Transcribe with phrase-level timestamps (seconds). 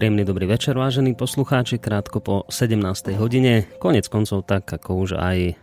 [0.00, 3.20] Príjemný dobrý večer, vážení poslucháči, krátko po 17.
[3.20, 3.68] hodine.
[3.76, 5.54] Konec koncov tak, ako už aj e,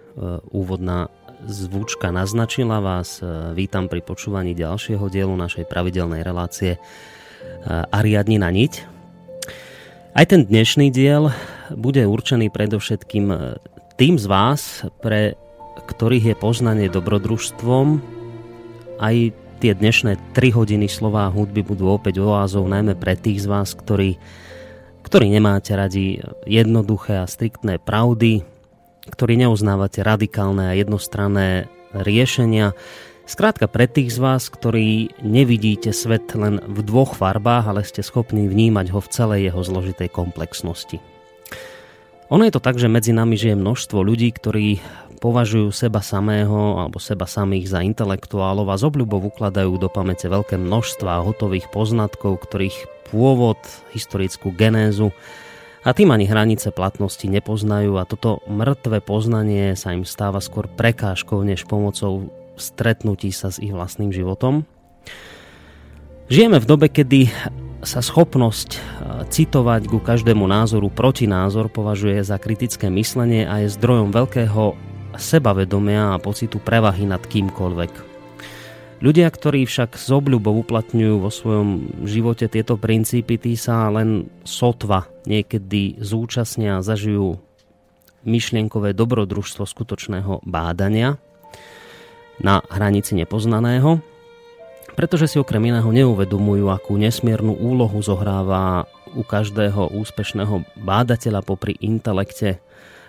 [0.53, 1.09] úvodná
[1.49, 3.17] zvučka naznačila vás.
[3.17, 3.25] E,
[3.57, 6.79] vítam pri počúvaní ďalšieho dielu našej pravidelnej relácie e,
[7.89, 8.73] Ariadnina niť.
[10.13, 11.33] Aj ten dnešný diel
[11.73, 13.33] bude určený predovšetkým
[13.97, 15.33] tým z vás, pre
[15.89, 18.05] ktorých je poznanie dobrodružstvom,
[19.01, 23.73] aj tie dnešné 3 hodiny slová hudby budú opäť oázou, najmä pre tých z vás,
[23.73, 24.21] ktorí,
[25.01, 28.45] ktorí nemáte radi jednoduché a striktné pravdy,
[29.09, 32.77] ktorí neuznávate radikálne a jednostranné riešenia.
[33.27, 38.47] Skrátka pre tých z vás, ktorí nevidíte svet len v dvoch farbách, ale ste schopní
[38.47, 41.01] vnímať ho v celej jeho zložitej komplexnosti.
[42.27, 44.83] Ono je to tak, že medzi nami žije množstvo ľudí, ktorí
[45.17, 50.61] považujú seba samého alebo seba samých za intelektuálov a z obľubov ukladajú do pamäte veľké
[50.61, 53.57] množstva hotových poznatkov, ktorých pôvod,
[53.91, 55.11] historickú genézu
[55.87, 61.39] a tým ani hranice platnosti nepoznajú a toto mŕtve poznanie sa im stáva skôr prekážkou
[61.47, 62.27] než pomocou
[62.59, 64.67] stretnutí sa s ich vlastným životom.
[66.27, 67.31] Žijeme v dobe, kedy
[67.87, 68.83] sa schopnosť
[69.31, 74.86] citovať ku každému názoru protinázor považuje za kritické myslenie a je zdrojom veľkého
[75.17, 78.17] sebavedomia a pocitu prevahy nad kýmkoľvek.
[78.97, 85.05] Ľudia, ktorí však z obľubov uplatňujú vo svojom živote tieto princípy, tí sa len sotva
[85.29, 87.37] niekedy zúčastnia a zažijú
[88.25, 91.21] myšlienkové dobrodružstvo skutočného bádania
[92.41, 94.01] na hranici nepoznaného,
[94.97, 102.57] pretože si okrem iného neuvedomujú, akú nesmiernu úlohu zohráva u každého úspešného bádateľa popri intelekte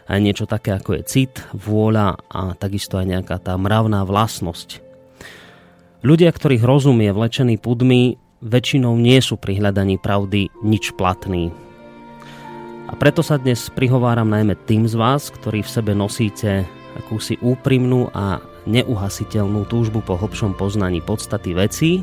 [0.08, 4.80] aj niečo také ako je cit, vôľa a takisto aj nejaká tá mravná vlastnosť.
[6.00, 11.52] Ľudia, ktorých rozum je vlečený pudmi, väčšinou nie sú pri hľadaní pravdy nič platný.
[12.88, 16.64] A preto sa dnes prihováram najmä tým z vás, ktorí v sebe nosíte
[16.96, 22.00] akúsi úprimnú a neuhasiteľnú túžbu po hlbšom poznaní podstaty vecí,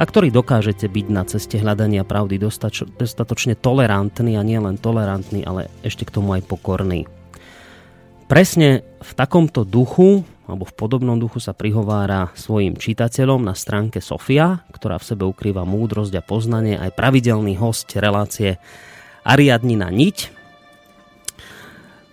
[0.00, 5.68] a ktorý dokážete byť na ceste hľadania pravdy dostač- dostatočne tolerantný a nielen tolerantný, ale
[5.84, 7.04] ešte k tomu aj pokorný.
[8.24, 14.66] Presne v takomto duchu alebo v podobnom duchu sa prihovára svojim čitateľom na stránke Sofia,
[14.74, 18.58] ktorá v sebe ukrýva múdrosť a poznanie, aj pravidelný host relácie
[19.22, 20.39] Ariadnina Niť,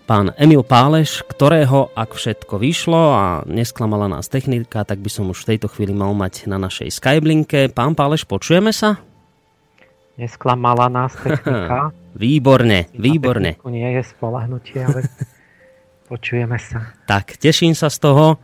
[0.08, 5.44] pán Emil Páleš, ktorého, ak všetko vyšlo a nesklamala nás technika, tak by som už
[5.44, 7.68] v tejto chvíli mal mať na našej Skyblinke.
[7.68, 8.96] Pán Páleš, počujeme sa?
[10.16, 11.92] Nesklamala nás technika.
[12.18, 13.62] Výborne, výborne.
[13.70, 15.06] Nie je spolahnutie, ale
[16.10, 16.98] počujeme sa.
[17.06, 18.42] Tak, teším sa z toho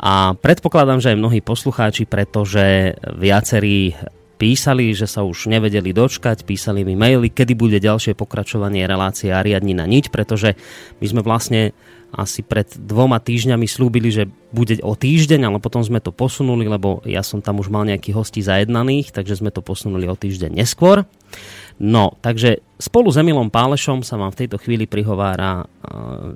[0.00, 3.94] a predpokladám, že aj mnohí poslucháči, pretože viacerí
[4.36, 9.72] písali, že sa už nevedeli dočkať, písali mi maily, kedy bude ďalšie pokračovanie relácie Ariadni
[9.72, 10.54] na niť, pretože
[11.00, 11.72] my sme vlastne
[12.14, 17.02] asi pred dvoma týždňami slúbili, že bude o týždeň, ale potom sme to posunuli, lebo
[17.04, 21.04] ja som tam už mal nejakých hostí zajednaných, takže sme to posunuli o týždeň neskôr.
[21.76, 25.68] No, takže spolu s Emilom Pálešom sa vám v tejto chvíli prihovára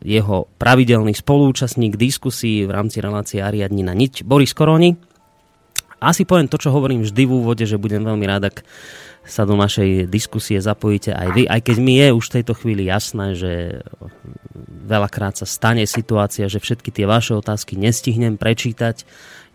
[0.05, 5.10] jeho pravidelný spolúčastník diskusí v rámci relácie Ariadni na niť, Boris Koroni.
[6.01, 8.65] Asi poviem to, čo hovorím vždy v úvode, že budem veľmi rád, ak
[9.21, 12.89] sa do našej diskusie zapojíte aj vy, aj keď mi je už v tejto chvíli
[12.89, 13.85] jasné, že
[14.89, 19.05] veľakrát sa stane situácia, že všetky tie vaše otázky nestihnem prečítať.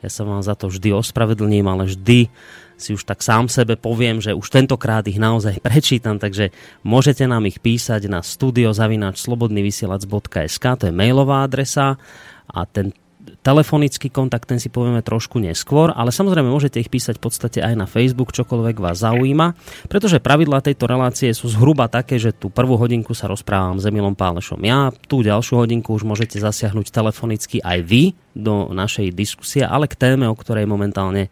[0.06, 2.30] Ja sa vám za to vždy ospravedlním, ale vždy
[2.78, 6.54] si už tak sám sebe poviem, že už tentokrát ich naozaj prečítam, takže
[6.86, 11.98] môžete nám ich písať na studiozavináčslobodnyvysielac.sk, to je mailová adresa
[12.46, 12.94] a ten
[13.40, 17.74] telefonický kontakt, ten si povieme trošku neskôr, ale samozrejme môžete ich písať v podstate aj
[17.80, 19.56] na Facebook, čokoľvek vás zaujíma,
[19.88, 24.14] pretože pravidlá tejto relácie sú zhruba také, že tú prvú hodinku sa rozprávam s Emilom
[24.14, 29.86] Pálešom ja, tú ďalšiu hodinku už môžete zasiahnuť telefonicky aj vy do našej diskusie, ale
[29.86, 31.30] k téme, o ktorej momentálne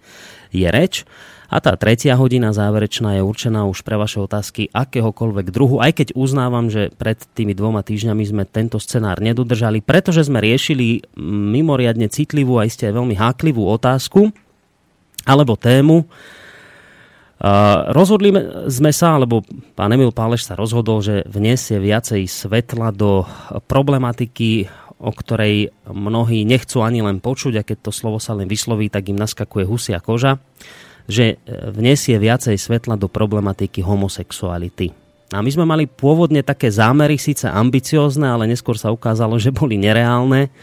[0.53, 1.03] je reč.
[1.53, 6.07] A tá tretia hodina záverečná je určená už pre vaše otázky akéhokoľvek druhu, aj keď
[6.17, 12.57] uznávam, že pred tými dvoma týždňami sme tento scenár nedodržali, pretože sme riešili mimoriadne citlivú
[12.57, 14.33] a iste aj veľmi háklivú otázku
[15.29, 16.09] alebo tému.
[17.93, 18.33] rozhodli
[18.73, 19.45] sme sa, alebo
[19.77, 23.29] pán Emil Páleš sa rozhodol, že vniesie viacej svetla do
[23.69, 28.89] problematiky, o ktorej mnohí nechcú ani len počuť a keď to slovo sa len vysloví,
[28.89, 30.41] tak im naskakuje husia koža
[31.07, 34.91] že e, vniesie viacej svetla do problematiky homosexuality.
[35.33, 39.75] A my sme mali pôvodne také zámery, síce ambiciózne, ale neskôr sa ukázalo, že boli
[39.75, 40.53] nereálne,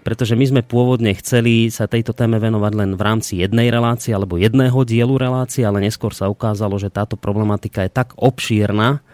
[0.00, 4.40] pretože my sme pôvodne chceli sa tejto téme venovať len v rámci jednej relácie alebo
[4.40, 9.04] jedného dielu relácie, ale neskôr sa ukázalo, že táto problematika je tak obšírna,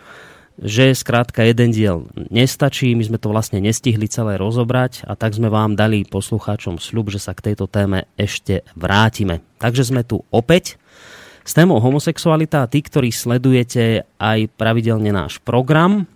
[0.57, 5.53] že skrátka jeden diel nestačí, my sme to vlastne nestihli celé rozobrať a tak sme
[5.53, 9.45] vám dali poslucháčom sľub, že sa k tejto téme ešte vrátime.
[9.61, 10.81] Takže sme tu opäť
[11.45, 16.09] s témou homosexualita a tí, ktorí sledujete aj pravidelne náš program,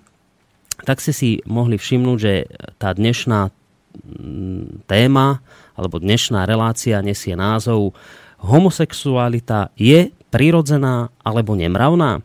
[0.88, 2.48] tak ste si mohli všimnúť, že
[2.80, 5.44] tá dnešná mm, téma
[5.76, 7.92] alebo dnešná relácia nesie názov
[8.40, 12.24] Homosexualita je prirodzená alebo nemravná?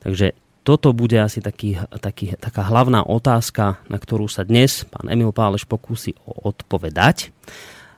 [0.00, 0.32] Takže
[0.66, 5.62] toto bude asi taký, taký, taká hlavná otázka, na ktorú sa dnes pán Emil Páleš
[5.62, 7.30] pokúsi odpovedať.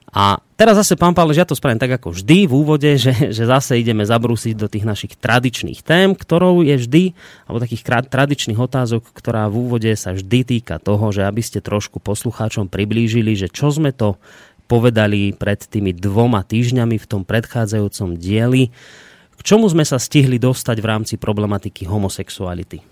[0.08, 3.44] A teraz zase, pán Páleš, ja to spravím tak ako vždy v úvode, že, že
[3.48, 7.04] zase ideme zabrúsiť do tých našich tradičných tém, ktorou je vždy,
[7.48, 12.04] alebo takých tradičných otázok, ktorá v úvode sa vždy týka toho, že aby ste trošku
[12.04, 14.20] poslucháčom priblížili, že čo sme to
[14.68, 18.68] povedali pred tými dvoma týždňami v tom predchádzajúcom dieli,
[19.38, 22.82] k čomu sme sa stihli dostať v rámci problematiky homosexuality?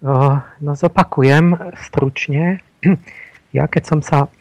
[0.00, 2.64] No zopakujem stručne.
[3.52, 4.32] Ja keď som sa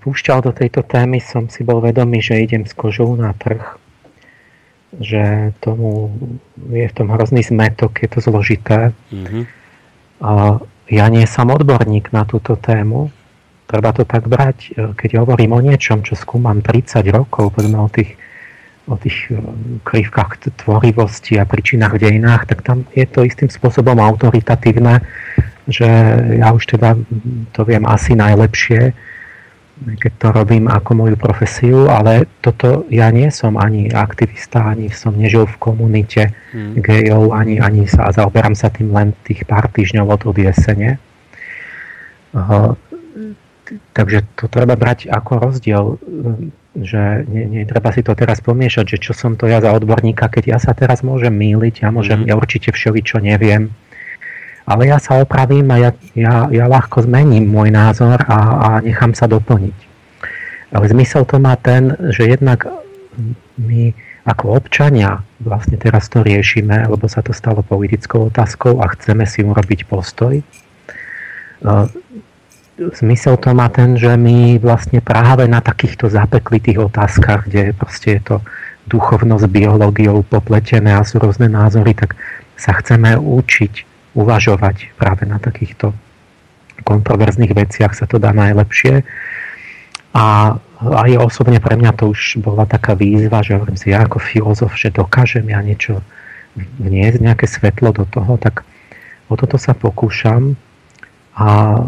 [0.00, 3.60] púšťal do tejto témy, som si bol vedomý, že idem s kožou na trh.
[5.00, 6.12] Že tomu
[6.72, 8.96] je v tom hrozný zmetok, je to zložité.
[9.12, 9.44] Mm-hmm.
[10.92, 13.08] Ja nie som odborník na túto tému,
[13.74, 17.90] treba to tak brať, e, keď hovorím o niečom, čo skúmam 30 rokov, povedzme o
[17.90, 18.14] tých,
[18.86, 19.42] o tých e,
[19.82, 25.02] krivkách tvorivosti a príčinách v dejinách, tak tam je to istým spôsobom autoritatívne,
[25.66, 25.90] že
[26.38, 26.94] ja už teda
[27.50, 28.94] to viem asi najlepšie,
[29.74, 35.18] keď to robím ako moju profesiu, ale toto ja nie som ani aktivista, ani som
[35.18, 36.78] nežil v komunite hmm.
[36.78, 41.02] gejov, ani, ani sa zaoberám sa tým len tých pár týždňov od, od jesene.
[43.96, 45.84] Takže to treba brať ako rozdiel,
[46.76, 50.28] že nie, nie, treba si to teraz pomiešať, že čo som to ja za odborníka,
[50.28, 52.28] keď ja sa teraz môžem míliť, ja, môžem, mm.
[52.28, 53.72] ja určite čo neviem,
[54.64, 59.12] ale ja sa opravím a ja, ja, ja ľahko zmením môj názor a, a nechám
[59.12, 59.76] sa doplniť.
[60.74, 62.66] Ale zmysel to má ten, že jednak
[63.60, 63.94] my
[64.24, 69.44] ako občania vlastne teraz to riešime, lebo sa to stalo politickou otázkou a chceme si
[69.44, 70.40] urobiť postoj
[72.78, 78.22] zmysel to má ten, že my vlastne práve na takýchto zapeklitých otázkach, kde proste je
[78.22, 78.36] to
[78.90, 82.18] duchovnosť biológiou popletené a sú rôzne názory, tak
[82.58, 83.72] sa chceme učiť
[84.14, 85.94] uvažovať práve na takýchto
[86.82, 89.06] kontroverzných veciach sa to dá najlepšie.
[90.14, 94.18] A aj osobne pre mňa to už bola taká výzva, že hovorím si, ja ako
[94.22, 96.02] filozof, že dokážem ja niečo
[96.78, 98.62] vniesť nejaké svetlo do toho, tak
[99.26, 100.54] o toto sa pokúšam
[101.34, 101.82] a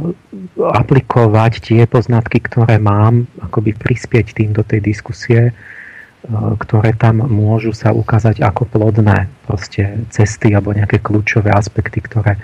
[0.59, 5.53] aplikovať tie poznatky, ktoré mám, akoby prispieť tým do tej diskusie, e,
[6.59, 12.41] ktoré tam môžu sa ukázať ako plodné proste cesty alebo nejaké kľúčové aspekty, ktoré e,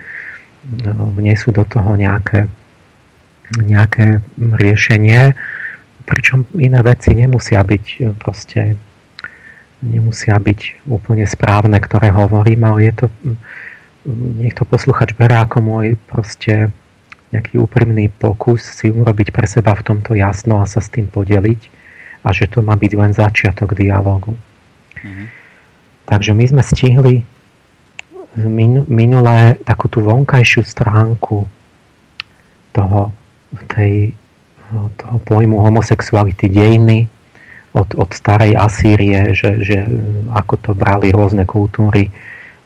[0.95, 2.47] vniesú do toho nejaké,
[3.59, 5.35] nejaké riešenie,
[6.07, 8.79] pričom iné veci nemusia byť e, proste
[9.83, 13.07] nemusia byť úplne správne, ktoré hovorím, ale je to
[14.07, 16.75] nech to posluchač berá ako môj proste
[17.33, 21.61] nejaký úprimný pokus si urobiť pre seba v tomto jasno a sa s tým podeliť
[22.23, 24.37] a že to má byť len začiatok dialogu.
[25.01, 25.27] Mm-hmm.
[26.07, 27.17] Takže my sme stihli
[28.89, 31.45] minulé takú tú vonkajšiu stránku
[32.73, 33.13] toho,
[33.69, 34.17] tej,
[34.97, 37.09] toho pojmu homosexuality dejiny
[37.77, 39.85] od, od starej Asýrie, že, že
[40.33, 42.09] ako to brali rôzne kultúry,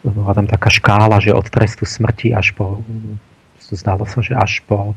[0.07, 2.83] bola tam taká škála, že od trestu smrti až po,
[3.75, 4.95] zdalo sa, že až po,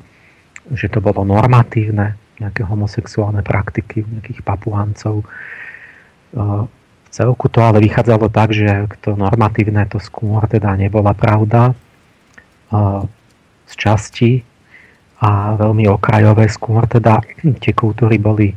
[0.70, 5.28] že to bolo normatívne, nejaké homosexuálne praktiky nejakých papuáncov.
[6.32, 11.74] V celku to ale vychádzalo tak, že to normatívne to skôr teda nebola pravda
[13.66, 14.46] z časti
[15.20, 17.20] a veľmi okrajové skôr teda
[17.60, 18.56] tie kultúry boli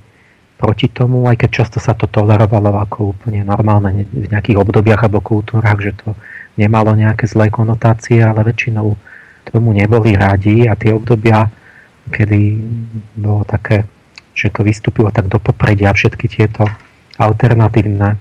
[0.63, 5.19] proti tomu, aj keď často sa to tolerovalo ako úplne normálne v nejakých obdobiach alebo
[5.19, 6.15] kultúrach, že to
[6.55, 8.95] nemalo nejaké zlé konotácie, ale väčšinou
[9.49, 11.51] tomu neboli radi a tie obdobia,
[12.11, 12.41] kedy
[13.19, 13.87] bolo také,
[14.35, 16.67] že to vystúpilo tak do popredia všetky tieto
[17.19, 18.17] alternatívne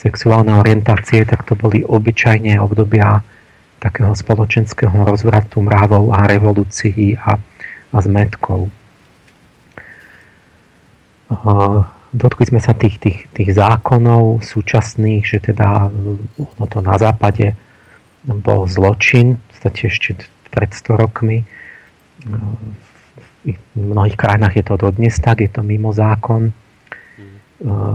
[0.00, 3.20] sexuálne orientácie, tak to boli obyčajne obdobia
[3.80, 7.36] takého spoločenského rozvratu mravov a revolúcií a,
[7.92, 8.72] a zmetkov.
[12.10, 15.92] Dotkli sme sa tých, tých, tých zákonov súčasných, že teda
[16.36, 17.54] ono to na západe
[18.24, 20.10] bol zločin, podstate ešte
[20.48, 21.44] pred 100 rokmi.
[23.44, 26.56] V mnohých krajinách je to dodnes tak, je to mimo zákon.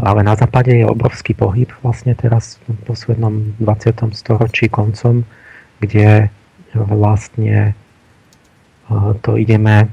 [0.06, 4.14] Ale na západe je obrovský pohyb vlastne teraz v poslednom 20.
[4.14, 5.26] storočí koncom,
[5.82, 6.30] kde
[6.78, 7.74] vlastne
[9.26, 9.90] to ideme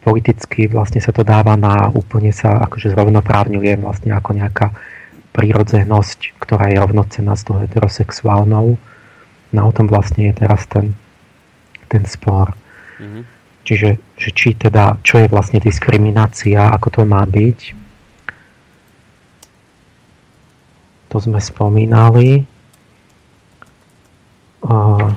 [0.00, 4.72] politicky vlastne sa to dáva na úplne sa akože zrovnoprávňuje vlastne ako nejaká
[5.36, 8.80] prírodzenosť, ktorá je rovnocená s tou heterosexuálnou.
[9.52, 10.92] No o tom vlastne je teraz ten,
[11.88, 12.52] ten spor.
[13.00, 13.22] Mm-hmm.
[13.64, 13.88] Čiže
[14.18, 17.60] že či teda, čo je vlastne diskriminácia, ako to má byť.
[21.08, 22.44] To sme spomínali.
[24.58, 25.14] Uh,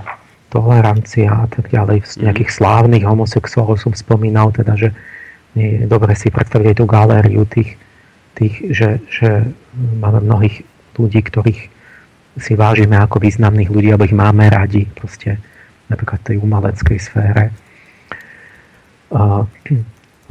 [0.51, 2.03] tolerancia a tak ďalej.
[2.03, 2.23] Z mhm.
[2.27, 4.91] nejakých slávnych homosexuálov som spomínal, teda, že
[5.55, 7.75] nie je dobre si predstaviť tú galériu tých,
[8.35, 9.47] tých že, že
[9.99, 10.63] máme mnohých
[10.95, 11.80] ľudí, ktorých
[12.39, 15.41] si vážime ako významných ľudí, alebo ich máme radi, proste
[15.91, 17.43] napríklad v tej umeleckej sfére.
[19.11, 19.43] Uh,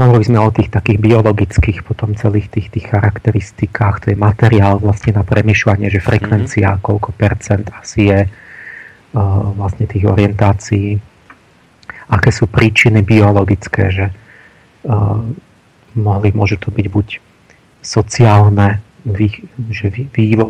[0.01, 5.13] Hovorili sme o tých takých biologických potom celých tých, tých charakteristikách, to je materiál vlastne
[5.13, 6.85] na premyšľanie, že frekvencia, mm-hmm.
[6.89, 8.21] koľko percent asi je,
[9.61, 10.97] vlastne tých orientácií,
[12.17, 14.07] aké sú príčiny biologické, že
[15.93, 17.21] mohli, môže to byť buď
[17.85, 18.81] sociálne,
[19.71, 19.87] že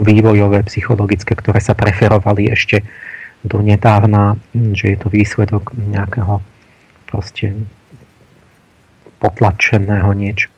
[0.03, 2.83] vývojové, psychologické, ktoré sa preferovali ešte
[3.47, 4.37] do nedávna,
[4.75, 6.43] že je to výsledok nejakého
[7.09, 7.55] proste
[9.21, 10.49] potlačeného niečo,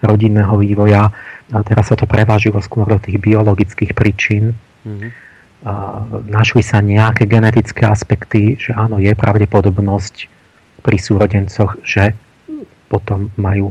[0.00, 1.12] rodinného vývoja.
[1.52, 4.56] A teraz sa to prevážilo skôr do tých biologických príčin.
[4.82, 5.32] Mm-hmm
[6.26, 10.26] našli sa nejaké genetické aspekty, že áno, je pravdepodobnosť
[10.82, 12.18] pri súrodencoch, že
[12.90, 13.70] potom majú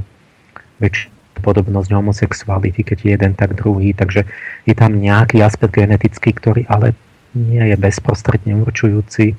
[0.80, 3.98] väčšiu podobnosť homosexuality, keď jeden, tak druhý.
[3.98, 4.24] Takže
[4.64, 6.94] je tam nejaký aspekt genetický, ktorý ale
[7.34, 9.34] nie je bezprostredne určujúci.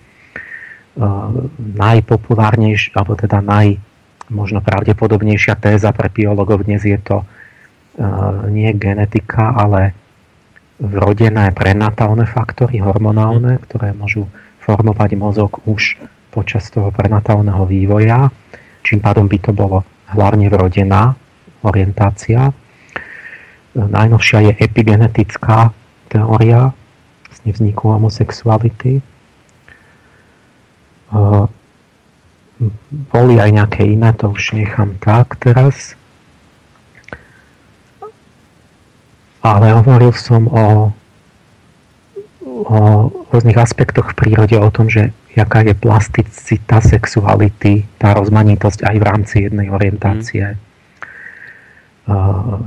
[1.58, 3.80] najpopulárnejšia, alebo teda naj,
[4.28, 7.24] možno pravdepodobnejšia téza pre biologov dnes je to
[8.48, 9.92] nie genetika, ale
[10.80, 14.28] vrodené prenatálne faktory, hormonálne, ktoré môžu
[14.64, 16.00] formovať mozog už
[16.32, 18.32] počas toho prenatálneho vývoja.
[18.82, 21.12] Čím pádom by to bolo hlavne vrodená
[21.62, 22.52] orientácia.
[23.72, 25.72] Najnovšia je epigenetická
[26.12, 26.76] teória
[27.26, 29.00] vlastne vzniku homosexuality.
[32.92, 35.96] Boli aj nejaké iné, to už nechám tak teraz.
[39.42, 40.94] ale hovoril som o,
[42.46, 42.78] o
[43.34, 49.04] rôznych aspektoch v prírode, o tom, že jaká je plasticita sexuality, tá rozmanitosť aj v
[49.04, 50.54] rámci jednej orientácie.
[50.54, 50.71] Mm.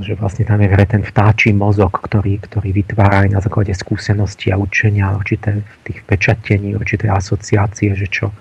[0.00, 4.48] Že vlastne tam je hre ten vtáčí mozog, ktorý, ktorý vytvára aj na základe skúsenosti
[4.48, 8.32] a učenia určité tých pečatení, určité asociácie, že čo,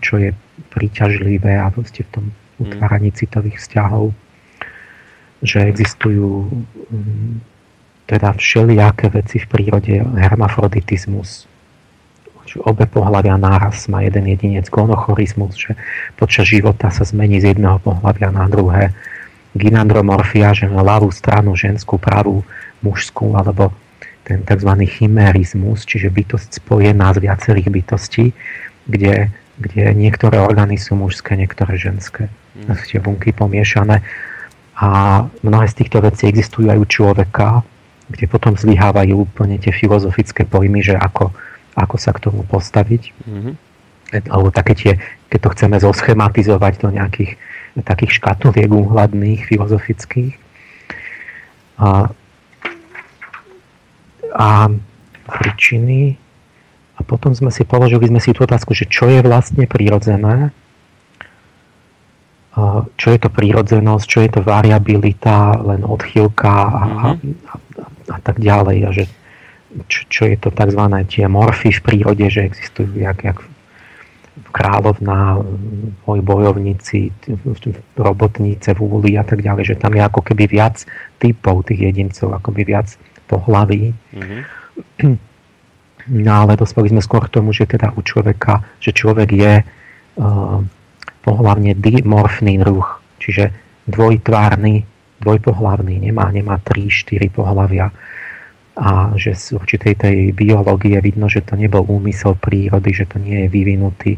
[0.00, 0.32] čo je
[0.72, 2.24] príťažlivé a proste v tom
[2.56, 4.16] utváraní citových vzťahov,
[5.44, 7.32] že existujú mm,
[8.08, 11.44] teda všelijaké veci v prírode, hermafroditizmus,
[12.60, 15.72] obe pohľavia náraz má jeden jedinec, gonochorizmus, že
[16.20, 18.92] počas života sa zmení z jedného pohľavia na druhé,
[19.52, 22.44] gynandromorfia, že na ľavú stranu ženskú, pravú
[22.80, 23.72] mužskú, alebo
[24.22, 24.70] ten tzv.
[24.86, 28.26] chimerizmus, čiže bytosť spojená z viacerých bytostí,
[28.86, 29.28] kde,
[29.58, 32.30] kde niektoré orgány sú mužské, niektoré ženské.
[32.54, 32.74] Mm.
[32.78, 34.02] Sú tie bunky pomiešané.
[34.78, 34.88] A
[35.44, 37.48] mnohé z týchto vecí existujú aj u človeka,
[38.10, 41.30] kde potom zlyhávajú úplne tie filozofické pojmy, že ako,
[41.76, 43.02] ako sa k tomu postaviť.
[43.24, 43.54] Mm-hmm.
[44.28, 44.92] Alebo také tie,
[45.32, 47.40] keď to chceme zoschematizovať do nejakých
[47.80, 50.36] takých škatuliek úhladných, filozofických.
[51.80, 52.12] A,
[54.36, 54.48] a
[55.24, 56.20] príčiny.
[56.96, 60.52] A potom sme si položili sme si tú otázku, že čo je vlastne prírodzené,
[63.00, 67.54] čo je to prírodzenosť, čo je to variabilita, len odchýlka a, a, a,
[68.12, 68.78] a tak ďalej.
[68.84, 69.04] A že,
[69.88, 70.82] čo, čo je to tzv.
[71.08, 73.40] tie morfy v prírode, že existujú jak, jak
[74.52, 75.40] kráľovná,
[76.08, 76.98] moji bojovníci,
[77.96, 80.80] robotníce v úli a tak ďalej, že tam je ako keby viac
[81.20, 82.88] typov tých jedincov, akoby viac
[83.28, 83.92] pohlaví.
[84.16, 84.40] Mm-hmm.
[86.16, 90.58] No ale dospeli sme skôr k tomu, že teda u človeka, že človek je uh,
[91.22, 92.88] pohlavne dimorfný druh,
[93.20, 93.52] čiže
[93.86, 94.82] dvojtvárny,
[95.22, 97.92] dvojpohlavný, nemá, nemá 3-4 pohlavia
[98.72, 103.44] a že z určitej tej biológie vidno, že to nebol úmysel prírody, že to nie
[103.44, 104.12] je vyvinutý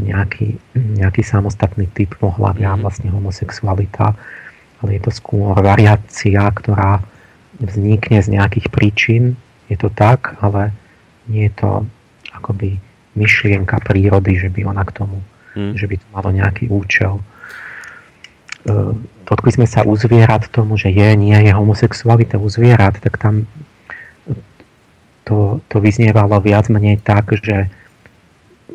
[0.00, 2.80] nejaký, nejaký samostatný typ pohľavia, mm.
[2.80, 4.16] vlastne homosexualita,
[4.80, 7.04] ale je to skôr variácia, ktorá
[7.60, 9.36] vznikne z nejakých príčin,
[9.68, 10.72] je to tak, ale
[11.28, 11.70] nie je to
[12.32, 12.80] akoby
[13.12, 15.20] myšlienka prírody, že by ona k tomu,
[15.52, 15.76] mm.
[15.76, 17.20] že by to malo nejaký účel.
[18.64, 18.82] E,
[19.28, 23.44] dotkli sme sa u zvierat tomu, že je, nie je homosexualita u zvierat, tak tam
[25.30, 27.70] to, to vyznievalo viac menej tak, že,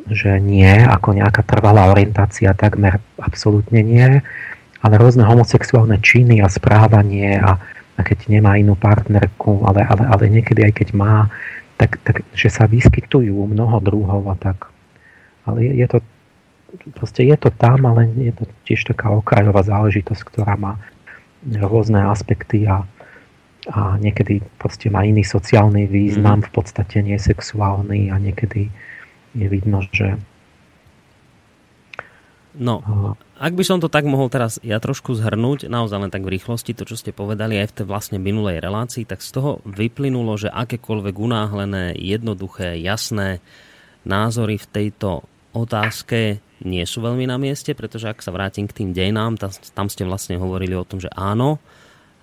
[0.08, 4.24] že nie, ako nejaká trvalá orientácia, takmer absolútne nie,
[4.80, 7.60] ale rôzne homosexuálne činy a správanie a,
[8.00, 11.28] a keď nemá inú partnerku, ale, ale, ale niekedy aj keď má,
[11.76, 14.72] tak, tak že sa vyskytujú mnoho druhov a tak.
[15.44, 16.00] Ale je, je to
[16.96, 20.80] proste je to tam, ale je to tiež taká okrajová záležitosť, ktorá má
[21.46, 22.84] rôzne aspekty a,
[23.70, 26.48] a niekedy proste má iný sociálny význam, mm.
[26.48, 28.70] v podstate nie sexuálny a niekedy
[29.36, 30.18] je vidno, že
[32.56, 32.80] No,
[33.36, 36.72] ak by som to tak mohol teraz ja trošku zhrnúť, naozaj len tak v rýchlosti,
[36.72, 40.48] to, čo ste povedali aj v tej vlastne minulej relácii, tak z toho vyplynulo, že
[40.48, 43.44] akékoľvek unáhlené, jednoduché, jasné
[44.08, 48.96] názory v tejto otázke nie sú veľmi na mieste, pretože ak sa vrátim k tým
[48.96, 49.36] dejnám,
[49.76, 51.60] tam ste vlastne hovorili o tom, že áno,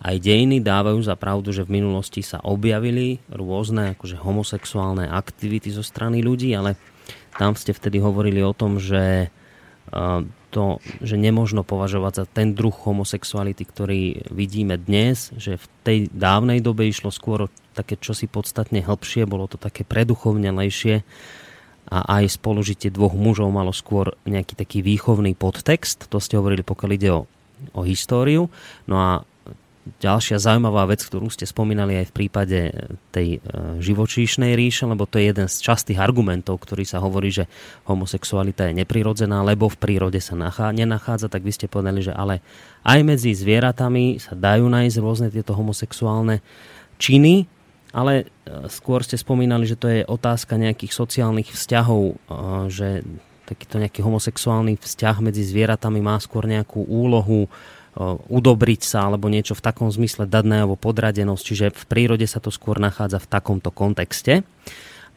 [0.02, 5.86] aj dejiny dávajú za pravdu, že v minulosti sa objavili rôzne akože homosexuálne aktivity zo
[5.86, 6.74] strany ľudí, ale
[7.38, 9.30] tam ste vtedy hovorili o tom, že
[10.52, 10.64] to,
[11.00, 16.86] že nemožno považovať za ten druh homosexuality, ktorý vidíme dnes, že v tej dávnej dobe
[16.86, 21.04] išlo skôr o také čosi podstatne hĺbšie, bolo to také preduchovnenejšie
[21.92, 26.90] a aj spolužitie dvoch mužov malo skôr nejaký taký výchovný podtext, to ste hovorili, pokiaľ
[26.94, 27.20] ide o,
[27.76, 28.48] o históriu.
[28.88, 29.10] No a
[29.82, 32.58] ďalšia zaujímavá vec, ktorú ste spomínali aj v prípade
[33.10, 37.50] tej e, živočíšnej ríše, lebo to je jeden z častých argumentov, ktorý sa hovorí, že
[37.90, 42.46] homosexualita je neprirodzená, lebo v prírode sa nachá, nenachádza, tak vy ste povedali, že ale
[42.86, 46.38] aj medzi zvieratami sa dajú nájsť rôzne tieto homosexuálne
[47.02, 47.50] činy,
[47.90, 48.24] ale e,
[48.70, 52.22] skôr ste spomínali, že to je otázka nejakých sociálnych vzťahov,
[52.70, 53.02] že
[53.50, 57.50] takýto nejaký homosexuálny vzťah medzi zvieratami má skôr nejakú úlohu
[58.28, 62.48] udobriť sa alebo niečo v takom zmysle dať najavo podradenosť, čiže v prírode sa to
[62.48, 64.44] skôr nachádza v takomto kontexte.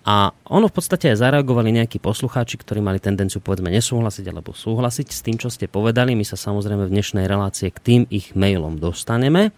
[0.06, 5.08] A ono v podstate aj zareagovali nejakí poslucháči, ktorí mali tendenciu povedzme nesúhlasiť alebo súhlasiť
[5.10, 6.14] s tým, čo ste povedali.
[6.14, 9.50] My sa samozrejme v dnešnej relácie k tým ich mailom dostaneme.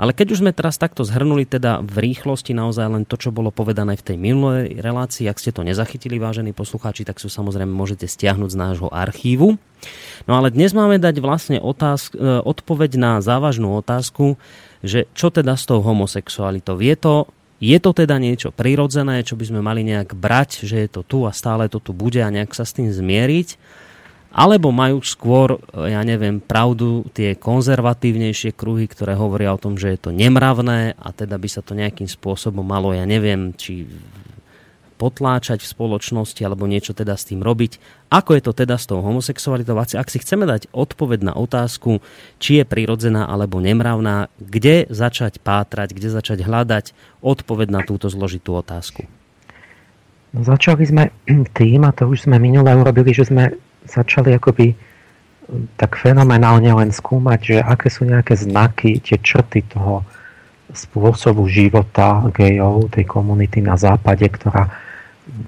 [0.00, 3.52] Ale keď už sme teraz takto zhrnuli teda v rýchlosti naozaj len to, čo bolo
[3.52, 8.08] povedané v tej minulej relácii, ak ste to nezachytili, vážení poslucháči, tak sú samozrejme môžete
[8.08, 9.60] stiahnuť z nášho archívu.
[10.24, 14.40] No ale dnes máme dať vlastne otázk, e, odpoveď na závažnú otázku,
[14.80, 16.80] že čo teda s tou homosexualitou?
[16.80, 17.28] Je to
[17.60, 21.28] je to teda niečo prirodzené, čo by sme mali nejak brať, že je to tu
[21.28, 23.60] a stále to tu bude a nejak sa s tým zmieriť?
[24.30, 29.98] Alebo majú skôr, ja neviem, pravdu tie konzervatívnejšie kruhy, ktoré hovoria o tom, že je
[29.98, 33.90] to nemravné a teda by sa to nejakým spôsobom malo, ja neviem, či
[35.00, 37.80] potláčať v spoločnosti alebo niečo teda s tým robiť.
[38.12, 39.72] Ako je to teda s tou homosexualitou?
[39.80, 42.04] Ak si chceme dať odpoveď na otázku,
[42.36, 46.92] či je prirodzená alebo nemravná, kde začať pátrať, kde začať hľadať
[47.24, 49.08] odpoveď na túto zložitú otázku?
[50.36, 51.08] No, začali sme
[51.58, 54.74] tým, a to už sme minule urobili, že sme začali akoby
[55.74, 60.06] tak fenomenálne len skúmať, že aké sú nejaké znaky, tie črty toho
[60.70, 64.70] spôsobu života gejov, tej komunity na západe, ktorá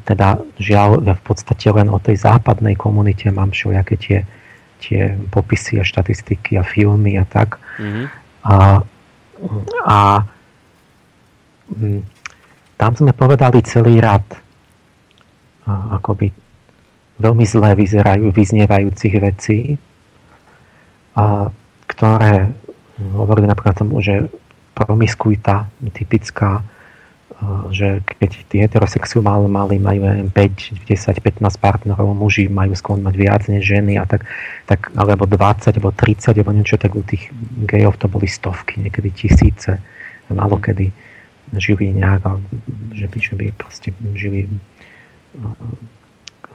[0.06, 4.18] teda žiaľ v podstate len o tej západnej komunite mám všelijaké tie,
[4.82, 7.58] tie popisy a štatistiky a filmy a tak.
[7.78, 8.06] Mm-hmm.
[8.42, 8.56] A,
[9.86, 9.98] a
[11.78, 12.02] m,
[12.74, 14.26] tam sme povedali celý rad
[15.66, 16.41] akoby
[17.20, 19.58] veľmi zlé vyzerajú, vyznievajúcich vecí,
[21.18, 21.52] a,
[21.90, 22.48] ktoré
[23.12, 24.30] hovorili napríklad tomu, že
[24.72, 26.64] promiskuita typická
[27.74, 33.42] že keď tí heterosexuálni mali, majú 5, 10, 15 partnerov, muži majú skôr mať viac
[33.50, 34.26] než ženy a tak,
[34.68, 37.34] tak, alebo 20, alebo 30, alebo niečo, tak u tých
[37.66, 39.82] gejov to boli stovky, niekedy tisíce,
[40.30, 40.94] malo kedy
[41.58, 42.22] žili nejak,
[42.94, 44.46] že by, že by proste žili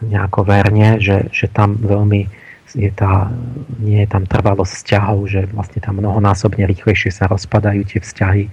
[0.01, 3.31] nejako verne, že, že tam veľmi je tá,
[3.79, 8.43] nie je tam trvalosť vzťahov, že vlastne tam mnohonásobne rýchlejšie sa rozpadajú tie vzťahy,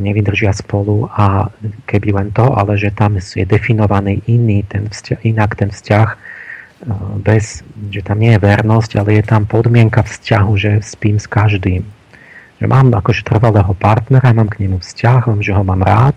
[0.00, 1.46] nevydržia spolu a
[1.86, 6.16] keby len to, ale že tam je definovaný iný ten vzťah, inak ten vzťah e,
[7.22, 11.86] bez, že tam nie je vernosť, ale je tam podmienka vzťahu, že spím s každým.
[12.58, 16.16] Že mám akože trvalého partnera, mám k nemu vzťah, že ho mám rád,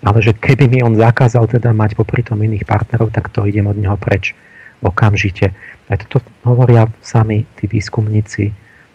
[0.00, 3.68] ale že keby mi on zakázal teda mať popri tom iných partnerov, tak to idem
[3.68, 4.32] od neho preč
[4.80, 5.52] okamžite.
[5.92, 8.52] Aj toto hovoria sami tí výskumníci,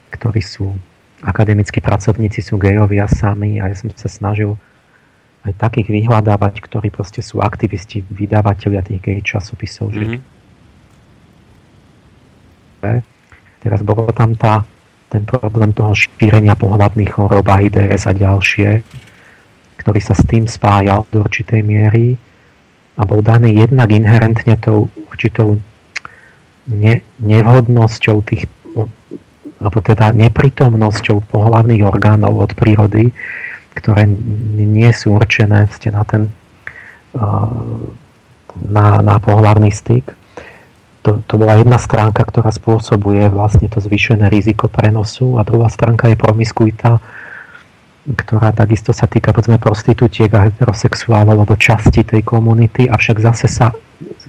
[0.09, 0.73] ktorí sú
[1.25, 4.57] akademickí pracovníci sú gejovia sami a ja som sa snažil
[5.45, 9.93] aj takých vyhľadávať, ktorí proste sú aktivisti, vydávateľia tých gej časopisov.
[9.93, 10.21] Mm-hmm.
[13.61, 14.65] Teraz bolo tam tá,
[15.09, 18.81] ten problém toho šírenia pohľadných chorób AIDS a ďalšie,
[19.85, 22.17] ktorý sa s tým spájal do určitej miery
[22.97, 25.61] a bol daný jednak inherentne tou určitou
[26.65, 28.49] ne, nevhodnosťou tých
[29.61, 33.13] alebo teda neprítomnosťou pohľavných orgánov od prírody,
[33.77, 34.09] ktoré
[34.57, 36.33] nie sú určené na ten
[38.55, 40.17] na, na pohľavný styk.
[41.05, 46.09] To, to bola jedna stránka, ktorá spôsobuje vlastne to zvýšené riziko prenosu a druhá stránka
[46.09, 46.97] je promiskuita,
[48.05, 53.73] ktorá takisto sa týka povedzme prostitútiek a heterosexuálov alebo časti tej komunity, avšak zase sa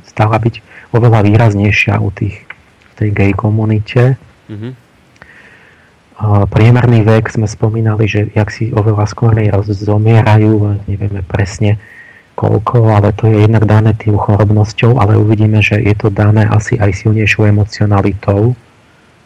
[0.08, 0.64] stala byť
[0.96, 4.16] oveľa výraznejšia u tých v tej gay komunite.
[4.48, 4.86] Mm-hmm
[6.48, 9.36] Priemerný vek sme spomínali, že jak si oveľa skôr
[9.68, 11.76] zomierajú, nevieme presne
[12.40, 16.80] koľko, ale to je jednak dané tým chorobnosťou, ale uvidíme, že je to dané asi
[16.80, 18.56] aj silnejšou emocionalitou,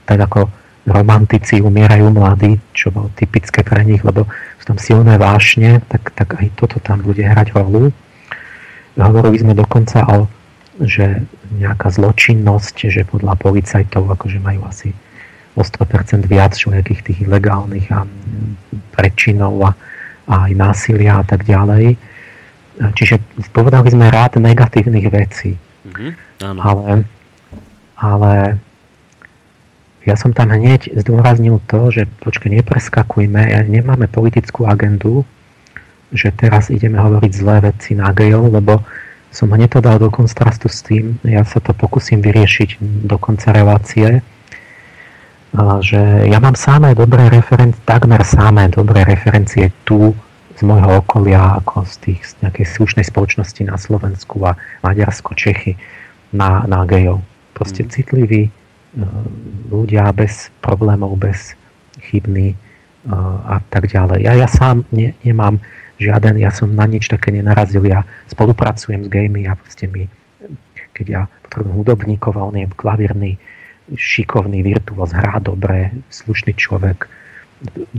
[0.02, 0.50] tak ako
[0.90, 4.26] romantici umierajú mladí, čo bolo typické pre nich, lebo
[4.58, 7.94] sú tam silné vášne, tak, tak aj toto tam bude hrať rolu.
[8.98, 10.28] Hovorili sme dokonca o,
[10.82, 11.24] že
[11.56, 14.92] nejaká zločinnosť, že podľa policajtov akože majú asi
[15.58, 18.06] o 100% viac všetkých tých legálnych a
[18.94, 19.72] prečinov a,
[20.30, 21.98] a aj násilia a tak ďalej.
[22.80, 23.20] Čiže
[23.52, 25.58] povedali sme rád negatívnych vecí.
[25.84, 26.10] Mm-hmm,
[26.48, 26.60] áno.
[26.64, 26.90] Ale,
[28.00, 28.32] ale
[30.08, 35.28] ja som tam hneď zdôraznil to, že počkaj, nepreskakujme, nemáme politickú agendu,
[36.10, 38.82] že teraz ideme hovoriť zlé veci na gejov, lebo
[39.30, 43.54] som hneď to dal do kontrastu s tým, ja sa to pokúsim vyriešiť do konca
[43.54, 44.24] relácie,
[45.82, 50.14] že ja mám samé dobré referencie, takmer samé dobré referencie tu
[50.58, 55.80] z môjho okolia, ako z, tých, z nejakej slušnej spoločnosti na Slovensku a Maďarsko, Čechy,
[56.36, 57.24] na, na gejov.
[57.56, 57.88] Proste mm.
[57.88, 58.50] citliví e,
[59.70, 61.54] ľudia bez problémov, bez
[62.10, 62.58] chybný
[63.46, 64.26] a tak ďalej.
[64.26, 65.62] Ja, ja sám ne, nemám
[66.00, 70.08] žiaden, ja som na nič také nenarazil, ja spolupracujem s gejmi a proste mi,
[70.96, 73.40] keď ja potrebujem hudobníkov, on je klavírny
[73.94, 77.08] šikovný virtuóz, hrá dobre, slušný človek.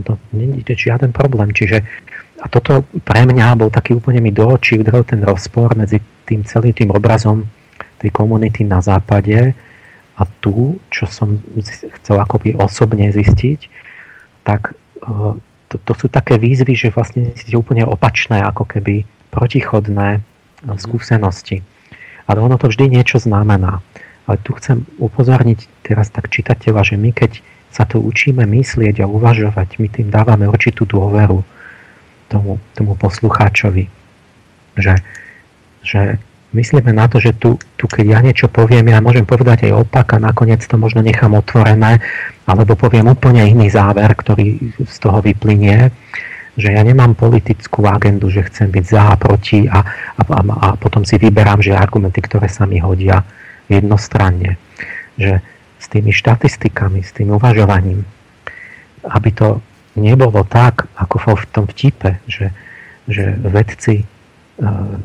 [0.02, 1.54] To nie je žiaden problém.
[1.54, 1.84] Čiže
[2.42, 6.74] a toto pre mňa bol taký úplne mi do očí ten rozpor medzi tým celým
[6.74, 7.46] tým obrazom
[8.02, 9.54] tej komunity na západe
[10.22, 11.42] a tu, čo som
[11.98, 13.66] chcel akoby osobne zistiť,
[14.46, 15.12] tak e,
[15.66, 19.02] to, to sú také výzvy, že vlastne je úplne opačné, ako keby
[19.34, 20.22] protichodné
[20.78, 21.66] skúsenosti.
[22.30, 23.82] Ale ono to vždy niečo znamená.
[24.30, 27.42] Ale tu chcem upozorniť teraz tak čitateľa, že my keď
[27.74, 31.42] sa to učíme myslieť a uvažovať, my tým dávame určitú dôveru
[32.30, 33.88] tomu, tomu poslucháčovi.
[34.78, 34.94] Že,
[35.82, 36.00] že
[36.52, 40.16] myslíme na to, že tu, tu keď ja niečo poviem, ja môžem povedať aj opak
[40.16, 42.00] a nakoniec to možno nechám otvorené,
[42.44, 45.88] alebo poviem úplne iný záver, ktorý z toho vyplynie,
[46.60, 50.68] že ja nemám politickú agendu, že chcem byť za a proti a, a, a, a
[50.76, 53.24] potom si vyberám, že argumenty, ktoré sa mi hodia
[53.72, 54.60] jednostranne.
[55.16, 55.40] Že
[55.80, 58.04] s tými štatistikami, s tým uvažovaním,
[59.08, 59.64] aby to
[59.96, 62.52] nebolo tak, ako v tom vtipe, že,
[63.08, 64.04] že vedci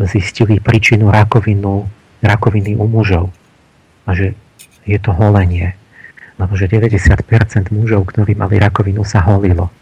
[0.05, 1.89] zistili príčinu rakovinu,
[2.21, 3.33] rakoviny u mužov.
[4.07, 4.37] A že
[4.87, 5.75] je to holenie.
[6.37, 9.73] Lebo že 90% mužov, ktorí mali rakovinu, sa holilo.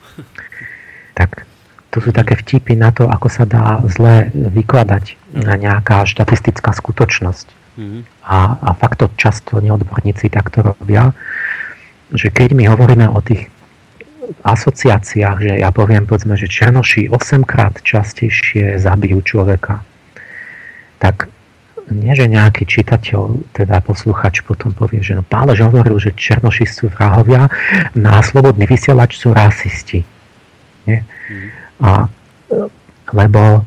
[1.15, 1.43] Tak
[1.91, 7.47] to sú také vtipy na to, ako sa dá zle vykladať na nejaká štatistická skutočnosť.
[7.79, 7.99] Mhm.
[8.23, 11.11] A, a fakt to často neodborníci takto robia,
[12.11, 13.51] že keď my hovoríme o tých
[14.41, 19.85] asociáciách, že ja poviem, povedzme, že Černoši 8 krát častejšie zabijú človeka,
[20.97, 21.29] tak
[21.85, 26.89] nie, že nejaký čitateľ, teda posluchač potom povie, že no Pálež hovoril, že Černoši sú
[26.89, 27.45] vrahovia,
[27.93, 30.01] na slobodný vysielač sú rasisti.
[30.89, 31.05] Nie?
[31.77, 32.09] A,
[33.13, 33.61] lebo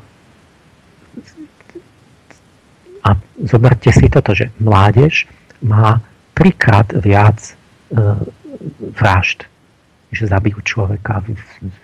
[3.07, 3.11] a
[3.47, 5.31] zoberte si toto, že mládež
[5.63, 6.03] má
[6.35, 7.53] trikrát viac e,
[8.99, 9.47] vražd
[10.09, 11.21] že zabijú človeka,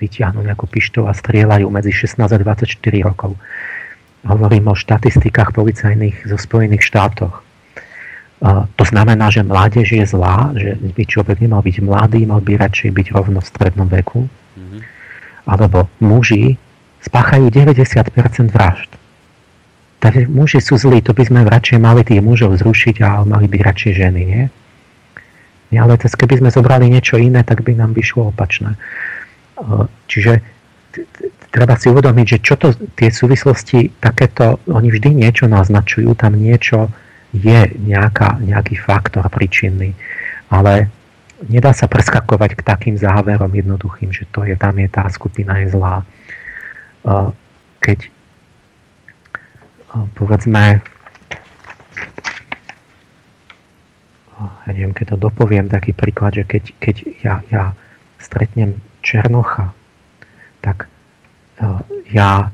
[0.01, 2.65] vyťahnú nejakú pištol a strieľajú medzi 16 a 24
[3.05, 3.37] rokov.
[4.25, 7.45] Hovorím o štatistikách policajných zo Spojených štátoch.
[8.45, 12.91] To znamená, že mládež je zlá, že by človek nemal byť mladý, mal by radšej
[12.93, 14.25] byť rovno v strednom veku.
[14.29, 14.81] Mm-hmm.
[15.45, 16.57] Alebo muži
[17.05, 18.91] spáchajú 90% vražd.
[20.01, 23.61] Takže muži sú zlí, to by sme radšej mali tých mužov zrušiť a mali by
[23.65, 24.45] radšej ženy, nie?
[25.79, 28.75] Ale to, keby sme zobrali niečo iné, tak by nám vyšlo opačné.
[30.11, 30.43] Čiže
[31.55, 36.91] treba si uvedomiť, že čo to tie súvislosti takéto, oni vždy niečo naznačujú, tam niečo
[37.35, 39.95] je nejaká, nejaký faktor príčinný,
[40.51, 40.91] ale
[41.51, 45.75] nedá sa preskakovať k takým záverom jednoduchým, že to je, tam je tá skupina je
[45.75, 46.07] zlá.
[47.83, 47.99] Keď
[50.15, 50.83] povedzme
[54.67, 57.65] ja neviem, keď to dopoviem, taký príklad, že keď, keď ja, ja
[58.19, 59.77] stretnem Černocha,
[60.65, 60.89] tak
[61.61, 62.49] uh, ja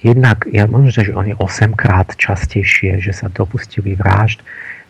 [0.00, 4.40] jednak, ja možno, že oni 8 krát častejšie, že sa dopustili vražd,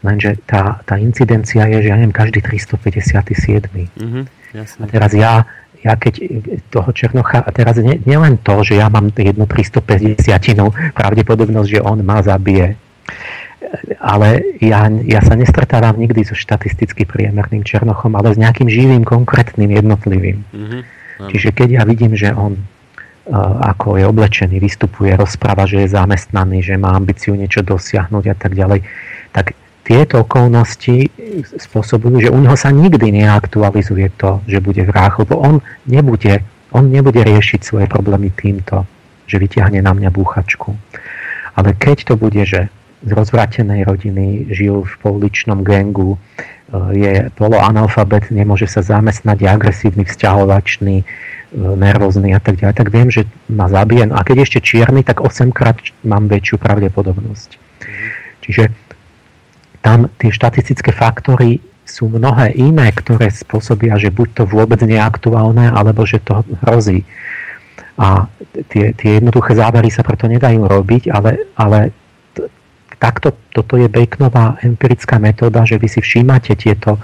[0.07, 3.91] lenže tá, tá incidencia je, že ja neviem, každý 357.
[3.99, 5.45] Mm-hmm, a teraz ja,
[5.83, 6.15] ja keď
[6.71, 10.23] toho Černocha, a teraz nie, nie len to, že ja mám jednu 350
[10.95, 12.79] pravdepodobnosť, že on ma zabije,
[14.01, 19.69] ale ja, ja sa nestretávam nikdy so štatisticky priemerným Černochom, ale s nejakým živým, konkrétnym,
[19.69, 20.39] jednotlivým.
[20.51, 20.83] Mm-hmm.
[21.29, 26.65] Čiže keď ja vidím, že on uh, ako je oblečený, vystupuje, rozpráva, že je zamestnaný,
[26.65, 28.81] že má ambíciu niečo dosiahnuť a tak ďalej,
[29.37, 29.53] tak
[29.85, 31.11] tieto okolnosti
[31.61, 36.89] spôsobujú, že u neho sa nikdy neaktualizuje to, že bude vrah, lebo on nebude, on
[36.89, 38.87] nebude riešiť svoje problémy týmto,
[39.27, 40.79] že vyťahne na mňa búchačku.
[41.59, 42.71] Ale keď to bude, že
[43.01, 46.19] z rozvratenej rodiny, žijú v pouličnom gengu, e,
[46.93, 51.05] je poloanalfabet, nemôže sa zamestnať, je agresívny, vzťahovačný, e,
[51.57, 54.05] nervózny a tak ďalej, tak viem, že ma zabije.
[54.05, 57.57] No a keď ešte čierny, tak 8 krát mám väčšiu pravdepodobnosť.
[58.45, 58.69] Čiže
[59.81, 65.03] tam tie štatistické faktory sú mnohé iné, ktoré spôsobia, že buď to vôbec nie je
[65.03, 67.03] aktuálne, alebo že to hrozí.
[68.01, 68.31] A
[68.71, 71.93] tie, tie jednoduché závery sa preto nedajú robiť, ale, ale
[73.01, 77.01] takto, toto je Baconová empirická metóda, že vy si všímate tieto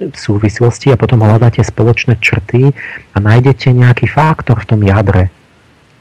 [0.00, 2.72] súvislosti a potom hľadáte spoločné črty
[3.12, 5.28] a nájdete nejaký faktor v tom jadre.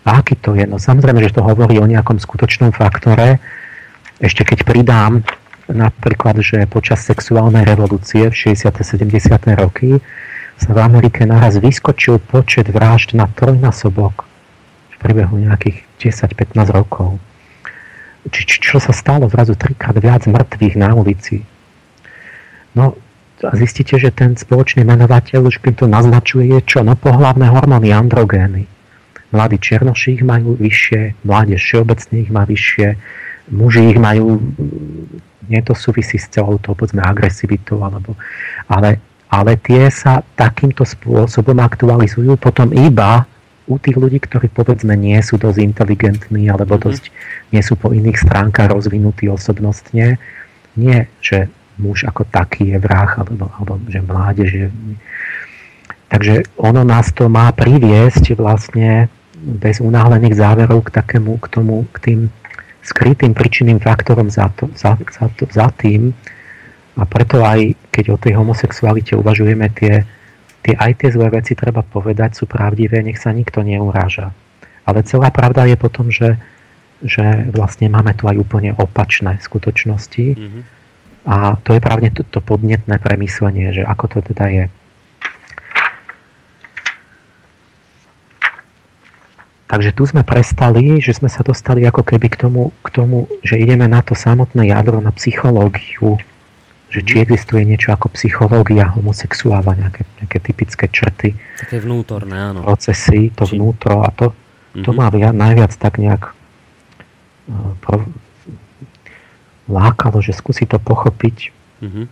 [0.08, 0.64] A aký to je?
[0.64, 3.44] No samozrejme, že to hovorí o nejakom skutočnom faktore.
[4.24, 5.28] Ešte keď pridám
[5.68, 8.72] napríklad, že počas sexuálnej revolúcie v 60.
[8.72, 9.36] 70.
[9.60, 10.00] roky
[10.56, 14.24] sa v Amerike naraz vyskočil počet vražd na trojnásobok
[14.92, 17.20] v priebehu nejakých 10-15 rokov
[18.28, 21.48] či, či, čo sa stalo zrazu trikrát viac mŕtvych na ulici.
[22.76, 23.00] No
[23.40, 26.80] a zistíte, že ten spoločný menovateľ už to naznačuje je čo?
[26.84, 28.68] No pohlavné hormóny, androgény.
[29.32, 32.88] Mladí černoši ich majú vyššie, mládež všeobecne ich má vyššie,
[33.54, 34.42] muži ich majú,
[35.48, 38.18] nie to súvisí s celou tou, povedzme, agresivitou, alebo,
[38.66, 38.98] ale,
[39.30, 43.30] ale tie sa takýmto spôsobom aktualizujú potom iba
[43.70, 46.90] u tých ľudí, ktorí povedzme nie sú dosť inteligentní alebo mm-hmm.
[46.90, 47.04] dosť
[47.54, 50.18] nie sú po iných stránkach rozvinutí osobnostne,
[50.74, 54.68] nie, že muž ako taký je vrah, alebo, alebo že mládež je...
[56.10, 59.08] Takže ono nás to má priviesť vlastne
[59.40, 62.20] bez unáhlených záverov k takému, k tomu, k tým
[62.84, 66.12] skrytým príčinným faktorom za, to, za, za, to, za tým.
[67.00, 70.04] A preto aj keď o tej homosexualite uvažujeme, tie,
[70.64, 74.32] tie, aj tie zlé veci treba povedať, sú pravdivé, nech sa nikto neuráža.
[74.84, 76.42] Ale celá pravda je potom, že,
[77.06, 80.26] že vlastne máme tu aj úplne opačné skutočnosti.
[80.36, 80.64] Mm-hmm.
[81.30, 84.66] A to je právne to, to podnetné premyslenie, že ako to teda je.
[89.70, 93.62] Takže tu sme prestali, že sme sa dostali ako keby k tomu, k tomu, že
[93.62, 96.18] ideme na to samotné jadro, na psychológiu,
[96.90, 101.38] že či existuje niečo ako psychológia homosexuála, nejaké, nejaké typické črty.
[101.62, 102.66] Také vnútorné, áno.
[102.66, 103.62] Procesy, to či...
[103.62, 104.84] vnútro a to, mm-hmm.
[104.84, 104.98] to mhm.
[104.98, 108.10] má viac, najviac tak nejak uh, pro,
[109.70, 111.54] lákalo, že skúsi to pochopiť.
[111.86, 112.06] Mm-hmm.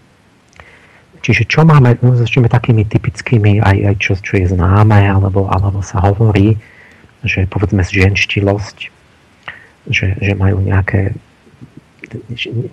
[1.25, 5.81] Čiže čo máme, no začneme takými typickými, aj, aj čo, čo je známe, alebo, alebo
[5.81, 6.53] sa hovorí,
[7.25, 8.77] že povedzme zženštilosť,
[9.89, 11.17] že, že majú nejaké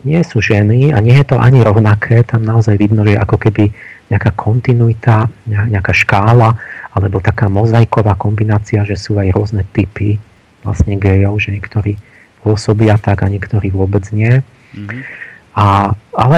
[0.07, 3.71] nie sú ženy a nie je to ani rovnaké, tam naozaj vidno, že ako keby
[4.11, 6.55] nejaká kontinuita, nejaká škála
[6.95, 10.23] alebo taká mozaiková kombinácia, že sú aj rôzne typy
[10.63, 11.99] vlastne gejov, že niektorí
[12.47, 14.45] pôsobia tak a niektorí vôbec nie.
[14.77, 15.01] Mm-hmm.
[15.59, 16.37] A, ale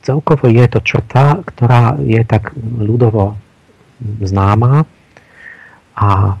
[0.00, 3.36] celkovo je to črta, ktorá je tak ľudovo
[4.20, 4.88] známa
[5.94, 6.38] a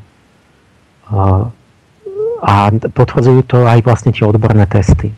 [2.44, 5.12] a potvrdzujú to aj vlastne tie odborné testy.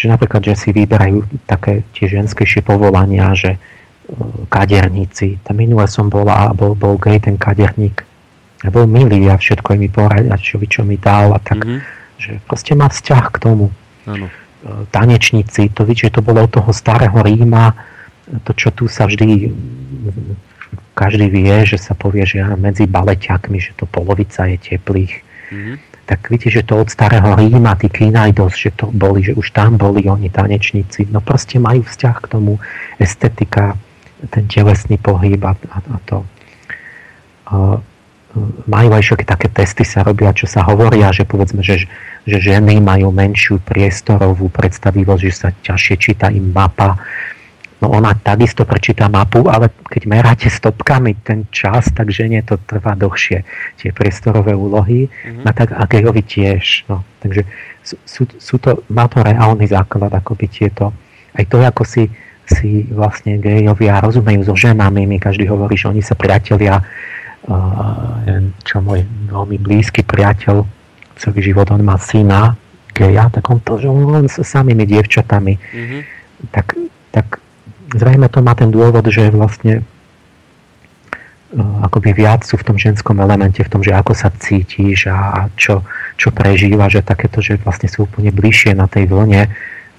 [0.00, 3.58] Že napríklad, že si vyberajú také tie ženskejšie povolania, že e,
[4.48, 5.44] kaderníci.
[5.44, 8.00] Tam minule som bola a bol, bol gay ten kaderník.
[8.64, 11.60] A bol milý a všetko mi poradil, čo, čo mi dal a tak.
[11.60, 11.80] Mm-hmm.
[12.16, 13.68] Že proste má vzťah k tomu.
[14.08, 14.32] Ano.
[14.32, 17.76] E, tanečníci, to vidíte, že to bolo od toho starého Ríma,
[18.48, 19.52] to, čo tu sa vždy
[20.96, 25.14] každý vie, že sa povie, že medzi baleťakmi, že to polovica je teplých.
[25.52, 25.89] Mm-hmm.
[26.10, 29.78] Tak viete, že to od starého Ríma, tí Kinaidos, že to boli, že už tam
[29.78, 31.06] boli oni tanečníci.
[31.06, 32.58] No proste majú vzťah k tomu
[32.98, 33.78] estetika,
[34.34, 36.18] ten telesný pohyb a, a, a to.
[37.46, 37.78] Uh,
[38.66, 41.86] majú aj všetky také testy sa robia, čo sa hovoria, že povedzme, že,
[42.26, 46.98] že ženy majú menšiu priestorovú predstavivosť, že sa ťažšie číta im mapa,
[47.80, 52.92] No ona takisto prečíta mapu, ale keď meráte stopkami ten čas, tak žene to trvá
[52.92, 53.40] dlhšie.
[53.80, 55.48] Tie priestorové úlohy, mm-hmm.
[55.48, 56.84] a tak a gejovi tiež.
[56.92, 57.00] No.
[57.24, 57.48] Takže
[57.80, 60.92] sú, sú, to, má to reálny základ, ako by tieto,
[61.32, 62.04] aj to, ako si,
[62.44, 66.84] si vlastne gejovia rozumejú so ženami, mi každý hovorí, že oni sa priatelia,
[68.68, 69.00] čo môj
[69.32, 70.68] veľmi blízky priateľ,
[71.16, 72.60] celý život on má syna,
[72.92, 76.00] geja, tak on to, že on s samými dievčatami, mm-hmm.
[76.52, 76.76] tak,
[77.16, 77.26] tak
[77.94, 79.82] zrejme to má ten dôvod, že vlastne e,
[81.58, 85.82] akoby viac sú v tom ženskom elemente, v tom, že ako sa cítiš a čo,
[86.14, 89.50] čo prežívaš, že takéto, že vlastne sú úplne bližšie na tej vlne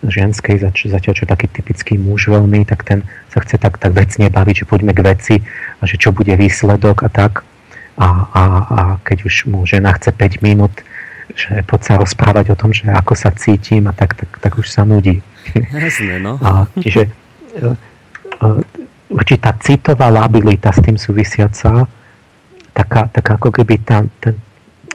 [0.02, 4.66] ženskej, zatiaľ čo taký typický muž veľmi, tak ten sa chce tak, tak vecne baviť,
[4.66, 5.36] že poďme k veci
[5.78, 7.46] a že čo bude výsledok a tak.
[8.02, 10.74] A, a, a keď už mu žena chce 5 minút,
[11.38, 14.74] že poď sa rozprávať o tom, že ako sa cítim a tak, tak, tak už
[14.74, 15.22] sa nudí.
[15.70, 16.42] Jasne, no.
[16.42, 17.14] A, čiže
[19.12, 21.88] určitá citová labilita s tým súvisiaca,
[22.72, 24.40] taká, taká ako keby tá, ten,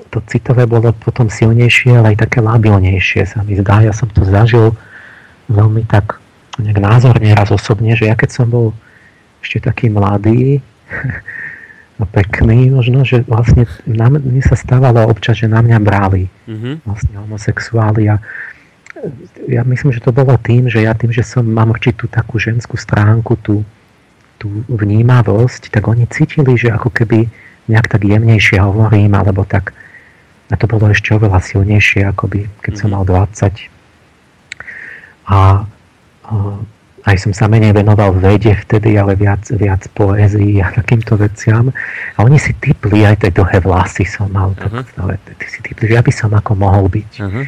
[0.08, 3.84] to citové bolo potom silnejšie, ale aj také labilnejšie sa mi zdá.
[3.84, 4.72] Ja som to zažil
[5.52, 6.18] veľmi tak
[6.56, 8.72] nejak názorne raz osobne, že ja keď som bol
[9.44, 10.64] ešte taký mladý
[12.00, 16.74] a pekný možno, že vlastne na mne sa stávalo občas, že na mňa brali mm-hmm.
[16.84, 18.20] vlastne homosexuáli a
[19.48, 22.78] ja myslím, že to bolo tým, že ja tým, že som mám určitú takú ženskú
[22.78, 23.62] stránku, tú,
[24.36, 27.26] tú vnímavosť, tak oni cítili, že ako keby
[27.66, 29.74] nejak tak jemnejšie hovorím, alebo tak
[30.46, 32.94] a to bolo ešte oveľa silnejšie, akoby keď som mhm.
[32.94, 33.66] mal 20.
[35.26, 35.66] A,
[36.22, 36.34] a
[37.06, 41.70] aj som sa menej venoval vede vtedy, ale viac, viac poézii a takýmto veciam.
[42.18, 44.82] A oni si typli, aj tie dlhé vlasy som mal, uh-huh.
[44.98, 47.10] ale ty si typli, že ja by som ako mohol byť.
[47.22, 47.46] Uh-huh.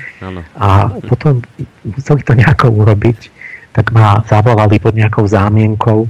[0.62, 1.42] A potom
[1.82, 3.34] museli to nejako urobiť,
[3.74, 6.06] tak ma zavolali pod nejakou zámienkou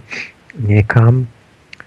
[0.61, 1.25] niekam.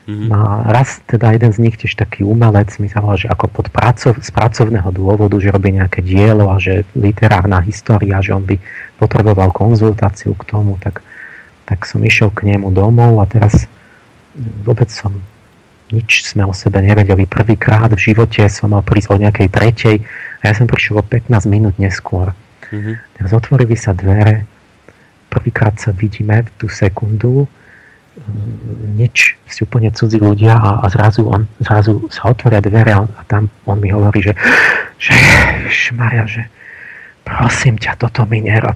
[0.09, 0.34] Uh-huh.
[0.34, 4.18] A raz teda jeden z nich, tiež taký umelec, mi zavolal, že ako pod pracov,
[4.18, 8.57] z pracovného dôvodu, že robí nejaké dielo a že literárna história, že on by
[8.97, 11.05] potreboval konzultáciu k tomu, tak
[11.66, 13.68] tak som išiel k nemu domov a teraz
[14.66, 15.12] vôbec som
[15.91, 17.28] nič sme o sebe nevedeli.
[17.28, 19.95] Prvýkrát v živote som mal prísť o nejakej tretej
[20.39, 22.32] a ja som prišiel o 15 minút neskôr.
[22.72, 22.95] Mm-hmm.
[23.20, 24.47] Tak otvorili sa dvere
[25.32, 27.47] prvýkrát sa vidíme v tú sekundu,
[28.99, 33.22] nič, si úplne cudzí ľudia a, a zrazu, on, zrazu sa otvoria dvere a, a
[33.24, 34.36] tam on mi hovorí, že,
[34.99, 35.16] že
[35.72, 36.43] šmaria, že
[37.24, 38.76] prosím ťa, toto mi nerob.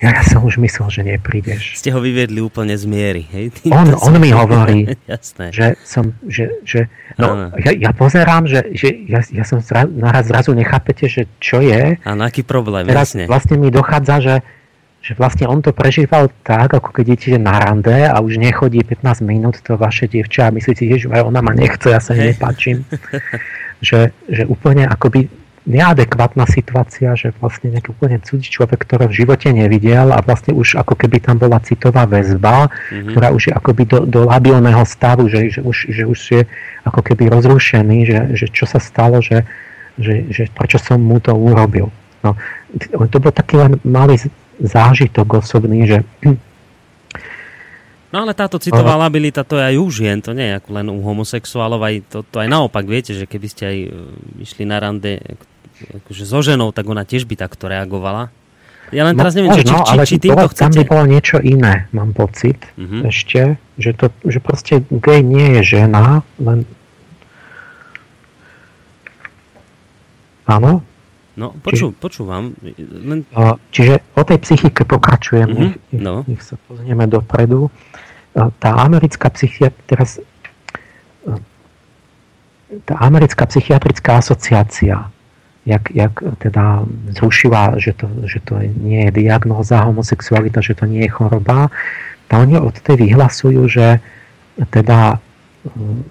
[0.00, 1.76] Ja, ja som už myslel, že neprídeš.
[1.76, 3.52] Ste ho vyviedli úplne z miery, hej?
[3.68, 4.96] on, on mi hovorí,
[5.56, 6.88] že som, že, že
[7.20, 11.60] no, ja, ja pozerám, že, že ja, ja som zra, naraz zrazu nechápete, že čo
[11.60, 12.00] je.
[12.00, 13.28] A na aký problém, Teraz jasne.
[13.28, 14.34] vlastne mi dochádza, že,
[15.04, 19.20] že vlastne on to prežíval tak, ako keď idete na rande a už nechodí 15
[19.20, 22.88] minút to vaše dievča a myslíte, že ona ma nechce, ja sa jej nepáčim.
[23.84, 25.28] že, že úplne akoby
[25.70, 30.82] neadekvátna situácia, že vlastne nejaký úplne cudzí človek, ktorý v živote nevidel a vlastne už
[30.82, 33.14] ako keby tam bola citová väzba, mm-hmm.
[33.14, 36.42] ktorá už je akoby do, do labilného stavu, že, že, už, že už je
[36.82, 39.46] ako keby rozrušený, že, že čo sa stalo, že,
[39.94, 41.94] že, že prečo som mu to urobil.
[42.20, 42.36] No,
[43.08, 44.18] to bol taký len malý
[44.60, 46.04] zážitok osobný, že
[48.10, 50.86] No ale táto citová labilita to je aj u žien, to nie je ako len
[50.90, 53.90] u homosexuálov, aj to, to aj naopak, viete, že keby ste aj e,
[54.42, 55.22] išli na rande
[55.88, 58.28] akože so ženou, tak ona tiež by takto reagovala.
[58.90, 60.66] Ja len no, teraz neviem, no, či, či, či, či týmto chcete...
[60.66, 63.06] Tam by bolo niečo iné, mám pocit, uh-huh.
[63.06, 66.66] ešte, že, to, že proste gay nie je žena, len...
[70.50, 70.82] Áno?
[71.38, 72.58] No, počú, čiže, počúvam.
[72.82, 73.22] Len...
[73.70, 75.62] Čiže o tej psychike pokračujem, uh-huh.
[75.70, 76.26] nech, no.
[76.26, 77.70] nech sa pozrieme dopredu.
[78.34, 80.18] Tá americká psychiatria, teraz
[82.86, 85.10] tá americká psychiatrická asociácia
[85.70, 86.82] jak, jak teda
[87.14, 91.70] zrušila, že to, že to nie je diagnóza homosexualita, že to nie je choroba,
[92.26, 93.98] tak oni od tej vyhlasujú, že
[94.70, 95.18] teda
[95.66, 96.02] hm,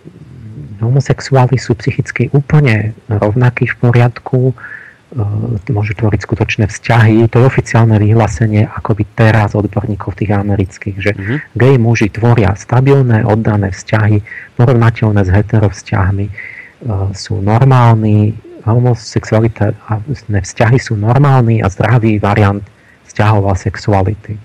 [0.83, 7.27] homosexuáli sú psychicky úplne rovnakí v poriadku, hm, môžu tvoriť skutočné vzťahy.
[7.31, 11.37] To je oficiálne vyhlásenie akoby teraz odborníkov tých amerických, že mm-hmm.
[11.55, 14.23] gej muži tvoria stabilné, oddané vzťahy,
[14.59, 22.63] porovnateľné s heterovzťahmi, hm, sú normálni, homosexualita a vzťahy sú normálny a zdravý variant
[23.07, 24.35] vzťahov a sexuality.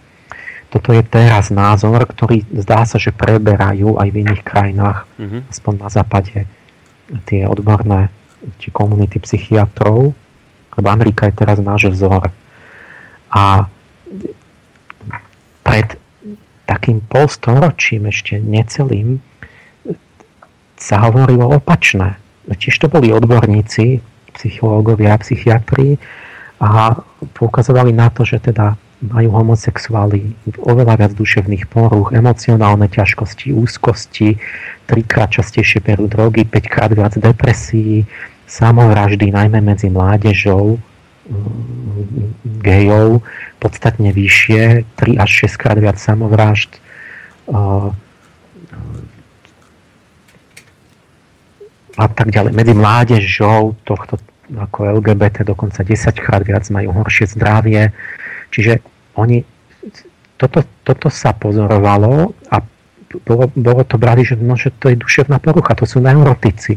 [0.71, 5.41] Toto je teraz názor, ktorý zdá sa, že preberajú aj v iných krajinách, mm-hmm.
[5.51, 6.39] aspoň na západe,
[7.31, 8.11] tie odborné
[8.59, 10.13] či komunity psychiatrov,
[10.75, 12.27] lebo Amerika je teraz náš vzor.
[13.31, 13.71] A
[15.63, 15.95] pred
[16.67, 19.23] takým polstoročím, ešte necelým,
[20.75, 22.19] sa hovorilo opačné
[22.53, 25.97] tiež to boli odborníci, psychológovia, psychiatri
[26.61, 26.99] a
[27.33, 30.33] poukazovali na to, že teda majú homosexuáli
[30.65, 34.41] oveľa viac duševných poruch, emocionálne ťažkosti, úzkosti,
[34.89, 38.09] trikrát častejšie berú drogy, 5 krát viac depresí,
[38.49, 40.81] samovraždy, najmä medzi mládežou,
[42.65, 43.25] gejov,
[43.61, 46.81] podstatne vyššie, 3 až 6 krát viac samovražd,
[51.95, 52.53] a tak ďalej.
[52.55, 54.19] Medzi mládežou tohto
[54.53, 57.97] ako LGBT dokonca 10 krát viac majú horšie zdravie.
[58.53, 58.85] Čiže
[59.17, 59.41] oni,
[60.37, 62.61] toto, toto sa pozorovalo a
[63.25, 66.77] bolo, bolo to brali, že, no, že to je duševná porucha, to sú neurotici.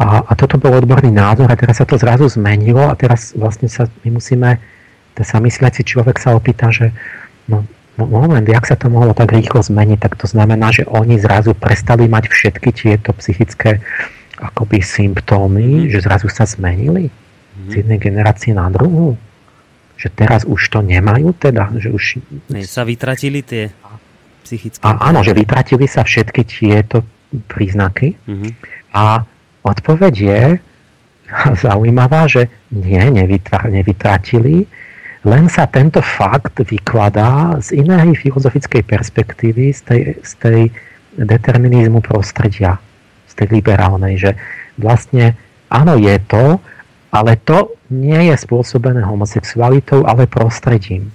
[0.00, 3.68] A, a toto bol odborný názor a teraz sa to zrazu zmenilo a teraz vlastne
[3.68, 4.56] sa my musíme,
[5.20, 6.96] sa mysliaci človek sa opýta, že
[7.44, 7.68] no,
[8.06, 12.06] moment, jak sa to mohlo tak rýchlo zmeniť, tak to znamená, že oni zrazu prestali
[12.06, 13.82] mať všetky tieto psychické
[14.40, 15.88] akoby symptómy, mm.
[15.92, 17.68] že zrazu sa zmenili mm.
[17.68, 19.16] z jednej generácie na druhú.
[20.00, 22.24] Že teraz už to nemajú teda, že už...
[22.48, 23.68] Ne, sa vytratili tie
[24.48, 24.80] psychické...
[24.80, 27.04] A, áno, že vytratili sa všetky tieto
[27.52, 28.50] príznaky mm.
[28.96, 29.28] a
[29.60, 30.42] odpoveď je
[31.68, 34.64] zaujímavá, že nie, nevytratili,
[35.20, 40.60] len sa tento fakt vykladá z inej filozofickej perspektívy, z tej, z tej
[41.20, 42.80] determinizmu prostredia,
[43.28, 44.30] z tej liberálnej, že
[44.80, 45.36] vlastne
[45.68, 46.56] áno, je to,
[47.12, 51.12] ale to nie je spôsobené homosexualitou, ale prostredím.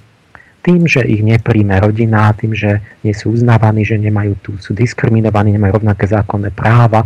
[0.61, 5.53] Tým, že ich nepríjme rodina, tým, že nie sú uznávaní, že nemajú tu, sú diskriminovaní,
[5.53, 7.05] nemajú rovnaké zákonné práva,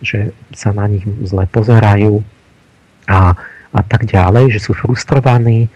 [0.00, 2.20] že sa na nich zle pozerajú
[3.08, 3.36] a,
[3.72, 5.68] a tak ďalej, že sú frustrovaní,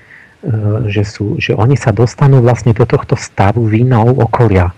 [0.88, 4.72] že, sú, že oni sa dostanú vlastne do tohto stavu vinou okolia.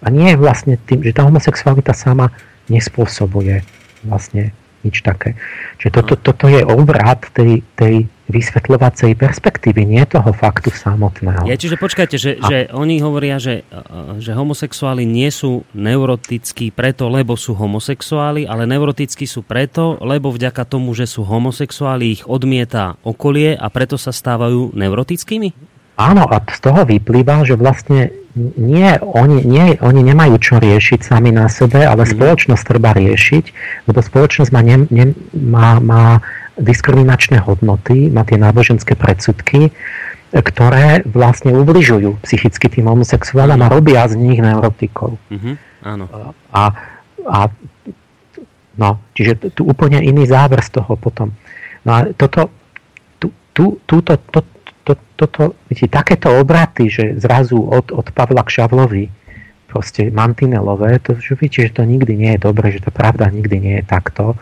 [0.00, 2.34] A nie vlastne tým, že tá homosexualita sama
[2.66, 3.62] nespôsobuje
[4.02, 5.36] vlastne nič také.
[5.76, 11.44] Čiže toto, toto je obrad tej, tej vysvetľovacej perspektívy, nie toho faktu samotného.
[11.44, 12.46] Ja, čiže počkajte, že, a...
[12.46, 13.66] že oni hovoria, že,
[14.22, 20.62] že homosexuáli nie sú neurotickí preto, lebo sú homosexuáli, ale neurotickí sú preto, lebo vďaka
[20.64, 25.78] tomu, že sú homosexuáli, ich odmieta okolie a preto sa stávajú neurotickými?
[26.00, 28.08] áno, a z toho vyplýva, že vlastne
[28.56, 32.10] nie, oni, nie, oni nemajú čo riešiť sami na sebe, ale mm.
[32.16, 33.44] spoločnosť treba riešiť,
[33.90, 36.04] lebo spoločnosť má, ne, ne, má, má
[36.60, 39.72] diskriminačné hodnoty, má tie náboženské predsudky,
[40.30, 45.18] ktoré vlastne ubližujú psychicky tým homosexuálom a robia z nich neurotikov.
[45.26, 46.06] Mm-hmm, áno.
[46.54, 46.62] A,
[47.26, 47.38] a
[48.78, 51.34] no, čiže tu úplne iný záver z toho potom.
[51.82, 52.54] No a toto,
[53.18, 54.46] tu, tu, túto, to,
[54.86, 59.04] to, toto, vidíte, takéto obraty, že zrazu od, od Pavla k Šavlovi,
[59.70, 63.56] proste mantinelové, to, že vidíte, že to nikdy nie je dobre, že to pravda nikdy
[63.58, 64.38] nie je takto.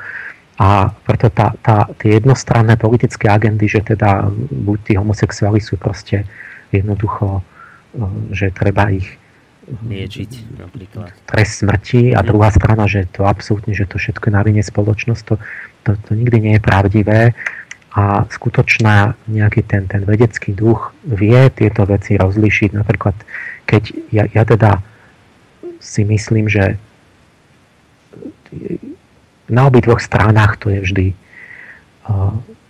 [0.59, 6.27] A preto tá, tá, tie jednostranné politické agendy, že teda buď tí homosexuáli sú proste
[6.75, 7.43] jednoducho, e,
[8.35, 9.07] že treba ich
[9.71, 11.15] liečiť napríklad.
[11.31, 12.27] Trest smrti a mhm.
[12.27, 15.35] druhá strana, že to absolútne, že to všetko na vine spoločnosť, to,
[15.87, 17.21] to, to nikdy nie je pravdivé
[17.95, 22.71] a skutočná nejaký ten, ten vedecký duch vie tieto veci rozlišiť.
[22.77, 23.17] Napríklad,
[23.65, 23.83] keď
[24.13, 24.83] ja, ja teda
[25.81, 26.77] si myslím, že
[29.49, 31.07] na obidvoch stranách to je vždy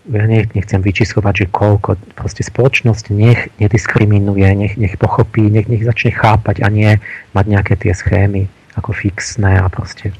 [0.09, 6.17] ja nechcem vyčíslovať, že koľko, proste spoločnosť nech nediskriminuje, nech, nech pochopí, nech, nech začne
[6.17, 6.97] chápať a nie
[7.37, 10.17] mať nejaké tie schémy ako fixné a proste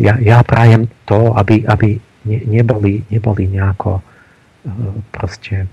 [0.00, 4.00] ja, ja prajem to, aby, aby ne, neboli, neboli nejako
[5.12, 5.68] proste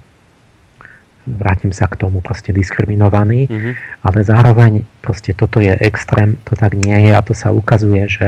[1.29, 3.73] vrátim sa k tomu, proste diskriminovaní, mm-hmm.
[4.01, 8.27] ale zároveň proste toto je extrém, to tak nie je a to sa ukazuje, že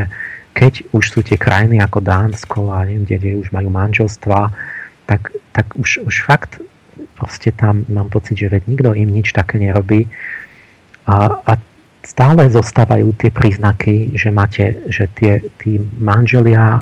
[0.51, 4.51] keď už sú tie krajiny ako Dánsko a neviem, kde, kde už majú manželstva,
[5.07, 6.59] tak, tak už, už fakt
[7.15, 10.09] proste tam mám pocit, že veď nikto im nič také nerobí
[11.05, 11.51] a, a
[12.01, 16.81] stále zostávajú tie príznaky, že máte, že tie, tí manželia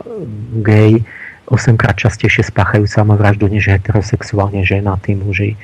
[0.64, 1.04] gay
[1.50, 5.58] 8 krát častejšie spáchajú samovraždu než heterosexuálne žena, tí muži.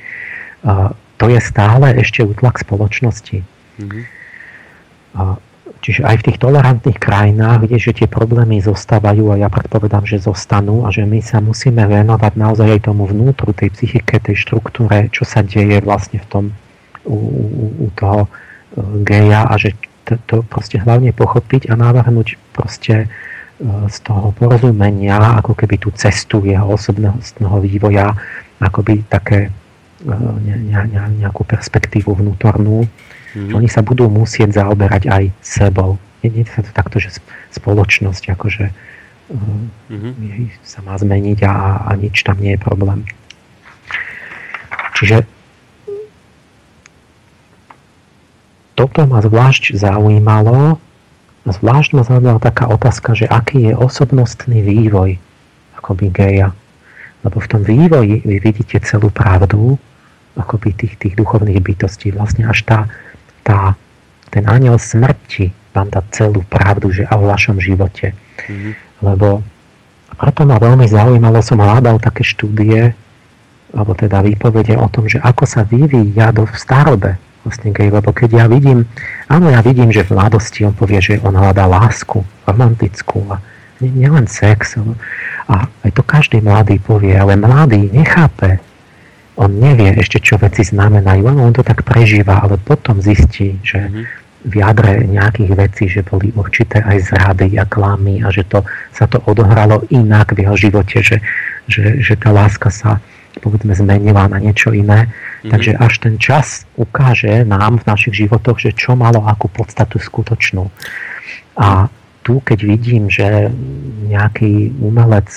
[0.66, 3.46] A to je stále ešte útlak spoločnosti.
[3.80, 4.02] Mm-hmm.
[5.16, 5.40] A
[5.86, 10.18] Čiže aj v tých tolerantných krajinách, kde že tie problémy zostávajú a ja predpovedám, že
[10.18, 15.06] zostanú a že my sa musíme venovať naozaj aj tomu vnútru, tej psychike, tej štruktúre,
[15.14, 16.44] čo sa deje vlastne v tom
[17.06, 18.28] u, u, u toho e,
[19.06, 23.08] geja a že to, to proste hlavne pochopiť a navrhnúť proste e,
[23.86, 28.10] z toho porozumenia, ako keby tú cestu jeho osobného vývoja,
[28.58, 29.54] akoby také
[30.02, 30.14] e,
[30.50, 30.82] ne, ne,
[31.22, 32.90] nejakú perspektívu vnútornú,
[33.36, 33.52] Mm-hmm.
[33.52, 36.00] Oni sa budú musieť zaoberať aj sebou.
[36.24, 37.20] Nie, nie to takto, že
[37.52, 38.72] spoločnosť akože
[39.92, 40.64] mm-hmm.
[40.64, 43.04] sa má zmeniť a, a nič tam nie je problém.
[44.96, 45.28] Čiže
[48.72, 50.80] toto ma zvlášť zaujímalo,
[51.44, 55.20] zvlášť ma zaujímala taká otázka, že aký je osobnostný vývoj
[55.76, 56.56] akoby geja.
[57.20, 59.76] Lebo v tom vývoji vy vidíte celú pravdu
[60.36, 62.12] akoby tých, tých duchovných bytostí.
[62.12, 62.78] Vlastne až tá
[63.46, 63.78] tá,
[64.34, 68.10] ten aniel smrti vám dá celú pravdu že a o vašom živote.
[68.50, 68.72] Mm-hmm.
[69.06, 69.46] Lebo
[70.18, 72.96] preto ma veľmi zaujímalo, som hľadal také štúdie,
[73.76, 77.12] alebo teda výpovede o tom, že ako sa vyvíja do v starobe
[77.46, 78.90] vlastne gej, lebo keď ja vidím,
[79.30, 83.38] áno, ja vidím, že v mladosti on povie, že on hľadá lásku, romantickú a
[83.78, 84.74] nielen sex,
[85.46, 88.58] a aj to každý mladý povie, ale mladý nechápe,
[89.36, 94.04] on nevie ešte, čo veci znamenajú, on to tak prežíva, ale potom zistí, že mm-hmm.
[94.48, 98.64] v jadre nejakých vecí, že boli určité aj zrady a klamy a že to,
[98.96, 101.16] sa to odohralo inak v jeho živote, že,
[101.68, 102.98] že, že tá láska sa
[103.36, 105.04] povedzme zmenila na niečo iné.
[105.04, 105.50] Mm-hmm.
[105.52, 110.72] Takže až ten čas ukáže nám v našich životoch, že čo malo akú podstatu skutočnú.
[111.60, 111.92] A
[112.24, 113.52] tu, keď vidím, že
[114.08, 115.28] nejaký umelec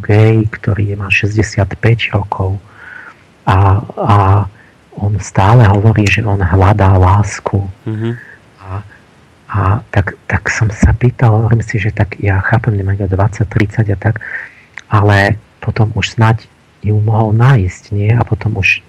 [0.00, 1.74] gay, ktorý má 65
[2.16, 2.56] rokov,
[3.50, 4.16] a, a
[4.94, 7.66] on stále hovorí, že on hľadá lásku.
[7.86, 8.12] Mm-hmm.
[8.62, 8.70] A,
[9.50, 9.58] a
[9.90, 13.10] tak, tak som sa pýtal, hovorím si, že tak ja chápem, nemá 20,
[13.42, 14.22] 30 a tak,
[14.86, 16.46] ale potom už snať
[16.80, 18.08] ju mohol nájsť, nie?
[18.08, 18.80] A potom už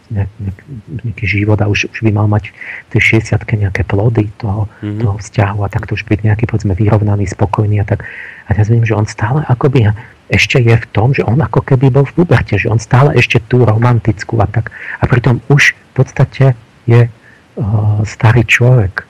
[1.03, 2.55] nejaký život a už, už by mal mať
[2.88, 4.99] v tej 60 nejaké plody toho, mm-hmm.
[5.03, 8.07] toho vzťahu a tak to už byť nejaký, povedzme, vyrovnaný, spokojný a tak.
[8.52, 9.95] A ja zvím, že on stále akoby
[10.28, 13.39] ešte je v tom, že on ako keby bol v puberte, že on stále ešte
[13.47, 14.76] tú romantickú a tak.
[14.99, 16.45] A pritom už v podstate
[16.88, 19.08] je uh, starý človek.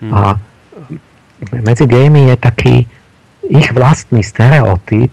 [0.00, 0.12] Hmm.
[0.12, 0.20] A
[1.52, 2.76] medzi gejmi je taký
[3.44, 5.12] ich vlastný stereotyp,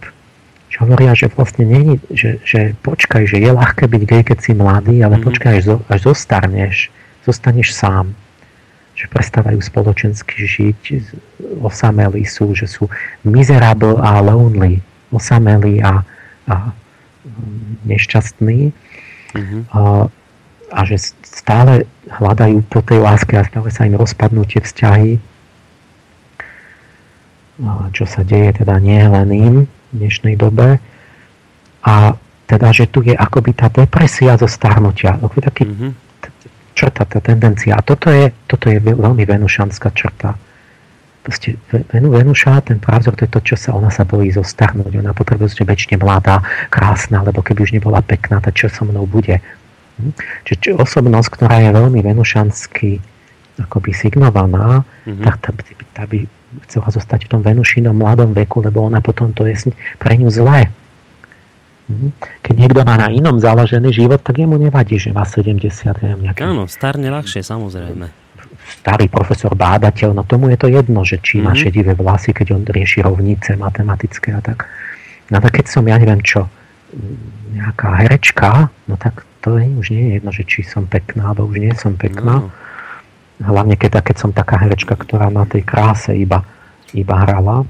[0.72, 4.52] čo hovoria, že vlastne není, že, že počkaj, že je ľahké byť gej, keď si
[4.56, 5.26] mladý, ale hmm.
[5.28, 6.88] počkaj, až, zo, až zostarneš,
[7.28, 8.16] zostaneš sám
[9.02, 10.82] že prestávajú spoločensky žiť,
[11.66, 12.86] osamelí sú, že sú
[13.26, 16.02] miserable a lonely osamelý a,
[16.48, 16.56] a
[17.86, 18.72] nešťastný.
[19.32, 19.62] Mm-hmm.
[19.76, 20.08] A,
[20.72, 25.20] a že stále hľadajú po tej láske a stále sa im rozpadnú tie vzťahy,
[27.94, 30.82] čo sa deje teda nie len im v dnešnej dobe.
[31.86, 32.16] A
[32.50, 35.16] teda, že tu je akoby tá depresia zo starnutia.
[35.20, 35.92] Taký mm-hmm.
[36.82, 37.78] Črta, tá tendencia.
[37.78, 40.34] A toto je, toto je veľmi venušanská črta.
[41.22, 44.98] Proste Venu, Venuša, ten právzor, to je to, čo sa ona sa bojí zostarnúť.
[44.98, 46.42] Ona potrebuje byť väčšine mladá,
[46.74, 49.38] krásna, lebo keby už nebola pekná, tak čo so mnou bude?
[50.02, 50.18] Hm?
[50.50, 52.98] Čiže osobnosť, ktorá je veľmi venušansky
[53.62, 55.22] akoby signovaná, mm-hmm.
[55.22, 55.50] tak tá,
[55.94, 56.26] tá by
[56.66, 59.70] chcela zostať v tom venušinom mladom veku, lebo ona potom to je
[60.02, 60.74] pre ňu zlé.
[61.92, 62.12] Hm?
[62.42, 65.62] Keď niekto má na inom založený život, tak jemu nevadí, že má 70.
[66.02, 66.42] Neviem, nejaký...
[66.48, 68.08] Áno, starne ľahšie, samozrejme.
[68.82, 71.60] Starý profesor bádateľ, no tomu je to jedno, že či má mm-hmm.
[71.60, 74.66] šedivé vlasy, keď on rieši rovnice matematické a tak.
[75.28, 76.48] No tak keď som, ja neviem čo,
[77.52, 81.50] nejaká herečka, no tak to je, už nie je jedno, že či som pekná, alebo
[81.50, 82.48] už nie som pekná.
[82.48, 82.50] No.
[83.42, 86.46] Hlavne keď, keď som taká herečka, ktorá na tej kráse iba,
[86.94, 87.66] iba hrala.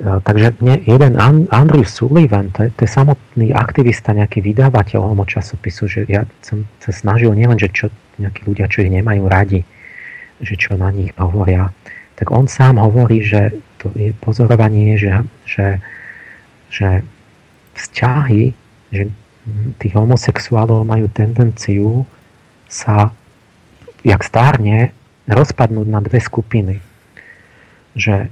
[0.00, 0.56] E, takže
[0.88, 1.12] jeden
[1.52, 6.64] Andrew Sullivan, to je, to je samotný aktivista, nejaký vydávateľ homo časopisu, že ja som
[6.80, 9.60] sa snažil nielen, že čo nejakí ľudia, čo ich nemajú radi,
[10.40, 11.68] že čo na nich hovoria,
[12.16, 15.80] tak on sám hovorí, že to je pozorovanie, že, že,
[16.72, 17.04] že
[17.76, 18.56] vzťahy,
[18.92, 19.02] že
[19.80, 22.04] tí homosexuálov majú tendenciu
[22.68, 23.12] sa,
[24.04, 24.96] jak stárne,
[25.28, 26.80] rozpadnúť na dve skupiny.
[27.96, 28.28] Že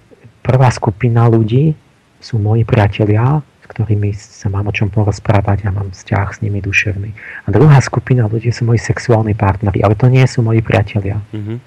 [0.48, 1.76] prvá skupina ľudí
[2.24, 6.64] sú moji priatelia, s ktorými sa mám o čom porozprávať a mám vzťah s nimi
[6.64, 7.12] duševný.
[7.44, 11.20] A druhá skupina ľudí sú moji sexuálni partneri, ale to nie sú moji priatelia.
[11.36, 11.58] Mm-hmm.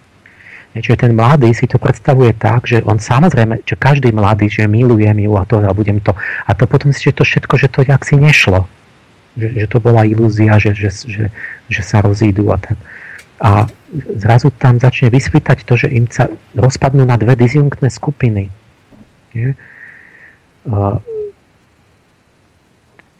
[0.71, 5.19] Čiže ten mladý si to predstavuje tak, že on samozrejme, že každý mladý, že milujem
[5.19, 6.15] ju a to a budem to.
[6.47, 8.65] A to potom si, že to všetko, že to jak si nešlo
[9.37, 11.25] že, že to bola ilúzia, že, že, že,
[11.71, 12.75] že sa rozídu a tak.
[13.41, 13.65] A
[14.21, 18.53] zrazu tam začne vysvítať to, že im sa rozpadnú na dve disjunktné skupiny.
[19.31, 19.55] Je?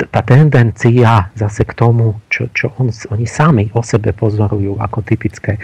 [0.09, 5.62] tá tendencia zase k tomu, čo, čo on, oni sami o sebe pozorujú ako typické.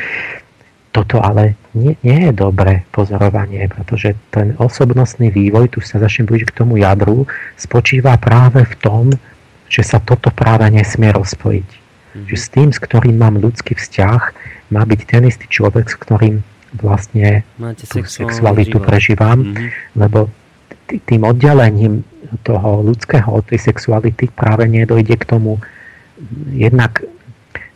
[0.93, 6.49] Toto ale nie, nie je dobré pozorovanie, pretože ten osobnostný vývoj, tu sa začne blížiť
[6.53, 7.25] k tomu jadru,
[7.57, 9.05] spočíva práve v tom,
[9.67, 11.69] že sa toto práve nesmie rozpojiť.
[11.69, 12.25] Mm-hmm.
[12.29, 14.21] Že s tým, s ktorým mám ľudský vzťah,
[14.73, 16.41] má byť ten istý človek, s ktorým
[16.76, 18.88] vlastne Máte tú sexualitu život.
[18.88, 19.68] prežívam, mm-hmm.
[19.95, 20.28] lebo
[20.88, 22.03] tým oddelením
[22.43, 25.59] toho ľudského od tej sexuality práve nedojde k tomu,
[26.51, 27.03] jednak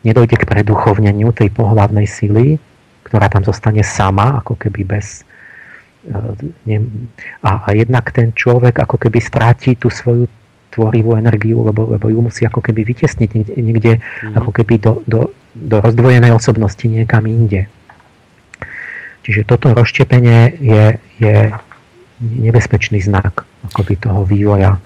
[0.03, 2.59] nedojde k preduchovneniu tej pohlavnej sily,
[3.07, 5.23] ktorá tam zostane sama, ako keby bez
[6.07, 6.79] e,
[7.43, 10.27] a, a jednak ten človek ako keby stráti tú svoju
[10.71, 14.39] tvorivú energiu, lebo, lebo ju musí ako keby vytesniť niekde, niekde mm.
[14.39, 15.19] ako keby do, do,
[15.51, 17.67] do rozdvojenej osobnosti niekam inde.
[19.21, 20.85] Čiže toto rozštepenie je,
[21.21, 21.35] je
[22.21, 24.81] nebezpečný znak akoby toho vývoja.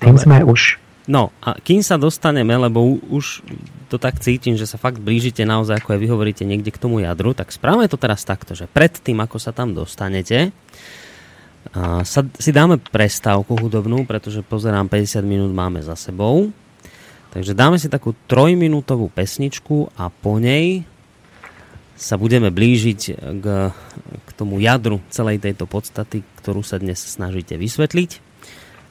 [0.00, 0.76] Tým sme už...
[1.08, 3.40] No a kým sa dostaneme, lebo už
[3.86, 7.00] to tak cítim, že sa fakt blížite naozaj, ako aj vy hovoríte, niekde k tomu
[7.00, 10.50] jadru, tak správame to teraz takto, že pred tým, ako sa tam dostanete,
[12.02, 16.50] sa, si dáme prestávku hudobnú, pretože pozerám 50 minút máme za sebou.
[17.30, 20.88] Takže dáme si takú trojminútovú pesničku a po nej
[21.96, 23.00] sa budeme blížiť
[23.40, 23.46] k,
[24.12, 28.22] k tomu jadru celej tejto podstaty, ktorú sa dnes snažíte vysvetliť.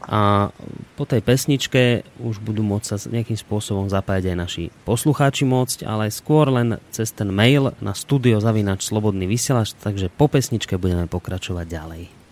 [0.05, 0.53] A
[0.93, 6.13] po tej pesničke už budú môcť sa nejakým spôsobom zapájať aj naši poslucháči môcť, ale
[6.13, 11.65] skôr len cez ten mail na studio zavinač slobodný vysielač, takže po pesničke budeme pokračovať
[11.65, 12.24] ďalej.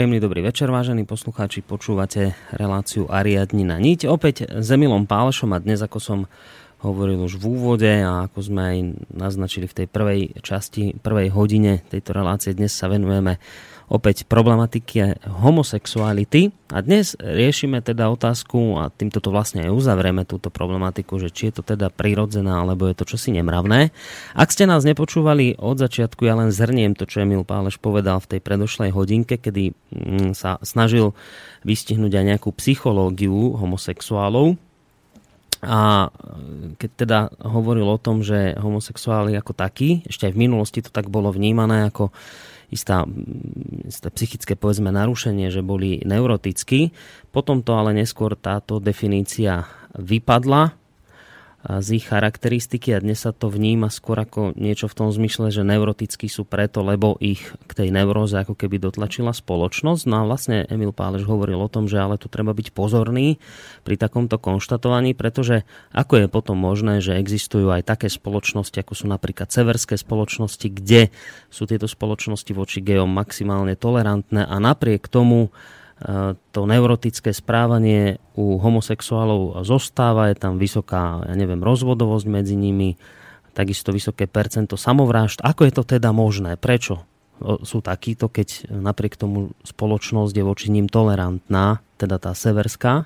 [0.00, 1.60] Príjemný dobrý večer, vážení poslucháči.
[1.60, 4.08] Počúvate reláciu Ariadni na niť.
[4.08, 6.18] Opäť s Emilom Pálešom a dnes, ako som
[6.80, 8.76] hovoril už v úvode a ako sme aj
[9.12, 13.36] naznačili v tej prvej časti, prvej hodine tejto relácie, dnes sa venujeme
[13.90, 16.54] opäť problematike homosexuality.
[16.70, 21.50] A dnes riešime teda otázku, a týmto to vlastne aj uzavrieme túto problematiku, že či
[21.50, 23.90] je to teda prirodzené, alebo je to čosi nemravné.
[24.38, 28.38] Ak ste nás nepočúvali od začiatku, ja len zhrniem to, čo Emil Páleš povedal v
[28.38, 31.18] tej predošlej hodinke, kedy mm, sa snažil
[31.66, 34.54] vystihnúť aj nejakú psychológiu homosexuálov,
[35.60, 36.08] a
[36.80, 41.12] keď teda hovoril o tom, že homosexuáli ako taký, ešte aj v minulosti to tak
[41.12, 42.08] bolo vnímané ako
[42.72, 43.04] istá,
[43.84, 46.94] isté psychické povedzme narušenie, že boli neurotickí.
[47.28, 50.79] Potom to ale neskôr táto definícia vypadla
[51.60, 55.60] z ich charakteristiky a dnes sa to vníma skôr ako niečo v tom zmysle, že
[55.60, 60.08] neurotickí sú preto, lebo ich k tej neuróze ako keby dotlačila spoločnosť.
[60.08, 63.36] No a vlastne Emil Páleš hovoril o tom, že ale tu treba byť pozorný
[63.84, 69.04] pri takomto konštatovaní, pretože ako je potom možné, že existujú aj také spoločnosti, ako sú
[69.12, 71.12] napríklad severské spoločnosti, kde
[71.52, 75.52] sú tieto spoločnosti voči gejom maximálne tolerantné a napriek tomu
[76.50, 82.96] to neurotické správanie u homosexuálov zostáva, je tam vysoká, ja neviem, rozvodovosť medzi nimi,
[83.52, 85.44] takisto vysoké percento samovrážd.
[85.44, 86.56] Ako je to teda možné?
[86.56, 87.04] Prečo
[87.40, 93.04] sú takíto, keď napriek tomu spoločnosť je voči ním tolerantná, teda tá severská?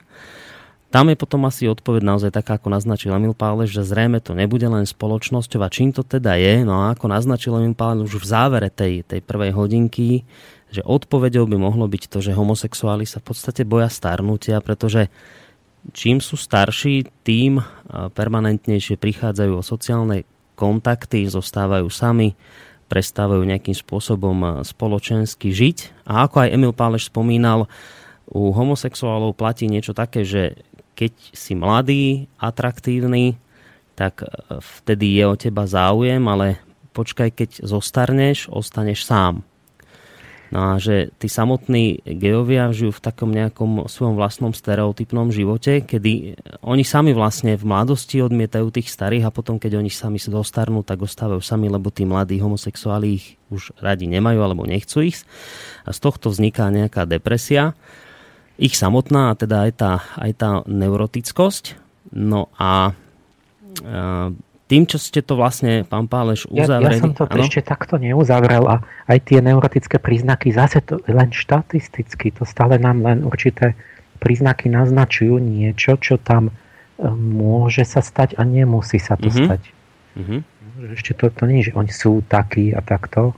[0.94, 4.62] Tam je potom asi odpoveď naozaj taká, ako naznačil Emil Páleš, že zrejme to nebude
[4.62, 6.62] len spoločnosťou a čím to teda je.
[6.62, 10.22] No a ako naznačil Emil Páleš už v závere tej, tej prvej hodinky,
[10.74, 15.06] že odpovedou by mohlo byť to, že homosexuáli sa v podstate boja starnutia, pretože
[15.94, 20.26] čím sú starší, tým permanentnejšie prichádzajú o sociálne
[20.58, 22.34] kontakty, zostávajú sami,
[22.90, 26.06] prestávajú nejakým spôsobom spoločensky žiť.
[26.10, 27.70] A ako aj Emil Páleš spomínal,
[28.24, 30.64] u homosexuálov platí niečo také, že
[30.96, 33.36] keď si mladý, atraktívny,
[33.94, 34.26] tak
[34.82, 36.58] vtedy je o teba záujem, ale
[36.96, 39.46] počkaj, keď zostarneš, ostaneš sám.
[40.54, 46.38] No a že tí samotní geovia žijú v takom nejakom svojom vlastnom stereotypnom živote, kedy
[46.62, 50.86] oni sami vlastne v mladosti odmietajú tých starých a potom, keď oni sami sa dostarnú,
[50.86, 55.26] tak ostávajú sami, lebo tí mladí homosexuáli ich už radi nemajú alebo nechcú ich.
[55.82, 57.74] A z tohto vzniká nejaká depresia.
[58.54, 61.74] Ich samotná, a teda aj tá, aj tá neurotickosť.
[62.14, 62.94] No a,
[63.82, 64.30] a
[64.74, 66.98] tým, čo ste to vlastne, pán Páleš, uzavreli...
[66.98, 67.46] Ja, ja som to ano?
[67.46, 73.06] ešte takto neuzavrel a aj tie neurologické príznaky, zase to len štatisticky, to stále nám
[73.06, 73.78] len určité
[74.18, 76.52] príznaky naznačujú niečo, čo tam e,
[77.14, 79.46] môže sa stať a nemusí sa to mm-hmm.
[79.46, 79.62] stať.
[80.18, 80.40] Mm-hmm.
[80.98, 83.30] Ešte to, to nie že oni sú takí a takto.
[83.30, 83.34] E,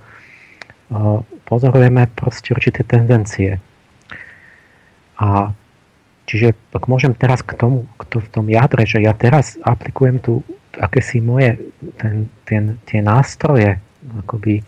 [1.45, 3.61] pozorujeme proste určité tendencie.
[5.21, 5.53] A
[6.25, 10.17] čiže ak môžem teraz k tomu, k to, v tom jadre, že ja teraz aplikujem
[10.17, 10.41] tú
[10.81, 11.59] akési moje,
[11.97, 13.81] ten, ten, tie nástroje,
[14.25, 14.63] akoby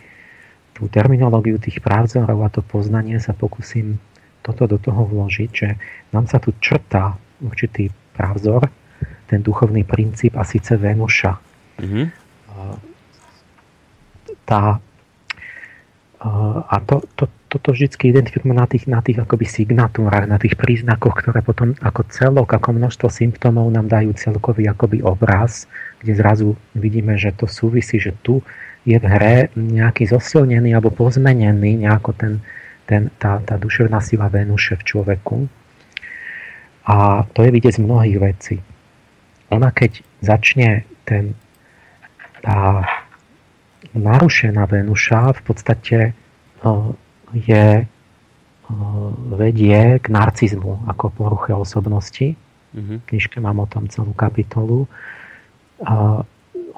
[0.73, 3.99] tú terminológiu tých právzorov a to poznanie sa pokúsim
[4.47, 5.69] toto do toho vložiť, že
[6.15, 8.71] nám sa tu črtá určitý právzor,
[9.29, 11.35] ten duchovný princíp a síce Venuša.
[11.79, 12.05] Mm-hmm.
[14.49, 14.81] Tá,
[16.65, 21.21] a to, to, toto vždy identifikujeme na tých, na tých akoby signatúrach, na tých príznakoch,
[21.21, 25.69] ktoré potom ako celok, ako množstvo symptómov nám dajú celkový akoby obraz
[25.99, 28.43] kde zrazu vidíme, že to súvisí, že tu
[28.87, 32.33] je v hre nejaký zosilnený alebo pozmenený nejako ten,
[32.87, 35.37] ten, tá, tá duševná sila Venuše v človeku.
[36.89, 38.57] A to je vidieť z mnohých vecí.
[39.53, 41.37] Ona keď začne ten,
[42.41, 42.89] tá
[43.93, 45.99] narušená Venuša v podstate
[47.35, 47.67] je,
[49.33, 52.37] vedie k narcizmu ako poruche osobnosti.
[52.77, 52.99] Mm-hmm.
[53.01, 54.85] V knižke mám o tom celú kapitolu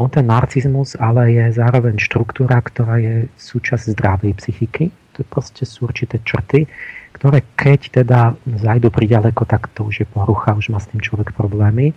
[0.00, 4.92] on ten narcizmus ale je zároveň štruktúra, ktorá je súčasť zdravej psychiky.
[5.16, 6.64] To proste sú určité črty,
[7.12, 11.36] ktoré keď teda zajdu priďaleko, tak to už je porucha, už má s tým človek
[11.36, 11.92] problémy.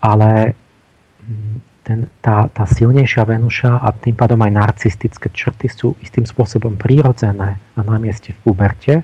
[0.00, 0.30] Ale
[1.26, 6.78] mm, ten, tá, tá silnejšia Venuša a tým pádom aj narcistické črty sú istým spôsobom
[6.78, 8.94] prírodzené a na mieste v puberte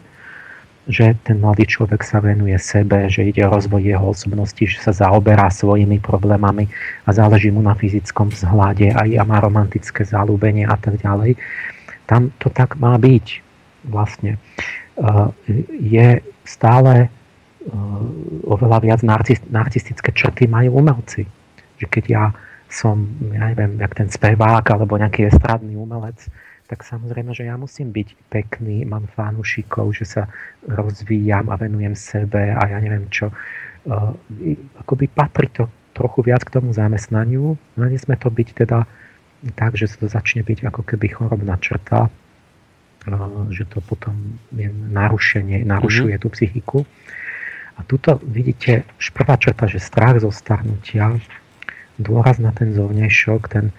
[0.88, 4.96] že ten mladý človek sa venuje sebe, že ide o rozvoj jeho osobnosti, že sa
[4.96, 6.64] zaoberá svojimi problémami
[7.04, 11.36] a záleží mu na fyzickom vzhľade aj a má romantické zalúbenie a tak ďalej.
[12.08, 13.44] Tam to tak má byť
[13.84, 14.40] vlastne.
[14.96, 15.28] Uh,
[15.76, 18.02] je stále uh,
[18.48, 19.00] oveľa viac
[19.52, 21.28] narcistické črty majú umelci.
[21.76, 22.24] Že keď ja
[22.72, 26.16] som, ja neviem, jak ten spevák alebo nejaký estradný umelec,
[26.68, 30.22] tak samozrejme, že ja musím byť pekný, mám fanúšikov, že sa
[30.68, 33.32] rozvíjam a venujem sebe a ja neviem čo.
[33.88, 34.12] Uh,
[34.84, 35.64] akoby patrí to
[35.96, 38.84] trochu viac k tomu zamestnaniu, no nesme to byť teda
[39.56, 44.68] tak, že sa to začne byť ako keby chorobná črta, uh, že to potom je
[44.68, 46.28] narušenie, narušuje mm-hmm.
[46.28, 46.78] tú psychiku.
[47.78, 51.16] A tuto vidíte, už prvá črta, že strach zo starnutia,
[51.96, 53.72] dôraz na ten zovnejšok, ten,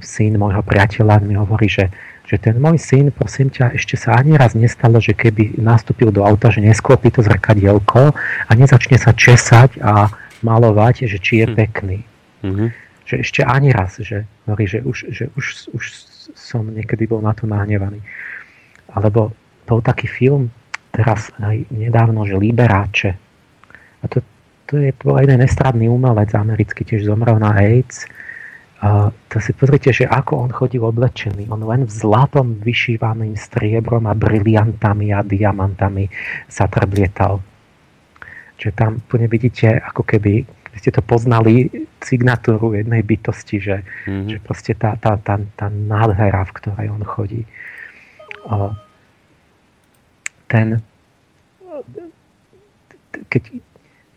[0.00, 1.92] syn môjho priateľa mi hovorí, že,
[2.24, 6.24] že ten môj syn, prosím ťa, ešte sa ani raz nestalo, že keby nastúpil do
[6.24, 8.16] auta, že nesklopí to zrkadielko
[8.48, 10.08] a nezačne sa česať a
[10.40, 11.54] malovať, že či je hm.
[11.56, 11.98] pekný.
[12.44, 12.68] Mm-hmm.
[13.04, 15.44] Že ešte ani raz, že, hovorí, že, už, že už,
[15.76, 15.84] už
[16.32, 18.00] som niekedy bol na to nahnevaný.
[18.96, 19.36] Alebo
[19.68, 20.48] bol taký film
[20.88, 23.12] teraz aj nedávno, že Liberáče.
[24.00, 24.24] A to,
[24.64, 28.08] to je to jeden estradný umelec americký, tiež zomrel na AIDS
[28.84, 31.48] a to si pozrite, že ako on chodil oblečený.
[31.48, 36.12] On len v zlatom vyšívaným striebrom a briliantami a diamantami
[36.52, 37.40] sa trblietal.
[38.60, 40.44] Čiže tam plne vidíte, ako keby
[40.76, 41.70] ste to poznali
[42.04, 44.28] signatúru jednej bytosti, že, mm-hmm.
[44.28, 47.48] že proste tá, tá, tá, tá nádhera, v ktorej on chodí.
[48.44, 48.76] O,
[50.44, 50.84] ten,
[53.32, 53.42] keď,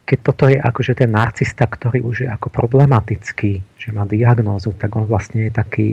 [0.08, 4.95] keď toto je akože ten narcista, ktorý už je ako problematický, že má diagnózu, tak
[4.95, 5.89] on vlastne je taký,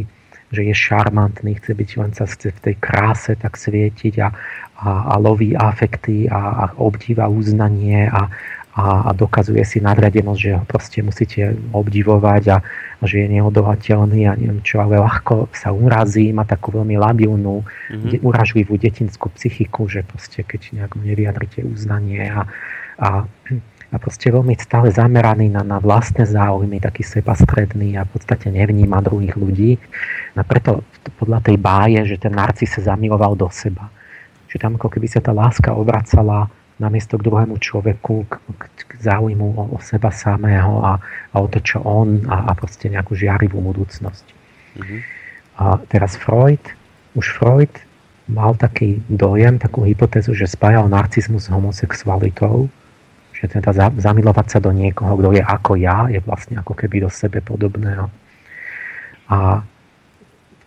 [0.55, 4.31] že je šarmantný, chce byť, len sa chce v tej kráse tak svietiť a,
[4.79, 8.31] a, a loví afekty a, a obdíva uznanie a,
[8.79, 14.31] a, a dokazuje si nadradenosť, že ho proste musíte obdivovať a, a že je neodolateľný
[14.31, 18.23] a neviem čo, ale ľahko sa urazí, má takú veľmi labilnú, mm-hmm.
[18.23, 22.47] uražlivú detinskú psychiku, že proste keď nejak nevyjadrite uznanie a,
[23.03, 23.09] a
[23.95, 28.99] a proste veľmi stále zameraný na, na vlastné záujmy, taký sebastredný a v podstate nevníma
[28.99, 29.79] druhých ľudí.
[30.35, 30.83] A preto
[31.15, 33.87] podľa tej báje, že ten narcis sa zamiloval do seba.
[34.51, 38.93] Že tam ako keby sa tá láska obracala namiesto k druhému človeku, k, k, k
[38.99, 40.99] záujmu o, o seba samého a,
[41.31, 44.27] a o to, čo on a, a proste nejakú žiarivú budúcnosť.
[44.75, 45.01] Mm-hmm.
[45.55, 46.59] A teraz Freud,
[47.15, 47.71] už Freud
[48.27, 52.67] mal taký dojem, takú hypotézu, že spájal narcizmus s homosexualitou,
[53.35, 57.11] že teda zamilovať sa do niekoho, kto je ako ja, je vlastne ako keby do
[57.11, 58.07] sebe podobného.
[59.27, 59.67] A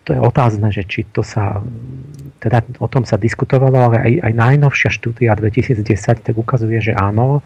[0.04, 1.64] to je otázne, že či to sa,
[2.44, 5.84] teda o tom sa diskutovalo, ale aj, aj najnovšia štúdia 2010
[6.20, 7.40] tak ukazuje, že áno,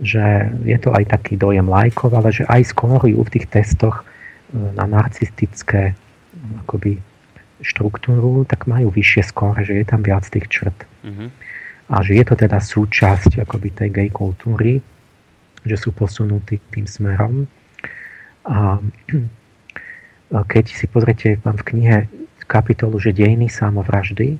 [0.00, 4.04] že je to aj taký dojem lajkov, ale že aj skórujú v tých testoch e,
[4.56, 5.92] na narcistické
[6.64, 7.00] akoby
[7.60, 10.88] štruktúru, tak majú vyššie skóre, že je tam viac tých črt.
[11.04, 11.59] Mm-hmm
[11.90, 14.78] a že je to teda súčasť akoby tej gay kultúry,
[15.66, 17.44] že sú posunutí tým smerom.
[20.30, 21.96] A keď si pozriete vám v knihe
[22.46, 24.38] kapitolu, že dejiny samovraždy,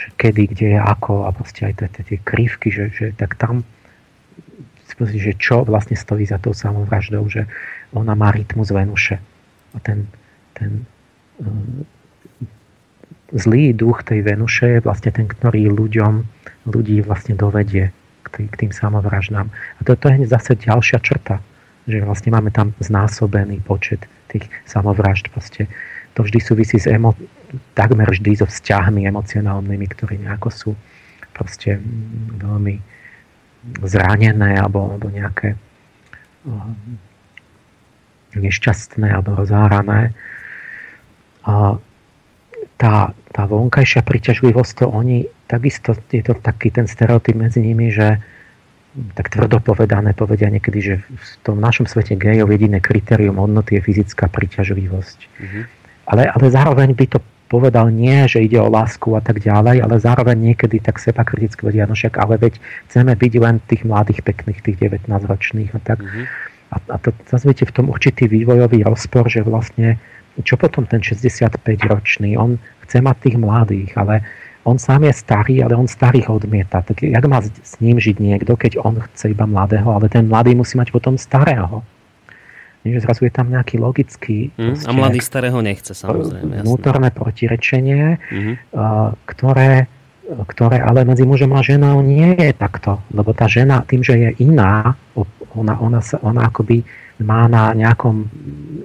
[0.00, 3.68] že kedy, kde je ako a proste aj tie, krivky, že, že tak tam
[4.88, 7.44] si že čo vlastne stojí za tou samovraždou, že
[7.92, 9.20] ona má rytmus Venuše.
[9.76, 10.08] A ten,
[10.56, 10.88] ten
[13.36, 16.24] zlý duch tej Venuše je vlastne ten, ktorý ľuďom,
[16.68, 17.90] ľudí vlastne dovedie
[18.22, 19.48] k, tý, k tým samovraždám.
[19.48, 21.40] A toto je zase ďalšia črta,
[21.88, 25.32] že vlastne máme tam znásobený počet tých samovražd.
[25.32, 25.66] Proste
[26.12, 27.16] to vždy súvisí s emo-
[27.72, 30.70] takmer vždy so vzťahmi emocionálnymi, ktoré nejako sú
[31.32, 31.80] proste
[32.36, 32.76] veľmi
[33.84, 35.56] zranené alebo, alebo nejaké
[38.36, 40.12] nešťastné alebo rozárané.
[41.48, 41.80] A
[42.76, 48.20] tá, tá vonkajšia priťažlivosť, to oni, takisto je to taký ten stereotyp medzi nimi, že
[49.14, 53.84] tak tvrdo povedané povedia niekedy, že v tom našom svete gejov jediné kritérium hodnoty je
[53.84, 55.18] fyzická priťažlivosť.
[55.38, 55.62] Mm-hmm.
[56.08, 57.18] Ale, ale zároveň by to
[57.48, 61.64] povedal nie, že ide o lásku a tak ďalej, ale zároveň niekedy tak seba kriticky
[61.64, 66.00] vedia, no však ale veď chceme byť len tých mladých pekných, tých 19-ročných a tak.
[66.00, 66.24] Mm-hmm.
[66.68, 69.96] A, a to zase v tom určitý vývojový rozpor, že vlastne
[70.44, 72.38] čo potom ten 65-ročný?
[72.38, 74.22] On chce mať tých mladých, ale
[74.62, 76.84] on sám je starý, ale on starých odmieta.
[76.84, 80.54] Tak jak má s ním žiť niekto, keď on chce iba mladého, ale ten mladý
[80.54, 81.82] musí mať potom starého.
[82.86, 84.54] Nie, že zrazu je tam nejaký logický...
[84.54, 86.62] Mm, a mladý starého nechce, samozrejme.
[86.62, 87.18] Vnútorné jasné.
[87.18, 88.54] protirečenie, mm-hmm.
[89.26, 89.90] ktoré,
[90.54, 93.02] ktoré ale medzi mužom a ženou nie je takto.
[93.10, 94.94] Lebo tá žena tým, že je iná,
[95.54, 96.84] ona, ona, sa, ona akoby
[97.24, 98.28] má na nejakom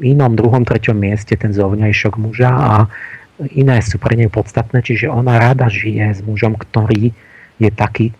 [0.01, 2.73] inom druhom, treťom mieste ten zovňajšok muža a
[3.51, 7.11] iné sú pre nej podstatné, čiže ona rada žije s mužom, ktorý
[7.57, 8.13] je taký,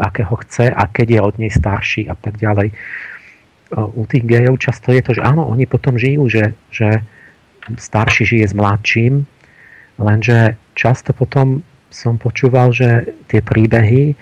[0.00, 2.72] akého chce a keď je od nej starší a tak ďalej.
[3.76, 7.04] U tých gejov často je to, že áno, oni potom žijú, že, že
[7.76, 9.28] starší žije s mladším
[9.98, 14.14] Lenže často potom som počúval, že tie príbehy,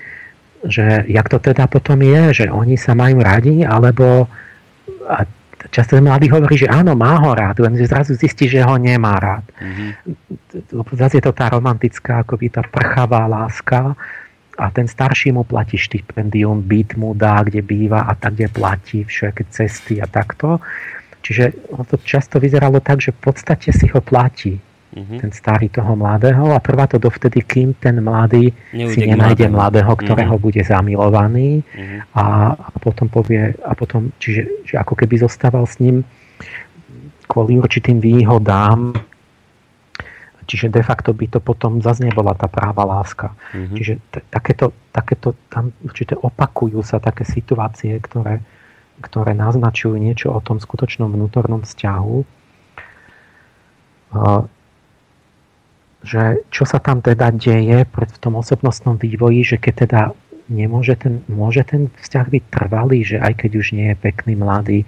[0.65, 4.31] že jak to teda potom je, že oni sa majú radi, alebo
[5.07, 5.27] a
[5.71, 9.45] často mladý hovorí, že áno, má ho rád, len zrazu zistí, že ho nemá rád.
[9.59, 9.91] Mm-hmm.
[10.95, 13.99] Zase je to tá romantická, akoby tá prchavá láska
[14.57, 19.05] a ten starší mu platí štipendium, byt mu dá, kde býva a tak, kde platí
[19.05, 20.63] všetky cesty a takto.
[21.21, 24.63] Čiže to často vyzeralo tak, že v podstate si ho platí
[24.97, 25.21] uh-huh.
[25.21, 29.93] ten starý toho mladého a trvá to dovtedy, kým ten mladý Neujde si nenájde mladého,
[29.93, 30.47] ktorého uh-huh.
[30.49, 32.01] bude zamilovaný uh-huh.
[32.17, 32.25] a,
[32.57, 36.01] a potom povie, a potom, čiže že ako keby zostával s ním
[37.29, 38.97] kvôli určitým výhodám,
[40.47, 43.37] čiže de facto by to potom zase nebola tá práva láska.
[43.53, 43.77] Uh-huh.
[43.77, 48.41] Čiže t- takéto, takéto tam určite opakujú sa také situácie, ktoré,
[49.03, 52.17] ktoré naznačujú niečo o tom skutočnom vnútornom vzťahu
[56.07, 60.03] že čo sa tam teda deje v tom osobnostnom vývoji, že keď teda
[60.47, 64.87] nemôže ten, môže ten vzťah byť trvalý, že aj keď už nie je pekný, mladý.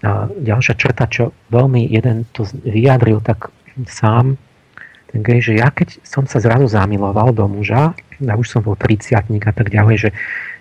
[0.00, 3.52] A ďalšia črta, čo veľmi jeden to vyjadril tak
[3.84, 4.40] sám,
[5.08, 8.76] ten gej, že ja keď som sa zrazu zamiloval do muža, ja už som bol
[8.76, 10.10] 30 a tak ďalej, že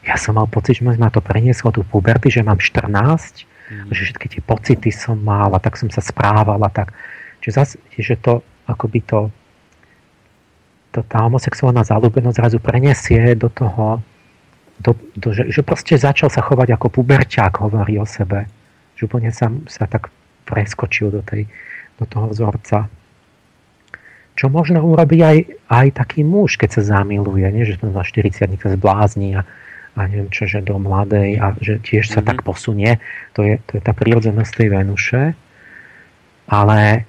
[0.07, 3.91] ja som mal pocit, že ma to prenieslo do puberty, že mám 14, mm.
[3.91, 6.95] že všetky tie pocity som mal a tak som sa správal a tak.
[7.43, 9.27] Čiže zase, že to akoby to
[10.97, 14.01] to, tá homosexuálna záľubenosť zrazu prenesie do toho,
[14.81, 18.49] do, do, že, že proste začal sa chovať ako puberťák, hovorí o sebe.
[18.97, 20.09] Že úplne sa, sa tak
[20.49, 21.45] preskočil do, tej,
[22.01, 22.89] do toho vzorca.
[24.33, 27.65] Čo možno urobí aj, aj taký muž, keď sa zamiluje, nie?
[27.65, 29.45] že za 40 sa zblázni a,
[29.93, 32.29] a neviem čo, že do mladej a že tiež sa mm-hmm.
[32.29, 32.97] tak posunie.
[33.37, 35.23] To je, to je tá prírodzenosť tej Venuše.
[36.49, 37.05] Ale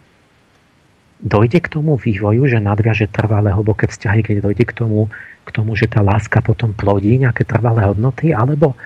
[1.19, 5.11] dojde k tomu vývoju, že nadviaže trvalé hlboké vzťahy, keď dojde k tomu,
[5.45, 8.79] k tomu, že tá láska potom plodí nejaké trvalé hodnoty, alebo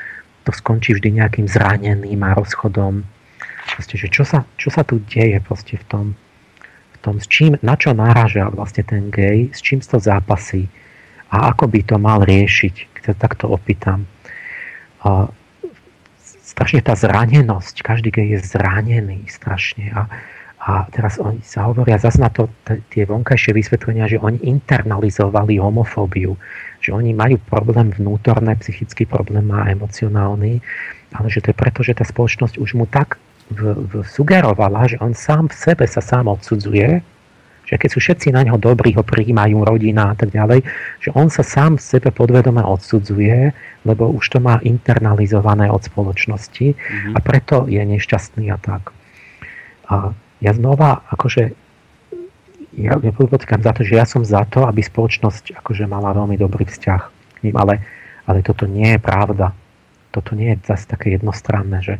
[0.43, 3.05] to skončí vždy nejakým zraneným a rozchodom.
[3.76, 6.07] Proste, že čo sa, čo sa tu deje proste v tom,
[6.93, 10.66] v tom, s čím, na čo náraža vlastne ten gej, s čím to zápasí
[11.33, 14.05] a ako by to mal riešiť, keď sa takto opýtam.
[15.07, 15.30] A
[16.43, 20.11] strašne tá zranenosť, každý gej je zranený strašne a,
[20.62, 22.46] a teraz oni sa hovoria zase na to
[22.94, 26.38] tie vonkajšie vysvetlenia, že oni internalizovali homofóbiu,
[26.78, 30.62] že oni majú problém vnútorné, psychický problém má emocionálny,
[31.18, 33.18] ale že to je preto, že tá spoločnosť už mu tak
[33.50, 37.02] v, v sugerovala, že on sám v sebe sa sám odsudzuje,
[37.66, 40.62] že keď sú všetci na ňo dobrí, ho prijímajú, rodina a tak ďalej,
[41.02, 43.50] že on sa sám v sebe podvedome odsudzuje,
[43.82, 47.14] lebo už to má internalizované od spoločnosti mm-hmm.
[47.14, 48.94] a preto je nešťastný a tak.
[49.90, 51.55] A ja znova, akože,
[52.74, 56.34] ja, ja podotýkam za to, že ja som za to, aby spoločnosť akože mala veľmi
[56.34, 57.03] dobrý vzťah
[57.38, 57.78] k ním, ale,
[58.26, 59.55] ale toto nie je pravda.
[60.11, 61.95] Toto nie je zase také jednostranné, že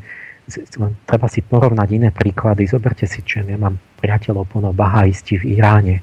[1.07, 2.67] treba si porovnať iné príklady.
[2.67, 6.03] Zoberte si, čo ja mám priateľov plno bahaisti v Iráne.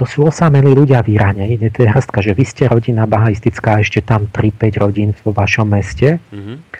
[0.00, 1.44] To sú osamelí ľudia v Iráne.
[1.44, 5.68] Ide to je hrstka, že vy ste rodina bahaistická, ešte tam 3-5 rodín vo vašom
[5.68, 6.16] meste.
[6.32, 6.79] Mm-hmm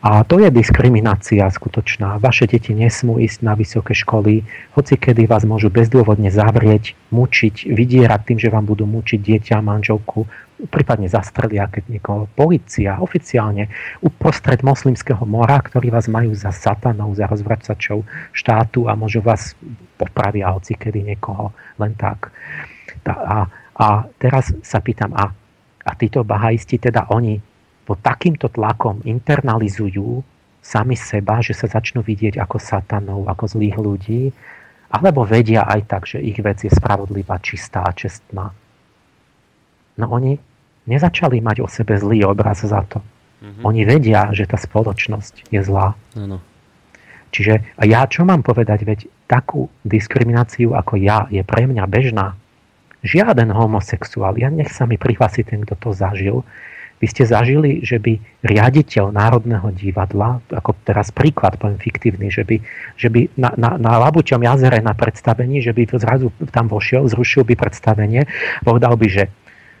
[0.00, 2.16] a to je diskriminácia skutočná.
[2.16, 8.20] Vaše deti nesmú ísť na vysoké školy, hoci kedy vás môžu bezdôvodne zavrieť, mučiť, vydierať
[8.24, 10.24] tým, že vám budú mučiť dieťa, manželku,
[10.72, 13.68] prípadne zastrelia, keď niekoho policia oficiálne
[14.00, 18.00] uprostred moslimského mora, ktorí vás majú za satanov, za rozvracačov
[18.32, 19.52] štátu a môžu vás
[20.00, 22.32] popravia hoci kedy niekoho len tak.
[23.04, 23.44] A,
[23.76, 23.86] a
[24.16, 25.28] teraz sa pýtam, a,
[25.84, 27.49] a títo bahaisti, teda oni
[27.90, 30.22] pod takýmto tlakom internalizujú
[30.62, 34.22] sami seba, že sa začnú vidieť ako satanov, ako zlých ľudí,
[34.94, 38.54] alebo vedia aj tak, že ich vec je spravodlivá, čistá a čestná.
[39.98, 40.38] No oni
[40.86, 43.02] nezačali mať o sebe zlý obraz za to.
[43.42, 43.62] Mm-hmm.
[43.66, 45.98] Oni vedia, že tá spoločnosť je zlá.
[46.14, 46.38] Ano.
[47.34, 52.38] Čiže a ja čo mám povedať, veď takú diskrimináciu ako ja je pre mňa bežná.
[53.02, 56.46] Žiaden homosexuál, ja nech sa mi prihlási ten, kto to zažil,
[57.00, 62.60] vy ste zažili, že by riaditeľ Národného divadla, ako teraz príklad, poviem fiktívny, že by,
[63.00, 67.48] že by na, na, na Labuťom jazere na predstavení, že by zrazu tam vošiel, zrušil
[67.48, 68.28] by predstavenie,
[68.60, 69.24] povedal by, že,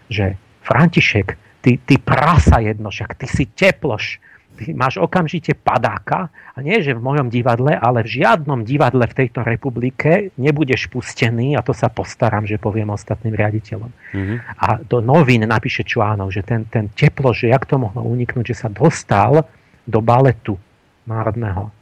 [0.08, 4.16] že František, ty, ty prasa jedno, však ty si teploš,
[4.60, 9.16] ty máš okamžite padáka a nie, že v mojom divadle, ale v žiadnom divadle v
[9.24, 13.88] tejto republike nebudeš pustený a to sa postaram, že poviem ostatným riaditeľom.
[13.88, 14.38] Mm-hmm.
[14.60, 18.56] A do novín napíše článok, že ten, ten teplo, že jak to mohlo uniknúť, že
[18.60, 19.48] sa dostal
[19.88, 20.60] do baletu
[21.08, 21.72] národného.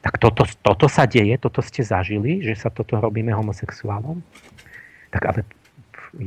[0.00, 4.24] Tak toto, toto sa deje, toto ste zažili, že sa toto robíme homosexuálom?
[5.12, 5.40] Tak ale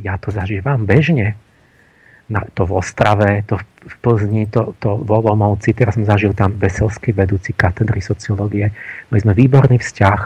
[0.06, 1.34] ja to zažívam bežne.
[2.32, 6.56] Na, to v Ostrave, to v Plzni, to, to v Olomovci, teraz som zažil tam
[6.56, 8.72] Veselský vedúci katedry sociológie.
[9.12, 10.20] Mali sme výborný vzťah,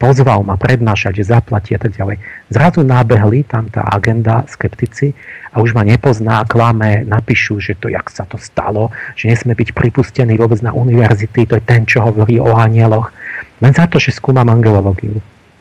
[0.00, 2.16] pozval ma prednášať, že zaplatí a tak ďalej.
[2.48, 5.12] Zrazu nábehli tam tá agenda, skeptici
[5.52, 9.76] a už ma nepozná, klame, napíšu, že to, jak sa to stalo, že nesme byť
[9.76, 13.12] pripustení vôbec na univerzity, to je ten, čo hovorí o anieloch.
[13.60, 15.20] Len za to, že skúmam angelológiu.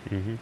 [0.09, 0.35] Mm-hmm.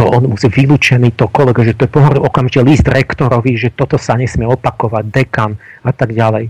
[0.00, 4.00] To on musí vylúčený, to kolega, že to je pohor okamžite list rektorovi, že toto
[4.00, 6.48] sa nesmie opakovať, dekan a tak ďalej.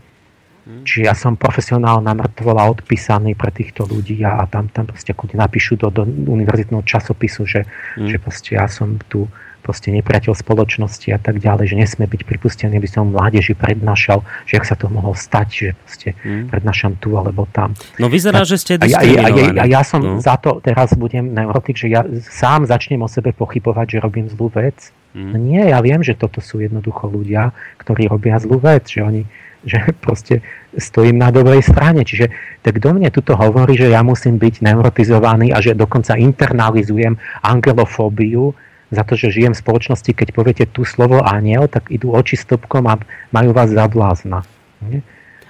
[0.60, 0.84] Hmm.
[0.86, 5.42] Čiže ja som profesionálna mŕtvola odpísaný pre týchto ľudí a, a tam, tam proste kľudne
[5.42, 7.60] napíšu do, do univerzitného časopisu, že,
[7.98, 8.06] mm.
[8.06, 9.26] že proste ja som tu
[9.60, 14.58] proste nepriateľ spoločnosti a tak ďalej, že nesmie byť pripustený, aby som mládeži prednášal, že
[14.58, 16.50] ak sa to mohol stať, že proste mm.
[16.50, 17.76] prednášam tu alebo tam.
[18.00, 20.12] No vyzerá, a, že ste a ja, a, ja, a ja som no.
[20.18, 24.48] za to teraz budem neurotik, že ja sám začnem o sebe pochybovať, že robím zlú
[24.50, 24.90] vec.
[25.12, 25.30] Mm.
[25.30, 29.22] No nie, ja viem, že toto sú jednoducho ľudia, ktorí robia zlú vec, že oni
[29.64, 30.40] že proste
[30.76, 32.04] stojím na dobrej strane.
[32.04, 32.32] Čiže
[32.64, 38.56] tak do mne tuto hovorí, že ja musím byť neurotizovaný a že dokonca internalizujem angelofóbiu
[38.90, 42.90] za to, že žijem v spoločnosti, keď poviete tu slovo aniel, tak idú oči stopkom
[42.90, 42.98] a
[43.30, 44.42] majú vás za blázna.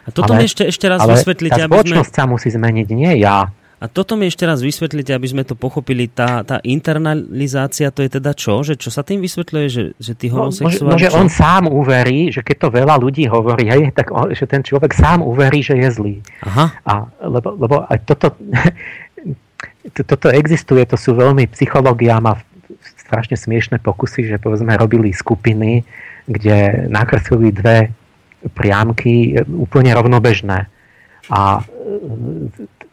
[0.04, 1.56] A toto ale, mi ešte, ešte raz vysvetlite.
[1.56, 2.18] Tá spoločnosť sme...
[2.20, 3.48] sa musí zmeniť, nie ja.
[3.80, 6.04] A toto mi ešte raz vysvetlite, aby sme to pochopili.
[6.04, 8.60] Tá, tá internalizácia, to je teda čo?
[8.60, 10.84] Že čo sa tým vysvetľuje, že, že tí homosexuáli...
[10.84, 14.28] No, no, že on sám uverí, že keď to veľa ľudí hovorí, hej, tak on,
[14.36, 16.16] že ten človek sám uverí, že je zlý.
[16.44, 16.76] Aha.
[16.84, 18.36] A, lebo, lebo aj toto,
[19.96, 22.36] to, toto existuje, to sú veľmi psychológia má
[23.10, 25.82] strašne smiešné pokusy, že povedzme robili skupiny,
[26.30, 27.90] kde nakreslili dve
[28.54, 30.70] priamky úplne rovnobežné.
[31.30, 31.66] A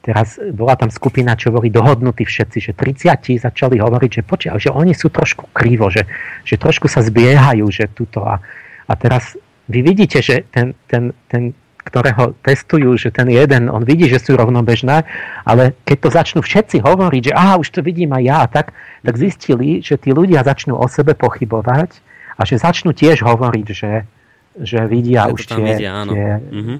[0.07, 4.71] Teraz bola tam skupina, čo boli dohodnutí všetci, že 30 začali hovoriť, že počia, že
[4.71, 6.07] oni sú trošku krivo, že,
[6.47, 8.23] že trošku sa zbiehajú, že tuto.
[8.23, 8.39] A,
[8.87, 9.35] a teraz
[9.67, 11.51] vy vidíte, že ten, ten, ten,
[11.87, 15.07] ktorého testujú, že ten jeden, on vidí, že sú rovnobežné,
[15.47, 19.15] ale keď to začnú všetci hovoriť, že aha, už to vidím aj ja, tak, tak
[19.15, 22.03] zistili, že tí ľudia začnú o sebe pochybovať
[22.35, 24.03] a že začnú tiež hovoriť, že,
[24.59, 26.77] že vidia už tie, vidia, tie mm-hmm.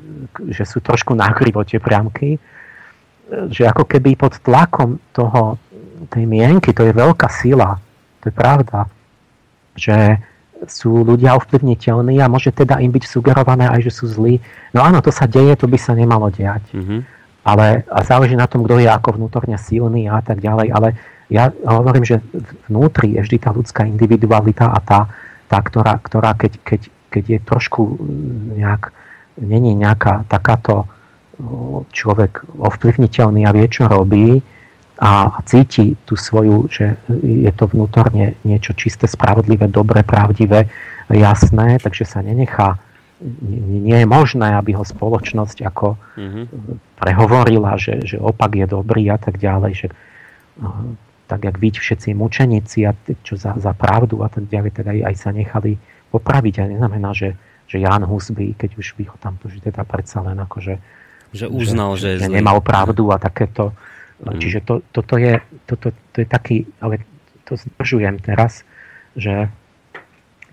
[0.51, 2.37] že sú trošku nakrivo tie priamky
[3.51, 5.59] že ako keby pod tlakom toho,
[6.07, 7.75] tej mienky, to je veľká sila,
[8.21, 8.87] to je pravda,
[9.73, 10.21] že
[10.65, 14.41] sú ľudia ovplyvniteľní a môže teda im byť sugerované aj, že sú zlí.
[14.73, 16.65] No áno, to sa deje, to by sa nemalo diať.
[16.73, 16.99] Mm-hmm.
[17.47, 20.67] Ale a záleží na tom, kto je ako vnútorne silný a tak ďalej.
[20.73, 20.87] Ale
[21.29, 22.19] ja hovorím, že
[22.67, 24.99] vnútri je vždy tá ľudská individualita a tá,
[25.47, 27.81] tá ktorá, ktorá keď, keď, keď je trošku
[28.57, 28.91] nejak,
[29.39, 30.89] není nejaká takáto
[31.93, 34.41] človek ovplyvniteľný a vie, čo robí
[34.97, 40.69] a cíti tú svoju, že je to vnútorne niečo čisté, spravodlivé, dobré, pravdivé,
[41.13, 42.81] jasné, takže sa nenechá
[43.81, 46.45] nie je možné, aby ho spoločnosť ako mm-hmm.
[47.01, 49.87] prehovorila, že, že opak je dobrý a tak ďalej, že
[51.27, 52.93] tak jak byť všetci mučeníci a
[53.25, 55.81] čo za, za pravdu a tak ďalej, tak aj, aj sa nechali
[56.13, 56.53] popraviť.
[56.61, 57.33] A neznamená, že,
[57.65, 60.77] že Jan Husby, keď už by ho tam to, že teda predsa len akože
[61.35, 63.75] že uznal, že, že, že nemal pravdu a takéto.
[64.23, 64.41] Mm.
[64.41, 65.37] Čiže to, toto je,
[65.69, 67.05] toto, to je taký, ale
[67.45, 68.65] to zdržujem teraz,
[69.13, 69.49] že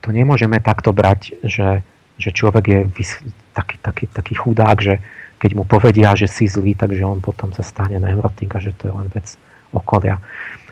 [0.04, 1.80] to nemôžeme takto brať, že,
[2.20, 3.10] že človek je vys,
[3.56, 5.00] taký, taký, taký chudák, že
[5.40, 8.88] keď mu povedia, že si zlý, takže on potom sa stane neurotik a že to
[8.88, 9.26] je len vec
[9.72, 10.20] okolia.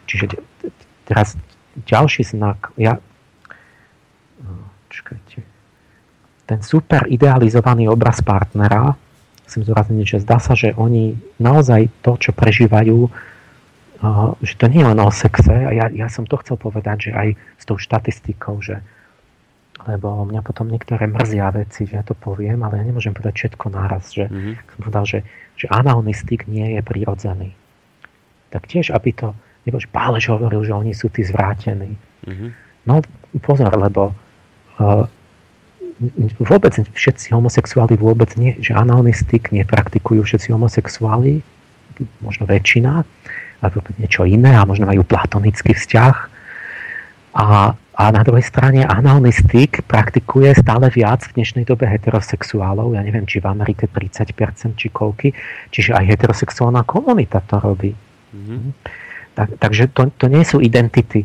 [0.05, 0.36] Čiže
[1.09, 1.35] teraz
[1.89, 3.01] ďalší znak, ja,
[4.93, 5.40] čakajte,
[6.44, 8.93] ten super idealizovaný obraz partnera,
[9.53, 13.12] chcem zdôrazniť, že zdá sa, že oni naozaj to, čo prežívajú,
[14.41, 17.11] že to nie je len o sexe, a ja, ja som to chcel povedať, že
[17.12, 17.29] aj
[17.61, 18.81] s tou štatistikou, že
[19.83, 23.66] lebo mňa potom niektoré mrzia veci, že ja to poviem, ale ja nemôžem povedať všetko
[23.74, 24.55] naraz, že mm-hmm.
[24.70, 25.19] som povedal, že,
[25.59, 27.51] že analonistik nie je prirodzený.
[28.55, 29.35] Tak tiež, aby to,
[29.66, 31.99] nebo Pálež hovoril, že oni sú tí zvrátení.
[31.99, 32.51] Mm-hmm.
[32.87, 33.03] No
[33.43, 34.15] pozor, lebo
[34.79, 35.03] uh,
[36.43, 41.43] vôbec všetci homosexuáli vôbec nie, že análny styk nepraktikujú všetci homosexuáli,
[42.24, 43.07] možno väčšina,
[43.62, 46.16] alebo niečo iné a možno majú platonický vzťah.
[47.33, 52.99] A, a na druhej strane análny styk praktikuje stále viac v dnešnej dobe heterosexuálov.
[52.99, 55.33] Ja neviem, či v Amerike 30% či koľky.
[55.70, 57.95] Čiže aj heterosexuálna komunita to robí.
[58.35, 58.73] Mm-hmm.
[59.33, 61.24] Tak, takže to, to nie sú identity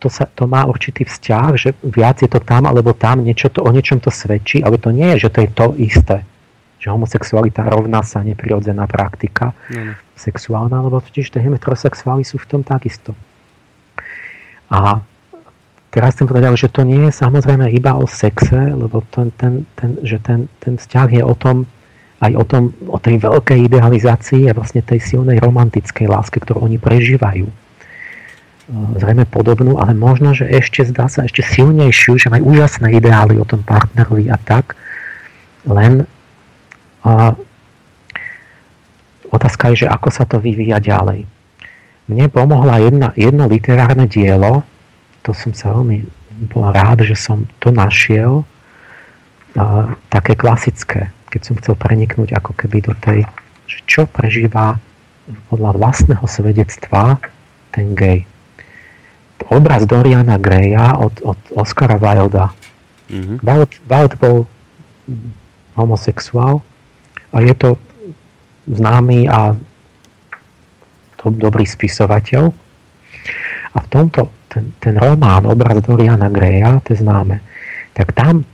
[0.00, 3.60] to, sa, to má určitý vzťah, že viac je to tam alebo tam, niečo to,
[3.60, 6.24] o niečom to svedčí, ale to nie je, že to je to isté.
[6.80, 9.94] že homosexualita rovná sa neprirodzená praktika no, no.
[10.16, 13.12] sexuálna, lebo totiž tie heterosexuáli sú v tom takisto.
[14.72, 15.04] A
[15.92, 20.00] teraz chcem povedať, že to nie je samozrejme iba o sexe, lebo ten, ten, ten,
[20.00, 21.68] že ten, ten vzťah je o tom,
[22.24, 26.80] aj o, tom, o tej veľkej idealizácii a vlastne tej silnej romantickej láske, ktorú oni
[26.80, 27.69] prežívajú.
[28.70, 33.42] Zrejme podobnú, ale možno, že ešte zdá sa ešte silnejšiu, že majú úžasné ideály o
[33.42, 34.78] tom partnerovi a tak,
[35.66, 36.06] len
[37.02, 37.34] a,
[39.34, 41.26] otázka je, že ako sa to vyvíja ďalej.
[42.06, 44.62] Mne pomohla jedna, jedno literárne dielo,
[45.26, 46.06] to som sa veľmi
[46.54, 48.46] bol rád, že som to našiel,
[49.58, 53.26] a, také klasické, keď som chcel preniknúť ako keby do tej,
[53.66, 54.78] že čo prežíva
[55.50, 57.18] podľa vlastného svedectva
[57.74, 58.29] ten gay.
[59.50, 62.54] Obraz Doriana Greya od, od Oscara Wilda.
[63.10, 63.42] Mm-hmm.
[63.42, 64.36] Wild, Wild bol
[65.74, 66.62] homosexuál
[67.34, 67.74] a je to
[68.70, 69.58] známy a
[71.18, 72.54] to dobrý spisovateľ.
[73.70, 77.42] A v tomto, ten, ten román, obraz Doriana Greya, to je známe,
[77.94, 78.46] tak tam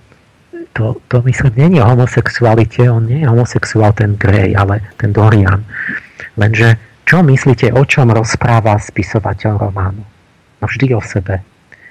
[0.76, 5.64] to, to myslím, je o homosexualite, on nie je homosexuál ten Grey, ale ten Dorian.
[6.36, 6.76] Lenže
[7.08, 10.15] čo myslíte, o čom rozpráva spisovateľ románu?
[10.60, 11.44] Vždy o sebe.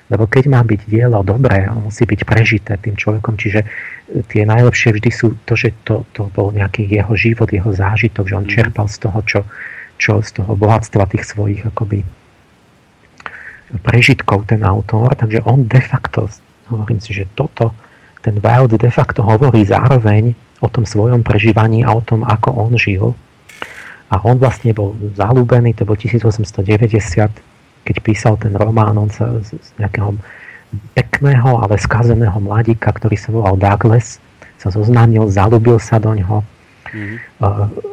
[0.05, 3.65] Lebo keď má byť dielo dobré, musí byť prežité tým človekom, čiže
[4.29, 8.37] tie najlepšie vždy sú to, že to, to bol nejaký jeho život, jeho zážitok, že
[8.37, 8.53] on mhm.
[8.53, 9.39] čerpal z toho, čo,
[9.97, 12.05] čo z toho bohatstva tých svojich akoby
[13.81, 16.29] prežitkov ten autor, takže on de facto,
[16.69, 17.73] hovorím si, že toto
[18.21, 22.73] ten Wild de facto hovorí zároveň o tom svojom prežívaní a o tom, ako on
[22.73, 23.13] žil.
[24.09, 26.97] A on vlastne bol zalúbený, to bol 1890,
[27.85, 30.17] keď písal ten román, on sa z nejakého
[30.97, 34.19] pekného, ale skazeného mladíka, ktorý sa volal Douglas,
[34.57, 37.17] sa zoznámil, zalúbil sa do ňoho mm-hmm.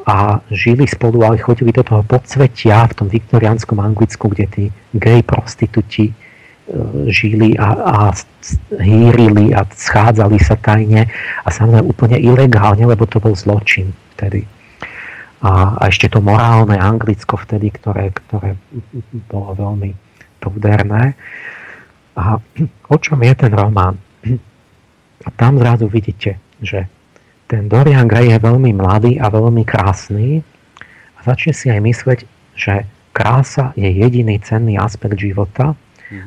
[0.09, 4.65] a žili spolu, ale chodili do toho podsvetia v tom viktoriánskom Anglicku, kde tí
[4.97, 6.17] gay prostitúti
[7.11, 7.97] žili a, a
[8.79, 11.11] hýrili a schádzali sa tajne
[11.43, 14.47] a samozrejme úplne ilegálne, lebo to bol zločin vtedy.
[15.43, 18.55] A, a ešte to morálne Anglicko vtedy, ktoré, ktoré
[19.27, 19.91] bolo veľmi
[20.39, 21.19] prúderné.
[22.15, 22.39] A
[22.87, 23.99] o čom je ten román?
[25.23, 26.87] A tam zrazu vidíte, že
[27.51, 30.43] ten Dorian Gray je veľmi mladý a veľmi krásny
[31.15, 32.21] a začne si aj mysleť,
[32.55, 35.77] že krása je jediný cenný aspekt života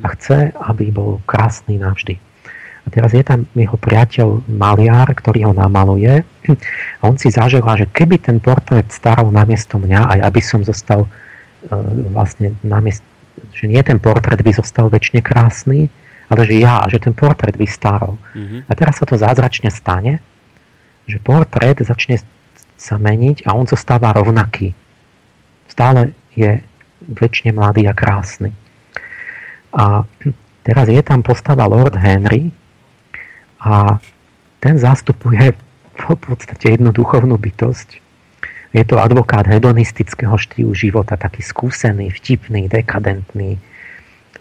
[0.04, 2.18] a chce, aby bol krásny navždy.
[2.86, 6.22] A teraz je tam jeho priateľ maliar, ktorý ho namaluje
[7.02, 11.10] a on si zaželá, že keby ten portrét staral namiesto mňa, aj aby som zostal
[11.10, 11.10] uh,
[12.14, 13.02] vlastne namiesto,
[13.58, 15.90] že nie ten portrét by zostal väčšine krásny,
[16.30, 18.22] ale že ja, že ten portrét by staral.
[18.38, 18.70] Mm-hmm.
[18.70, 20.22] A teraz sa to zázračne stane,
[21.10, 22.22] že portrét začne
[22.78, 24.78] sa meniť a on zostáva rovnaký.
[25.66, 26.62] Stále je
[27.02, 28.54] väčšine mladý a krásny.
[29.74, 30.06] A
[30.62, 32.54] teraz je tam postava Lord Henry
[33.66, 33.98] a
[34.62, 35.58] ten zastupuje
[35.98, 38.06] v podstate jednu duchovnú bytosť.
[38.76, 43.58] Je to advokát hedonistického štýlu života, taký skúsený, vtipný, dekadentný.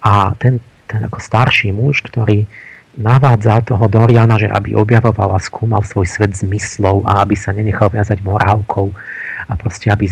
[0.02, 0.60] A ten,
[0.90, 2.44] ten ako starší muž, ktorý
[2.98, 7.90] navádza toho Doriana, že aby objavoval a skúmal svoj svet zmyslov a aby sa nenechal
[7.90, 8.90] viazať morálkou
[9.48, 10.10] a proste aby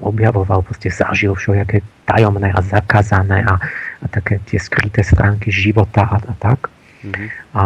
[0.00, 3.56] objavoval, proste zažil všelijaké tajomné a zakázané a,
[4.00, 6.68] a také tie skryté stránky života a, a tak.
[7.04, 7.28] Mm-hmm.
[7.56, 7.62] A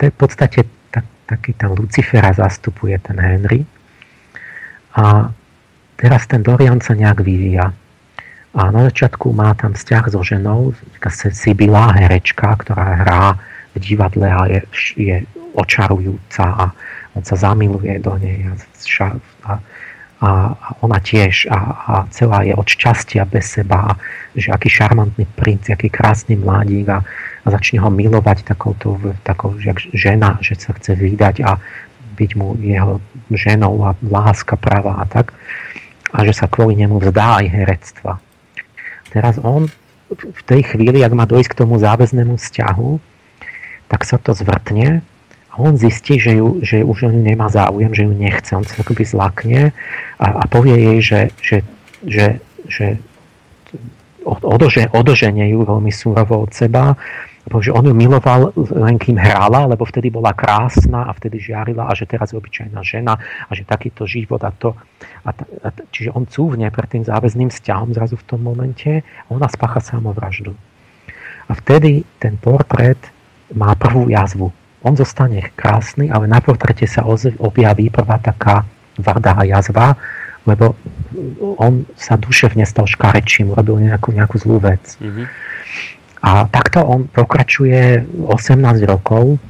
[0.00, 3.68] to je v podstate tak, taký tam Lucifera zastupuje ten Henry.
[4.96, 5.28] A
[6.00, 7.68] teraz ten Dorian sa nejak vyvíja.
[8.56, 10.72] A na začiatku má tam vzťah so ženou,
[11.36, 13.24] Sibila, herečka, ktorá hrá
[13.76, 14.60] v divadle a je,
[14.96, 15.16] je
[15.52, 16.64] očarujúca a
[17.14, 18.56] on sa zamiluje do nej a,
[19.44, 19.52] a
[20.20, 20.28] a
[20.84, 21.58] ona tiež a,
[21.88, 23.96] a celá je od šťastia bez seba,
[24.36, 27.00] že aký šarmantný princ, aký krásny mladík a,
[27.44, 31.56] a začne ho milovať takouto, takou, jak žena, že sa chce vydať a
[32.16, 33.00] byť mu jeho
[33.32, 35.32] ženou a láska práva a tak
[36.10, 38.12] a že sa kvôli nemu vzdá aj herectva.
[39.14, 39.70] Teraz on
[40.10, 42.90] v tej chvíli, ak má dojsť k tomu záväznému vzťahu,
[43.86, 45.02] tak sa to zvrtne
[45.50, 48.50] a on zistí, že, ju, že už nemá záujem, že ju nechce.
[48.54, 49.74] On sa akoby zlakne
[50.18, 51.58] a, a povie jej, že, že,
[52.06, 52.26] že,
[52.66, 52.86] že
[54.26, 56.94] odože, odoženie ju veľmi súrovo od seba,
[57.58, 61.92] že on ju miloval len kým hrála, lebo vtedy bola krásna a vtedy žiarila a
[61.98, 64.78] že teraz je obyčajná žena a že takýto život a to.
[65.26, 69.50] A, a, čiže on cúvne pred tým záväzným vzťahom zrazu v tom momente a ona
[69.50, 70.54] spácha samovraždu.
[71.50, 73.02] A vtedy ten portrét
[73.50, 77.04] má prvú jazvu on zostane krásny, ale na portrete sa
[77.36, 78.64] objaví prvá taká
[78.96, 79.96] vardá jazva,
[80.48, 80.72] lebo
[81.60, 84.96] on sa duševne stal škarečím, urobil nejakú, nejakú zlú vec.
[84.96, 85.26] Mm-hmm.
[86.20, 89.40] A takto on pokračuje 18 rokov.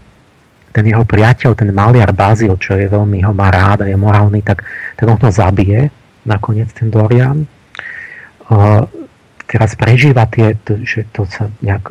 [0.70, 4.38] Ten jeho priateľ, ten maliar Bazil, čo je veľmi ho má rád a je morálny,
[4.46, 4.62] tak,
[5.02, 5.90] on ho zabije
[6.22, 7.42] nakoniec ten Dorian.
[8.46, 8.86] Uh,
[9.50, 11.90] teraz prežíva tie, to, že to sa nejak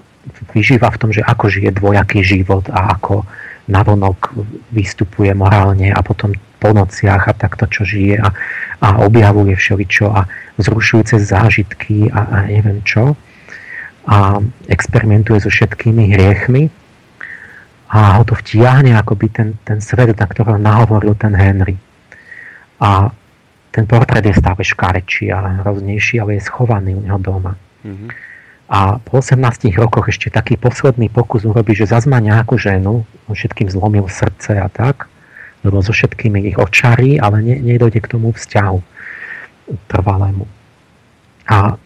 [0.56, 3.28] vyžíva v tom, že ako žije dvojaký život a ako
[3.68, 4.32] navonok
[4.72, 8.32] vystupuje morálne a potom po nociach a takto, čo žije a,
[8.80, 10.24] a objavuje všeličo a
[10.56, 13.20] vzrušujúce zážitky a, a neviem čo
[14.08, 14.40] a
[14.72, 16.72] experimentuje so všetkými hriechmi
[17.90, 21.76] a ho to vtiahne akoby ten, ten svet, na ktorého nahovoril ten Henry.
[22.80, 23.10] A
[23.74, 27.58] ten portrét je stále škarečí a hroznejší, ale je schovaný u neho doma.
[27.86, 28.10] Mm-hmm.
[28.70, 33.66] A po 18 rokoch ešte taký posledný pokus urobí, že zazma nejakú ženu, on všetkým
[33.74, 35.10] zlomil srdce a tak,
[35.66, 38.78] lebo so všetkými ich očarí, ale ne, nedojde k tomu vzťahu
[39.90, 40.46] trvalému.
[41.50, 41.82] A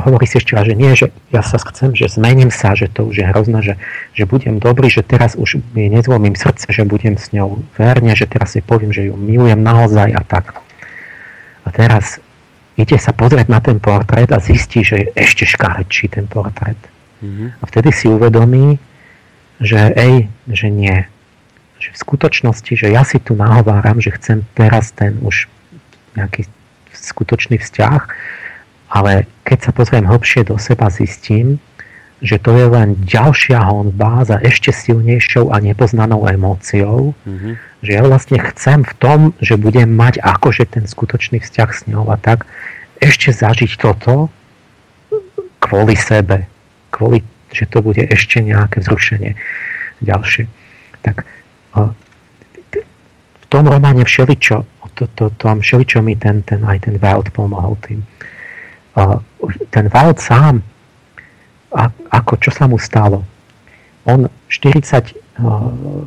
[0.00, 3.08] hovorí si ešte raz, že nie, že ja sa chcem, že zmením sa, že to
[3.08, 3.74] už je hrozné, že,
[4.12, 8.26] že budem dobrý, že teraz už mi nezlomím srdce, že budem s ňou verne, že
[8.26, 10.60] teraz si poviem, že ju milujem naozaj a tak.
[11.66, 12.22] A teraz
[12.76, 16.78] ide sa pozrieť na ten portrét a zistí, že je ešte škarečí ten portrét.
[17.24, 17.48] Mm-hmm.
[17.60, 18.76] A vtedy si uvedomí,
[19.58, 21.08] že ej, že nie.
[21.80, 25.48] Že v skutočnosti, že ja si tu nahováram, že chcem teraz ten už
[26.16, 26.44] nejaký
[26.92, 28.00] skutočný vzťah,
[28.96, 31.60] ale keď sa pozriem hlbšie do seba, zistím,
[32.24, 37.52] že to je len ďalšia honba za ešte silnejšou a nepoznanou emóciou, mm-hmm.
[37.84, 42.08] že ja vlastne chcem v tom, že budem mať akože ten skutočný vzťah s ňou
[42.08, 42.48] a tak
[43.04, 44.32] ešte zažiť toto
[45.60, 46.48] kvôli sebe,
[46.88, 47.20] kvôli,
[47.52, 49.36] že to bude ešte nejaké vzrušenie
[50.00, 50.48] ďalšie.
[51.04, 51.28] Tak
[53.36, 54.64] v tom románe všeličo,
[54.96, 58.00] to, to, to, všeličo mi ten, ten, aj ten Wild pomohol tým.
[59.70, 60.64] Ten Wild sám
[61.76, 63.22] a, ako čo sa mu stalo.
[64.08, 65.26] On 40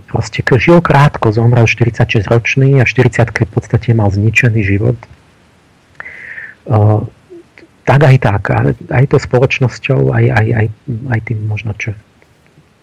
[0.10, 4.98] proste žil krátko, zomrel 46 ročný a 40 v podstate mal zničený život.
[7.86, 8.44] Tak aj tak,
[8.90, 10.68] aj to spoločnosťou, aj, aj, aj,
[11.14, 11.94] aj tým možno čo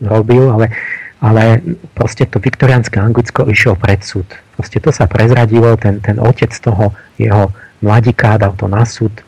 [0.03, 0.75] robil, ale,
[1.23, 1.63] ale
[1.95, 4.27] proste to viktoriánske Anglicko išiel pred súd.
[4.55, 7.51] Proste to sa prezradilo, ten, ten otec toho jeho
[7.83, 9.26] mladíka dal to na súd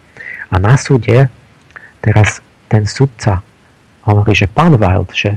[0.49, 1.29] a na súde
[2.01, 3.45] teraz ten sudca
[4.05, 5.37] hovorí, že pán Wild, že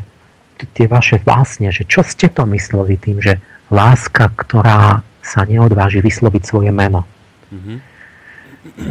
[0.71, 3.41] tie vaše básne, že čo ste to mysleli tým, že
[3.73, 7.03] láska, ktorá sa neodváži vysloviť svoje meno.
[7.49, 7.77] Mm-hmm.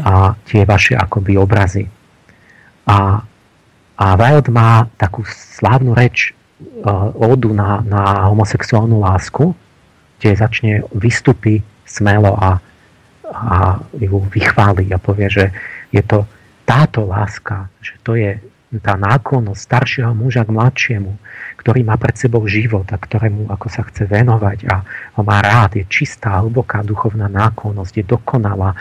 [0.02, 1.86] A tie vaše akoby obrazy.
[2.90, 3.22] A,
[3.94, 9.54] a Wild má takú slávnu reč uh, ódu na, na homosexuálnu lásku,
[10.18, 12.58] kde začne vystupy smelo a,
[13.30, 15.44] a ju vychváli a povie, že
[15.90, 16.26] je to
[16.66, 18.38] táto láska, že to je
[18.78, 21.12] tá náklonnosť staršieho muža k mladšiemu,
[21.58, 24.86] ktorý má pred sebou život a ktorému ako sa chce venovať a
[25.18, 28.78] ho má rád, je čistá, hlboká duchovná náklonnosť, je dokonalá.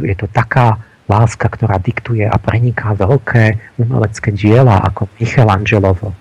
[0.00, 6.16] Je to taká láska, ktorá diktuje a preniká veľké umelecké diela ako Michelangelovo.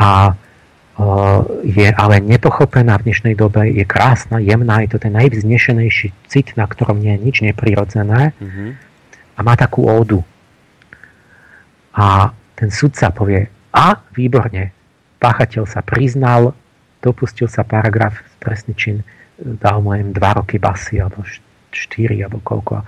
[0.00, 0.32] A
[1.60, 6.64] je ale nepochopená v dnešnej dobe, je krásna, jemná, je to ten najvznešenejší cit, na
[6.64, 8.68] ktorom nie je nič neprirodzené mm-hmm.
[9.36, 10.24] A má takú ódu
[11.96, 14.72] a ten sudca povie, a výborne,
[15.16, 16.52] páchateľ sa priznal,
[17.00, 18.96] dopustil sa paragraf, trestný čin,
[19.36, 21.24] dal mu len 2 roky basy, alebo
[21.72, 22.84] 4, alebo koľko.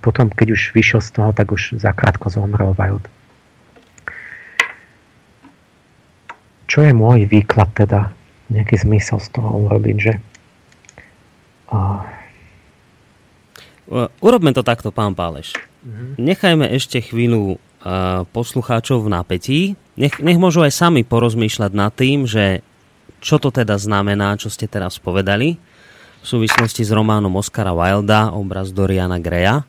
[0.00, 3.08] Potom, keď už vyšiel z toho, tak už zakrátko zomrel Wild.
[6.68, 8.12] Čo je môj výklad teda?
[8.52, 10.12] Nejaký zmysel z toho urobiť, že...
[11.72, 12.17] Uh...
[14.20, 15.56] Urobme to takto, pán Páleš.
[15.56, 16.12] Uh-huh.
[16.20, 17.56] Nechajme ešte chvíľu
[18.36, 19.60] poslucháčov v napätí.
[19.96, 22.60] Nech, nech môžu aj sami porozmýšľať nad tým, že
[23.18, 25.56] čo to teda znamená, čo ste teraz povedali
[26.18, 29.62] v súvislosti s románom Oscara Wilda, obraz Doriana Greya,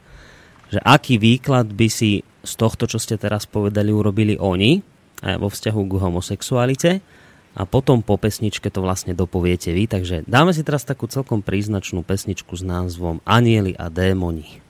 [0.74, 4.82] že aký výklad by si z tohto, čo ste teraz povedali, urobili oni
[5.22, 6.92] vo vzťahu k homosexualite
[7.60, 9.92] a potom po pesničke to vlastne dopoviete vy.
[9.92, 14.64] Takže dáme si teraz takú celkom príznačnú pesničku s názvom Anieli a démoni.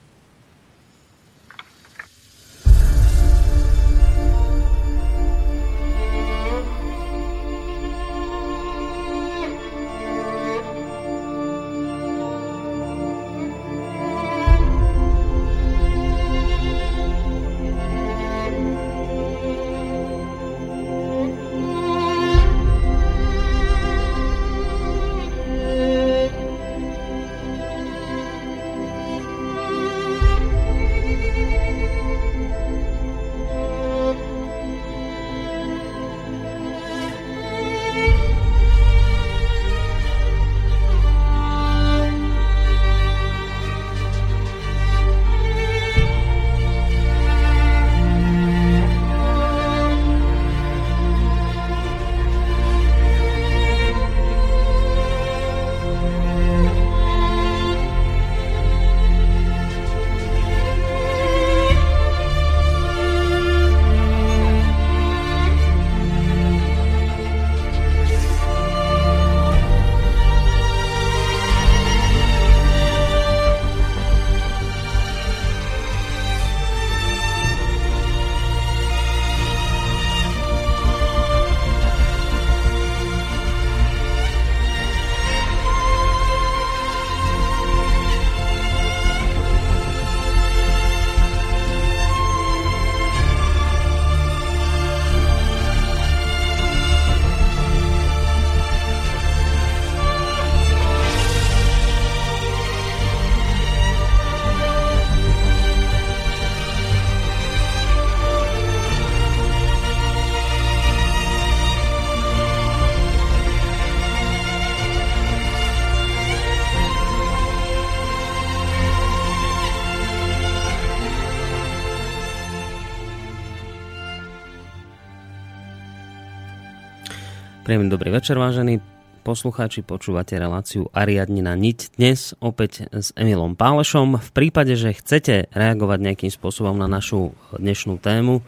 [128.00, 128.80] Dobrý večer, vážení
[129.28, 134.16] poslucháči, počúvate reláciu Ariadnina Niť dnes opäť s Emilom Pálešom.
[134.16, 138.40] V prípade, že chcete reagovať nejakým spôsobom na našu dnešnú tému,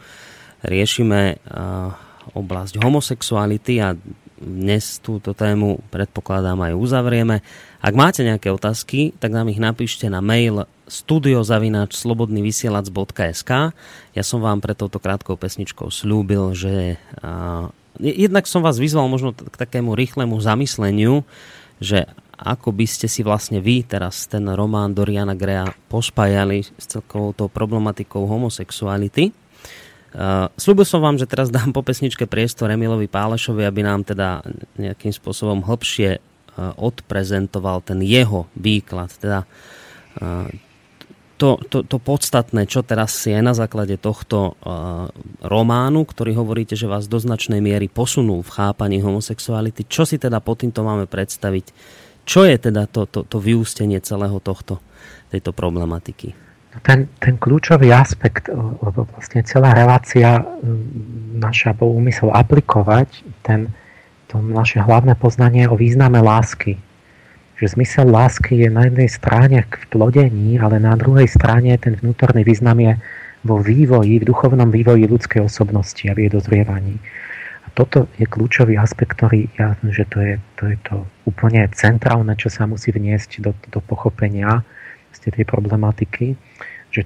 [0.65, 1.37] riešime
[2.33, 3.93] oblasť homosexuality a
[4.41, 7.45] dnes túto tému predpokladám aj uzavrieme.
[7.77, 13.51] Ak máte nejaké otázky, tak nám ich napíšte na mail studiozavináčslobodnyvysielac.sk
[14.17, 16.97] Ja som vám pre touto krátkou pesničkou slúbil, že
[18.01, 21.27] jednak som vás vyzval možno k takému rýchlemu zamysleniu,
[21.77, 27.31] že ako by ste si vlastne vy teraz ten román Doriana Grea pospájali s celkovou
[27.31, 29.31] tou problematikou homosexuality.
[30.13, 34.45] Uh, slúbil som vám, že teraz dám po pesničke priestor Emilovi Pálešovi, aby nám teda
[34.77, 39.41] nejakým spôsobom hlbšie uh, odprezentoval ten jeho výklad, teda
[40.21, 40.45] uh,
[41.43, 45.11] to, to, to podstatné, čo teraz je na základe tohto uh,
[45.43, 50.39] románu, ktorý hovoríte, že vás do značnej miery posunul v chápaní homosexuality, čo si teda
[50.39, 51.75] pod týmto máme predstaviť?
[52.23, 54.79] Čo je teda to, to, to vyústenie celého tohto,
[55.35, 56.31] tejto problematiky?
[56.79, 60.47] Ten, ten kľúčový aspekt, lebo vlastne celá relácia
[61.35, 63.67] naša bol úmysel aplikovať ten,
[64.31, 66.79] to naše hlavné poznanie o význame lásky
[67.57, 72.41] že zmysel lásky je na jednej strane v plodení, ale na druhej strane ten vnútorný
[72.41, 72.93] význam je
[73.43, 76.97] vo vývoji, v duchovnom vývoji ľudskej osobnosti a v jej dozrievaní.
[77.63, 80.95] A toto je kľúčový aspekt, ktorý ja, že to je, to je to
[81.27, 84.63] úplne centrálne, čo sa musí vniesť do, do pochopenia
[85.13, 86.35] z tej problematiky,
[86.89, 87.05] že,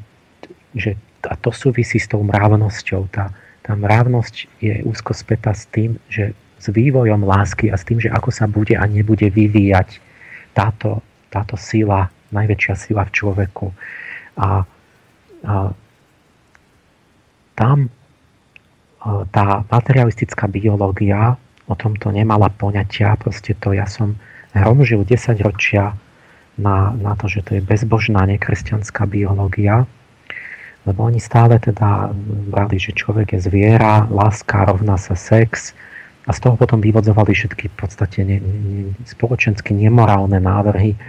[0.73, 0.95] že
[1.27, 3.11] a to súvisí s tou mravnosťou.
[3.11, 3.33] Tá,
[3.65, 8.09] tá mravnosť je úzko spätá s tým, že s vývojom lásky a s tým, že
[8.09, 10.06] ako sa bude a nebude vyvíjať
[10.57, 13.67] táto, táto sila, najväčšia sila v človeku.
[14.41, 14.65] A,
[15.45, 15.53] a
[17.53, 17.77] tam
[19.29, 21.37] tá materialistická biológia
[21.69, 24.17] o tomto nemala poňatia, proste to ja som
[24.57, 25.93] hromžil 10 ročia
[26.57, 29.85] na, na to, že to je bezbožná nekresťanská biológia,
[30.87, 32.09] lebo oni stále teda
[32.49, 35.75] brali, že človek je zviera, láska rovná sa sex,
[36.27, 40.99] a z toho potom vyvodzovali všetky v podstate ne, ne, spoločensky nemorálne návrhy,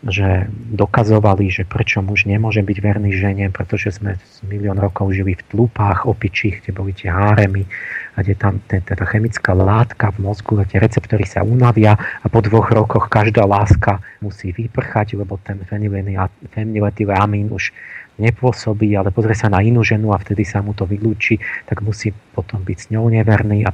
[0.00, 4.16] že dokazovali, že prečo muž nemôže byť verný žene, pretože sme
[4.48, 7.68] milión rokov žili v tlupách opičích, kde boli tie háremy
[8.16, 12.72] a kde tam tá chemická látka v mozgu, tie receptory sa unavia a po dvoch
[12.72, 17.76] rokoch každá láska musí vyprchať, lebo ten feniletylamín už
[18.20, 22.12] nepôsobí, ale pozrie sa na inú ženu a vtedy sa mu to vylúči, tak musí
[22.36, 23.64] potom byť s ňou neverný.
[23.64, 23.72] A,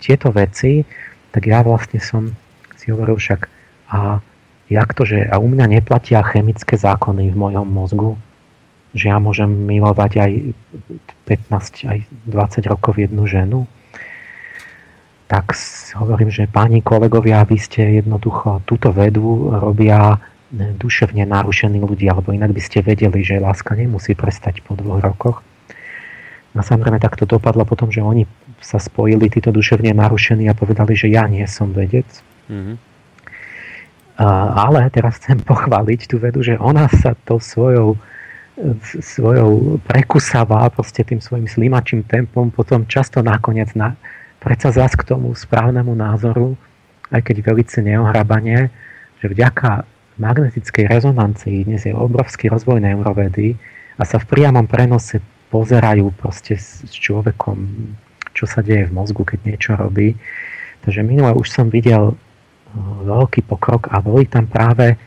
[0.00, 0.84] tieto veci,
[1.34, 2.30] tak ja vlastne som
[2.78, 3.40] si hovoril však,
[3.90, 4.20] a
[4.70, 8.10] jak to, že a u mňa neplatia chemické zákony v mojom mozgu,
[8.94, 10.32] že ja môžem milovať aj
[11.26, 11.98] 15, aj
[12.30, 13.66] 20 rokov jednu ženu,
[15.26, 15.56] tak
[15.96, 20.20] hovorím, že páni kolegovia, vy ste jednoducho túto vedu robia
[20.54, 25.38] duševne narušení ľudia, alebo inak by ste vedeli, že láska nemusí prestať po dvoch rokoch.
[26.54, 30.94] A samozrejme tak to dopadlo potom, že oni sa spojili, títo duševne narušení a povedali,
[30.94, 32.06] že ja nie som vedec.
[32.50, 32.76] Mm-hmm.
[34.14, 34.26] A,
[34.70, 37.98] ale teraz chcem pochváliť tú vedu, že ona sa to svojou
[39.02, 43.98] svojou prekusavá proste tým svojim slimačím tempom potom často nakoniec na,
[44.38, 46.54] predsa zas k tomu správnemu názoru,
[47.10, 48.70] aj keď velice neohrabanie,
[49.18, 49.82] že vďaka
[50.22, 53.58] magnetickej rezonancii dnes je obrovský rozvoj neurovedy
[53.98, 55.18] a sa v priamom prenose
[55.50, 57.58] pozerajú proste s človekom,
[58.34, 60.18] čo sa deje v mozgu, keď niečo robí.
[60.82, 62.16] Takže minule už som videl uh,
[63.06, 64.98] veľký pokrok a boli tam práve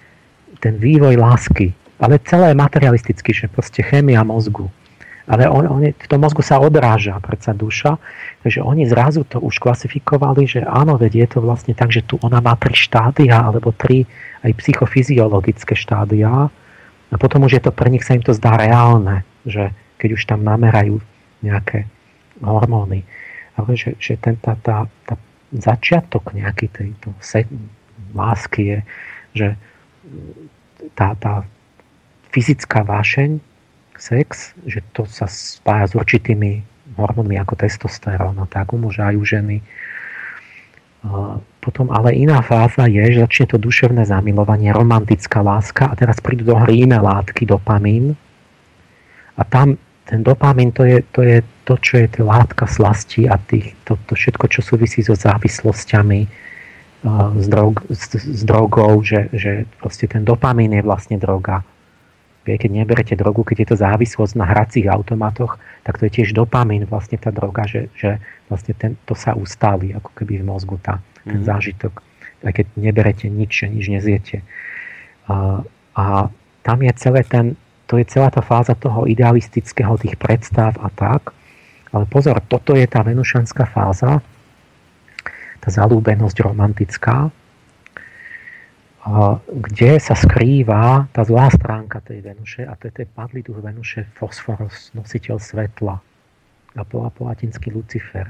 [0.58, 4.72] ten vývoj lásky, ale celé materialisticky, že proste chémia mozgu.
[5.28, 8.00] Ale on, on, v tom mozgu sa odráža predsa duša,
[8.48, 12.16] takže oni zrazu to už klasifikovali, že áno, veď je to vlastne tak, že tu
[12.24, 14.08] ona má tri štádia, alebo tri
[14.48, 16.48] aj psychofyziologické štádia
[17.12, 20.24] a potom už je to pre nich sa im to zdá reálne, že keď už
[20.28, 21.00] tam namerajú
[21.44, 21.88] nejaké
[22.42, 23.04] hormóny.
[23.58, 25.16] Ale že, že ten, tá, tá, tá
[25.56, 27.14] začiatok nejaký tejto
[28.14, 28.80] lásky je,
[29.34, 29.48] že
[30.94, 31.42] tá, tá
[32.30, 33.42] fyzická vášeň
[33.98, 36.62] sex, že to sa spája s určitými
[36.96, 39.58] hormónmi ako testosterón, a tak u muža aj u ženy.
[41.62, 46.54] Potom ale iná fáza je, že začne to duševné zamilovanie, romantická láska a teraz prídu
[46.54, 48.18] do hry iné látky, dopamín.
[49.38, 49.78] A tam
[50.08, 54.00] ten dopamín to je to, je to čo je tá látka slasti a tých, to,
[54.08, 56.48] to všetko, čo súvisí so závislosťami,
[57.38, 61.62] s, drog, s, s drogou, že, že proste ten dopamín je vlastne droga
[62.56, 66.88] keď neberete drogu, keď je to závislosť na hracích automatoch, tak to je tiež dopamín,
[66.88, 71.04] vlastne tá droga, že, že vlastne ten, to sa ustáli ako keby v mozgu tá,
[71.28, 71.48] ten mm.
[71.52, 72.00] zážitok.
[72.48, 74.48] Aj keď neberete nič, nič nezjete.
[75.28, 76.32] A, a
[76.64, 81.32] tam je celé ten, to je celá tá fáza toho idealistického, tých predstav a tak.
[81.96, 84.20] Ale pozor, toto je tá venušanská fáza,
[85.64, 87.32] tá zalúbenosť romantická,
[89.48, 94.04] kde sa skrýva tá zlá stránka tej Venuše a to je ten padlý duch Venuše
[94.20, 95.96] fosforos, nositeľ svetla
[96.76, 98.28] a po, po latinsky Lucifer.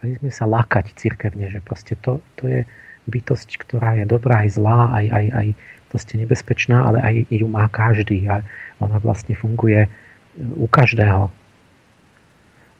[0.00, 2.60] A sme sa lakať cirkevne, že proste to, to je
[3.06, 5.46] bytosť, ktorá je dobrá aj zlá, aj, aj, aj
[5.92, 8.40] proste nebezpečná, ale aj ju má každý a
[8.82, 9.88] ona vlastne funguje
[10.36, 11.32] u každého.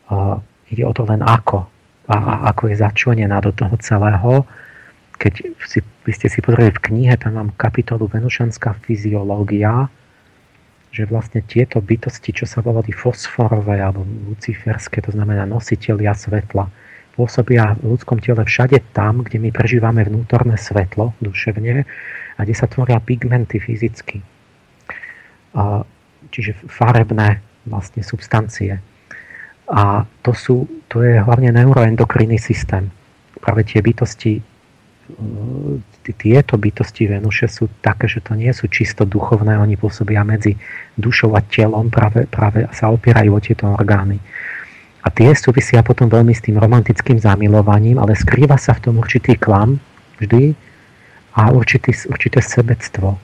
[0.06, 0.38] A
[0.70, 1.66] ide o to len ako.
[2.06, 4.46] A, a ako je začlenená do toho celého
[5.16, 9.88] keď si, by ste si pozreli v knihe, tam mám kapitolu Venušanská fyziológia,
[10.92, 16.68] že vlastne tieto bytosti, čo sa volali fosforové alebo luciferské, to znamená nositeľia svetla,
[17.16, 21.84] pôsobia v ľudskom tele všade tam, kde my prežívame vnútorné svetlo duševne
[22.36, 24.20] a kde sa tvoria pigmenty fyzicky.
[26.30, 28.78] Čiže farebné vlastne substancie.
[29.66, 32.92] A to, sú, to je hlavne neuroendokrinný systém.
[33.40, 34.44] Práve tie bytosti
[36.18, 40.58] tieto bytosti Venuše sú také, že to nie sú čisto duchovné, oni pôsobia medzi
[40.98, 44.18] dušou a telom, práve, práve sa opierajú o tieto orgány.
[45.06, 49.38] A tie súvisia potom veľmi s tým romantickým zamilovaním, ale skrýva sa v tom určitý
[49.38, 49.78] klam
[50.18, 50.58] vždy
[51.38, 53.14] a určitý, určité sebectvo.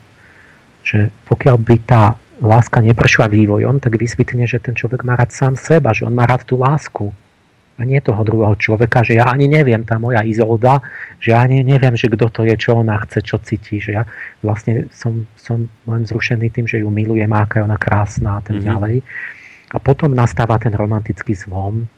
[0.82, 5.54] Že pokiaľ by tá láska neprešla vývojom, tak vysvetne, že ten človek má rád sám
[5.54, 7.14] seba, že on má rád tú lásku
[7.78, 10.84] a nie toho druhého človeka, že ja ani neviem, tá moja Izolda,
[11.16, 14.02] že ja ani neviem, že kto to je, čo ona chce, čo cíti, že ja
[14.44, 18.60] vlastne som, som len zrušený tým, že ju milujem, aká je ona krásna a tak
[18.60, 18.68] mm-hmm.
[18.68, 18.94] ďalej.
[19.72, 21.88] A potom nastáva ten romantický zlom.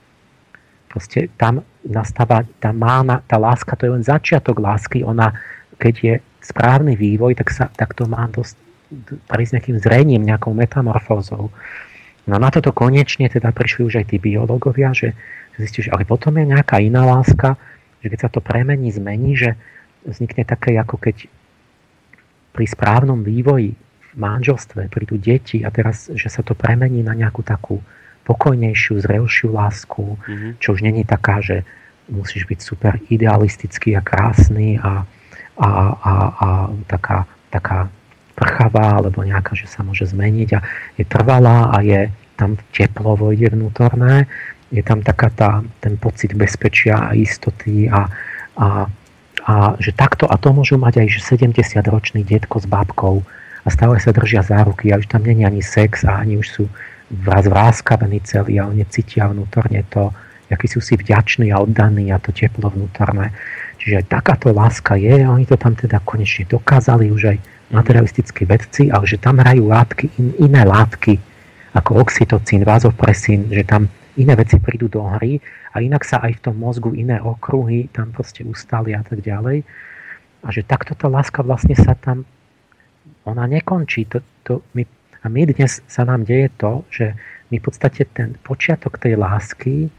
[0.87, 5.35] Proste tam nastáva, tá, mána, tá láska, to je len začiatok lásky, ona,
[5.77, 8.64] keď je správny vývoj, tak, sa, tak to má dosť
[9.29, 11.51] prísť nejakým zrením, nejakou metamorfózou.
[12.25, 15.13] No na toto konečne teda prišli už aj tí biológovia, že
[15.61, 17.55] zistíš, ale potom je nejaká iná láska,
[18.01, 19.57] že keď sa to premení, zmení, že
[20.05, 21.29] vznikne také, ako keď
[22.55, 27.43] pri správnom vývoji v manželstve prídu deti a teraz, že sa to premení na nejakú
[27.43, 27.83] takú
[28.25, 30.51] pokojnejšiu, zrelšiu lásku, mm-hmm.
[30.63, 31.67] čo už není taká, že
[32.09, 35.05] musíš byť super idealistický a krásny a,
[35.57, 36.49] a, a, a
[36.89, 37.89] taká, taká
[38.35, 40.61] prchavá alebo nejaká, že sa môže zmeniť a
[40.99, 44.27] je trvalá a je tam teplo vojde vnútorné
[44.75, 48.11] je tam taká tá, ten pocit bezpečia a istoty a,
[48.59, 48.91] a,
[49.47, 53.23] a že takto, a to môžu mať aj že 70-ročný detko s bábkou
[53.65, 56.47] a stále sa držia za ruky a už tam není ani sex a ani už
[56.51, 56.65] sú
[57.23, 60.11] vraz vráskavení celí a oni cítia vnútorne to,
[60.51, 63.31] aký sú si vďační a oddaní a to teplo vnútorné.
[63.79, 67.39] Čiže aj takáto láska je oni to tam teda konečne dokázali už aj
[67.75, 71.19] materialistickí vedci, ale že tam hrajú látky, in, iné látky,
[71.75, 75.43] ako oxytocín, vazopresín, že tam iné veci prídu do hry
[75.75, 79.67] a inak sa aj v tom mozgu iné okruhy tam proste ustali a tak ďalej.
[80.45, 82.23] A že takto tá láska vlastne sa tam,
[83.27, 84.07] ona nekončí.
[84.15, 84.87] To, to my,
[85.25, 87.19] a my dnes sa nám deje to, že
[87.51, 89.91] my v podstate ten počiatok tej lásky,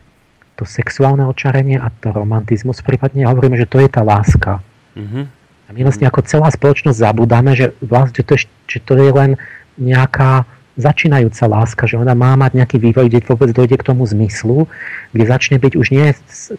[0.55, 4.63] to sexuálne očarenie a to romantizmus, prípadne hovoríme, že to je tá láska.
[4.95, 5.44] Mm-hmm.
[5.65, 8.39] A my vlastne ako celá spoločnosť zabudáme, že, vlastne, že, to je,
[8.69, 9.31] že to je len
[9.81, 14.67] nejaká začínajúca láska, že ona má mať nejaký vývoj, kde vôbec dojde k tomu zmyslu,
[15.15, 16.11] kde začne byť už nie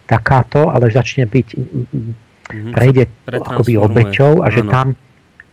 [0.09, 2.73] takáto, ale začne byť, mm-hmm.
[2.73, 4.71] prejde akoby obeťou a že ano.
[4.73, 4.87] tam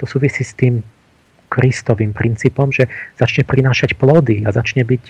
[0.00, 0.80] to súvisí s tým
[1.52, 2.90] Kristovým princípom, že
[3.20, 5.04] začne prinášať plody a začne byť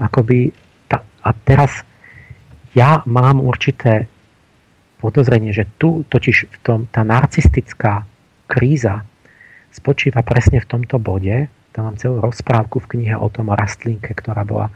[0.00, 0.54] akoby
[0.88, 1.84] ta, a teraz
[2.72, 4.08] ja mám určité
[5.04, 8.08] podozrenie, že tu totiž v tom, tá narcistická
[8.48, 9.04] kríza
[9.68, 14.48] spočíva presne v tomto bode, tam mám celú rozprávku v knihe o tom rastlinke, ktorá
[14.48, 14.72] bola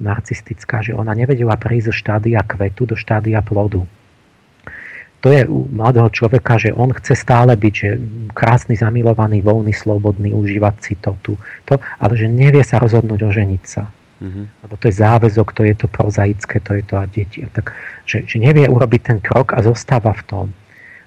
[0.00, 3.84] narcistická, že ona nevedela prejsť zo štádia kvetu do štádia plodu.
[5.24, 7.90] To je u mladého človeka, že on chce stále byť že
[8.30, 11.34] krásny, zamilovaný, voľný, slobodný, užívať si to tu,
[11.66, 13.90] to, ale že nevie sa rozhodnúť oženiť sa.
[14.16, 14.44] Mm-hmm.
[14.64, 17.44] Lebo to je záväzok, to je to prozaické, to je to a deti.
[17.44, 17.76] A tak,
[18.08, 20.46] že, že nevie urobiť ten krok a zostáva v tom.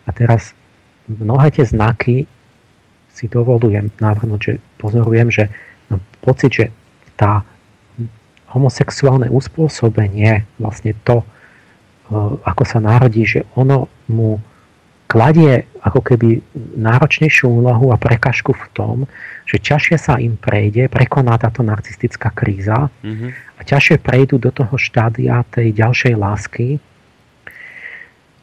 [0.06, 0.53] A teraz
[1.10, 2.30] mnohé tie znaky
[3.10, 5.49] si dovolujem navrhnúť, že pozorujem, že
[5.90, 6.65] mám pocit, že
[7.18, 7.41] tá
[8.49, 11.26] homosexuálne uspôsobenie, vlastne to, e,
[12.45, 14.41] ako sa narodí, že ono mu
[15.10, 16.43] kladie ako keby
[16.76, 18.97] náročnejšiu úlohu a prekažku v tom,
[19.47, 23.30] že ťažšie sa im prejde, prekoná táto narcistická kríza mm-hmm.
[23.57, 26.68] a ťažšie prejdú do toho štádia tej ďalšej lásky,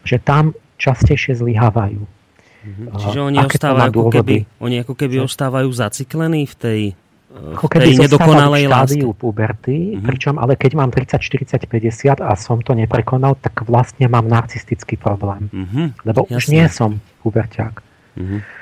[0.03, 2.03] že tam častejšie zlyhávajú.
[2.03, 2.87] Mm-hmm.
[2.99, 6.81] Čiže oni, ostávajú ako keby, oni ako keby ostávajú zaciklení v tej
[7.27, 9.05] ako keby nedokonalej lásky.
[9.13, 10.05] puberty, mm-hmm.
[10.07, 14.97] pričom ale keď mám 30, 40, 50 a som to neprekonal, tak vlastne mám narcistický
[14.97, 15.53] problém.
[15.53, 15.87] Mm-hmm.
[16.07, 16.37] Lebo Jasne.
[16.39, 16.91] už nie som
[17.21, 17.75] puberťák.
[18.17, 18.56] Mm-hmm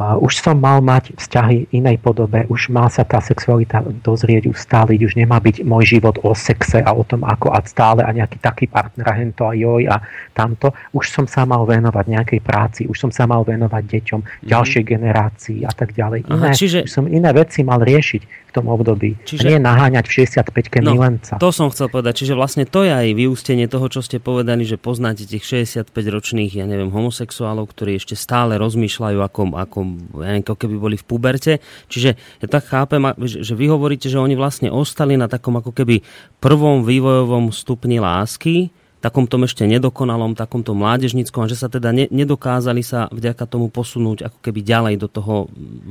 [0.00, 5.14] už som mal mať vzťahy inej podobe, už má sa tá sexualita dozrieť, ustáliť, už
[5.20, 8.64] nemá byť môj život o sexe a o tom, ako a stále a nejaký taký
[8.66, 10.00] partner a hento a joj a
[10.32, 10.72] tamto.
[10.96, 14.48] Už som sa mal venovať nejakej práci, už som sa mal venovať deťom, mm-hmm.
[14.48, 16.26] ďalšej generácii a tak ďalej.
[16.26, 16.78] Iné, Aha, čiže...
[16.88, 19.14] Už som iné veci mal riešiť v tom období.
[19.22, 19.46] Čiže...
[19.46, 21.38] A nie naháňať v 65-ke no, milenca.
[21.38, 22.26] To som chcel povedať.
[22.26, 26.66] Čiže vlastne to je aj vyústenie toho, čo ste povedali, že poznáte tých 65-ročných, ja
[26.66, 29.78] neviem, homosexuálov, ktorí ešte stále rozmýšľajú, ako, ako,
[30.20, 31.52] ja neviem, keby boli v puberte.
[31.88, 36.04] Čiže ja tak chápem, že vy hovoríte, že oni vlastne ostali na takom ako keby
[36.38, 42.84] prvom vývojovom stupni lásky, takomto ešte nedokonalom, takomto mládežnickom a že sa teda ne, nedokázali
[42.84, 45.34] sa vďaka tomu posunúť ako keby ďalej do toho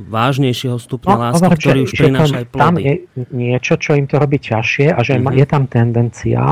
[0.06, 2.62] vážnejšieho stupňa no, lásky, ktorý už prináša aj plody.
[2.62, 2.94] Tam je
[3.34, 5.36] niečo, čo im to robí ťažšie a že mm-hmm.
[5.42, 6.42] je tam tendencia,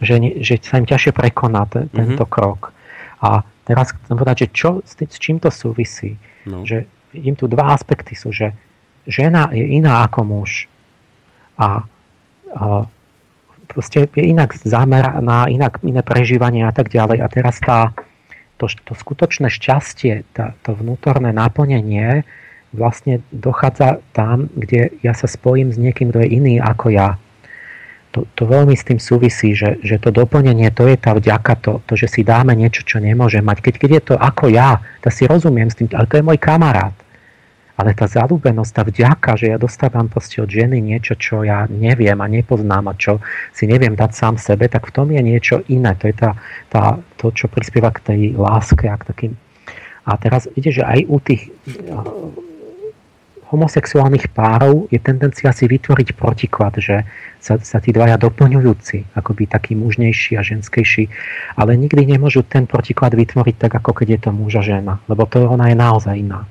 [0.00, 2.16] že, že sa im ťažšie prekoná ten, mm-hmm.
[2.16, 2.72] tento krok.
[3.20, 6.16] A teraz chcem povedať, že čo, s, tým, s čím to súvisí.
[6.48, 6.64] No.
[6.64, 8.56] Že vidím tu dva aspekty sú, že
[9.04, 10.64] žena je iná ako muž.
[11.60, 11.84] A,
[12.56, 12.88] a
[13.68, 17.20] proste je inak zameraná, inak iné prežívanie a tak ďalej.
[17.20, 17.92] A teraz tá,
[18.56, 22.24] to, to skutočné šťastie, tá, to vnútorné naplnenie
[22.72, 27.16] vlastne dochádza tam, kde ja sa spojím s niekým, kto je iný ako ja.
[28.16, 31.72] To, to veľmi s tým súvisí, že, že to doplnenie, to je tá vďaka, to,
[31.84, 33.60] to, že si dáme niečo, čo nemôže mať.
[33.60, 36.40] Keď, keď je to ako ja, tak si rozumiem s tým, ale to je môj
[36.40, 36.96] kamarát
[37.78, 42.18] ale tá zalúbenosť, tá vďaka, že ja dostávam proste od ženy niečo, čo ja neviem
[42.18, 43.22] a nepoznám a čo
[43.54, 45.94] si neviem dať sám sebe, tak v tom je niečo iné.
[46.02, 46.34] To je tá,
[46.74, 49.32] tá, to, čo prispieva k tej láske a k takým...
[50.02, 51.54] A teraz ide, že aj u tých
[53.48, 57.08] homosexuálnych párov je tendencia si vytvoriť protiklad, že
[57.40, 61.08] sa, sa tí dvaja doplňujúci, akoby taký mužnejší a ženskejší,
[61.56, 65.24] ale nikdy nemôžu ten protiklad vytvoriť tak, ako keď je to muž a žena, lebo
[65.24, 66.44] to ona je naozaj iná.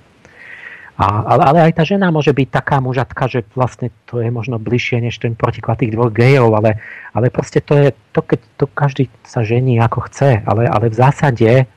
[0.98, 4.58] A, ale, ale aj tá žena môže byť taká mužatka, že vlastne to je možno
[4.58, 6.82] bližšie než ten protiklad tých dvoch gejov, ale,
[7.14, 10.98] ale proste to je to, keď to každý sa žení ako chce, ale, ale v
[10.98, 11.70] zásade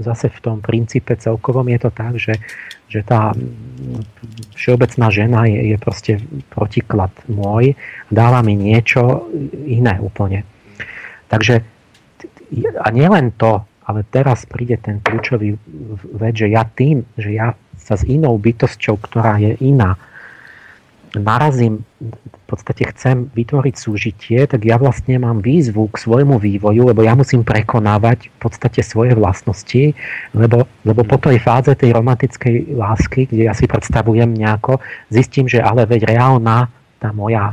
[0.00, 2.34] zase v tom princípe celkovom je to tak, že,
[2.88, 3.34] že tá
[4.54, 6.12] všeobecná žena je, je proste
[6.50, 7.74] protiklad môj,
[8.08, 9.28] dáva mi niečo
[9.66, 10.42] iné úplne.
[11.28, 11.60] Takže
[12.80, 15.56] a nielen to, ale teraz príde ten kľúčový
[16.16, 19.96] vec, že ja tým, že ja sa s inou bytosťou, ktorá je iná,
[21.16, 21.84] narazím,
[22.48, 27.44] podstate chcem vytvoriť súžitie, tak ja vlastne mám výzvu k svojmu vývoju, lebo ja musím
[27.44, 29.92] prekonávať v podstate svoje vlastnosti,
[30.32, 34.80] lebo, lebo po tej fáze tej romantickej lásky, kde ja si predstavujem nejako,
[35.12, 37.52] zistím, že ale veď reálna, tá moja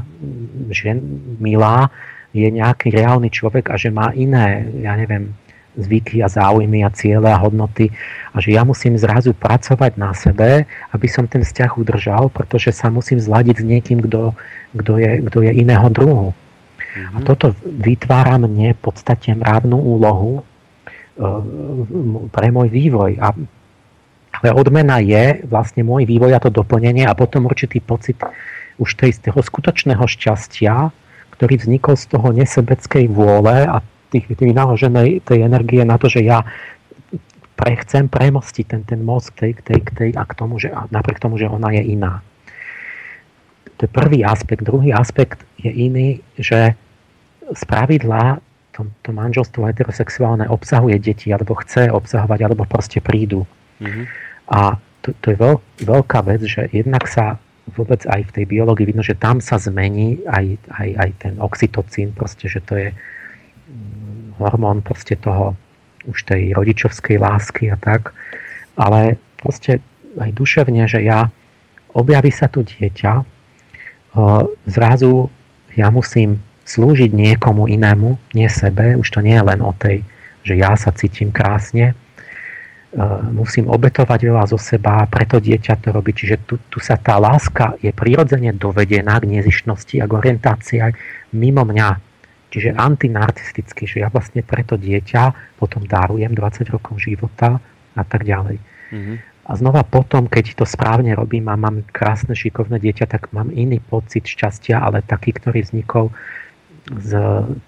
[0.71, 1.03] žen,
[1.43, 1.91] milá,
[2.31, 5.35] je nejaký reálny človek a že má iné, ja neviem,
[5.75, 7.91] zvyky a záujmy a ciele a hodnoty
[8.35, 12.91] a že ja musím zrazu pracovať na sebe, aby som ten vzťah udržal, pretože sa
[12.91, 14.35] musím zladiť s niekým, kto,
[14.75, 16.29] kto, je, kto je iného druhu.
[16.31, 17.15] Mm-hmm.
[17.15, 17.25] A mhm.
[17.27, 20.43] toto vytvára mne v podstate mravnú úlohu e,
[22.31, 23.19] pre môj vývoj.
[23.19, 23.31] A,
[24.35, 28.19] ale odmena je vlastne môj vývoj a to doplnenie a potom určitý pocit
[28.75, 30.91] už tej, z toho skutočného šťastia,
[31.35, 33.79] ktorý vznikol z toho nesebeckej vôle a
[34.11, 36.43] tých, tých vynaloženej tej energie na to, že ja
[37.55, 41.39] pre, chcem premostiť ten, ten mozg tej, tej, tej a k tomu, že napriek tomu,
[41.39, 42.19] že ona je iná.
[43.79, 44.63] To je prvý aspekt.
[44.63, 46.75] Druhý aspekt je iný, že
[47.45, 48.39] z pravidla
[48.75, 53.47] to, to manželstvo heterosexuálne obsahuje deti, alebo chce obsahovať, alebo proste prídu.
[53.79, 54.05] Mm-hmm.
[54.51, 57.39] A to, to je veľ, veľká vec, že jednak sa
[57.73, 62.13] vôbec aj v tej biológii vidno, že tam sa zmení aj, aj, aj ten oxytocín,
[62.13, 62.89] proste, že to je
[64.37, 65.55] hormón proste toho
[66.05, 68.13] už tej rodičovskej lásky a tak,
[68.77, 69.81] ale proste
[70.21, 71.27] aj duševne, že ja
[71.97, 73.25] objaví sa tu dieťa,
[74.69, 75.27] zrazu
[75.75, 80.05] ja musím slúžiť niekomu inému, nie sebe, už to nie je len o tej,
[80.45, 81.97] že ja sa cítim krásne,
[83.35, 86.15] musím obetovať veľa zo seba, preto dieťa to robí.
[86.15, 90.93] Čiže tu, tu sa tá láska je prirodzene dovedená k nezišnosti a k orientácii aj
[91.35, 92.14] mimo mňa.
[92.53, 97.59] Čiže antinarcistický, že ja vlastne preto dieťa potom darujem 20 rokov života
[97.95, 98.57] a tak ďalej.
[98.91, 99.17] Mm-hmm.
[99.45, 103.77] A znova potom, keď to správne robím a mám krásne, šikovné dieťa, tak mám iný
[103.77, 106.09] pocit šťastia, ale taký, ktorý vznikol
[106.89, 107.11] z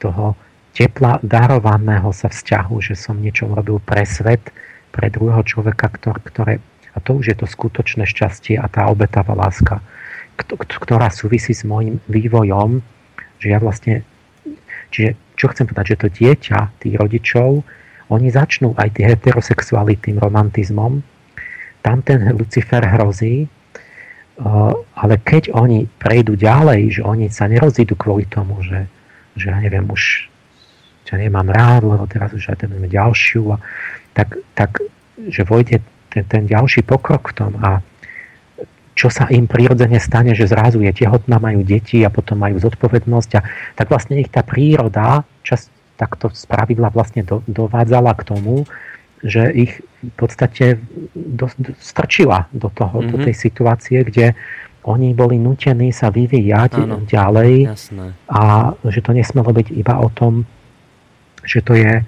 [0.01, 0.33] toho
[0.73, 4.53] tepla darovaného sa vzťahu, že som niečo robil pre svet,
[4.89, 6.57] pre druhého človeka, ktoré,
[6.93, 9.81] a to už je to skutočné šťastie a tá obetavá láska,
[10.37, 12.81] ktorá súvisí s môjim vývojom,
[13.37, 14.01] že ja vlastne,
[14.91, 17.61] čiže čo chcem povedať, že to dieťa, tých rodičov,
[18.07, 21.03] oni začnú aj tie heterosexuály tým romantizmom,
[21.83, 28.25] tam ten Lucifer hrozí, eh, ale keď oni prejdú ďalej, že oni sa nerozídu kvôli
[28.27, 28.87] tomu, že,
[29.35, 30.31] že ja neviem, už
[31.07, 33.57] ťa nemám rád, lebo teraz už aj ten ďalšiu, a
[34.11, 34.83] tak, tak
[35.17, 35.79] že vojde
[36.11, 37.79] ten, ten ďalší pokrok v tom a
[38.97, 43.31] čo sa im prirodzene stane, že zrazu je tehotná, majú deti a potom majú zodpovednosť
[43.37, 43.41] a
[43.77, 45.69] tak vlastne ich tá príroda čas
[46.01, 48.65] takto spravidla vlastne do, dovádzala k tomu,
[49.21, 50.81] že ich v podstate
[51.13, 53.11] do, do, strčila do, toho, mm-hmm.
[53.13, 53.25] do mhm.
[53.29, 54.33] tej situácie, kde
[54.87, 58.05] oni boli nutení sa vyvíjať Áno, ďalej jasné.
[58.31, 60.47] a že to nesmelo byť iba o tom,
[61.43, 62.01] že to je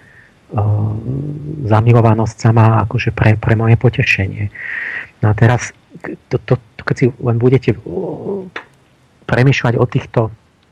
[1.70, 4.50] zamilovanosť sama akože pre, pre moje potešenie.
[5.22, 5.78] No a teraz,
[6.30, 7.76] to, to, keď si len budete
[9.30, 10.22] premýšľať o týchto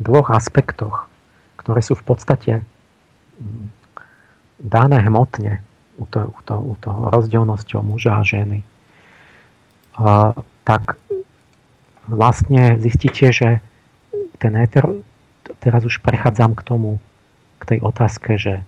[0.01, 1.09] dvoch aspektoch,
[1.59, 2.51] ktoré sú v podstate
[3.41, 3.65] mm,
[4.61, 5.61] dané hmotne
[5.97, 8.61] u, to, u, to, u toho rozdielnosťou muža a ženy,
[9.97, 10.33] a,
[10.65, 10.97] tak
[12.07, 13.49] vlastne zistíte, že
[14.37, 14.85] ten éter,
[15.59, 17.01] teraz už prechádzam k tomu,
[17.57, 18.61] k tej otázke, že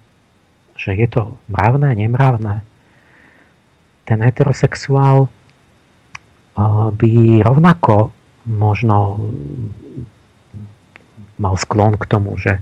[0.79, 2.63] že je to mravné, nemravné.
[4.07, 5.27] Ten heterosexuál
[6.93, 7.11] by
[7.45, 8.11] rovnako
[8.49, 9.19] možno
[11.39, 12.59] mal sklon k tomu, že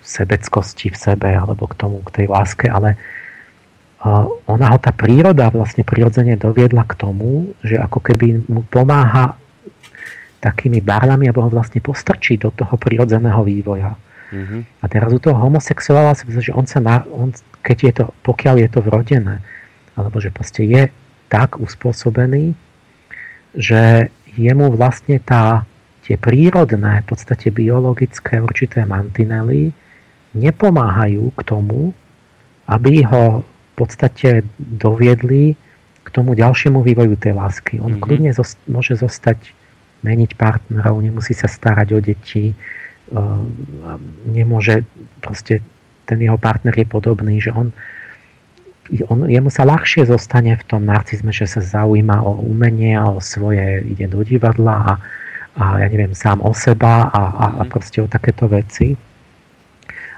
[0.00, 2.98] sebeckosti v sebe alebo k tomu, k tej láske, ale
[4.48, 9.36] ona ho tá príroda vlastne prirodzene doviedla k tomu, že ako keby mu pomáha
[10.40, 13.92] takými barlami, alebo ho vlastne postrčí do toho prirodzeného vývoja.
[14.32, 14.60] Mm-hmm.
[14.80, 17.28] A teraz u toho homosexuála si myslím, že on sa na, on,
[17.60, 19.44] keď je to, pokiaľ je to vrodené,
[20.00, 20.88] alebo že proste je
[21.30, 22.52] tak uspôsobený,
[23.54, 25.62] že jemu vlastne tá,
[26.02, 29.70] tie prírodné, v podstate biologické určité mantinely
[30.34, 31.94] nepomáhajú k tomu,
[32.66, 35.54] aby ho v podstate doviedli
[36.02, 37.78] k tomu ďalšiemu vývoju tej lásky.
[37.78, 38.02] On mm-hmm.
[38.02, 39.54] kľudne zost- môže zostať,
[40.00, 42.56] meniť partnerov, nemusí sa starať o deti,
[44.24, 44.86] nemôže,
[45.20, 45.60] proste
[46.08, 47.74] ten jeho partner je podobný, že on,
[49.06, 53.22] on, jemu sa ľahšie zostane v tom narcizme, že sa zaujíma o umenie a o
[53.22, 54.92] svoje, ide do divadla a,
[55.54, 58.98] a ja neviem, sám o seba a, a, a proste o takéto veci.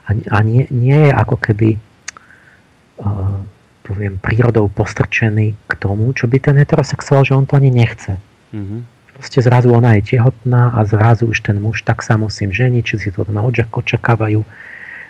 [0.09, 3.39] A, a nie, nie je ako keby uh,
[3.85, 8.16] poviem, prírodou postrčený k tomu, čo by ten heterosexuál, že on to ani nechce.
[8.51, 8.93] Mm-hmm
[9.23, 12.97] proste zrazu ona je tehotná a zrazu už ten muž, tak sa musím ženiť, či
[12.99, 14.43] si to na očakávajú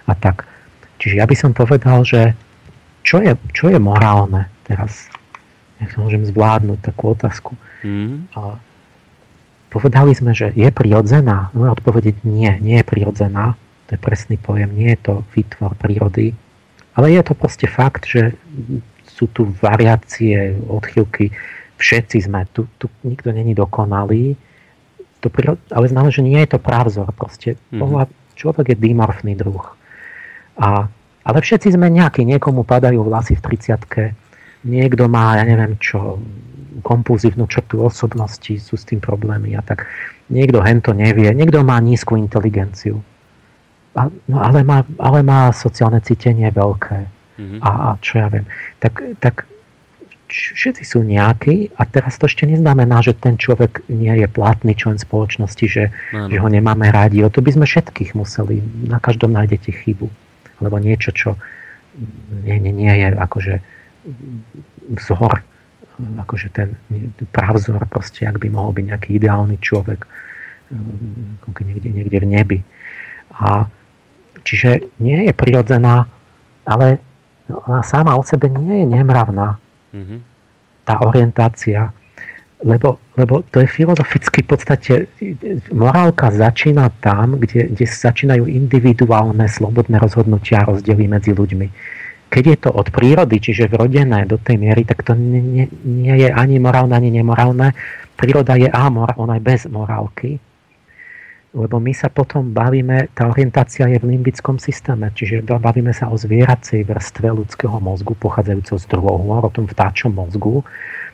[0.04, 0.44] a tak.
[1.00, 2.36] Čiže ja by som povedal, že
[3.02, 5.10] čo je, čo je morálne teraz?
[5.82, 7.58] Nech môžem zvládnuť takú otázku.
[7.82, 8.30] Mm.
[8.38, 8.56] A
[9.70, 11.50] povedali sme, že je prirodzená.
[11.54, 13.58] Moja odpovedť nie, nie je prirodzená.
[13.90, 16.38] To je presný pojem, nie je to výtvor prírody.
[16.94, 18.38] Ale je to proste fakt, že
[19.04, 21.34] sú tu variácie, odchylky
[21.82, 24.38] všetci sme, tu, tu nikto není dokonalý,
[25.18, 25.26] to,
[25.74, 27.10] ale znamená, že nie je to právzor.
[27.14, 28.38] Proste mm-hmm.
[28.38, 29.74] človek je dimorfný druh.
[30.54, 30.86] A,
[31.22, 34.18] ale všetci sme nejakí, niekomu padajú vlasy v 30
[34.62, 36.22] niekto má, ja neviem čo,
[36.82, 39.86] kompulzívnu črtu osobnosti, sú s tým problémy a tak.
[40.32, 43.02] Niekto hento nevie, niekto má nízku inteligenciu.
[43.92, 46.98] A, no ale, má, ale má sociálne cítenie veľké.
[47.36, 47.60] Mm-hmm.
[47.60, 48.48] A, a čo ja viem.
[48.80, 49.44] Tak, tak
[50.32, 54.96] všetci sú nejakí a teraz to ešte neznamená, že ten človek nie je platný člen
[54.96, 55.92] spoločnosti, že,
[56.32, 57.20] že ho nemáme rádi.
[57.20, 58.64] O to by sme všetkých museli.
[58.88, 60.08] Na každom nájdete chybu.
[60.62, 61.34] Alebo niečo, čo
[62.46, 63.54] nie, nie, nie je akože
[64.96, 65.42] vzor,
[65.98, 66.78] akože ten
[67.34, 70.06] pravzor proste, ak by mohol byť nejaký ideálny človek
[71.66, 72.58] niekde, niekde v nebi.
[73.36, 73.66] A
[74.46, 76.06] čiže nie je prirodzená,
[76.64, 77.02] ale
[77.50, 79.60] ona sama o sebe nie je nemravná
[79.92, 80.18] Mm-hmm.
[80.88, 81.92] Tá orientácia.
[82.62, 84.92] Lebo, lebo to je filozoficky v podstate,
[85.74, 91.66] morálka začína tam, kde, kde začínajú individuálne slobodné rozhodnutia a rozdiely medzi ľuďmi.
[92.32, 96.30] Keď je to od prírody, čiže vrodené do tej miery, tak to nie, nie, je
[96.30, 97.74] ani morálne, ani nemorálne.
[98.14, 100.38] Príroda je amor, ona je bez morálky.
[101.52, 106.16] lebo my sa potom bavíme, tá orientácia je v limbickom systéme, čiže bavíme sa o
[106.16, 110.64] zvieracej vrstve ľudského mozgu, pochádzajúceho z druhého, o tom vtáčom mozgu,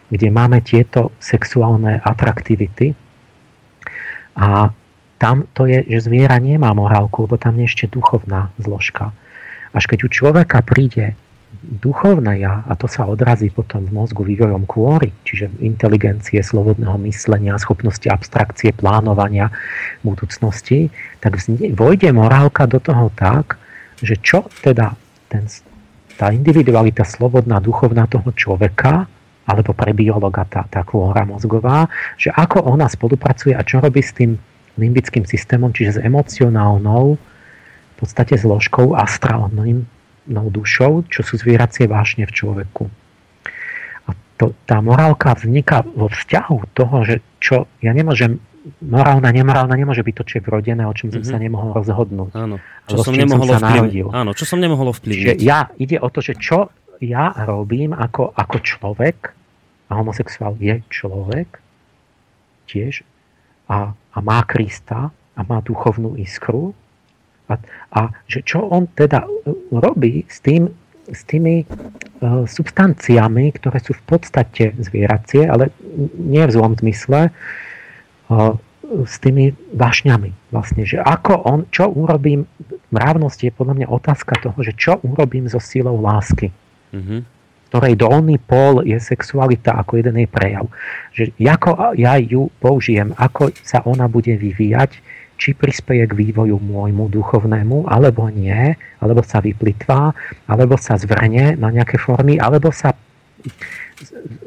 [0.08, 2.96] kde máme tieto sexuálne atraktivity.
[4.38, 4.72] A
[5.18, 9.10] tam to je, že zviera nemá morálku, lebo tam je ešte duchovná zložka.
[9.74, 11.18] Až keď u človeka príde
[11.58, 17.58] duchovné ja, a to sa odrazí potom v mozgu vývojom kôry, čiže inteligencie, slobodného myslenia,
[17.58, 19.50] schopnosti abstrakcie, plánovania
[20.06, 21.42] budúcnosti, tak
[21.74, 23.58] vojde morálka do toho tak,
[23.98, 24.94] že čo teda
[25.26, 25.50] ten,
[26.14, 29.10] tá individualita slobodná, duchovná toho človeka,
[29.48, 31.88] alebo pre biologa tá, tá kôra mozgová,
[32.20, 34.36] že ako ona spolupracuje a čo robí s tým
[34.76, 39.88] limbickým systémom, čiže s emocionálnou v podstate zložkou astrálnym
[40.28, 42.84] dušou, čo sú zvieracie vášne v človeku.
[44.06, 48.38] A to, tá morálka vzniká vo vzťahu toho, že čo ja nemôžem
[48.84, 51.32] morálna, nemorálna nemôže byť to, čo je vrodené, o čom som mm-hmm.
[51.32, 52.30] sa nemohol rozhodnúť.
[52.36, 54.12] Áno, čo som, nemohol som ovplyvniť.
[54.12, 55.40] Áno, čo som nemohol ovplyvniť.
[55.40, 56.68] ja, ide o to, že čo
[57.00, 59.37] ja robím ako, ako človek,
[59.88, 61.60] a homosexuál je človek
[62.68, 63.02] tiež,
[63.68, 66.76] a, a má Krista, a má duchovnú iskru,
[67.48, 67.56] a,
[67.96, 69.28] a že čo on teda e,
[69.72, 70.68] robí s, tým,
[71.08, 75.72] s tými uh, substanciami, ktoré sú v podstate zvieracie, ale
[76.20, 78.52] nie v zlom zmysle, uh,
[79.08, 80.52] s tými vášňami.
[80.52, 82.44] Vlastne, že ako on, čo urobím,
[82.92, 86.52] mravnosť je podľa mňa otázka toho, že čo urobím so silou lásky.
[86.92, 87.37] Mm-hmm
[87.68, 90.66] ktorej dolný pól je sexualita ako jeden jej prejav.
[91.12, 91.70] Že ako
[92.00, 94.96] ja ju použijem, ako sa ona bude vyvíjať,
[95.38, 100.10] či prispieje k vývoju môjmu duchovnému, alebo nie, alebo sa vyplitvá,
[100.50, 102.98] alebo sa zvrne na nejaké formy, alebo sa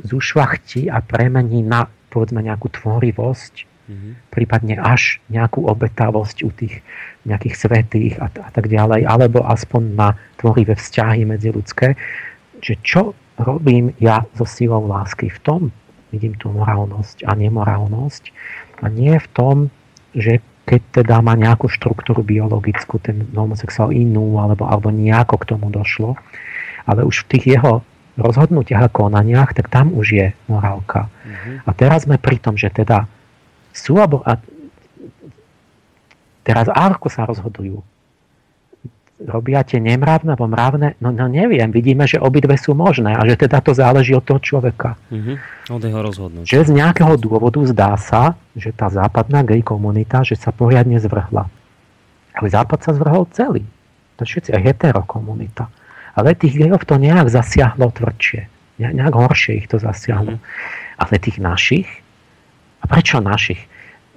[0.04, 4.12] zušlachtí a premení na povedzme nejakú tvorivosť, mm-hmm.
[4.36, 6.84] prípadne až nejakú obetavosť u tých
[7.24, 10.10] nejakých svetých a, a tak ďalej, alebo aspoň na
[10.42, 11.96] tvorivé vzťahy medziludské.
[12.62, 13.02] Že čo
[13.42, 15.34] robím ja so silou lásky?
[15.34, 15.62] V tom
[16.14, 18.24] vidím tú morálnosť a nemorálnosť
[18.84, 19.56] a nie v tom,
[20.14, 25.68] že keď teda má nejakú štruktúru biologickú, ten homosexuál inú, alebo, alebo nejako k tomu
[25.74, 26.16] došlo,
[26.86, 27.82] ale už v tých jeho
[28.20, 31.10] rozhodnutiach a konaniach, tak tam už je morálka.
[31.26, 31.56] Mm-hmm.
[31.66, 33.10] A teraz sme pri tom, že teda
[33.72, 34.38] sú, alebo, a
[36.46, 37.82] teraz ako sa rozhodujú?
[39.26, 40.98] Robia tie nemravné alebo mravné?
[40.98, 44.42] No, no neviem, vidíme, že obidve sú možné a že teda to záleží od toho
[44.42, 44.98] človeka.
[45.14, 45.36] Mm-hmm.
[45.70, 46.50] Od jeho rozhodnutia.
[46.50, 51.48] Že z nejakého dôvodu zdá sa, že tá západná gay komunita, že sa poriadne zvrhla.
[52.32, 53.64] Ale západ sa zvrhol celý.
[54.18, 55.70] To všetci aj hetero komunita.
[56.18, 58.48] Ale tých gejov to nejak zasiahlo tvrdšie.
[58.82, 60.40] Nejak horšie ich to zasiahlo.
[60.40, 61.00] Mm-hmm.
[61.02, 61.88] Ale tých našich,
[62.82, 63.62] a prečo našich?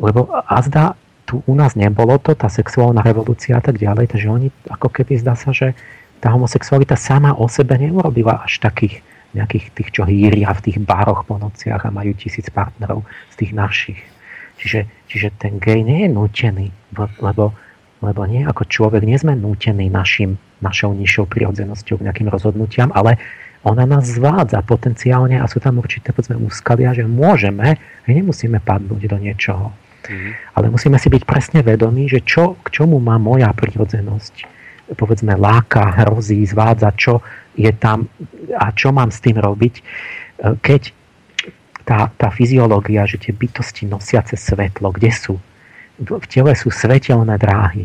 [0.01, 4.49] Lebo azda tu u nás nebolo to, tá sexuálna revolúcia a tak ďalej, takže oni
[4.69, 5.73] ako keby zdá sa, že
[6.21, 9.01] tá homosexualita sama o sebe neurobila až takých
[9.35, 13.03] nejakých tých, čo hýria v tých baroch po nociach a majú tisíc partnerov
[13.35, 14.01] z tých našich.
[14.63, 16.67] Čiže, čiže ten gej nie je nútený,
[17.19, 17.51] lebo,
[17.99, 23.19] lebo nie ako človek nie sme nútení našim, našou nižšou prirodzenosťou k nejakým rozhodnutiam, ale
[23.67, 29.19] ona nás zvádza potenciálne a sú tam určité povedzme, úskalia, že môžeme, nemusíme padnúť do
[29.19, 29.75] niečoho.
[30.09, 30.33] Mm.
[30.57, 34.53] Ale musíme si byť presne vedomí, že čo, k čomu má moja prírodzenosť.
[34.95, 37.25] Povedzme, láka, hrozí, zvádza, čo
[37.57, 38.05] je tam
[38.53, 39.83] a čo mám s tým robiť, e,
[40.61, 40.93] keď
[41.85, 45.37] tá, tá fyziológia, že tie bytosti nosiace svetlo, kde sú?
[46.01, 47.85] V tele sú svetelné dráhy.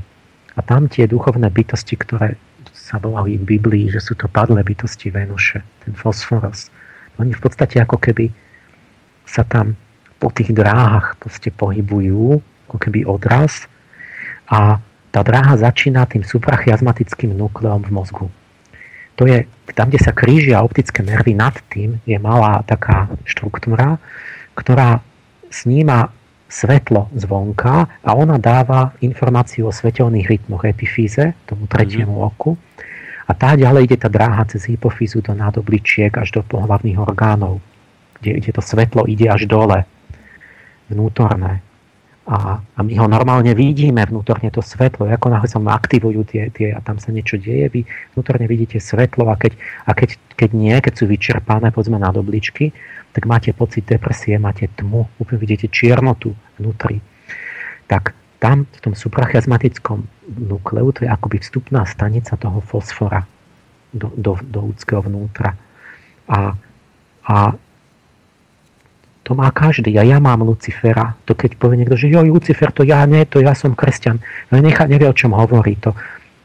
[0.56, 2.36] A tam tie duchovné bytosti, ktoré
[2.74, 6.74] sa volali v Biblii, že sú to padlé bytosti Venuše, ten fosforos.
[7.22, 8.32] Oni v podstate ako keby
[9.30, 9.78] sa tam
[10.20, 13.66] po tých dráhach proste pohybujú, ako keby odraz
[14.52, 18.28] a tá dráha začína tým suprachiasmatickým nukleom v mozgu.
[19.18, 23.98] To je, tam, kde sa krížia optické nervy nad tým, je malá taká štruktúra,
[24.54, 25.02] ktorá
[25.50, 26.14] sníma
[26.50, 32.30] svetlo zvonka a ona dáva informáciu o svetelných rytmoch epifíze, tomu tretiemu mm-hmm.
[32.32, 32.52] oku.
[33.30, 37.62] A tá ďalej ide tá dráha cez hypofízu do nádobličiek až do pohlavných orgánov,
[38.18, 39.86] kde, kde to svetlo ide až dole
[40.90, 41.61] vnútorné.
[42.30, 46.78] A, a my ho normálne vidíme vnútorne to svetlo, ako náhle sa aktivujú tie, tie
[46.78, 47.82] a tam sa niečo deje, vy
[48.14, 49.57] vnútorne vidíte svetlo a keď,
[49.90, 52.70] a keď, keď nie, keď sú vyčerpané povedzme na dobličky,
[53.18, 57.02] tak máte pocit depresie, máte tmu, úplne vidíte čiernotu vnútri.
[57.90, 63.26] Tak tam v tom suprachiasmatickom nukleu to je akoby vstupná stanica toho fosfora
[63.90, 65.57] do, do, do ľudského vnútra.
[66.30, 66.53] A,
[67.26, 67.38] a
[69.30, 69.94] to má každý.
[70.02, 71.14] A ja mám Lucifera.
[71.30, 74.18] To keď povie niekto, že jo, Lucifer, to ja nie, to ja som kresťan.
[74.50, 75.78] No nechá, nevie, o čom hovorí.
[75.86, 75.94] To,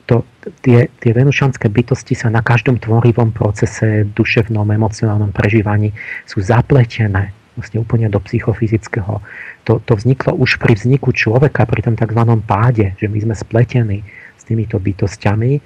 [0.05, 0.29] to,
[0.61, 5.97] tie, tie venušanské bytosti sa na každom tvorivom procese, duševnom, emocionálnom prežívaní
[6.29, 9.25] sú zapletené vlastne úplne do psychofyzického.
[9.65, 12.21] To, to vzniklo už pri vzniku človeka, pri tom tzv.
[12.45, 14.05] páde, že my sme spletení
[14.37, 15.57] s týmito bytostiami.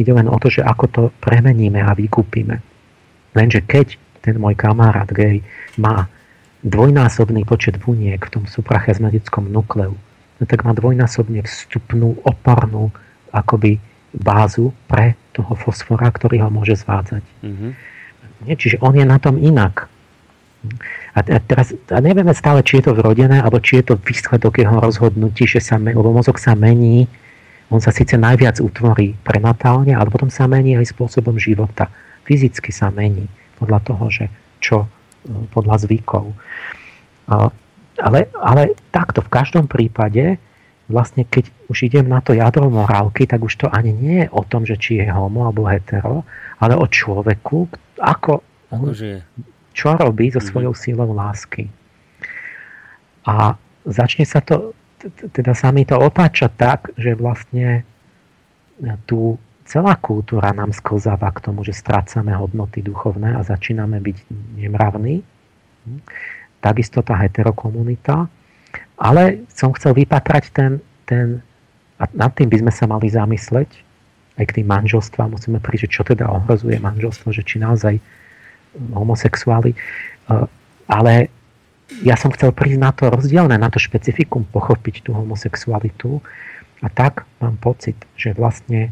[0.00, 2.56] Ide len o to, že ako to premeníme a vykúpime.
[3.36, 5.44] Lenže keď ten môj kamarát gay
[5.76, 6.08] má
[6.64, 9.94] dvojnásobný počet buniek v tom suprachezmatickom nukleu,
[10.40, 12.88] no tak má dvojnásobne vstupnú, opornú
[13.30, 13.78] akoby
[14.16, 17.24] bázu pre toho fosfora, ktorý ho môže zvádzať.
[17.44, 17.70] Mm-hmm.
[18.56, 19.90] Čiže on je na tom inak.
[21.12, 24.80] A, teraz a nevieme stále, či je to vrodené, alebo či je to výsledok jeho
[24.80, 27.04] rozhodnutí, že sa, lebo mozog sa mení,
[27.68, 31.92] on sa síce najviac utvorí prenatálne, ale potom sa mení aj spôsobom života.
[32.24, 33.28] Fyzicky sa mení
[33.60, 34.24] podľa toho, že
[34.64, 34.88] čo
[35.52, 36.32] podľa zvykov.
[37.94, 40.36] Ale, ale takto v každom prípade
[40.84, 44.44] vlastne keď už idem na to jadro morálky, tak už to ani nie je o
[44.44, 46.28] tom, že či je homo alebo hetero,
[46.60, 47.64] ale o človeku,
[48.04, 49.24] ako, ako žije
[49.74, 50.46] čo robí so mhm.
[50.48, 51.66] svojou sílou lásky.
[53.26, 54.72] A začne sa to,
[55.34, 57.82] teda sa mi to otáča tak, že vlastne
[59.04, 64.16] tu celá kultúra nám sklzáva k tomu, že strácame hodnoty duchovné a začíname byť
[64.60, 65.24] nemravní.
[66.60, 68.28] Takisto tá heterokomunita.
[68.94, 71.42] Ale som chcel vypatrať ten, ten
[71.98, 73.70] a nad tým by sme sa mali zamysleť,
[74.34, 78.02] aj k tým manželstvám musíme prísť, čo teda ohrozuje manželstvo, že či naozaj
[78.74, 79.72] homosexuáli.
[79.72, 79.78] E,
[80.90, 81.30] ale
[82.02, 86.18] ja som chcel prísť na to rozdielne, na to špecifikum, pochopiť tú homosexualitu.
[86.82, 88.90] A tak mám pocit, že vlastne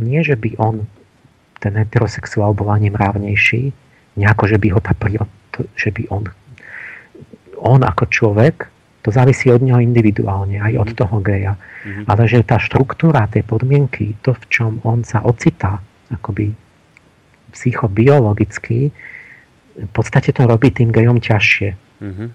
[0.00, 0.86] nie, že by on,
[1.62, 3.72] ten heterosexuál, bol ani mravnejší,
[4.18, 5.30] nejako, že by ho tá príroda,
[5.74, 6.24] že by on,
[7.58, 8.70] on ako človek,
[9.04, 10.96] to závisí od neho individuálne, aj od mhm.
[10.96, 11.54] toho geja.
[11.84, 12.04] Mm-hmm.
[12.08, 16.56] Ale že tá štruktúra, tie podmienky, to, v čom on sa ocitá, akoby
[17.52, 18.90] psychobiologicky
[19.74, 21.70] v podstate to robí tým gejom ťažšie.
[22.02, 22.28] Mm-hmm.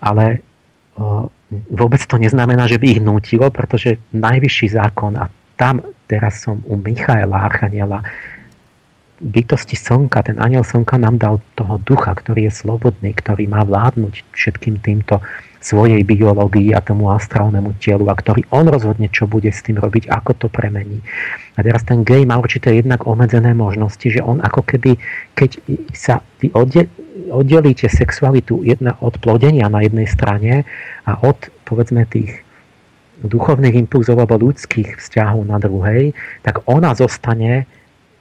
[0.00, 0.40] Ale
[0.96, 1.28] o,
[1.68, 6.78] vôbec to neznamená, že by ich nutilo, pretože najvyšší zákon, a tam teraz som u
[6.78, 8.04] Michaela Archaniela,
[9.16, 14.28] bytosti slnka, ten aniel slnka nám dal toho ducha, ktorý je slobodný, ktorý má vládnuť
[14.36, 15.24] všetkým týmto
[15.64, 20.06] svojej biológii a tomu astrálnemu telu a ktorý on rozhodne, čo bude s tým robiť,
[20.12, 21.02] ako to premení.
[21.58, 24.94] A teraz ten gej má určité jednak obmedzené možnosti, že on ako keby,
[25.34, 25.58] keď
[25.96, 26.52] sa vy
[27.32, 30.68] oddelíte sexualitu jedna od plodenia na jednej strane
[31.08, 32.45] a od, povedzme, tých
[33.26, 37.66] duchovných impulzov alebo ľudských vzťahov na druhej, tak ona zostane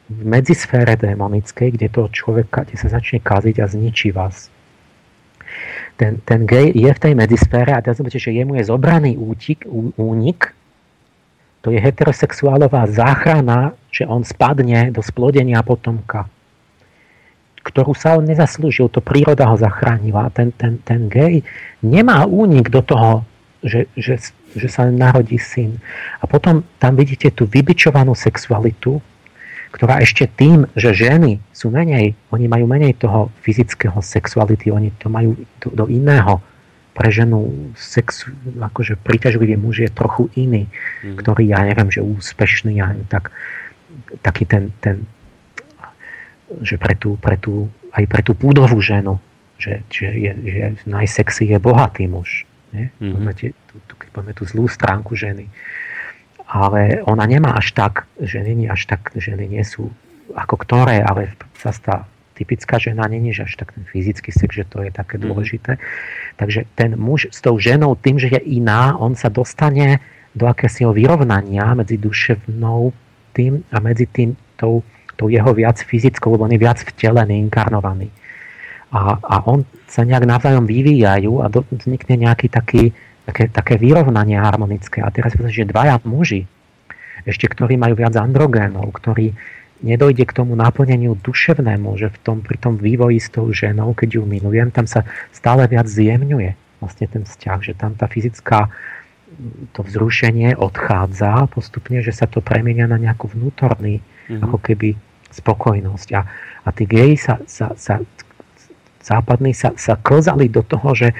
[0.05, 4.53] v medzisfére démonickej, kde toho človeka, kde sa začne kaziť a zničí vás.
[5.95, 9.63] Ten, ten gej je v tej medzisfére a teraz zoberte, že jemu je zobraný útik,
[9.95, 10.51] únik,
[11.65, 16.29] to je heterosexuálová záchrana, že on spadne do splodenia potomka,
[17.65, 20.29] ktorú sa on nezaslúžil, to príroda ho zachránila.
[20.29, 21.41] Ten, ten, ten gej
[21.81, 23.25] nemá únik do toho,
[23.65, 24.21] že, že,
[24.53, 25.81] že sa narodí syn.
[26.21, 29.01] A potom tam vidíte tú vybičovanú sexualitu,
[29.73, 35.11] ktorá ešte tým, že ženy sú menej, oni majú menej toho fyzického sexuality, oni to
[35.11, 36.39] majú do, do iného.
[36.95, 38.23] Pre ženu sex,
[38.55, 40.71] akože príťažlivý muž je trochu iný,
[41.03, 41.19] mm.
[41.19, 43.35] ktorý, ja neviem, že úspešný, ja tak,
[44.23, 45.03] taký ten, ten
[46.63, 49.19] že pre tú, pre tú, aj pre tú púdovú ženu,
[49.59, 52.47] že, že, je, že najsexy je bohatý muž.
[52.75, 52.87] Nie?
[52.99, 53.55] Mm-hmm.
[53.87, 55.47] Keď poďme tú zlú stránku ženy
[56.45, 59.89] ale ona nemá až tak, ženy nie až tak, ženy nie sú
[60.37, 61.95] ako ktoré, ale zase tá
[62.37, 65.23] typická žena není, že až tak ten fyzický sex, že to je také mhm.
[65.25, 65.71] dôležité.
[66.37, 70.03] Takže ten muž s tou ženou, tým, že je iná, on sa dostane
[70.35, 72.91] do akésiho vyrovnania medzi duševnou
[73.31, 74.83] tým a medzi tým tou,
[75.15, 78.11] tou jeho viac fyzickou, lebo on je viac vtelený, inkarnovaný.
[78.95, 82.95] A, a on sa nejak navzájom vyvíjajú a do, vznikne nejaký taký
[83.25, 85.01] také, také vyrovnanie harmonické.
[85.01, 86.45] A teraz že dvaja muži,
[87.25, 89.33] ešte ktorí majú viac androgénov, ktorí
[89.83, 94.21] nedojde k tomu naplneniu duševnému, že v tom, pri tom vývoji s tou ženou, keď
[94.21, 95.03] ju milujem, tam sa
[95.35, 98.71] stále viac zjemňuje vlastne ten vzťah, že tam tá fyzická
[99.75, 104.47] to vzrušenie odchádza postupne, že sa to premenia na nejakú vnútorný, mm-hmm.
[104.47, 104.95] ako keby
[105.27, 106.09] spokojnosť.
[106.15, 106.21] A,
[106.63, 107.99] a tí geji sa, sa, sa
[109.05, 111.13] západní sa, sa klzali do toho, že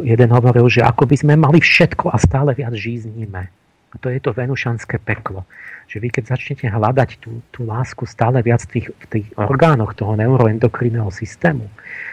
[0.00, 3.52] jeden hovoril, že ako by sme mali všetko a stále viac žíznime.
[3.92, 5.48] A A to je to venušanské peklo.
[5.88, 9.96] Že vy keď začnete hľadať tú, tú lásku stále viac v tých, v tých orgánoch
[9.96, 11.64] toho neuroendokrinného systému,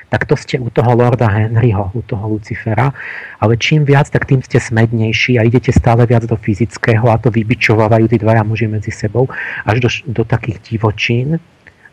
[0.08, 2.96] tak to ste u toho Lorda Henryho, u toho Lucifera,
[3.36, 7.28] ale čím viac, tak tým ste smednejší a idete stále viac do fyzického a to
[7.28, 9.28] vybičovávajú tí dvaja muži medzi sebou
[9.68, 11.36] až do, do takých divočín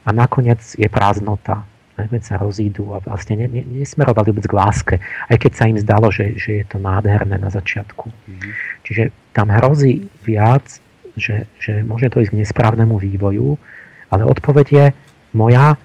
[0.06, 1.66] a nakoniec je prázdnota
[2.06, 4.94] nakoniec sa rozídu a vlastne ne, ne, nesmerovali vôbec k láske,
[5.28, 8.08] aj keď sa im zdalo, že, že je to nádherné na začiatku.
[8.08, 8.52] Mm-hmm.
[8.84, 9.02] Čiže
[9.36, 10.64] tam hrozí viac,
[11.14, 13.60] že, že môže to ísť k nesprávnemu vývoju,
[14.10, 14.86] ale odpoveď je
[15.36, 15.78] moja,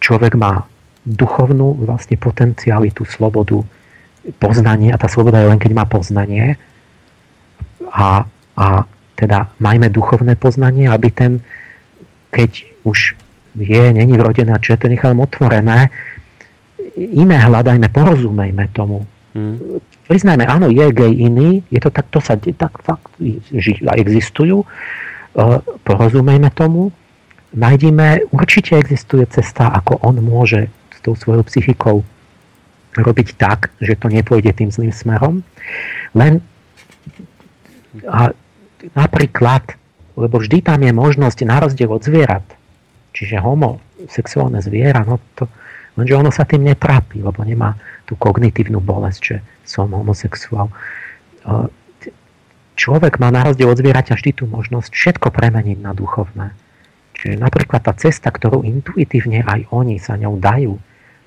[0.00, 0.64] človek má
[1.04, 3.64] duchovnú vlastne potencialitu, slobodu,
[4.36, 6.60] poznanie a tá sloboda je len keď má poznanie
[7.88, 8.66] a, a
[9.16, 11.32] teda majme duchovné poznanie, aby ten,
[12.30, 13.16] keď už
[13.60, 15.90] je, není je to nechám otvorené,
[16.96, 19.06] iné hľadajme, porozumejme tomu.
[19.34, 19.78] Hmm.
[20.08, 23.12] Priznajme, áno, je gej iný, je to tak, to sa tak fakt
[23.92, 24.66] existujú, e,
[25.84, 26.90] porozumejme tomu,
[27.52, 32.02] nájdime, určite existuje cesta, ako on môže s tou svojou psychikou
[32.96, 35.44] robiť tak, že to nepôjde tým zlým smerom.
[36.16, 36.40] Len
[38.04, 38.32] a
[38.94, 39.64] napríklad,
[40.18, 42.44] lebo vždy tam je možnosť na rozdiel od zvierat,
[43.18, 45.50] Čiže homosexuálne zviera, no to,
[45.98, 47.74] lenže ono sa tým netrápi, lebo nemá
[48.06, 49.36] tú kognitívnu bolesť, že
[49.66, 50.70] som homosexuál.
[52.78, 56.54] Človek má na rozdiel od zvieraťa vždy tú možnosť všetko premeniť na duchovné.
[57.18, 60.78] Čiže napríklad tá cesta, ktorú intuitívne aj oni sa ňou dajú,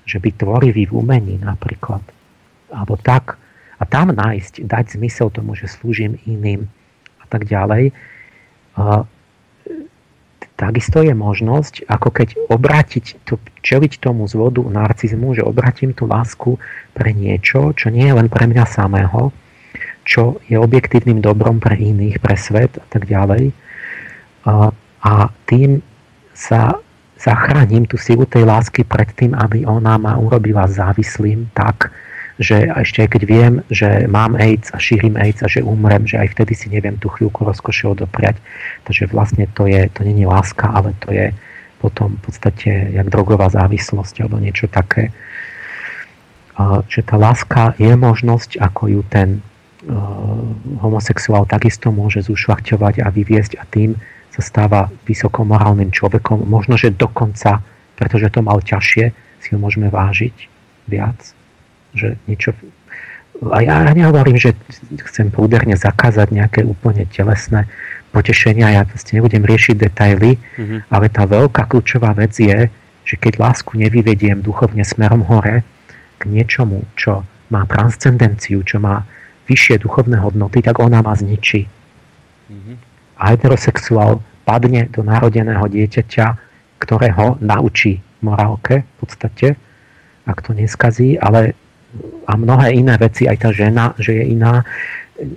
[0.08, 2.00] že by tvorivý v umení napríklad,
[2.72, 3.36] alebo tak,
[3.76, 6.72] a tam nájsť, dať zmysel tomu, že slúžim iným
[7.20, 7.92] a tak ďalej,
[10.62, 16.62] takisto je možnosť, ako keď obrátiť, to, čeliť tomu zvodu narcizmu, že obratím tú lásku
[16.94, 19.34] pre niečo, čo nie je len pre mňa samého,
[20.06, 23.50] čo je objektívnym dobrom pre iných, pre svet a tak ďalej.
[24.46, 24.70] A,
[25.02, 25.12] a
[25.50, 25.82] tým
[26.30, 26.78] sa
[27.18, 31.90] zachránim tú silu tej lásky pred tým, aby ona ma urobila závislým tak,
[32.42, 36.18] že ešte aj keď viem, že mám AIDS a šírim AIDS a že umrem, že
[36.18, 38.42] aj vtedy si neviem tú chvíľku rozkoše odopriať.
[38.84, 41.30] Takže vlastne to, je, to není láska, ale to je
[41.78, 45.14] potom v podstate jak drogová závislosť alebo niečo také.
[46.90, 49.42] Že tá láska je možnosť, ako ju ten
[50.78, 53.98] homosexuál takisto môže zušľachťovať a vyviesť a tým
[54.30, 56.46] sa stáva vysokomorálnym človekom.
[56.46, 57.62] Možno, že dokonca,
[57.98, 59.04] pretože to mal ťažšie,
[59.42, 60.36] si ho môžeme vážiť
[60.86, 61.41] viac
[61.94, 62.56] že niečo...
[63.42, 64.54] A ja nehovorím, že
[65.10, 67.66] chcem prúderne zakázať nejaké úplne telesné
[68.12, 70.78] potešenia, ja vlastne nebudem riešiť detaily, mm-hmm.
[70.92, 72.68] ale tá veľká kľúčová vec je,
[73.02, 75.64] že keď lásku nevyvediem duchovne smerom hore
[76.20, 79.02] k niečomu, čo má transcendenciu, čo má
[79.48, 81.66] vyššie duchovné hodnoty, tak ona ma zničí.
[81.66, 82.76] Mm-hmm.
[83.18, 86.26] A heterosexuál padne do narodeného dieťaťa,
[86.78, 89.46] ktorého naučí morálke v podstate,
[90.22, 91.58] ak to neskazí, ale
[92.24, 94.64] a mnohé iné veci, aj tá žena, že je iná.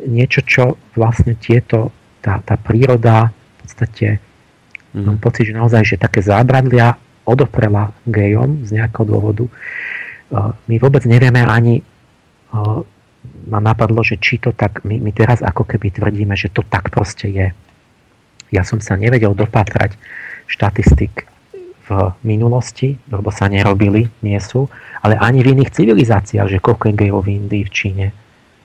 [0.08, 1.92] Niečo, čo vlastne tieto,
[2.24, 4.08] tá, tá príroda v podstate
[4.96, 5.04] mm.
[5.04, 6.96] mám pocit, že naozaj, že také zábradlia
[7.26, 9.46] odoprela gejom z nejakého dôvodu.
[10.70, 11.82] My vôbec nevieme ani
[13.46, 16.94] ma napadlo, že či to tak, my, my teraz ako keby tvrdíme, že to tak
[16.94, 17.48] proste je.
[18.54, 19.98] Ja som sa nevedel dopatrať
[20.46, 21.26] štatistik
[21.86, 21.90] v
[22.26, 24.66] minulosti, lebo sa nerobili, nie sú,
[25.06, 28.06] ale ani v iných civilizáciách, že koľko je gejov v Indii, v Číne,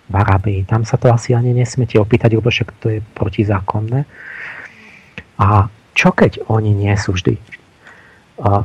[0.09, 0.65] v Arabii.
[0.65, 4.09] Tam sa to asi ani nesmiete opýtať, lebo však to je protizákonné.
[5.37, 7.37] A čo keď oni nie sú vždy?
[8.41, 8.65] A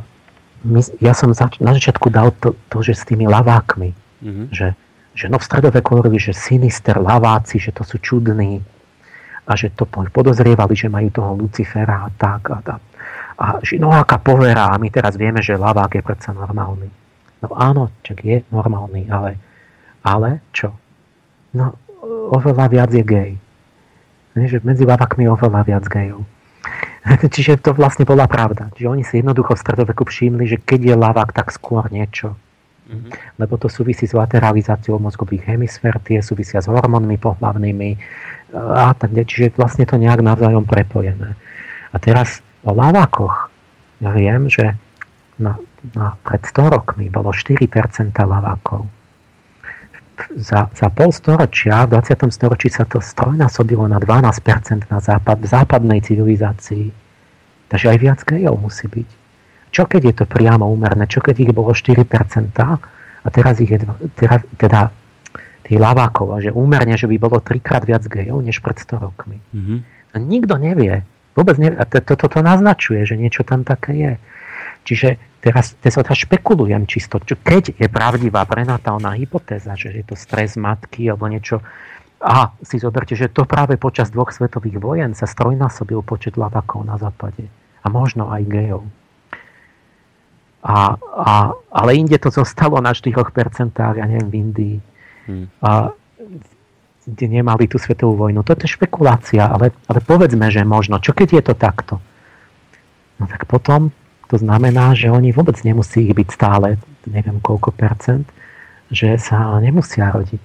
[0.65, 3.91] my, ja som zač- na začiatku dal to, to, že s tými lavákmi,
[4.23, 4.45] mm-hmm.
[4.55, 4.71] že,
[5.13, 8.63] že no v stredoveku hovorili, že sinister, laváci, že to sú čudní
[9.45, 12.75] a že to podozrievali, že majú toho Lucifera a tak a, a
[13.35, 16.87] a no aká povera, a my teraz vieme, že lavák je predsa normálny.
[17.43, 19.35] No áno, čak je normálny, ale,
[20.01, 20.71] ale čo?
[21.51, 21.75] No
[22.31, 23.31] oveľa viac je gej.
[24.35, 26.23] Že medzi lavákmi je oveľa viac gejov.
[27.35, 28.71] Čiže to vlastne bola pravda.
[28.73, 32.35] Čiže oni si jednoducho v stredoveku všimli, že keď je lavák, tak skôr niečo.
[32.85, 33.41] Mm-hmm.
[33.41, 37.89] Lebo to súvisí s lateralizáciou mozgových hemisfér, tie súvisia s hormónmi pohlavnými
[38.53, 39.29] a tak ďalej.
[39.29, 41.33] Čiže vlastne to nejak navzájom prepojené.
[41.93, 43.53] A teraz o lavákoch.
[44.01, 44.75] Ja viem, že
[45.39, 45.55] na,
[45.93, 47.61] na, pred 100 rokmi bolo 4%
[48.11, 48.89] lavákov.
[50.35, 52.31] Za, za pol storočia, v 20.
[52.31, 56.87] storočí sa to strojnásobilo na 12% na západ, v západnej civilizácii.
[57.67, 59.09] Takže aj viac gejov musí byť.
[59.75, 61.03] Čo keď je to priamo úmerné?
[61.11, 62.07] Čo keď ich bolo 4%
[62.55, 63.83] a teraz ich je,
[64.15, 64.87] teraz, teda
[65.65, 69.41] tých lavákov a že úmerne, že by bolo trikrát viac gejov než pred 100 rokmi.
[69.51, 69.79] Mm-hmm.
[70.13, 71.03] A nikto nevie.
[71.35, 71.77] Vôbec nevie.
[71.77, 74.13] A toto to, to, to naznačuje, že niečo tam také je.
[74.87, 75.07] Čiže
[75.43, 80.55] teraz, teraz teraz špekulujem čisto, čo, keď je pravdivá prenatálna hypotéza, že je to stres
[80.55, 81.59] matky alebo niečo,
[82.25, 86.97] a si zoberte, že to práve počas dvoch svetových vojen sa strojnásobil počet lavakov na
[86.97, 87.45] západe.
[87.83, 88.83] A možno aj gejov.
[90.65, 93.13] A, a, ale inde to zostalo na 4%,
[93.77, 94.77] ja neviem, v Indii.
[95.29, 95.45] Hmm.
[95.61, 95.93] A,
[97.05, 98.41] kde nemali tú svetovú vojnu.
[98.41, 100.97] Toto je špekulácia, ale, ale povedzme, že možno.
[100.97, 101.93] Čo keď je to takto?
[103.21, 103.93] No tak potom
[104.25, 108.25] to znamená, že oni vôbec nemusí ich byť stále, neviem koľko percent,
[108.89, 110.43] že sa nemusia rodiť.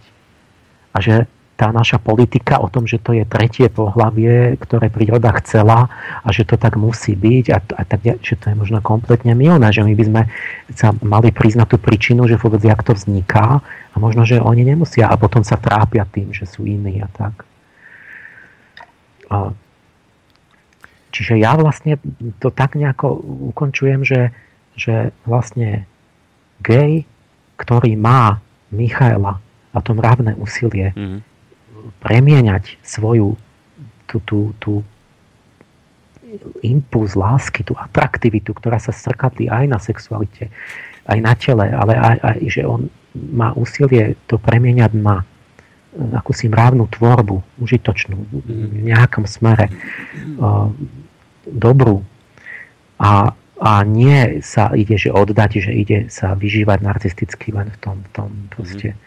[0.93, 1.25] A že
[1.61, 5.93] tá naša politika o tom, že to je tretie pohlavie, ktoré príroda chcela
[6.25, 9.69] a že to tak musí byť a, a tak, že to je možno kompletne milné,
[9.69, 10.23] že my by sme
[10.73, 13.61] sa mali priznať tú príčinu, že vôbec jak to vzniká
[13.93, 17.45] a možno, že oni nemusia a potom sa trápia tým, že sú iní a tak.
[19.29, 19.53] A,
[21.13, 22.01] čiže ja vlastne
[22.41, 23.21] to tak nejako
[23.53, 24.33] ukončujem, že,
[24.81, 25.85] že vlastne
[26.65, 27.05] gej,
[27.61, 28.41] ktorý má
[28.73, 29.45] Michaela
[29.77, 31.30] a to mravné úsilie, mm-hmm
[32.01, 33.37] premieňať svoju
[34.07, 34.73] tú, tú, tú
[36.63, 40.51] impuls lásky, tú atraktivitu, ktorá sa srkatlí aj na sexualite,
[41.07, 45.27] aj na tele, ale aj, aj že on má úsilie to premieňať na
[46.15, 48.17] akúsi mravnú tvorbu, užitočnú,
[48.47, 49.67] v nejakom smere,
[50.39, 50.71] uh,
[51.51, 52.07] dobrú.
[53.03, 57.97] A, a nie sa ide, že oddať, že ide sa vyžívať narcisticky len v tom,
[58.07, 59.01] v tom proste mm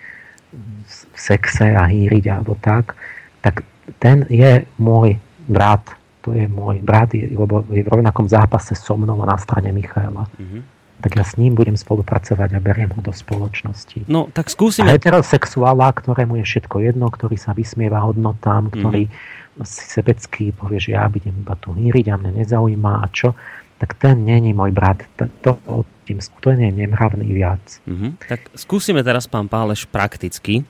[1.16, 2.98] sexe a hýriť alebo tak,
[3.42, 3.64] tak
[4.02, 5.18] ten je môj
[5.48, 5.84] brat.
[6.24, 10.28] To je môj brat, lebo je v rovnakom zápase so mnou a na strane Michaela.
[10.40, 10.62] Mm-hmm.
[11.04, 14.08] Tak ja s ním budem spolupracovať a beriem ho do spoločnosti.
[14.08, 14.88] No, tak skúsime...
[14.88, 19.68] A heterosexuála, ktorému je všetko jedno, ktorý sa vysmieva hodnotám, ktorý mm-hmm.
[19.68, 23.36] si sebecký povie, že ja budem iba tu hýriť a mňa nezaujíma a čo,
[23.84, 25.04] tak ten není môj brat.
[25.20, 27.84] To, to, tým skutočne nemravný viac.
[27.84, 28.12] Mm-hmm.
[28.24, 30.64] Tak skúsime teraz, pán Páleš, prakticky.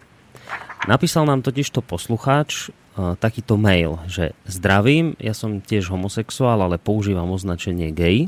[0.83, 6.75] Napísal nám totiž to poslucháč uh, takýto mail, že zdravím, ja som tiež homosexuál, ale
[6.75, 8.27] používam označenie gay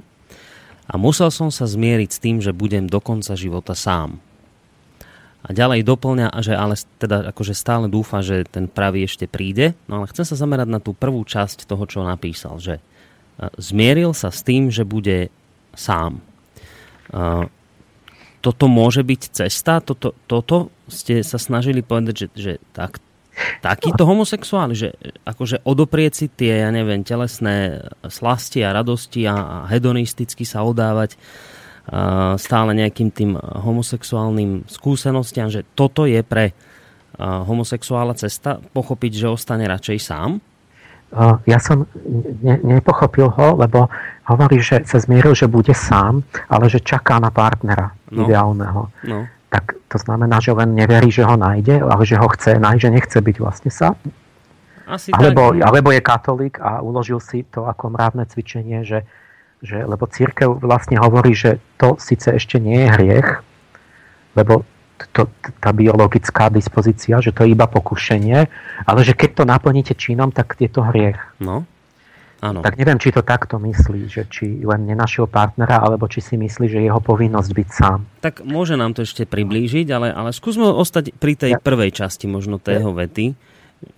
[0.88, 4.24] a musel som sa zmieriť s tým, že budem do konca života sám.
[5.46, 9.78] A ďalej doplňa, že ale teda akože stále dúfa, že ten pravý ešte príde.
[9.86, 12.82] No ale chcem sa zamerať na tú prvú časť toho, čo napísal, že
[13.62, 15.30] zmieril sa s tým, že bude
[15.78, 16.24] sám
[18.46, 19.82] toto môže byť cesta?
[19.82, 23.02] Toto, toto ste sa snažili povedať, že, že tak,
[23.66, 24.94] takýto homosexuál, že
[25.26, 31.18] akože odoprieť si tie, ja neviem, telesné slasti a radosti a, a hedonisticky sa odávať
[31.18, 36.54] uh, stále nejakým tým homosexuálnym skúsenostiam, že toto je pre
[37.20, 40.44] homosexuála cesta, pochopiť, že ostane radšej sám?
[41.48, 41.88] Ja som
[42.44, 43.88] ne, nepochopil ho, lebo
[44.28, 48.28] hovorí, že sa zmieril, že bude sám, ale že čaká na partnera no.
[48.28, 48.92] ideálneho.
[49.08, 49.20] No.
[49.48, 52.90] Tak to znamená, že len neverí, že ho nájde, ale že ho chce nájsť, že
[52.92, 53.96] nechce byť vlastne sám.
[54.86, 55.66] Asi alebo, tak.
[55.66, 59.08] alebo je katolík a uložil si to ako mravné cvičenie, že,
[59.64, 63.30] že lebo církev vlastne hovorí, že to síce ešte nie je hriech,
[64.36, 64.68] lebo
[65.12, 65.28] to,
[65.60, 68.38] tá biologická dispozícia, že to je iba pokušenie,
[68.88, 71.20] ale že keď to naplníte činom, tak je to hriech.
[71.44, 71.68] No,
[72.40, 72.64] áno.
[72.64, 76.72] Tak neviem, či to takto myslí, že či len nenašiel partnera, alebo či si myslí,
[76.72, 78.00] že jeho povinnosť byť sám.
[78.24, 82.32] Tak môže nám to ešte priblížiť, ale, ale skúsme ostať pri tej ja, prvej časti
[82.32, 83.36] možno tého ja, vety.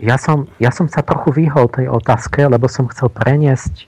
[0.02, 3.86] Ja som, ja som sa trochu vyhol tej otázke, lebo som chcel preniesť,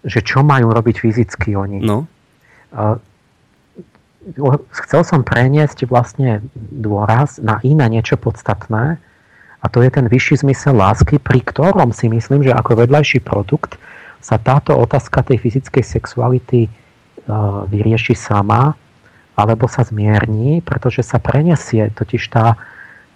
[0.00, 1.84] že čo majú robiť fyzicky oni.
[1.84, 2.08] No.
[2.72, 2.96] Uh,
[4.84, 9.00] chcel som preniesť vlastne dôraz na iné niečo podstatné
[9.60, 13.80] a to je ten vyšší zmysel lásky, pri ktorom si myslím, že ako vedľajší produkt
[14.20, 16.70] sa táto otázka tej fyzickej sexuality e,
[17.68, 18.76] vyrieši sama
[19.36, 22.60] alebo sa zmierní, pretože sa prenesie totiž tá,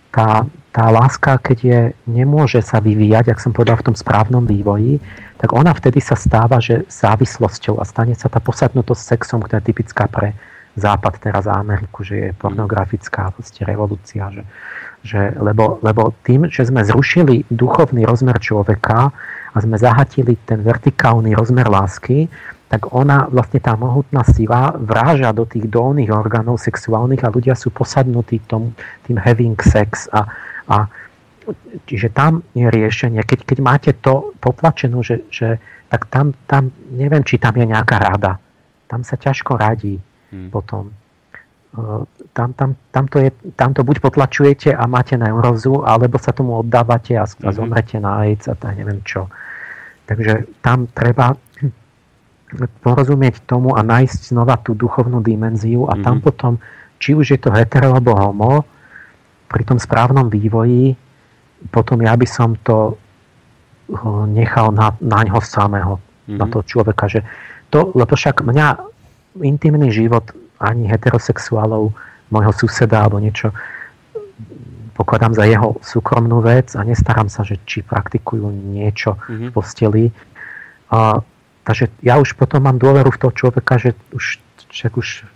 [0.09, 5.05] tá, tá láska, keď je, nemôže sa vyvíjať, ak som povedal, v tom správnom vývoji,
[5.37, 9.69] tak ona vtedy sa stáva, že závislosťou a stane sa tá posadnutosť sexom, ktorá je
[9.69, 10.33] typická pre,
[10.75, 14.27] Západ teraz za Ameriku, že je pornografická vlastne revolúcia.
[14.35, 14.43] Že,
[15.07, 19.15] že, lebo, lebo tým, že sme zrušili duchovný rozmer človeka
[19.55, 22.27] a sme zahatili ten vertikálny rozmer lásky,
[22.67, 27.71] tak ona, vlastne tá mohutná sila vráža do tých dolných orgánov sexuálnych a ľudia sú
[27.71, 28.75] posadnutí tom,
[29.07, 30.27] tým having sex a,
[30.67, 30.91] a
[31.87, 33.23] čiže tam je riešenie.
[33.23, 38.03] Keď, keď máte to potlačenú, že, že tak tam, tam, neviem, či tam je nejaká
[38.03, 38.43] rada.
[38.91, 40.49] Tam sa ťažko radí hmm.
[40.49, 40.93] potom.
[42.33, 46.63] tam, tam, tam, to je, tam to buď potlačujete a máte neurózu, alebo sa tomu
[46.63, 47.55] oddávate a, a mhm.
[47.55, 49.27] zomrete na AIDS a tak neviem čo.
[50.07, 51.35] Takže tam treba
[52.85, 56.05] porozumieť tomu a nájsť znova tú duchovnú dimenziu a mm-hmm.
[56.07, 56.23] tam mhm.
[56.23, 56.53] potom,
[57.03, 58.63] či už je to hetero alebo homo,
[59.51, 60.95] pri tom správnom vývoji,
[61.71, 62.99] potom ja by som to
[64.33, 66.39] nechal na, na ňo samého, mm-hmm.
[66.41, 67.05] na toho človeka.
[67.07, 67.21] Že
[67.69, 68.69] to, lebo však mňa
[69.43, 70.31] intimný život
[70.63, 71.91] ani heterosexuálov,
[72.31, 73.51] môjho suseda alebo niečo,
[74.95, 79.39] pokladám za jeho súkromnú vec a nestaram sa, že či praktikujú niečo mm-hmm.
[79.39, 79.53] v mhm.
[79.53, 80.05] posteli.
[80.95, 81.21] A,
[81.67, 84.39] takže ja už potom mám dôveru v toho človeka, že už,
[84.71, 85.27] však už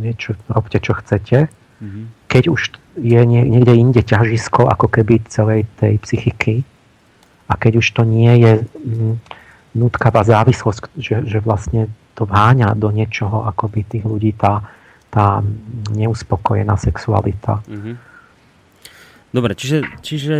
[0.00, 1.50] niečo robte, čo chcete.
[1.82, 2.04] Mm-hmm.
[2.30, 2.60] Keď už
[2.96, 6.64] je niekde inde ťažisko ako keby celej tej psychiky
[7.50, 8.52] a keď už to nie je
[9.76, 14.64] nutkavá závislosť, že, že vlastne to vháňa do niečoho, akoby tých ľudí tá,
[15.12, 15.44] tá
[15.92, 17.60] neuspokojená sexualita.
[17.68, 17.94] Mm-hmm.
[19.36, 20.36] Dobre, čiže, čiže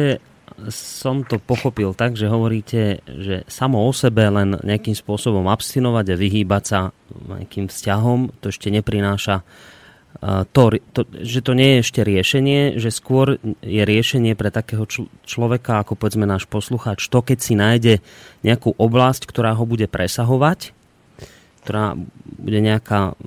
[0.72, 6.20] som to pochopil tak, že hovoríte, že samo o sebe len nejakým spôsobom abstinovať a
[6.20, 6.78] vyhýbať sa
[7.12, 9.44] nejakým vzťahom, to ešte neprináša
[10.52, 15.12] to, to, že to nie je ešte riešenie, že skôr je riešenie pre takého čl-
[15.28, 17.94] človeka, ako povedzme náš poslucháč, to keď si nájde
[18.40, 20.72] nejakú oblasť, ktorá ho bude presahovať
[21.66, 23.18] ktorá bude nejaká,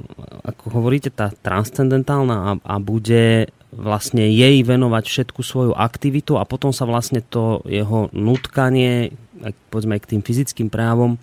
[0.47, 6.71] ako hovoríte, tá transcendentálna a, a bude vlastne jej venovať všetku svoju aktivitu a potom
[6.71, 9.11] sa vlastne to jeho nutkanie,
[9.67, 11.19] povedzme aj k tým fyzickým právom,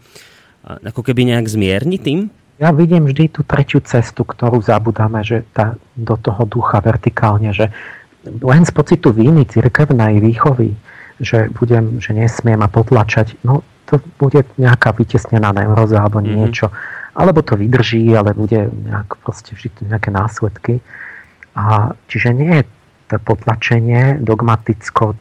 [0.69, 2.29] ako keby nejak zmierni tým?
[2.61, 7.73] Ja vidím vždy tú tretiu cestu, ktorú zabudáme, že tá, do toho ducha vertikálne, že
[8.29, 10.77] len z pocitu víny cirkevnej výchovy,
[11.17, 16.37] že budem, že nesmiem a potlačať, no to bude nejaká vytesnená neuróza alebo mm-hmm.
[16.37, 16.75] niečo
[17.17, 20.85] alebo to vydrží, ale bude nejak, proste vždy nejaké následky.
[21.57, 22.65] A, čiže nie je
[23.09, 25.17] to potlačenie dogmaticko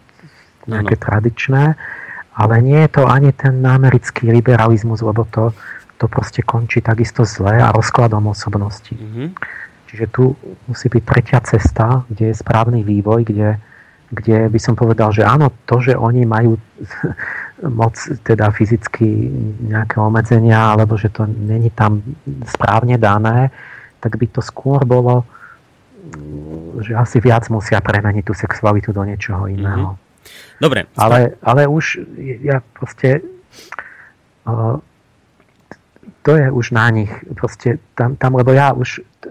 [0.67, 1.03] nejaké ano.
[1.07, 1.63] tradičné,
[2.35, 5.55] ale nie je to ani ten americký liberalizmus, lebo to,
[5.95, 8.91] to proste končí takisto zle a rozkladom osobnosti.
[8.91, 9.27] Mm-hmm.
[9.87, 10.35] Čiže tu
[10.67, 13.55] musí byť tretia cesta, kde je správny vývoj, kde,
[14.11, 16.59] kde by som povedal, že áno, to, že oni majú
[17.63, 17.95] moc
[18.27, 19.31] teda fyzicky
[19.71, 22.03] nejaké obmedzenia, alebo že to není tam
[22.43, 23.51] správne dané,
[24.03, 25.23] tak by to skôr bolo,
[26.83, 29.95] že asi viac musia premeniť tú sexualitu do niečoho iného.
[29.95, 30.59] Mm-hmm.
[30.59, 30.89] Dobre.
[30.99, 32.03] Ale, ale už
[32.43, 33.23] ja proste
[34.45, 34.77] uh,
[36.25, 37.13] to je už na nich.
[37.37, 39.29] Proste tam, tam lebo ja už to,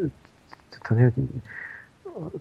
[0.87, 1.11] to, ne,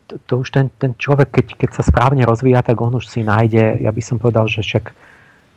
[0.05, 3.25] to, to už ten, ten človek, keď, keď sa správne rozvíja, tak on už si
[3.25, 4.93] nájde, ja by som povedal, že však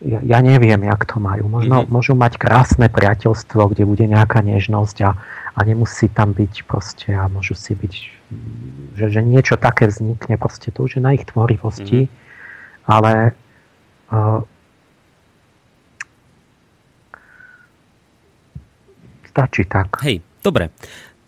[0.05, 1.49] ja, ja neviem, jak to majú.
[1.49, 1.93] Možno mm-hmm.
[1.93, 5.11] môžu mať krásne priateľstvo, kde bude nejaká nežnosť a,
[5.57, 7.93] a nemusí tam byť proste a môžu si byť,
[9.01, 12.89] že, že niečo také vznikne, proste to už je na ich tvorivosti, mm-hmm.
[12.93, 13.33] ale
[14.13, 14.41] uh,
[19.33, 19.97] stačí tak.
[20.05, 20.73] Hej, dobre.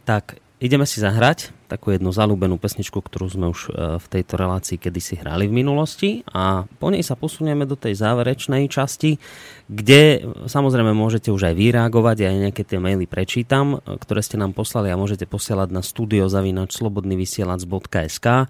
[0.04, 4.80] Tak ideme si zahrať takú jednu zalúbenú pesničku, ktorú sme už e, v tejto relácii
[4.80, 9.20] kedysi hrali v minulosti a po nej sa posunieme do tej záverečnej časti,
[9.68, 14.56] kde samozrejme môžete už aj vyreagovať, ja nejaké tie maily prečítam, e, ktoré ste nám
[14.56, 18.48] poslali a môžete posielať na studiozavinačslobodnyvysielac.sk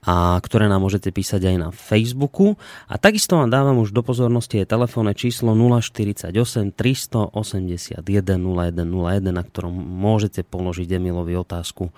[0.00, 2.56] a ktoré nám môžete písať aj na Facebooku.
[2.88, 6.32] A takisto vám dávam už do pozornosti je telefónne číslo 048
[6.72, 8.80] 381 0101,
[9.28, 11.92] na ktorom môžete položiť Emilovi otázku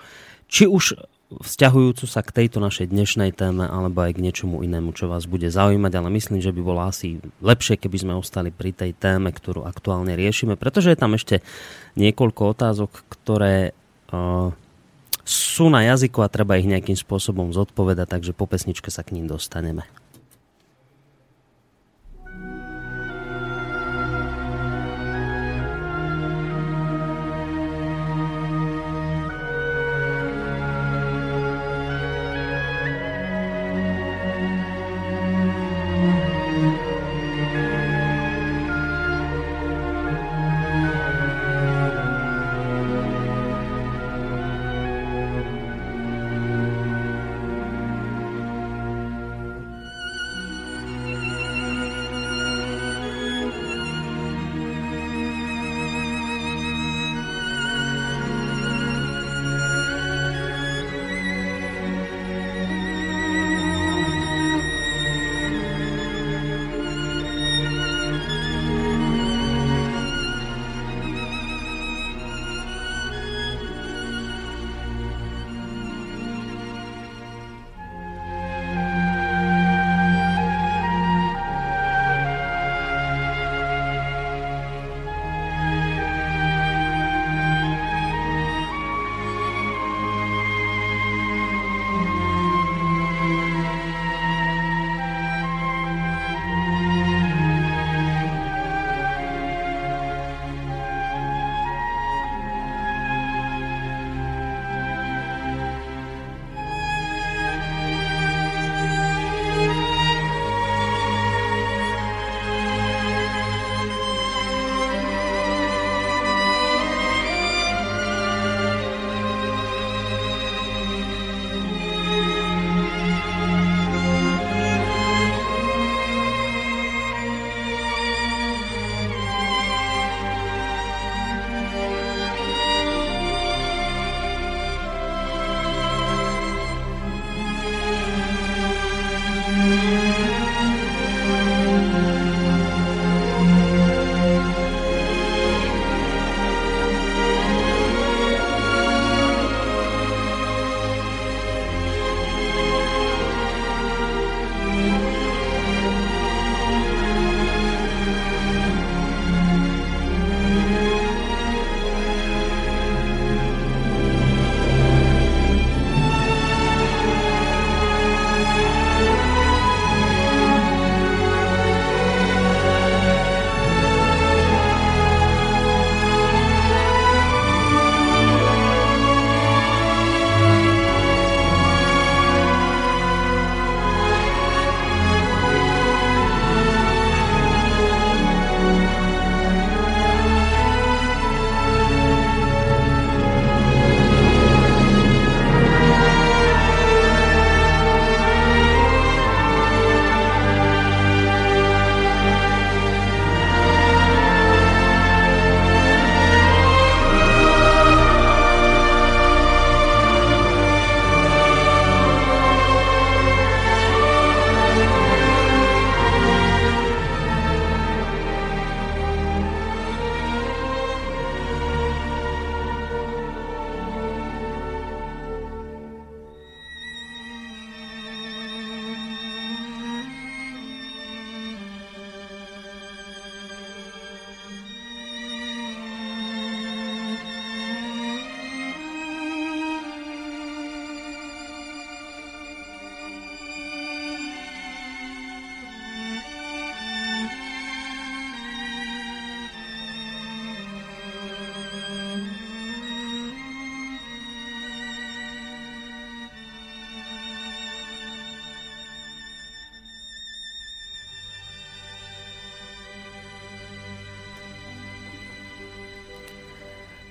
[0.53, 1.01] či už
[1.33, 5.49] vzťahujúcu sa k tejto našej dnešnej téme alebo aj k niečomu inému, čo vás bude
[5.49, 9.65] zaujímať, ale myslím, že by bolo asi lepšie, keby sme ostali pri tej téme, ktorú
[9.65, 11.41] aktuálne riešime, pretože je tam ešte
[11.97, 13.73] niekoľko otázok, ktoré
[14.13, 14.53] uh,
[15.25, 19.25] sú na jazyku a treba ich nejakým spôsobom zodpovedať, takže po pesničke sa k ním
[19.25, 19.89] dostaneme.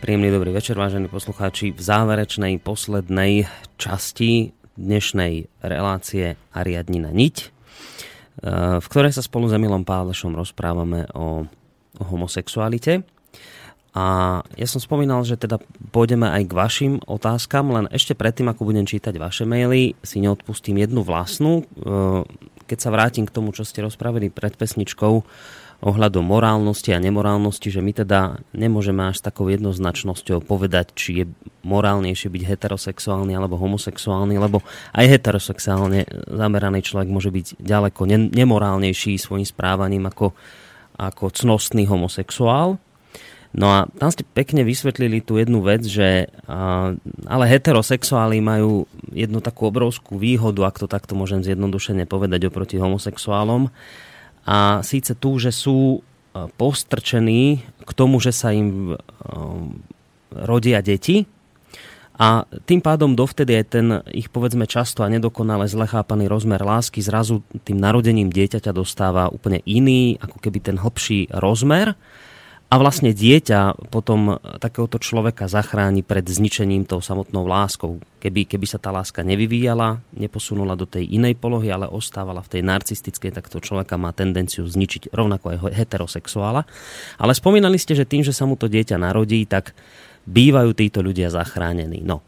[0.02, 1.70] Príjemný dobrý večer, vážení poslucháči.
[1.70, 3.46] V záverečnej poslednej
[3.78, 11.46] časti dnešnej relácie Ariadnina niť, eh, v ktorej sa spolu s Emilom Pálešom rozprávame o,
[12.02, 13.06] homosexualite.
[13.94, 15.62] A ja som spomínal, že teda
[15.94, 20.82] pôjdeme aj k vašim otázkam, len ešte predtým, ako budem čítať vaše maily, si neodpustím
[20.82, 21.62] jednu vlastnú.
[21.62, 22.26] Eh,
[22.66, 25.22] keď sa vrátim k tomu, čo ste rozpravili pred pesničkou,
[25.82, 31.24] ohľadom morálnosti a nemorálnosti, že my teda nemôžeme až s takou jednoznačnosťou povedať, či je
[31.66, 34.62] morálnejšie byť heterosexuálny alebo homosexuálny, lebo
[34.94, 40.30] aj heterosexuálne zameraný človek môže byť ďaleko nemorálnejší svojim správaním ako,
[41.02, 42.78] ako cnostný homosexuál.
[43.52, 46.30] No a tam ste pekne vysvetlili tú jednu vec, že
[47.26, 53.68] ale heterosexuáli majú jednu takú obrovskú výhodu, ak to takto môžem zjednodušene povedať oproti homosexuálom,
[54.42, 58.96] a síce tu, že sú e, postrčení k tomu, že sa im e,
[60.34, 61.24] rodia deti.
[62.22, 67.40] A tým pádom dovtedy je ten ich povedzme často a nedokonale zlechápaný rozmer lásky zrazu
[67.64, 71.96] tým narodením dieťaťa dostáva úplne iný, ako keby ten hlbší rozmer
[72.72, 78.00] a vlastne dieťa potom takéhoto človeka zachráni pred zničením tou samotnou láskou.
[78.24, 82.62] Keby, keby sa tá láska nevyvíjala, neposunula do tej inej polohy, ale ostávala v tej
[82.64, 86.64] narcistickej, tak to človeka má tendenciu zničiť rovnako aj heterosexuála.
[87.20, 89.76] Ale spomínali ste, že tým, že sa mu to dieťa narodí, tak
[90.24, 92.00] bývajú títo ľudia zachránení.
[92.00, 92.24] No.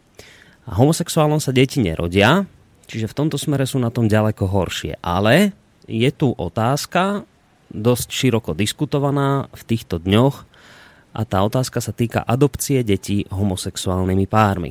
[0.69, 2.45] A homosexuálom sa deti nerodia,
[2.85, 5.01] čiže v tomto smere sú na tom ďaleko horšie.
[5.01, 5.57] Ale
[5.89, 7.25] je tu otázka,
[7.75, 10.47] dosť široko diskutovaná v týchto dňoch
[11.15, 14.71] a tá otázka sa týka adopcie detí homosexuálnymi pármi.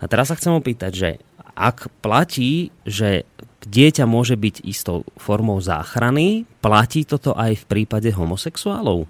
[0.00, 1.10] A teraz sa chcem opýtať, že
[1.56, 3.24] ak platí, že
[3.64, 9.08] dieťa môže byť istou formou záchrany, platí toto aj v prípade homosexuálov?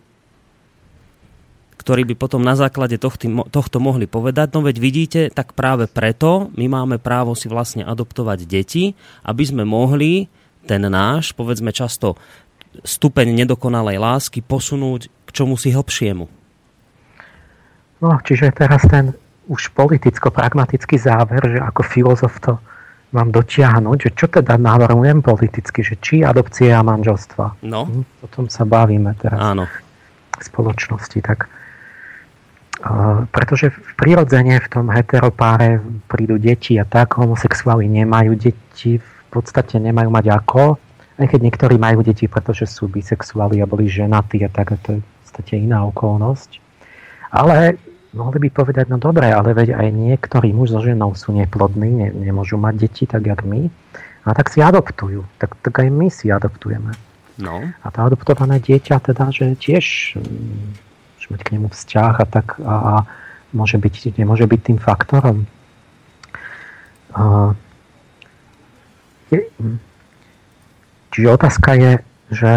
[1.86, 6.50] ktorí by potom na základe tohto, tohto mohli povedať, no veď vidíte, tak práve preto
[6.58, 10.26] my máme právo si vlastne adoptovať deti, aby sme mohli
[10.66, 12.18] ten náš, povedzme často
[12.82, 16.26] stupeň nedokonalej lásky posunúť k čomu si hlbšiemu.
[18.00, 19.16] No, čiže teraz ten
[19.46, 22.58] už politicko-pragmatický záver, že ako filozof to
[23.14, 27.62] mám dotiahnuť, že čo teda navrhujem politicky, že či adopcie a manželstva.
[27.64, 27.86] No.
[27.86, 29.64] Hm, o tom sa bavíme teraz Áno.
[30.36, 31.18] v spoločnosti.
[31.22, 35.80] Tak, uh, pretože v prirodzene v tom heteropáre
[36.10, 40.76] prídu deti a tak, homosexuáli nemajú deti, v podstate nemajú mať ako,
[41.16, 44.88] aj keď niektorí majú deti, pretože sú bisexuáli a boli ženatí a tak, a to
[44.96, 46.60] je v podstate iná okolnosť.
[47.32, 47.80] Ale
[48.12, 52.08] mohli by povedať, no dobre, ale veď aj niektorí muž so ženou sú neplodní, ne,
[52.12, 53.68] nemôžu mať deti, tak jak my,
[54.26, 55.22] a tak si adoptujú.
[55.38, 56.92] Tak, tak aj my si adoptujeme.
[57.36, 57.62] No.
[57.84, 60.66] A to adoptované dieťa teda, že tiež mm,
[61.16, 62.94] môže mať k nemu vzťah a tak a, a
[63.52, 65.44] môže byť, nemôže byť tým faktorom.
[67.12, 67.54] A,
[69.30, 69.78] je, hm.
[71.16, 71.92] Čiže otázka je,
[72.28, 72.52] že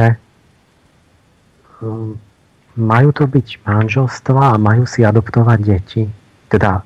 [1.79, 2.19] um,
[2.75, 6.03] majú to byť manželstva a majú si adoptovať deti.
[6.51, 6.83] Teda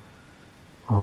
[0.86, 1.02] um,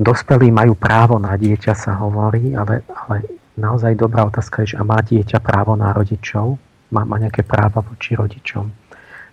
[0.00, 3.28] dospelí majú právo na dieťa, sa hovorí, ale, ale
[3.60, 6.56] naozaj dobrá otázka je, že a má dieťa právo na rodičov?
[6.96, 8.72] Má, má nejaké práva voči rodičom?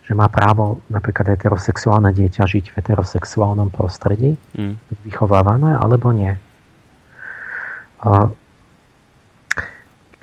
[0.04, 5.08] Že má právo napríklad heterosexuálne dieťa žiť v heterosexuálnom prostredí, mm.
[5.08, 6.36] vychovávané, alebo nie?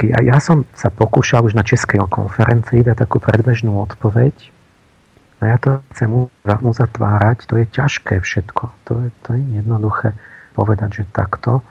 [0.02, 4.34] Ja, ja som sa pokúšal už na českej konferencii dať takú predbežnú odpoveď.
[5.42, 7.46] A ja to chcem uzatvárať.
[7.50, 8.62] To je ťažké všetko.
[8.86, 10.14] To je, to je jednoduché
[10.54, 11.62] povedať, že takto.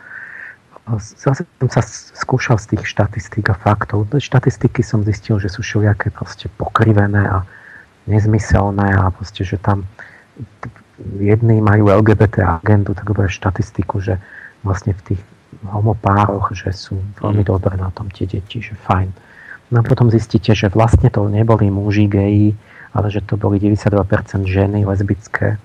[0.99, 1.83] Zase som sa
[2.19, 4.11] skúšal z tých štatistík a faktov.
[4.11, 7.47] Štatistiky som zistil, že sú všelijaké proste pokrivené a
[8.11, 9.87] nezmyselné a proste, že tam
[11.19, 14.19] jedni majú LGBT agendu, tak štatistiku, že
[14.67, 15.21] vlastne v tých
[15.65, 17.49] homopároch, že sú veľmi mhm.
[17.49, 19.09] dobré na tom tie deti, že fajn.
[19.71, 22.51] No a potom zistíte, že vlastne to neboli muži geji,
[22.91, 25.55] ale že to boli 92% ženy lesbické.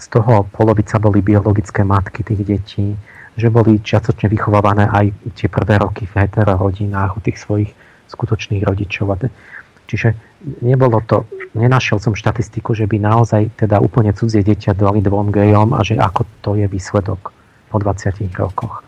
[0.00, 2.96] Z toho polovica boli biologické matky tých detí,
[3.36, 7.70] že boli čiastočne vychovávané aj tie prvé roky v heterorodinách u tých svojich
[8.08, 9.20] skutočných rodičov.
[9.84, 10.16] Čiže
[10.64, 15.76] nebolo to, nenašiel som štatistiku, že by naozaj teda úplne cudzie dieťa dali dvom gejom
[15.76, 17.36] a že ako to je výsledok
[17.68, 18.80] po 20 rokoch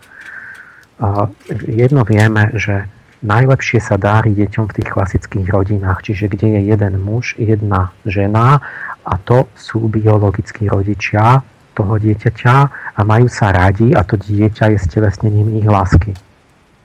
[1.66, 2.86] jedno vieme, že
[3.24, 8.60] najlepšie sa dári deťom v tých klasických rodinách, čiže kde je jeden muž, jedna žena
[9.04, 11.40] a to sú biologickí rodičia
[11.74, 12.56] toho dieťaťa
[12.94, 16.14] a majú sa radi a to dieťa je stelesnením ich lásky.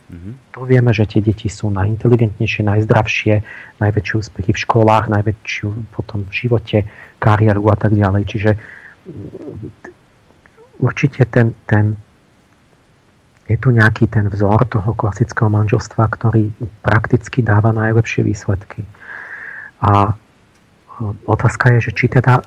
[0.09, 0.33] Mm-hmm.
[0.57, 3.33] To vieme, že tie deti sú najinteligentnejšie, najzdravšie,
[3.77, 6.77] najväčšie úspechy v školách, najväčšiu potom v živote,
[7.21, 8.23] kariéru a tak ďalej.
[8.25, 9.69] Čiže mm,
[10.81, 11.93] určite ten, ten,
[13.49, 16.53] je tu nejaký ten vzor toho klasického manželstva, ktorý
[16.85, 18.85] prakticky dáva najlepšie výsledky.
[19.81, 20.13] A
[21.25, 22.45] otázka je, že či teda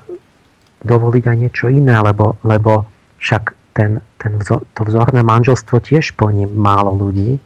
[0.87, 2.87] dovoliť aj niečo iné, lebo, lebo
[3.19, 7.43] však ten, ten vzor, to vzorné manželstvo tiež plní málo ľudí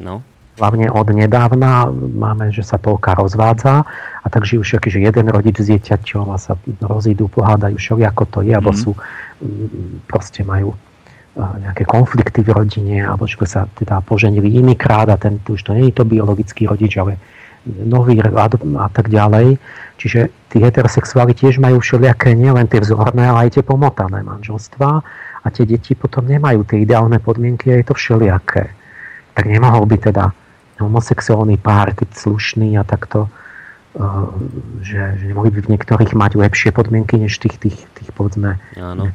[0.00, 0.20] No.
[0.56, 3.84] Hlavne od nedávna máme, že sa polka rozvádza
[4.24, 8.38] a tak žijú všetky, že jeden rodič s dieťaťom a sa rozídu, pohádajú ako to
[8.40, 8.78] je, alebo mm.
[8.80, 10.72] sú, mm, proste majú
[11.36, 15.92] nejaké konflikty v rodine, alebo že sa teda poženili inýkrát a ten, už to nie
[15.92, 17.20] je to biologický rodič, ale
[17.66, 19.60] nový a, a tak ďalej.
[20.00, 24.92] Čiže tí heterosexuáli tiež majú všelijaké nielen tie vzorné, ale aj tie pomotané manželstvá
[25.44, 28.72] a tie deti potom nemajú tie ideálne podmienky a je to všelijaké.
[29.36, 30.32] Tak nemohol by teda
[30.80, 33.28] homosexuálny pár, keď slušný a takto,
[34.84, 38.60] že, že nemohli by v niektorých mať lepšie podmienky než tých, tých, tých povedzme,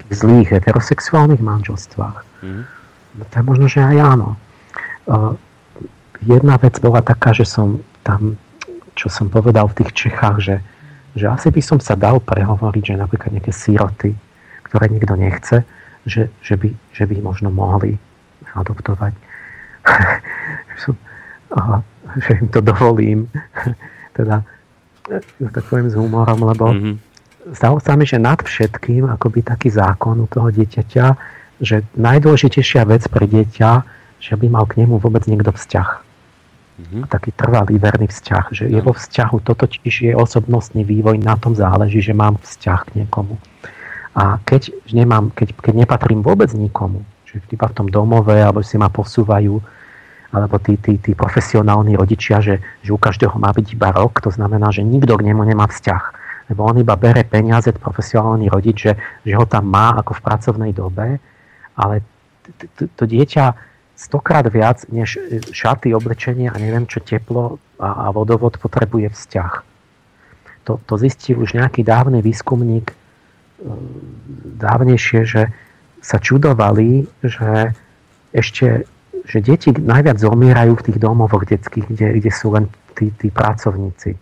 [0.10, 2.26] zlých heterosexuálnych manželstvách.
[2.42, 2.66] Mm.
[3.12, 4.30] No to je možno, že aj áno.
[5.06, 5.38] Uh,
[6.26, 8.42] jedna vec bola taká, že som tam,
[8.98, 10.56] čo som povedal v tých Čechách, že,
[11.14, 14.18] že asi by som sa dal prehovoriť, že napríklad nejaké síroty,
[14.66, 15.62] ktoré nikto nechce,
[16.10, 18.02] že, že, by, že by možno mohli
[18.58, 19.14] adoptovať
[21.54, 21.86] a,
[22.18, 23.30] že im to dovolím.
[24.18, 24.44] teda,
[25.52, 26.96] tak poviem s humorom, lebo mm-hmm.
[27.58, 31.06] zdalo sa mi, že nad všetkým akoby taký zákon u toho dieťaťa,
[31.62, 33.72] že najdôležitejšia vec pre dieťa,
[34.22, 35.90] že by mal k nemu vôbec niekto vzťah.
[36.82, 37.02] Mm-hmm.
[37.10, 38.46] Taký trvalý, verný vzťah.
[38.54, 38.78] Že mm-hmm.
[38.78, 43.06] je vo vzťahu, toto tiež je osobnostný vývoj, na tom záleží, že mám vzťah k
[43.06, 43.38] niekomu.
[44.18, 48.76] A keď, nemám, keď, keď nepatrím vôbec nikomu, že iba v tom domove, alebo si
[48.76, 49.62] ma posúvajú,
[50.32, 54.32] alebo tí, tí, tí profesionálni rodičia, že, že u každého má byť iba rok, to
[54.32, 56.04] znamená, že nikto k nemu nemá vzťah.
[56.52, 58.94] Lebo on iba bere peniaze, profesionálny rodič, že,
[59.28, 61.20] že ho tam má ako v pracovnej dobe,
[61.76, 62.04] ale
[62.96, 65.20] to dieťa stokrát viac než
[65.54, 69.54] šaty, oblečenie a neviem čo teplo a, a vodovod potrebuje vzťah.
[70.66, 72.96] To, to zistil už nejaký dávny výskumník e,
[74.58, 75.42] dávnejšie, že
[76.02, 77.78] sa čudovali, že
[78.34, 78.90] ešte
[79.26, 82.66] že deti najviac zomierajú v tých domovoch detských, kde, kde sú len
[82.98, 84.18] tí, tí pracovníci.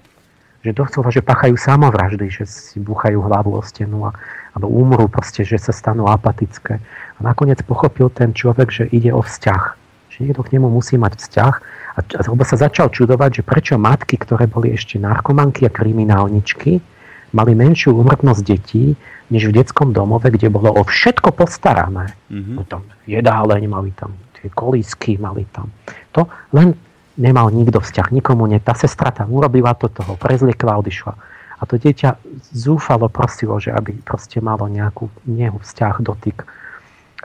[0.60, 4.12] Že doslova, že pachajú samovraždy, že si búchajú hlavu o stenu a,
[4.52, 6.84] alebo umrú proste, že sa stanú apatické.
[7.16, 9.64] A nakoniec pochopil ten človek, že ide o vzťah.
[10.12, 11.54] Že niekto k nemu musí mať vzťah
[11.96, 16.84] a, a sa začal čudovať, že prečo matky, ktoré boli ešte narkomanky a kriminálničky,
[17.32, 22.18] mali menšiu úmrtnosť detí, než v detskom domove, kde bolo o všetko postarané.
[22.34, 22.66] Mm-hmm.
[22.66, 24.12] Tam jedáleň, mali tam
[24.42, 25.70] tie kolísky, mali tam.
[26.16, 26.76] To len
[27.20, 28.64] nemal nikto vzťah, nikomu nie.
[28.64, 31.14] Tá sestra tam urobila to, toho prezliekla odišla.
[31.60, 32.16] A to dieťa
[32.56, 36.48] zúfalo prosilo, že aby proste malo nejakú nehu, vzťah, dotyk.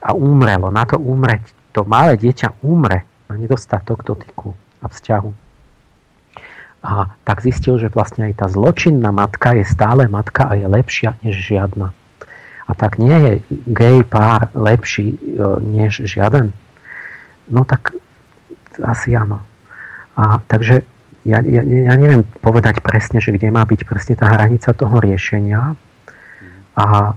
[0.02, 0.74] A umrelo.
[0.74, 5.30] Na to umreť, to malé dieťa umre na nedostatok dotyku a vzťahu.
[6.84, 11.16] A tak zistil, že vlastne aj tá zločinná matka je stále matka a je lepšia
[11.24, 11.96] než žiadna.
[12.68, 13.32] A tak nie je
[13.68, 15.18] gay pár lepší e,
[15.64, 16.52] než žiaden?
[17.48, 17.92] No tak
[18.80, 19.42] asi áno.
[20.14, 20.86] A takže
[21.24, 25.74] ja, ja, ja neviem povedať presne, že kde má byť presne tá hranica toho riešenia.
[26.76, 27.16] A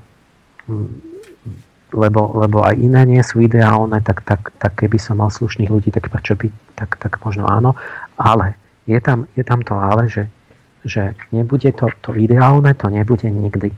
[1.96, 5.90] lebo, lebo aj iné nie sú ideálne, tak, tak, tak keby som mal slušných ľudí,
[5.96, 7.80] tak prečo by, tak, tak možno áno.
[8.20, 10.28] Ale je tam, je tam to ale, že,
[10.84, 13.72] že nebude to, to ideálne, to nebude nikdy.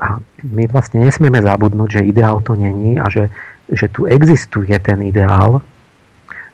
[0.00, 3.28] A my vlastne nesmieme zabudnúť, že ideál to není a že,
[3.68, 5.60] že tu existuje ten ideál,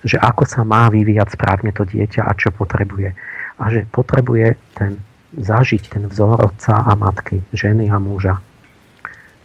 [0.04, 3.16] že ako sa má vyvíjať správne to dieťa a čo potrebuje.
[3.56, 5.00] A že potrebuje ten,
[5.38, 8.42] zažiť ten vzor otca a matky, ženy a muža.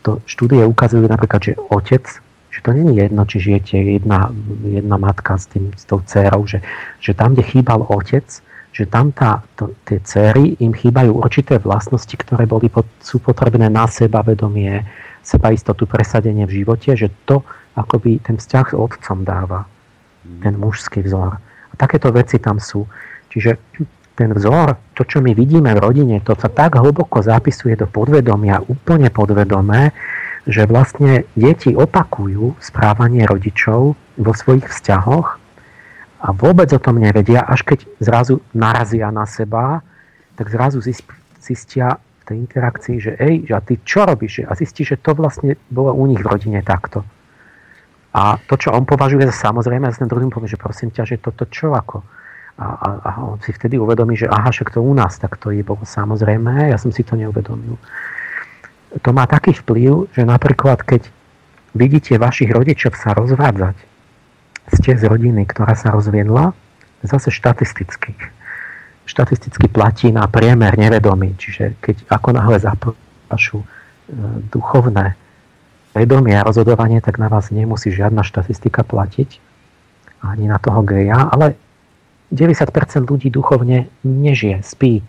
[0.04, 2.04] To štúdie ukazujú napríklad, že otec
[2.50, 4.34] že to není jedno, či žijete jedna,
[4.66, 6.66] jedna matka s, tým, s tou dcerou, že,
[7.00, 8.26] že tam, kde chýbal otec,
[8.74, 12.68] že tam tá, to, tie céry im chýbajú určité vlastnosti, ktoré boli,
[13.00, 14.82] sú potrebné na seba vedomie,
[15.30, 17.46] seba istotu, presadenie v živote, že to
[17.78, 19.70] akoby ten vzťah s otcom dáva,
[20.42, 21.38] ten mužský vzor.
[21.70, 22.90] A takéto veci tam sú.
[23.30, 23.62] Čiže
[24.18, 28.66] ten vzor, to, čo my vidíme v rodine, to sa tak hlboko zapisuje do podvedomia,
[28.66, 29.94] úplne podvedomé,
[30.50, 35.38] že vlastne deti opakujú správanie rodičov vo svojich vzťahoch
[36.20, 39.86] a vôbec o tom nevedia, až keď zrazu narazia na seba,
[40.36, 40.84] tak zrazu
[41.40, 44.46] zistia tej interakcii, že ej, a ty čo robíš?
[44.46, 47.02] A zistí, že to vlastne bolo u nich v rodine takto.
[48.14, 51.22] A to, čo on považuje za samozrejme, a ten druhý povie, že prosím ťa, že
[51.22, 52.02] toto čo ako?
[52.60, 55.50] A, a, a on si vtedy uvedomí, že aha, však to u nás, tak to
[55.50, 57.80] je bolo samozrejme, ja som si to neuvedomil.
[59.00, 61.08] To má taký vplyv, že napríklad, keď
[61.78, 63.78] vidíte vašich rodičov sa rozvádzať,
[64.74, 66.52] ste z rodiny, ktorá sa rozviedla,
[67.06, 68.18] zase štatisticky.
[69.10, 73.68] Štatisticky platí na priemer nevedomý, čiže keď ako náhle zapašu e,
[74.54, 75.18] duchovné
[75.98, 79.42] vedomie a rozhodovanie, tak na vás nemusí žiadna štatistika platiť,
[80.22, 81.58] ani na toho geja, ale
[82.30, 85.02] 90% ľudí duchovne nežije, spí.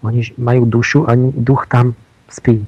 [0.00, 1.92] Oni majú dušu a duch tam
[2.32, 2.64] spí.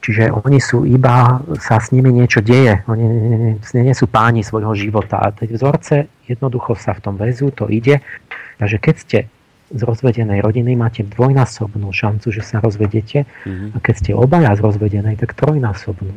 [0.00, 2.80] Čiže oni sú iba, sa s nimi niečo deje.
[2.88, 3.04] Oni
[3.60, 5.20] nie sú páni svojho života.
[5.20, 8.00] A tie vzorce jednoducho sa v tom väzu, to ide.
[8.56, 9.18] Takže keď ste
[9.70, 13.24] z rozvedenej rodiny, máte dvojnásobnú šancu, že sa rozvedete.
[13.46, 13.74] Mm-hmm.
[13.74, 16.14] A keď ste obaja z rozvedenej, tak trojnásobnú.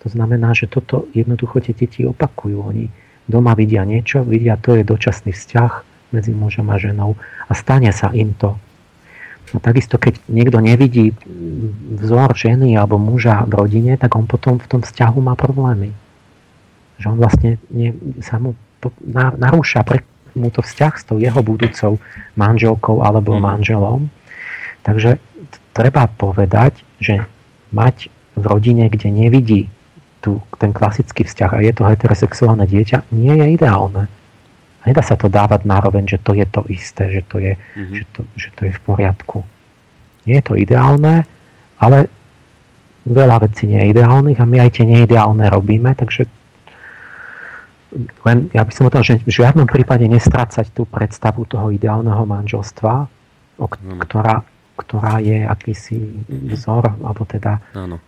[0.00, 2.56] To znamená, že toto jednoducho tie deti opakujú.
[2.64, 2.88] Oni
[3.28, 5.72] doma vidia niečo, vidia, to je dočasný vzťah
[6.16, 7.14] medzi mužom a ženou
[7.46, 8.56] a stane sa im to.
[9.50, 11.12] A takisto, keď niekto nevidí
[12.00, 15.90] vzor ženy alebo muža v rodine, tak on potom v tom vzťahu má problémy.
[17.02, 17.92] Že on vlastne nie,
[18.22, 18.54] sa mu
[19.04, 21.98] na, narúša pre mu to vzťah s tou jeho budúcou
[22.36, 23.40] manželkou alebo mm.
[23.40, 24.00] manželom.
[24.82, 25.20] Takže
[25.76, 27.24] treba povedať, že
[27.70, 29.62] mať v rodine, kde nevidí
[30.20, 34.08] tu, ten klasický vzťah a je to heterosexuálne dieťa, nie je ideálne.
[34.80, 37.96] A nedá sa to dávať nároveň, že to je to isté, že to je, mm-hmm.
[38.00, 39.44] že to, že to je v poriadku.
[40.24, 41.28] Nie je to ideálne,
[41.76, 42.08] ale
[43.04, 46.28] veľa vecí nie je ideálnych a my aj tie neideálne robíme, takže
[47.98, 52.22] len ja by som o tom, že v žiadnom prípade nestrácať tú predstavu toho ideálneho
[52.22, 52.94] manželstva,
[53.58, 53.66] o,
[54.06, 54.46] ktorá,
[54.78, 55.98] ktorá je akýsi
[56.54, 57.98] vzor, alebo teda ano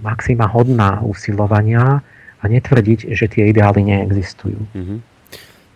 [0.00, 2.00] maxima hodná usilovania
[2.40, 4.60] a netvrdiť, že tie ideály neexistujú.
[4.72, 4.98] Mm-hmm.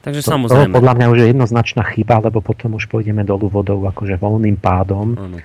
[0.04, 0.72] Takže to, samozrejme.
[0.72, 4.56] To podľa mňa už je jednoznačná chyba, lebo potom už pôjdeme dolu vodou akože voľným
[4.60, 5.16] pádom.
[5.16, 5.38] Ano.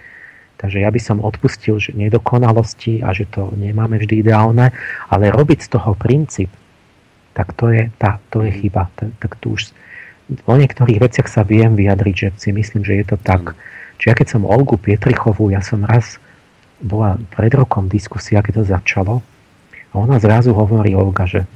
[0.59, 4.75] Takže ja by som odpustil že nedokonalosti a že to nemáme vždy ideálne,
[5.07, 6.51] ale robiť z toho princíp,
[7.39, 8.57] tak to je, tá, to je mhm.
[8.59, 8.83] chyba.
[8.99, 9.71] Tak, tak tu už
[10.43, 13.55] o niektorých veciach sa viem vyjadriť, že si myslím, že je to tak.
[13.95, 16.19] Čiže ja keď som Olgu Pietrichovú, ja som raz
[16.83, 19.13] bola pred rokom diskusia, keď to začalo,
[19.89, 21.49] a ona zrazu hovorí Olga, že,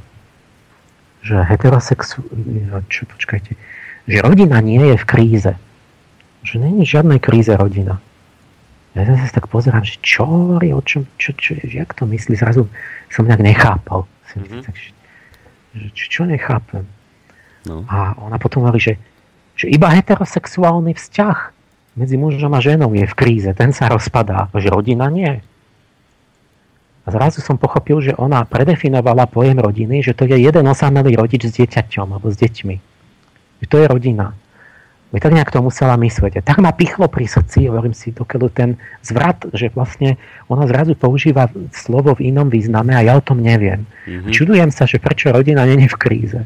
[1.22, 2.26] že heterosexu...
[2.90, 3.54] Čo, počkajte,
[4.10, 5.54] že rodina nie je v kríze.
[6.42, 8.02] Že není žiadnej kríze rodina.
[8.98, 12.38] Ja sa tak pozerám, že čo hovorí, o čom, čo, čo, čo, jak to myslí,
[12.38, 12.70] zrazu
[13.10, 14.06] som nejak nechápal.
[14.34, 14.62] Mm-hmm.
[15.74, 16.86] Že, čo, čo nechápem?
[17.66, 17.84] No.
[17.90, 18.94] A ona potom hovorí, že,
[19.58, 21.38] že iba heterosexuálny vzťah
[21.94, 25.42] medzi mužom a ženou je v kríze, ten sa rozpadá, že rodina nie.
[27.04, 31.44] A zrazu som pochopil, že ona predefinovala pojem rodiny, že to je jeden osamelý rodič
[31.44, 32.76] s dieťaťom alebo s deťmi.
[33.60, 34.26] Že to je rodina.
[35.14, 36.42] Tak nejak to musela myslieť.
[36.42, 40.18] A tak ma pichlo pri srdci, hovorím si, dokiaľ ten zvrat, že vlastne
[40.50, 43.86] ona zrazu používa slovo v inom význame a ja o tom neviem.
[44.10, 44.34] Mm-hmm.
[44.34, 46.42] Čudujem sa, že prečo rodina není v kríze.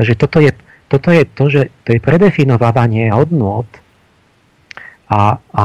[0.00, 0.56] Takže toto je,
[0.88, 3.68] toto je to, že to je predefinovávanie hodnot,
[5.10, 5.64] a, a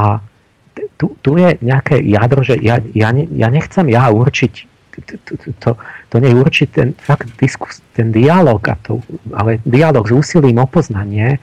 [0.98, 5.70] tu, tu je nejaké jadro, že ja, ja, ja nechcem ja určiť to, to,
[6.08, 9.04] to nie určiť ten fakt diskus, ten dialog, a to,
[9.36, 11.36] ale dialog s úsilím o poznanie,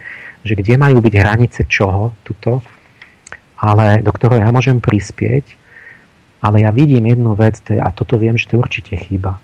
[0.44, 2.60] že kde majú byť hranice čoho, tuto,
[3.60, 5.56] ale do ktorého ja môžem prispieť,
[6.44, 9.40] ale ja vidím jednu vec, a toto viem, že to určite chyba.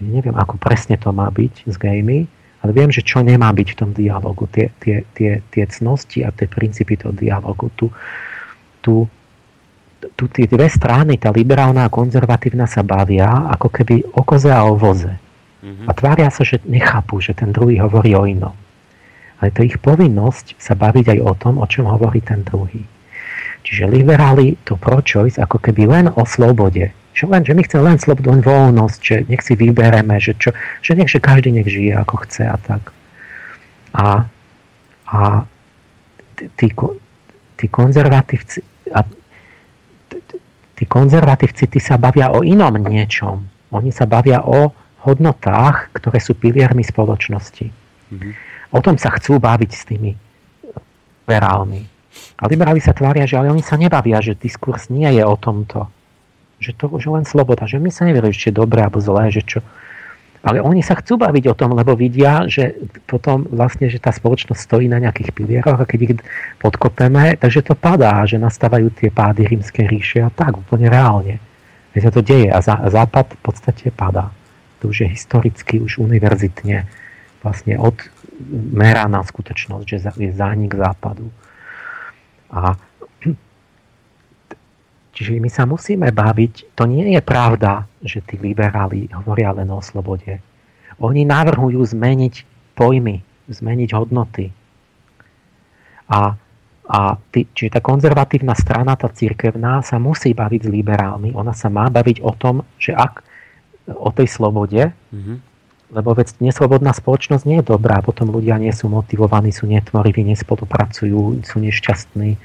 [0.00, 2.24] Ja neviem, ako presne to má byť s gejmi,
[2.64, 6.32] ale viem, že čo nemá byť v tom dialogu, tie, tie, tie, tie cnosti a
[6.32, 7.68] tie princípy toho dialogu.
[7.76, 7.88] Tu,
[8.80, 9.08] tu,
[10.16, 14.64] tu tie dve strany, tá liberálna a konzervatívna sa bavia ako keby o koze a
[14.64, 15.12] o voze.
[15.60, 15.86] Mm-hmm.
[15.88, 18.56] A tvária sa, že nechápu, že ten druhý hovorí o inom.
[19.40, 22.84] Ale to ich povinnosť sa baviť aj o tom, o čom hovorí ten druhý.
[23.64, 27.98] Čiže liberáli to pro-choice ako keby len o slobode že, len, že my chceme len
[27.98, 31.98] slobodu, len voľnosť, že nech si vybereme, že, čo, že nech, že každý nech žije
[31.98, 32.94] ako chce a tak.
[33.92, 34.30] A,
[35.10, 35.20] a
[36.56, 36.70] tí,
[37.58, 38.62] tí konzervatívci
[38.94, 39.02] a
[40.78, 43.44] tí konzervatívci tí sa bavia o inom niečom.
[43.74, 44.72] Oni sa bavia o
[45.04, 47.68] hodnotách, ktoré sú piliermi spoločnosti.
[47.68, 48.32] Mm-hmm.
[48.70, 50.10] O tom sa chcú baviť s tými
[51.26, 51.82] liberálmi.
[52.40, 55.90] A liberáli sa tvária, že ale oni sa nebavia, že diskurs nie je o tomto
[56.60, 59.42] že to už len sloboda, že my sa nevieme, či je dobré alebo zlé, že
[59.42, 59.64] čo.
[60.40, 62.72] Ale oni sa chcú baviť o tom, lebo vidia, že
[63.04, 66.14] potom vlastne, že tá spoločnosť stojí na nejakých pilieroch a keď ich
[66.60, 71.40] podkopeme, takže to padá, že nastávajú tie pády rímskej ríše a tak úplne reálne.
[71.92, 74.32] Veď sa to deje a západ v podstate padá.
[74.80, 76.88] To už je historicky, už univerzitne
[77.44, 77.76] vlastne
[78.40, 81.28] odmeraná skutočnosť, že je zánik západu.
[82.50, 82.74] A
[85.14, 89.84] Čiže my sa musíme baviť, to nie je pravda, že tí liberáli hovoria len o
[89.84, 90.40] slobode.
[90.96, 92.34] Oni navrhujú zmeniť
[92.72, 93.20] pojmy,
[93.52, 94.48] zmeniť hodnoty.
[96.08, 96.32] A,
[96.88, 101.36] a tí, čiže tá konzervatívna strana, tá církevná, sa musí baviť s liberálmi.
[101.36, 103.20] Ona sa má baviť o tom, že ak
[103.90, 105.36] o tej slobode, mm-hmm.
[105.90, 111.42] Lebo veď neslobodná spoločnosť nie je dobrá, potom ľudia nie sú motivovaní, sú netvoriví, nespolupracujú,
[111.42, 112.38] sú nešťastní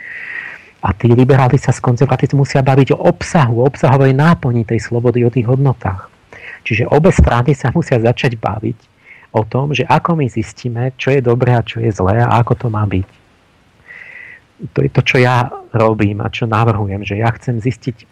[0.86, 5.26] a tí liberáli sa s konzervatívci musia baviť o obsahu, o obsahovej náplni tej slobody,
[5.26, 6.14] o tých hodnotách.
[6.62, 8.78] Čiže obe strany sa musia začať baviť
[9.34, 12.54] o tom, že ako my zistíme, čo je dobré a čo je zlé a ako
[12.54, 13.10] to má byť.
[14.72, 18.06] To je to, čo ja robím a čo navrhujem, že ja chcem zistiť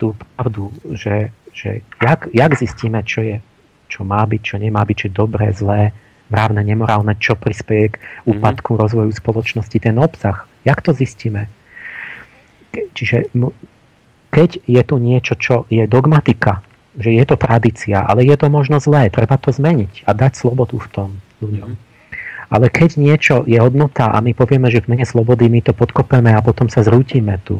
[0.00, 3.36] tú pravdu, že, že jak, jak zistíme, čo je,
[3.86, 5.94] čo má byť, čo nemá byť, je dobré, zlé,
[6.30, 8.82] mravné, nemorálne, čo prispieje k úpadku mm-hmm.
[8.82, 10.46] rozvoju spoločnosti, ten obsah.
[10.66, 11.46] Jak to zistíme?
[12.74, 13.30] Čiže
[14.28, 16.60] keď je tu niečo, čo je dogmatika,
[16.96, 20.76] že je to tradícia, ale je to možno zlé, treba to zmeniť a dať slobodu
[20.80, 21.10] v tom
[21.44, 21.70] ľuďom.
[21.76, 21.84] Mm.
[22.46, 26.30] Ale keď niečo je hodnota a my povieme, že v mene slobody my to podkopeme
[26.30, 27.58] a potom sa zrútime tu,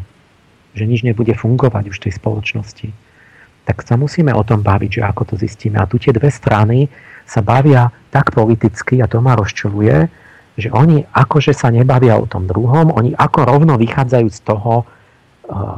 [0.78, 2.88] že nič nebude fungovať už v tej spoločnosti,
[3.66, 5.82] tak sa musíme o tom baviť, že ako to zistíme.
[5.82, 6.86] A tu tie dve strany
[7.26, 10.06] sa bavia tak politicky, a to ma rozčuluje,
[10.56, 14.86] že oni akože sa nebavia o tom druhom, oni ako rovno vychádzajú z toho,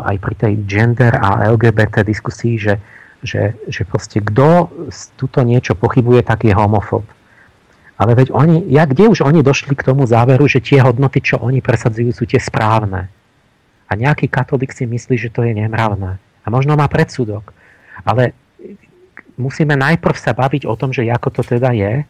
[0.05, 2.75] aj pri tej gender a LGBT diskusii, že,
[3.21, 4.71] že, že proste kto
[5.21, 7.05] tuto niečo pochybuje, tak je homofób.
[7.99, 11.43] Ale veď oni, ja, kde už oni došli k tomu záveru, že tie hodnoty, čo
[11.43, 13.11] oni presadzujú, sú tie správne.
[13.91, 16.17] A nejaký katolík si myslí, že to je nemravné.
[16.17, 17.51] A možno má predsudok.
[18.05, 18.37] Ale
[19.39, 22.05] musíme najprv sa baviť o tom, že ako to teda je,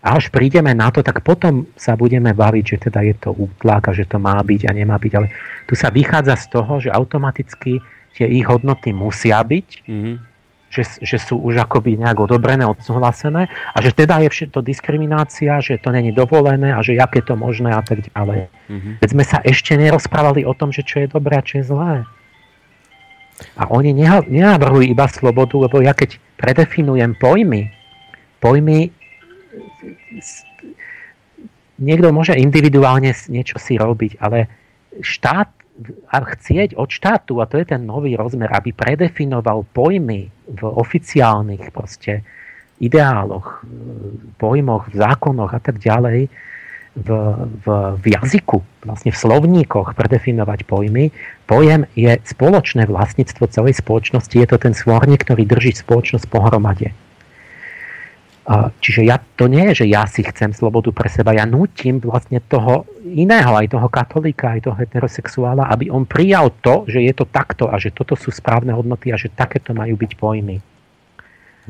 [0.00, 3.84] a až prídeme na to, tak potom sa budeme baviť, že teda je to útlak
[3.84, 5.12] a že to má byť a nemá byť.
[5.12, 5.28] Ale
[5.68, 7.84] tu sa vychádza z toho, že automaticky
[8.16, 10.14] tie ich hodnoty musia byť, mm-hmm.
[10.72, 15.76] že, že sú už akoby nejak odobrené, odsúhlasené a že teda je všetko diskriminácia, že
[15.76, 18.48] to není dovolené a že jak je to možné a tak ďalej.
[18.72, 18.94] Mm-hmm.
[19.04, 22.08] Veď sme sa ešte nerozprávali o tom, že čo je dobré a čo je zlé.
[23.56, 23.96] A oni
[24.28, 27.72] nenavrhujú iba slobodu, lebo ja keď predefinujem pojmy,
[28.40, 28.92] pojmy
[31.80, 34.48] niekto môže individuálne niečo si robiť, ale
[35.00, 35.48] štát
[36.12, 41.72] a chcieť od štátu, a to je ten nový rozmer, aby predefinoval pojmy v oficiálnych
[41.72, 42.20] proste
[42.80, 43.64] ideáloch,
[44.36, 46.28] pojmoch, v zákonoch a tak ďalej,
[46.96, 47.08] v,
[47.62, 47.66] v,
[47.98, 51.14] v jazyku, vlastne v slovníkoch predefinovať pojmy.
[51.46, 56.90] Pojem je spoločné vlastníctvo celej spoločnosti, je to ten svorník, ktorý drží spoločnosť pohromade.
[58.82, 62.42] Čiže ja, to nie je, že ja si chcem slobodu pre seba, ja nutím vlastne
[62.42, 67.30] toho iného, aj toho katolíka, aj toho heterosexuála, aby on prijal to, že je to
[67.30, 70.58] takto a že toto sú správne hodnoty a že takéto majú byť pojmy.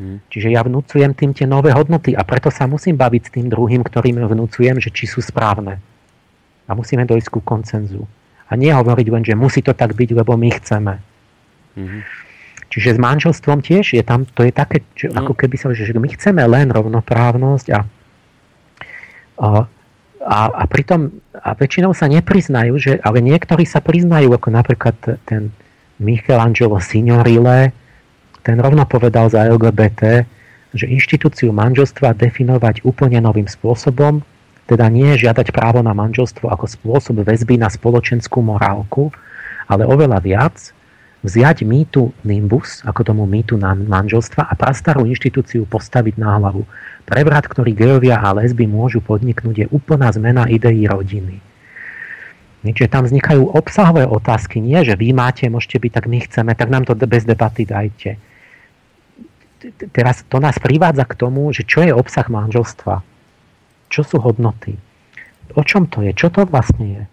[0.01, 0.17] Hmm.
[0.33, 3.85] Čiže ja vnúcujem tým tie nové hodnoty a preto sa musím baviť s tým druhým,
[3.85, 5.77] ktorým vnúcujem, že či sú správne.
[6.65, 8.09] A musíme dojsť ku koncenzu.
[8.49, 10.95] A nie hovoriť len, že musí to tak byť, lebo my chceme.
[11.77, 12.01] Hmm.
[12.73, 15.21] Čiže s manželstvom tiež je tam, to je také, že no.
[15.21, 17.81] ako keby sa, že my chceme len rovnoprávnosť a,
[19.37, 19.49] a,
[20.25, 24.97] a, a pritom a väčšinou sa nepriznajú, že, ale niektorí sa priznajú, ako napríklad
[25.27, 25.51] ten
[25.99, 27.75] Michelangelo Signorile,
[28.41, 30.25] ten rovno povedal za LGBT,
[30.73, 34.23] že inštitúciu manželstva definovať úplne novým spôsobom,
[34.71, 39.11] teda nie žiadať právo na manželstvo ako spôsob väzby na spoločenskú morálku,
[39.67, 40.57] ale oveľa viac
[41.27, 46.65] vziať mýtu Nimbus, ako tomu mýtu na manželstva a prastarú inštitúciu postaviť na hlavu.
[47.05, 51.43] Prevrat, ktorý geovia a lesby môžu podniknúť, je úplná zmena ideí rodiny.
[52.61, 56.69] Čiže tam vznikajú obsahové otázky, nie, že vy máte, môžete byť, tak my chceme, tak
[56.69, 58.21] nám to bez debaty dajte.
[59.93, 63.05] Teraz to nás privádza k tomu, že čo je obsah manželstva?
[63.93, 64.79] Čo sú hodnoty?
[65.59, 66.17] O čom to je?
[66.17, 67.05] Čo to vlastne je?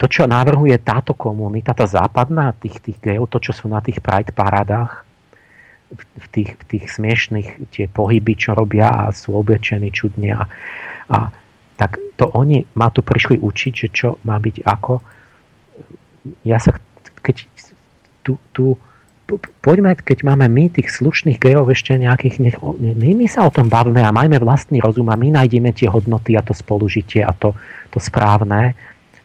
[0.00, 4.00] to, čo navrhuje táto komunita, tá západná, tých, tých gejov, to, čo sú na tých
[4.00, 5.04] Pride parádach,
[5.92, 10.42] v tých, v tých smiešných tie pohyby, čo robia a sú oblečení čudne a,
[11.12, 11.18] a
[11.76, 15.04] tak to oni ma tu prišli učiť, že čo má byť ako.
[16.48, 16.80] Ja sa,
[17.20, 17.44] keď
[18.24, 18.80] tu, tu
[19.38, 23.70] poďme, keď máme my tých slušných gejov ešte nejakých, nech, my, my sa o tom
[23.70, 27.54] bavíme a majme vlastný rozum a my nájdeme tie hodnoty a to spolužitie a to,
[27.92, 28.74] to správne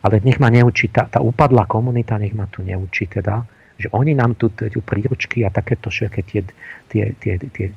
[0.07, 3.43] ale nech ma neučí, tá, tá upadlá komunita nech ma tu neučí teda,
[3.75, 6.41] že oni nám tu tu príručky a takéto všetky tie,
[6.89, 7.67] tie, tie, tie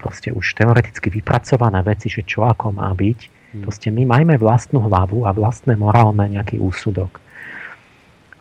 [0.00, 3.20] proste už teoreticky vypracované veci, že čo ako má byť,
[3.54, 3.62] hmm.
[3.62, 7.22] proste my majme vlastnú hlavu a vlastné morálne nejaký úsudok.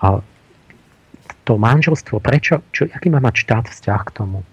[0.02, 0.24] A
[1.50, 4.46] to manželstvo, prečo, čo, aký má mať štát vzťah k tomu?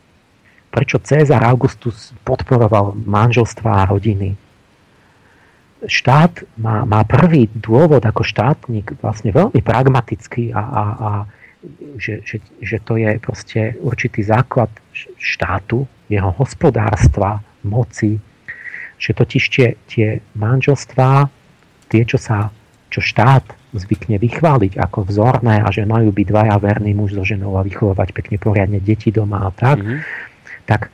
[0.73, 4.33] Prečo Cezar Augustus podporoval manželstva a rodiny?
[5.84, 11.10] Štát má, má prvý dôvod ako štátnik vlastne veľmi pragmatický a, a, a
[12.00, 14.73] že, že, že to je proste určitý základ
[15.20, 18.16] štátu, jeho hospodárstva, moci,
[18.97, 21.28] že totiž tie, tie manželstvá,
[21.92, 22.49] tie, čo sa
[22.89, 23.44] čo štát
[23.78, 28.12] zvykne vychváliť ako vzorné a že majú byť dvaja verný muž so ženou a vychovať
[28.16, 29.98] pekne poriadne deti doma a tak, mm-hmm.
[30.64, 30.88] tak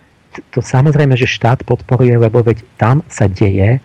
[0.51, 3.81] to samozrejme, že štát podporuje, lebo veď tam sa deje e,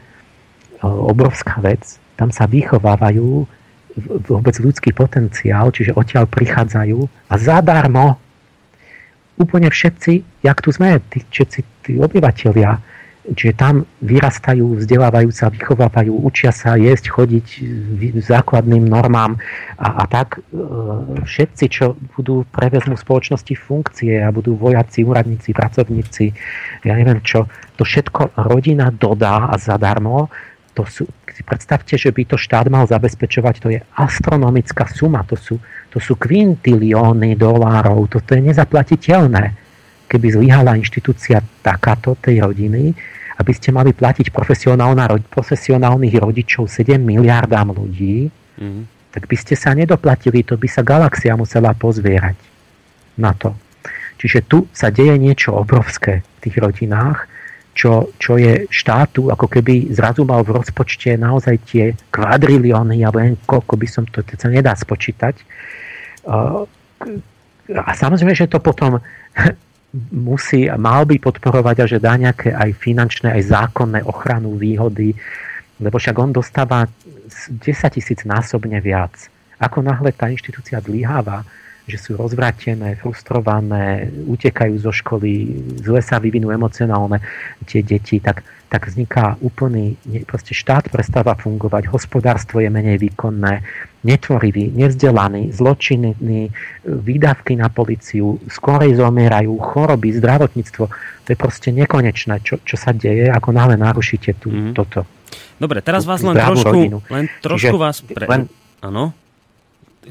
[0.84, 3.46] obrovská vec, tam sa vychovávajú
[4.30, 8.16] vôbec ľudský potenciál, čiže odtiaľ prichádzajú a zadarmo.
[9.38, 12.78] Úplne všetci, jak tu sme, tí, všetci tí obyvateľia,
[13.36, 17.48] čiže tam vyrastajú, vzdelávajú sa, vychovávajú, učia sa jesť, chodiť
[18.24, 19.36] základným normám
[19.76, 20.62] a, a tak e,
[21.28, 26.26] všetci, čo budú prevezmú spoločnosti funkcie a budú vojaci, úradníci, pracovníci,
[26.88, 30.32] ja neviem čo, to všetko rodina dodá a zadarmo
[30.78, 35.34] to sú, si predstavte, že by to štát mal zabezpečovať, to je astronomická suma, to
[35.34, 35.58] sú,
[35.90, 39.58] to sú kvintilióny dolárov, toto je nezaplatiteľné.
[40.06, 42.94] Keby zlyhala inštitúcia takáto tej rodiny,
[43.38, 48.84] aby ste mali platiť profesionálnych rodičov 7 miliardám ľudí, mm-hmm.
[49.14, 52.38] tak by ste sa nedoplatili, to by sa galaxia musela pozvierať
[53.22, 53.54] na to.
[54.18, 57.30] Čiže tu sa deje niečo obrovské v tých rodinách,
[57.78, 63.38] čo, čo je štátu, ako keby zrazu mal v rozpočte naozaj tie kvadrilióny, alebo neviem,
[63.46, 65.38] koľko by som to, to sa nedá spočítať.
[66.26, 68.98] A samozrejme, že to potom
[70.14, 75.18] musí a mal by podporovať a že dá nejaké aj finančné, aj zákonné ochranu výhody,
[75.78, 77.62] lebo však on dostáva 10
[77.94, 79.14] tisíc násobne viac.
[79.58, 81.42] Ako náhle tá inštitúcia zlyháva,
[81.88, 87.24] že sú rozvratené, frustrované, utekajú zo školy, zle sa vyvinú emocionálne
[87.64, 89.96] tie deti, tak, tak vzniká úplný,
[90.28, 93.64] proste štát prestáva fungovať, hospodárstvo je menej výkonné,
[94.04, 96.52] netvorivý, nevzdelaný, zločinný,
[96.84, 100.84] výdavky na policiu, skorej zomierajú, choroby, zdravotníctvo.
[101.24, 104.76] To je proste nekonečné, čo, čo sa deje, ako náhle narušíte tú, mm.
[104.76, 105.08] toto.
[105.58, 108.26] Dobre, teraz vás len trošku, len trošku Čiže, vás pre...
[108.28, 108.42] Len,
[108.84, 109.27] Áno?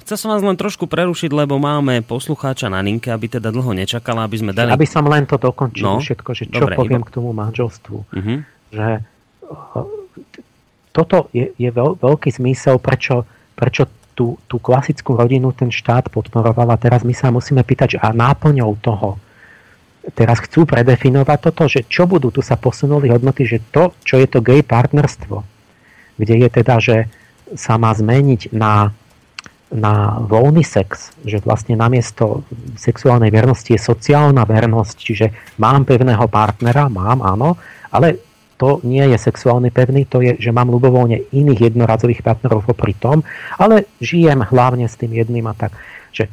[0.02, 4.28] Chcel som vás len trošku prerušiť, lebo máme poslucháča na linke, aby teda dlho nečakala,
[4.28, 4.68] aby sme dali...
[4.68, 7.08] Aby som len to dokončil no, všetko, že čo dobre, poviem iba...
[7.08, 7.96] k tomu manželstvu.
[8.04, 8.38] Uh-huh.
[8.72, 8.88] Že
[10.92, 13.24] toto je, je veľ, veľký zmysel, prečo,
[13.56, 17.98] prečo tú, tú klasickú rodinu ten štát podporoval a teraz my sa musíme pýtať, že
[18.00, 19.20] a náplňou toho
[20.14, 24.28] teraz chcú predefinovať toto, že čo budú, tu sa posunuli hodnoty, že to, čo je
[24.30, 25.42] to gay partnerstvo,
[26.16, 26.96] kde je teda, že
[27.58, 28.94] sa má zmeniť na
[29.76, 32.42] na voľný sex, že vlastne namiesto
[32.80, 35.26] sexuálnej vernosti je sociálna vernosť, čiže
[35.60, 37.60] mám pevného partnera, mám, áno,
[37.92, 38.24] ale
[38.56, 43.20] to nie je sexuálny pevný, to je, že mám ľubovoľne iných jednorazových partnerov popri tom,
[43.60, 45.76] ale žijem hlavne s tým jedným a tak.
[46.16, 46.32] Že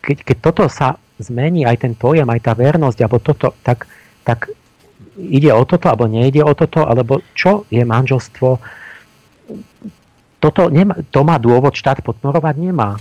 [0.00, 3.84] keď, keď toto sa zmení, aj ten pojem, aj tá vernosť, alebo toto, tak,
[4.24, 4.48] tak
[5.20, 8.80] ide o toto, alebo nejde o toto, alebo čo je manželstvo,
[10.42, 12.54] toto nemá, to má dôvod štát podporovať?
[12.58, 12.98] Nemá.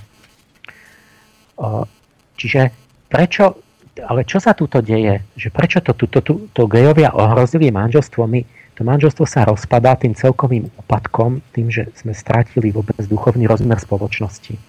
[2.38, 2.70] Čiže
[3.10, 3.58] prečo,
[3.98, 5.26] ale čo sa tuto deje?
[5.34, 6.22] Že prečo to, to, to,
[6.54, 8.30] to gejovia ohrozili manželstvo?
[8.30, 8.46] My,
[8.78, 14.62] to manželstvo sa rozpadá tým celkovým úpadkom, tým, že sme strátili vôbec duchovný rozmer spoločnosti.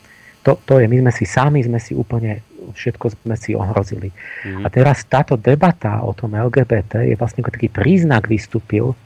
[0.42, 2.42] To, to je, my sme si sami, sme si úplne,
[2.74, 4.10] všetko sme si ohrozili.
[4.42, 4.64] Mm.
[4.64, 8.98] A teraz táto debata o tom LGBT je vlastne taký príznak vystúpil,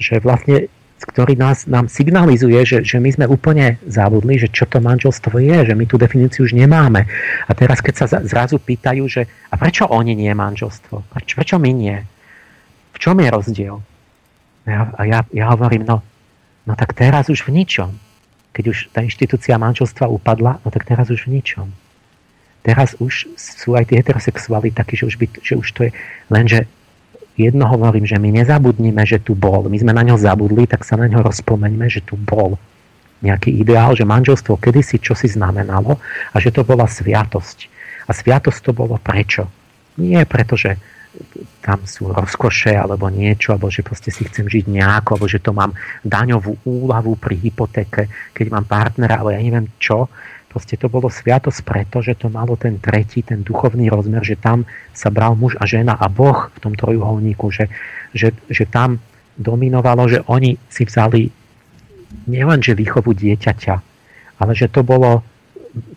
[0.00, 0.72] že vlastne
[1.04, 5.70] ktorý nás, nám signalizuje, že, že my sme úplne zabudli, že čo to manželstvo je,
[5.70, 7.04] že my tú definíciu už nemáme.
[7.44, 11.12] A teraz, keď sa zrazu pýtajú, že a prečo oni nie manželstvo?
[11.12, 11.96] Prečo, prečo my nie?
[12.94, 13.76] V čom je rozdiel?
[14.64, 16.00] A ja, ja hovorím, no,
[16.64, 17.92] no tak teraz už v ničom.
[18.56, 21.68] Keď už tá inštitúcia manželstva upadla, no tak teraz už v ničom.
[22.64, 25.90] Teraz už sú aj tie heterosexuáli takí, že už, by, že už to je
[26.32, 26.64] len, že
[27.34, 29.66] jedno hovorím, že my nezabudnime, že tu bol.
[29.66, 32.58] My sme na ňo zabudli, tak sa na ňo rozpomeňme, že tu bol
[33.24, 35.96] nejaký ideál, že manželstvo kedysi čosi znamenalo
[36.30, 37.72] a že to bola sviatosť.
[38.04, 39.48] A sviatosť to bolo prečo?
[39.96, 40.76] Nie preto, že
[41.62, 45.54] tam sú rozkoše alebo niečo, alebo že proste si chcem žiť nejako, alebo že to
[45.54, 45.72] mám
[46.02, 48.02] daňovú úľavu pri hypotéke,
[48.34, 50.10] keď mám partnera, alebo ja neviem čo.
[50.54, 54.62] Proste to bolo sviatosť preto, že to malo ten tretí, ten duchovný rozmer, že tam
[54.94, 57.66] sa bral muž a žena a Boh v tom trojuholníku, že,
[58.14, 59.02] že, že tam
[59.34, 61.26] dominovalo, že oni si vzali
[62.30, 63.74] nielen, že výchovu dieťaťa,
[64.38, 65.26] ale že to bolo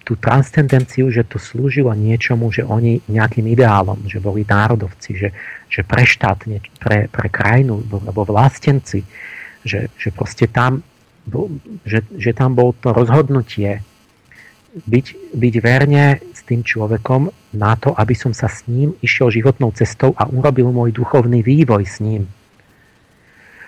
[0.02, 5.30] tú transcendenciu, že to slúžilo niečomu, že oni nejakým ideálom, že boli národovci, že,
[5.70, 6.50] že pre štát,
[6.82, 9.06] pre, pre krajinu, alebo vlastenci,
[9.62, 10.82] že, že proste tam,
[11.86, 13.86] že, že tam bol to rozhodnutie
[14.86, 19.74] byť, byť verne s tým človekom na to, aby som sa s ním išiel životnou
[19.74, 22.30] cestou a urobil môj duchovný vývoj s ním.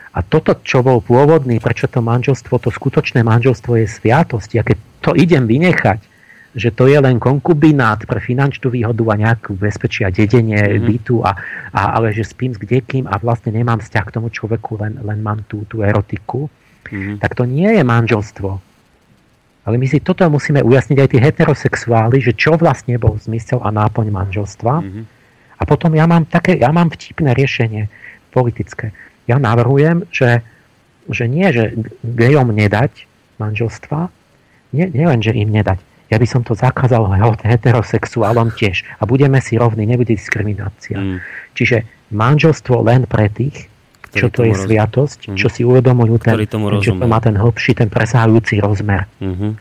[0.09, 4.49] A toto, čo bol pôvodný, prečo to manželstvo, to skutočné manželstvo je sviatosť.
[4.57, 6.01] A keď to idem vynechať,
[6.57, 10.87] že to je len konkubinát pre finančnú výhodu a nejakú bezpečia dedenie mm-hmm.
[10.89, 11.37] bytu, a,
[11.69, 15.21] a, ale že spím s kdekým a vlastne nemám vzťah k tomu človeku, len, len
[15.21, 16.49] mám tú, tú erotiku,
[16.89, 17.21] mm-hmm.
[17.21, 18.68] tak to nie je manželstvo.
[19.67, 23.69] Ale my si toto musíme ujasniť aj tí heterosexuáli, že čo vlastne bol zmysel a
[23.69, 24.73] náplň manželstva.
[24.81, 25.03] Mm-hmm.
[25.59, 27.91] A potom ja mám také, ja mám vtipné riešenie
[28.31, 28.95] politické.
[29.27, 30.41] Ja navrhujem, že,
[31.11, 33.05] že nie, že gejom nedať
[33.37, 34.09] manželstva,
[34.69, 35.81] nie, len, že im nedať.
[36.09, 37.05] Ja by som to zakázal
[37.45, 38.85] heterosexuálom tiež.
[38.97, 40.97] A budeme si rovní, nebude diskriminácia.
[40.97, 41.21] Mm.
[41.53, 43.69] Čiže manželstvo len pre tých,
[44.13, 44.65] čo to je roz...
[44.65, 45.37] sviatosť, mm.
[45.37, 46.33] čo si uvedomujú ten,
[46.81, 49.05] čo to má ten hlbší, ten presahujúci rozmer.
[49.21, 49.51] Mm-hmm.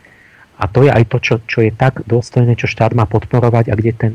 [0.59, 3.73] A to je aj to, čo, čo je tak dôstojné, čo štát má podporovať a
[3.79, 4.11] kde ten,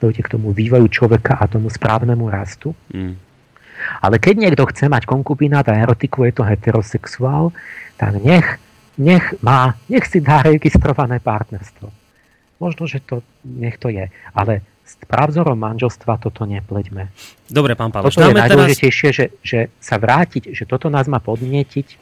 [0.00, 2.72] dojde k tomu vývoju človeka a tomu správnemu rastu.
[2.94, 3.20] Mm.
[4.00, 7.50] Ale keď niekto chce mať konkubinát a erotiku, je to heterosexuál,
[7.98, 8.62] tak nech
[8.98, 11.88] nech má, nech si dá registrované partnerstvo.
[12.60, 14.06] Možno, že to, nech to je.
[14.36, 14.62] Ale
[14.92, 17.08] s právzorom manželstva toto nepleďme.
[17.48, 18.12] Dobre, pán Pavloš.
[18.12, 19.16] Toto je najdôležitejšie, teraz...
[19.16, 21.96] že, že sa vrátiť, že toto nás má podnietiť, e,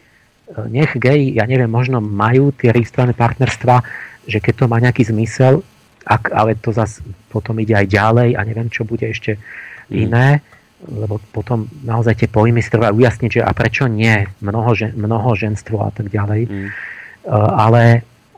[0.67, 3.87] nech gej, ja neviem, možno majú tie registrované partnerstva,
[4.27, 5.63] že keď to má nejaký zmysel,
[6.03, 9.95] ak, ale to zase potom ide aj ďalej a neviem, čo bude ešte mm.
[9.95, 10.43] iné,
[10.81, 15.37] lebo potom naozaj tie pojmy si treba ujasniť, že a prečo nie mnoho, žen, mnoho
[15.37, 16.49] ženstvo a tak ďalej.
[16.49, 16.69] Mm.
[17.21, 17.85] Uh, ale,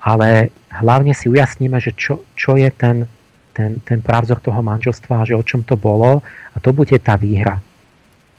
[0.02, 3.06] ale hlavne si ujasníme, že čo, čo je ten,
[3.52, 7.60] ten, ten právzor toho manželstva, že o čom to bolo a to bude tá výhra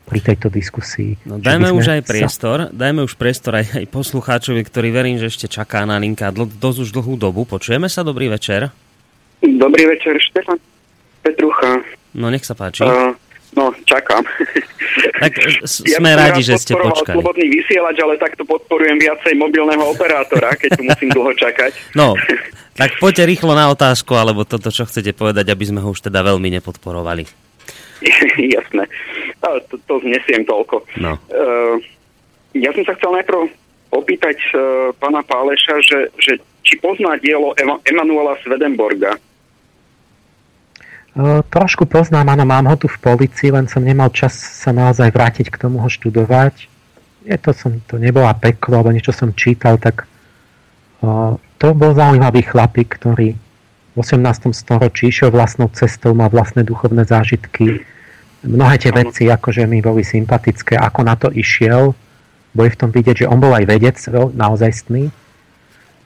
[0.03, 1.15] pri tejto diskusii.
[1.23, 2.75] No, dajme už aj priestor, sa...
[2.75, 6.77] dajme už priestor aj, aj poslucháčovi, ktorý verím, že ešte čaká na linka dl- dosť
[6.83, 7.47] už dlhú dobu.
[7.47, 8.03] Počujeme sa?
[8.03, 8.67] Dobrý večer.
[9.39, 10.59] Dobrý večer, Štefan
[11.23, 11.79] Petrucha.
[12.13, 12.83] No, nech sa páči.
[12.83, 13.15] Uh,
[13.53, 14.25] No, čakám.
[15.21, 15.31] Tak
[15.97, 17.17] sme ja radi, že ste počkali.
[17.17, 21.71] slobodný vysielač, ale takto podporujem viacej mobilného operátora, keď tu musím dlho čakať.
[21.93, 22.17] No,
[22.73, 26.25] tak poďte rýchlo na otázku, alebo toto, čo chcete povedať, aby sme ho už teda
[26.25, 27.29] veľmi nepodporovali.
[28.57, 28.89] Jasné.
[29.45, 30.81] To, to znesiem toľko.
[30.97, 31.21] No.
[31.29, 31.77] Uh,
[32.57, 33.45] ja som sa chcel najprv
[33.93, 37.53] opýtať uh, pána Páleša, že, že či pozná dielo
[37.85, 39.21] Emanuela Swedenborga.
[41.49, 45.53] Trošku poznám, áno, mám ho tu v policii, len som nemal čas sa naozaj vrátiť
[45.53, 46.65] k tomu ho študovať.
[47.29, 50.09] Je to, som, to nebola peklo, alebo niečo som čítal, tak
[51.61, 53.37] to bol zaujímavý chlapík, ktorý
[53.93, 54.57] v 18.
[54.57, 57.85] storočí išiel vlastnou cestou, má vlastné duchovné zážitky.
[58.41, 61.93] Mnohé tie veci akože mi boli sympatické, ako na to išiel.
[62.57, 64.01] Boli v tom vidieť, že on bol aj vedec,
[64.33, 65.13] naozajstný.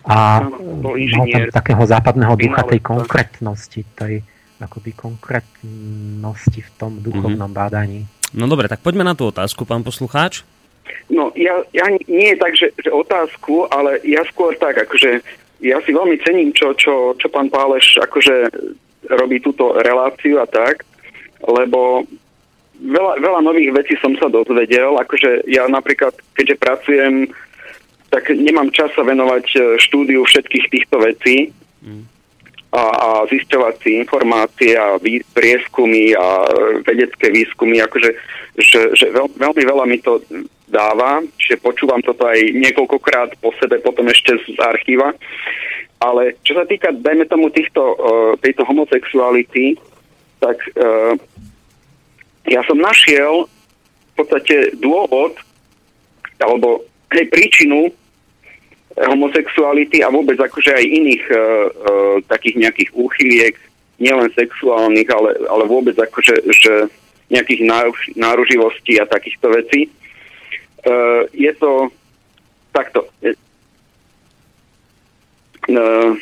[0.04, 4.20] A mal tam takého západného ducha tej konkrétnosti, tej,
[4.62, 7.58] akoby konkrétnosti v tom duchovnom mm-hmm.
[7.58, 8.10] bádaní.
[8.36, 10.44] No dobre, tak poďme na tú otázku, pán poslucháč.
[11.08, 15.24] No, ja, ja nie je tak, že, že otázku, ale ja skôr tak, akože
[15.64, 18.52] ja si veľmi cením, čo, čo, čo pán Páleš akože
[19.08, 20.84] robí túto reláciu a tak,
[21.44, 22.04] lebo
[22.80, 27.14] veľa, veľa nových vecí som sa dozvedel, akože ja napríklad, keďže pracujem,
[28.12, 31.52] tak nemám čas sa venovať e, štúdiu všetkých týchto vecí.
[31.84, 32.17] Mm
[32.78, 36.46] a, a zisťovať si informácie a vý, prieskumy a
[36.86, 38.14] vedecké výskumy, akože
[38.58, 40.18] že, že veľ, veľmi veľa mi to
[40.66, 45.14] dáva, čiže počúvam toto aj niekoľkokrát po sebe, potom ešte z archíva.
[45.98, 49.78] Ale čo sa týka, dajme tomu, týchto, uh, tejto homosexuality,
[50.42, 51.14] tak uh,
[52.50, 55.38] ja som našiel v podstate dôvod,
[56.38, 57.94] alebo hej, príčinu
[58.98, 63.56] homosexuality a vôbec akože aj iných uh, uh, takých nejakých úchyliek,
[64.02, 66.90] nielen sexuálnych, ale, ale vôbec akože že
[67.30, 69.92] nejakých náruž, náruživostí a takýchto vecí.
[70.88, 71.92] Uh, je to
[72.72, 73.06] takto.
[75.68, 76.16] Uh,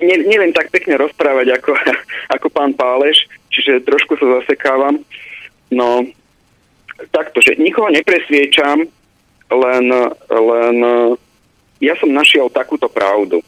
[0.00, 1.72] ne, neviem tak pekne rozprávať ako,
[2.40, 5.02] ako pán Páleš, čiže trošku sa zasekávam.
[5.74, 6.06] No,
[7.10, 8.86] takto, že nikoho nepresviečam,
[9.50, 9.86] len,
[10.30, 10.76] len
[11.84, 13.44] ja som našiel takúto pravdu.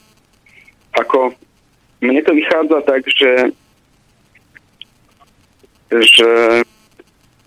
[0.93, 1.33] Ako
[2.05, 3.33] mne to vychádza tak, že,
[5.91, 6.31] že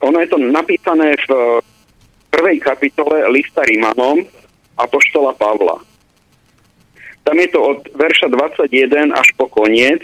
[0.01, 1.61] ono je to napísané v
[2.34, 4.26] prvej kapitole lista Rimanom
[4.80, 5.84] Apoštola Pavla.
[7.27, 10.01] Tam je to od verša 21 až po koniec.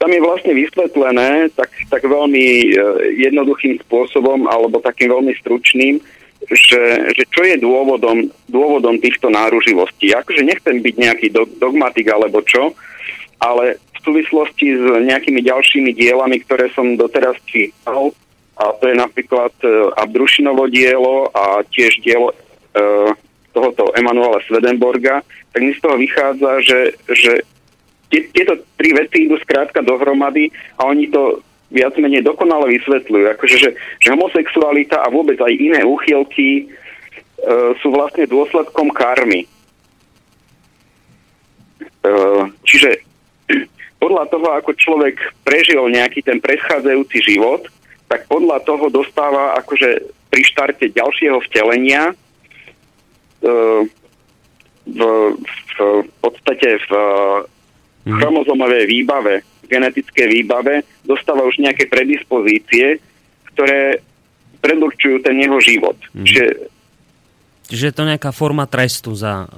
[0.00, 2.66] Tam je vlastne vysvetlené tak, tak veľmi e,
[3.22, 6.02] jednoduchým spôsobom alebo takým veľmi stručným,
[6.50, 10.12] že, že čo je dôvodom, dôvodom týchto náruživostí.
[10.12, 11.26] Akože nechcem byť nejaký
[11.60, 12.76] dogmatik alebo čo,
[13.40, 18.12] ale v súvislosti s nejakými ďalšími dielami, ktoré som doteraz čítal,
[18.54, 22.36] a to je napríklad e, Abdrušinovo dielo a tiež dielo e,
[23.50, 27.32] tohoto Emanuela Svedenborga, tak mi z toho vychádza, že, že
[28.10, 31.42] tieto tri veci idú skrátka dohromady a oni to
[31.74, 33.24] viac menej dokonale vysvetľujú.
[33.34, 36.64] Akože, že, že homosexualita a vôbec aj iné úchylky e,
[37.82, 39.42] sú vlastne dôsledkom karmy.
[39.42, 39.48] E,
[42.62, 43.02] čiže
[43.98, 47.66] podľa toho, ako človek prežil nejaký ten predchádzajúci život,
[48.06, 52.14] tak podľa toho dostáva akože pri štarte ďalšieho vtelenia e,
[54.84, 55.00] v,
[55.40, 56.92] v, v podstate v
[58.04, 58.14] mm.
[58.20, 59.34] chromozomovej výbave,
[59.66, 63.00] genetické výbave, dostáva už nejaké predispozície,
[63.54, 64.00] ktoré
[64.64, 65.98] predurčujú ten jeho život.
[66.16, 66.24] Mm.
[66.24, 66.44] Čiže,
[67.68, 69.48] Čiže je to nejaká forma trestu za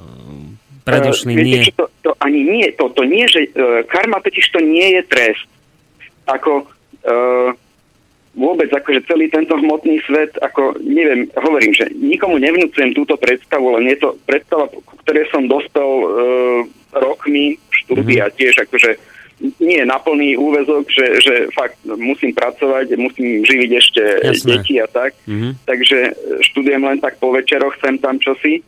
[0.86, 1.62] predošlý uh, nie.
[1.74, 5.46] to, to ani nie, to, to nie, že uh, karma totiž to nie je trest.
[6.26, 7.50] Ako uh,
[8.36, 13.90] vôbec akože celý tento hmotný svet, ako neviem, hovorím, že nikomu nevnúcujem túto predstavu, len
[13.90, 14.70] je to predstava,
[15.02, 16.06] ktoré som dostal uh,
[16.94, 18.38] rokmi štúdia mm-hmm.
[18.38, 18.90] tiež, akože
[19.40, 24.48] nie na plný úvezok, že, že fakt musím pracovať, musím živiť ešte Jasné.
[24.48, 25.12] deti a tak.
[25.28, 25.52] Mm-hmm.
[25.68, 25.98] Takže
[26.40, 28.64] študujem len tak po večeroch, sem tam čosi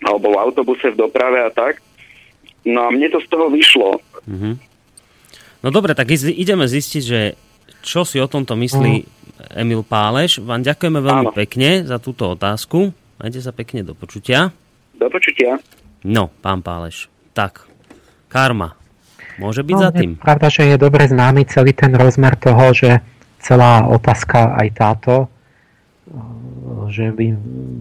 [0.00, 1.84] alebo v autobuse v doprave a tak.
[2.64, 4.00] No a mne to z toho vyšlo.
[4.24, 4.54] Mm-hmm.
[5.60, 7.36] No dobre, tak ideme zistiť, že
[7.84, 9.08] čo si o tomto myslí mm.
[9.60, 10.40] Emil Páleš.
[10.40, 11.36] Vám ďakujeme veľmi Áno.
[11.36, 12.92] pekne za túto otázku.
[13.20, 14.48] Majte sa pekne do počutia.
[14.96, 15.60] Do počutia.
[16.04, 17.12] No, pán Páleš.
[17.36, 17.68] Tak,
[18.32, 18.79] karma.
[19.40, 20.10] Môže byť no, za tým.
[20.20, 23.00] Pravda, že je dobre známy celý ten rozmer toho, že
[23.40, 25.14] celá otázka aj táto
[26.90, 27.26] že by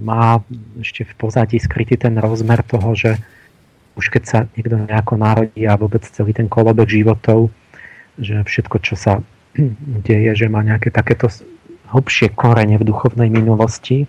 [0.06, 0.40] má
[0.78, 3.18] ešte v pozadí skrytý ten rozmer toho, že
[3.98, 7.52] už keď sa niekto nejako narodí a vôbec celý ten kolobek životov,
[8.22, 9.14] že všetko, čo sa
[10.08, 11.28] deje, že má nejaké takéto
[11.90, 14.06] hlbšie korene v duchovnej minulosti.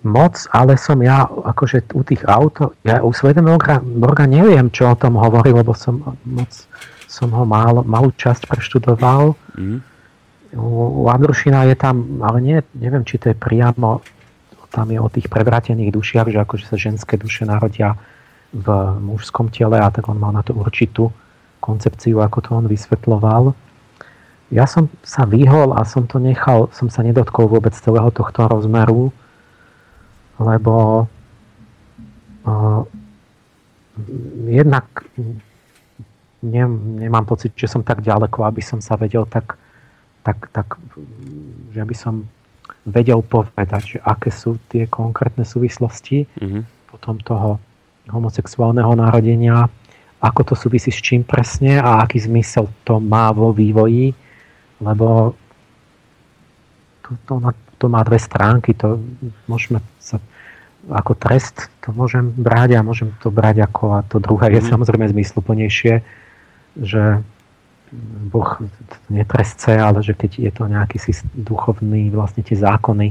[0.00, 3.60] Moc, ale som ja akože u tých auto, ja u Svedomého
[4.00, 6.48] Borga neviem, čo o tom hovorí, lebo som moc
[7.10, 9.34] som ho mal, malú časť preštudoval.
[9.58, 9.82] Mm.
[10.54, 10.66] U,
[11.02, 13.98] u Andrušina je tam, ale nie, neviem, či to je priamo,
[14.70, 17.98] tam je o tých prevrátených dušiach, že akože sa ženské duše narodia
[18.54, 18.66] v
[19.02, 21.10] mužskom tele a tak on mal na to určitú
[21.58, 23.58] koncepciu, ako to on vysvetloval.
[24.50, 29.14] Ja som sa vyhol a som to nechal, som sa nedotkol vôbec celého tohto rozmeru,
[30.40, 31.04] lebo
[32.48, 32.82] uh,
[34.48, 34.88] jednak
[36.42, 36.64] ne,
[37.04, 39.60] nemám pocit, že som tak ďaleko, aby som sa vedel tak,
[40.24, 40.80] tak, tak
[41.70, 42.24] že by som
[42.88, 46.62] vedel povedať, že aké sú tie konkrétne súvislosti mm-hmm.
[46.88, 47.60] potom toho
[48.08, 49.68] homosexuálneho narodenia,
[50.20, 54.12] ako to súvisí s čím presne a aký zmysel to má vo vývoji,
[54.80, 55.36] lebo
[57.04, 57.34] to, to,
[57.80, 59.00] to má dve stránky, to
[59.48, 59.80] môžeme
[60.88, 64.70] ako trest to môžem brať a môžem to brať ako a to druhé je mhm.
[64.72, 66.00] samozrejme zmysluplnejšie,
[66.80, 67.02] že
[68.30, 68.50] Boh
[69.10, 70.96] netresce, ale že keď je to nejaký
[71.34, 73.10] duchovný, vlastne tie zákony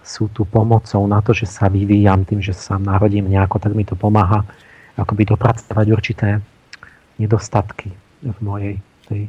[0.00, 3.84] sú tu pomocou na to, že sa vyvíjam tým, že sa narodím nejako, tak mi
[3.84, 4.48] to pomáha
[4.96, 6.28] akoby dopracovať určité
[7.20, 7.92] nedostatky
[8.24, 9.28] v mojej tej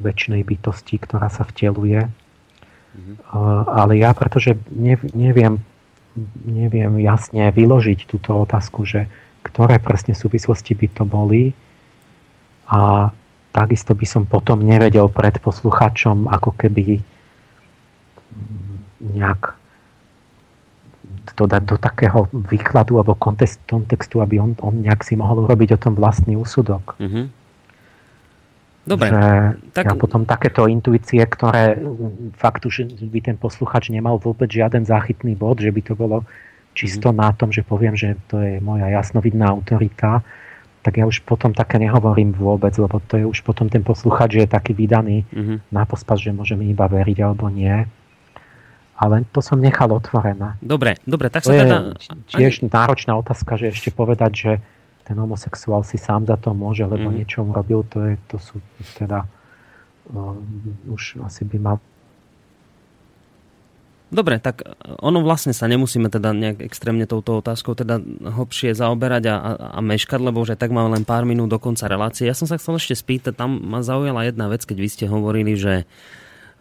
[0.00, 2.08] väčšnej bytosti, ktorá sa vteluje.
[2.08, 3.14] Mm-hmm.
[3.68, 4.58] Ale ja, pretože
[5.14, 5.62] neviem,
[6.46, 9.10] neviem jasne vyložiť túto otázku, že
[9.42, 11.52] ktoré presne súvislosti by to boli,
[12.64, 13.12] a
[13.52, 17.04] takisto by som potom nevedel pred posluchačom ako keby
[19.04, 19.54] nejak
[21.34, 25.82] to dať do takého výkladu alebo kontextu, aby on, on nejak si mohol urobiť o
[25.82, 26.94] tom vlastný úsudok.
[27.02, 27.24] Mm-hmm.
[28.84, 29.08] Dobre.
[29.08, 29.20] Že
[29.72, 29.84] tak...
[29.88, 31.80] ja potom takéto intuície, ktoré
[32.36, 36.28] fakt už by ten posluchač nemal vôbec žiaden záchytný bod, že by to bolo
[36.76, 37.24] čisto mm-hmm.
[37.24, 40.20] na tom, že poviem, že to je moja jasnovidná autorita,
[40.84, 44.40] tak ja už potom také nehovorím vôbec, lebo to je už potom ten posluchač, že
[44.44, 45.72] je taký vydaný mm-hmm.
[45.72, 47.88] na pospas, že môžeme iba veriť alebo nie.
[48.94, 50.60] Ale to som nechal otvorené.
[50.60, 51.78] Dobre, dobre, tak to sa je teda...
[52.30, 54.52] tiež náročná otázka, že ešte povedať, že
[55.04, 57.14] ten homosexuál si sám za to môže, lebo mm.
[57.20, 58.56] niečo robil, to, je, to sú
[58.96, 59.28] teda
[60.10, 60.34] uh,
[60.88, 61.76] už asi by mal
[64.14, 64.62] Dobre, tak
[65.02, 69.78] ono vlastne sa nemusíme teda nejak extrémne touto otázkou teda hlbšie zaoberať a, a, a
[69.82, 72.22] meškať, lebo už aj tak máme len pár minút do konca relácie.
[72.22, 75.58] Ja som sa chcel ešte spýtať, tam ma zaujala jedna vec, keď vy ste hovorili,
[75.58, 75.82] že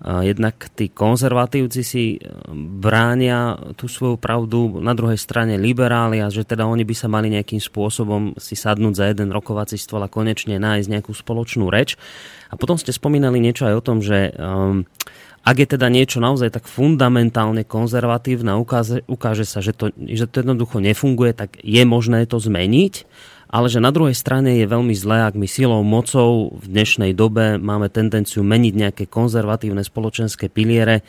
[0.03, 2.19] jednak tí konzervatívci si
[2.53, 7.31] bránia tú svoju pravdu, na druhej strane liberáli a že teda oni by sa mali
[7.31, 11.95] nejakým spôsobom si sadnúť za jeden rokovací stôl a konečne nájsť nejakú spoločnú reč.
[12.51, 14.83] A potom ste spomínali niečo aj o tom, že um,
[15.43, 20.43] ak je teda niečo naozaj tak fundamentálne konzervatívne, ukáže, ukáže sa, že to, že to
[20.43, 22.93] jednoducho nefunguje, tak je možné to zmeniť,
[23.53, 27.61] ale že na druhej strane je veľmi zlé, ak my silou mocou v dnešnej dobe
[27.61, 31.05] máme tendenciu meniť nejaké konzervatívne spoločenské piliere,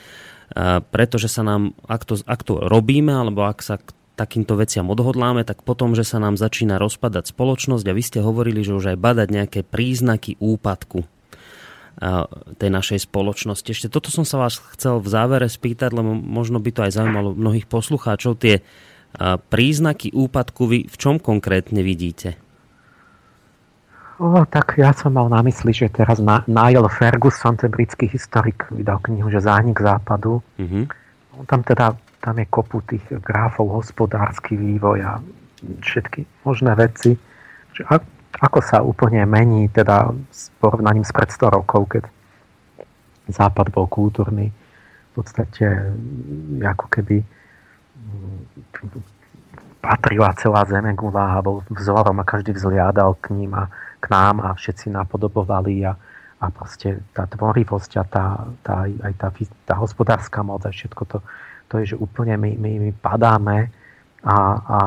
[0.92, 3.80] pretože sa nám, ak to, ak to robíme, alebo ak sa
[4.20, 8.60] takýmto veciam odhodláme, tak potom, že sa nám začína rozpadať spoločnosť a vy ste hovorili,
[8.60, 11.08] že už aj badať nejaké príznaky úpadku
[12.60, 13.72] tej našej spoločnosti.
[13.72, 17.32] Ešte toto som sa vás chcel v závere spýtať, lebo možno by to aj zaujímalo
[17.32, 18.36] mnohých poslucháčov.
[18.36, 18.60] Tie
[19.50, 22.34] príznaky úpadku vy v čom konkrétne vidíte?
[24.22, 29.02] O, tak ja som mal na mysli, že teraz Niall Ferguson, ten britský historik, vydal
[29.02, 30.38] knihu, že Zánik západu.
[30.54, 30.84] Mm-hmm.
[31.42, 35.18] On tam teda, tam je kopu tých gráfov, hospodársky vývoj a
[35.82, 37.18] všetky možné veci.
[37.74, 37.82] Že
[38.38, 42.06] ako sa úplne mení teda s porovnaním s pred 100 rokov, keď
[43.24, 45.90] Západ bol kultúrny, v podstate
[46.62, 47.18] ako keby
[49.84, 53.68] patrila celá Zemegula a bol vzorom a každý vzliadal k ním a
[54.00, 55.92] k nám a všetci napodobovali a,
[56.40, 58.26] a proste tá tvorivosť a tá,
[58.64, 59.28] tá, aj tá,
[59.68, 61.18] tá hospodárska moc a všetko to,
[61.68, 63.68] to je, že úplne my, my, my padáme
[64.24, 64.78] a, a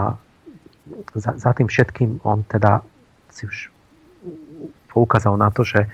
[1.14, 2.82] za, za tým všetkým on teda
[3.30, 3.70] si už
[4.90, 5.86] poukázal na to, že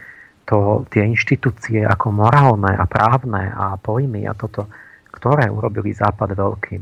[0.47, 4.67] to, tie inštitúcie ako morálne a právne a pojmy a toto,
[5.11, 6.81] ktoré urobili Západ veľkým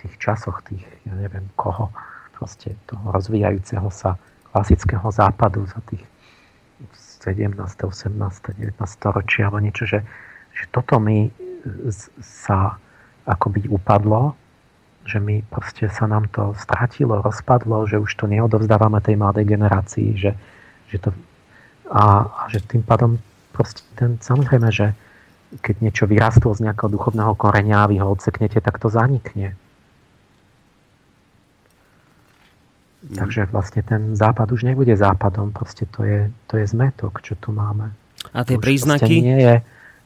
[0.00, 1.92] tých časoch tých, ja neviem koho,
[2.36, 4.16] proste toho rozvíjajúceho sa
[4.50, 6.02] klasického západu za tých
[7.20, 8.72] 17., 18., 19.
[8.88, 10.00] storočia alebo niečo, že,
[10.56, 11.28] že toto mi
[12.24, 12.80] sa
[13.28, 14.32] akoby upadlo
[15.10, 20.14] že my proste sa nám to strátilo, rozpadlo, že už to neodovzdávame tej mladej generácii,
[20.14, 20.32] že,
[20.92, 21.10] že to,
[21.88, 23.16] a, a že tým pádom
[23.50, 24.92] proste ten, samozrejme, že
[25.64, 29.58] keď niečo vyrastlo z nejakého duchovného koreňa a vy ho odseknete, tak to zanikne.
[33.00, 33.16] Mm.
[33.16, 37.48] Takže vlastne ten západ už nebude západom, proste to je, to je zmetok, čo tu
[37.48, 37.96] máme.
[38.36, 39.24] A tie príznaky?
[39.24, 39.54] Nie je,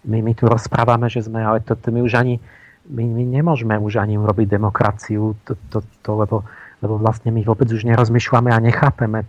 [0.06, 2.38] my, my tu rozprávame, že sme, ale to, to my už ani,
[2.86, 6.46] my, my nemôžeme už ani urobiť demokraciu, to, to, to, lebo,
[6.78, 9.26] lebo vlastne my vôbec už nerozmýšľame a nechápeme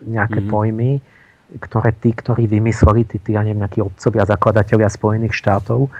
[0.00, 0.54] nejaké mm-hmm.
[0.56, 0.90] pojmy,
[1.60, 5.92] ktoré tí, ktorí vymysleli, tí, tí ja neviem, nejakí otcovia, zakladatelia Spojených štátov,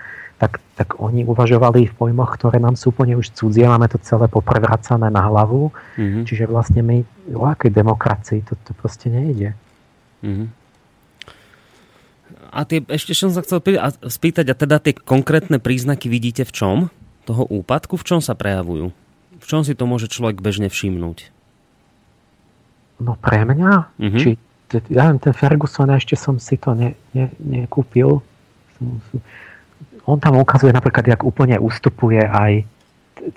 [0.42, 4.26] tak, tak oni uvažovali v pojmoch, ktoré nám sú úplne už cudzie, máme to celé
[4.26, 6.26] poprevracané na hlavu, mm-hmm.
[6.26, 9.54] čiže vlastne my o akej demokracii to, to proste nejde.
[10.26, 10.62] Mm-hmm
[12.52, 13.64] a tie, ešte som sa chcel
[14.04, 16.76] spýtať, a teda tie konkrétne príznaky vidíte v čom?
[17.24, 18.92] Toho úpadku, v čom sa prejavujú?
[19.40, 21.32] V čom si to môže človek bežne všimnúť?
[23.00, 23.72] No pre mňa?
[23.96, 24.20] Mm-hmm.
[24.20, 24.30] Či,
[24.92, 28.20] ja viem, ten Ferguson, ešte som si to ne, ne, nekúpil.
[30.06, 32.66] On tam ukazuje napríklad, jak úplne ustupuje aj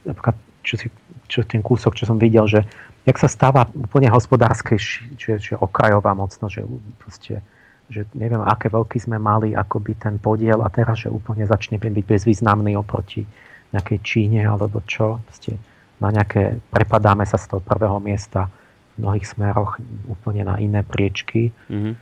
[0.06, 0.35] napríklad,
[0.66, 0.88] čo, si,
[1.30, 2.66] čo ten kúsok, čo som videl, že
[3.06, 6.66] jak sa stáva úplne hospodárskejší, čiže okrajová mocno, že
[6.98, 7.45] proste
[7.85, 11.94] že neviem, aké veľký sme mali akoby ten podiel a teraz, že úplne začne byť
[11.94, 13.22] bezvýznamný oproti
[13.69, 15.22] nejakej Číne alebo čo.
[15.30, 15.61] Proste
[16.02, 18.50] na nejaké, prepadáme sa z toho prvého miesta
[18.95, 19.77] v mnohých smeroch
[20.10, 21.53] úplne na iné priečky.
[21.69, 21.94] Mm-hmm.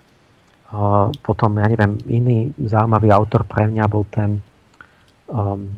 [0.74, 4.42] Uh, potom, ja neviem, iný zaujímavý autor pre mňa bol ten,
[5.28, 5.70] um,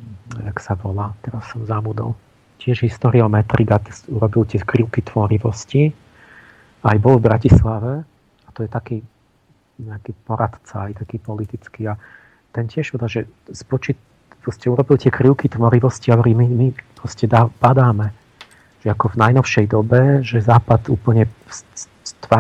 [0.42, 2.16] jak sa volá, teraz som zabudol,
[2.62, 5.94] tiež historiometrik a urobil tie krivky tvorivosti.
[6.86, 7.94] Aj bol v Bratislave
[8.46, 8.98] a to je taký
[9.76, 11.92] nejaký poradca, aj taký politický.
[11.92, 12.00] A
[12.56, 14.00] ten tiež povedal, že spočít,
[14.40, 18.16] proste urobil tie krivky tvorivosti a hovorí, my, my proste dá, padáme.
[18.86, 21.28] Že ako v najnovšej dobe, že Západ úplne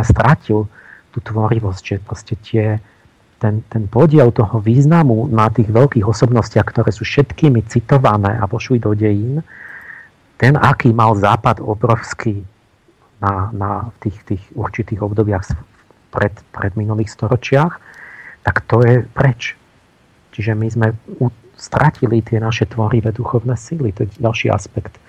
[0.06, 0.70] strátil
[1.12, 2.66] tú tvorivosť, že proste tie,
[3.40, 8.80] ten, ten podiel toho významu na tých veľkých osobnostiach, ktoré sú všetkými citované a vošli
[8.80, 9.44] do dejín,
[10.36, 12.44] ten, aký mal Západ obrovský
[13.24, 13.72] na, na
[14.04, 15.48] tých, tých určitých obdobiach
[16.12, 17.80] pred, pred minulých storočiach,
[18.44, 19.56] tak to je preč.
[20.36, 20.88] Čiže my sme
[21.56, 23.96] stratili tie naše tvorivé duchovné síly.
[23.96, 25.00] To je ďalší aspekt.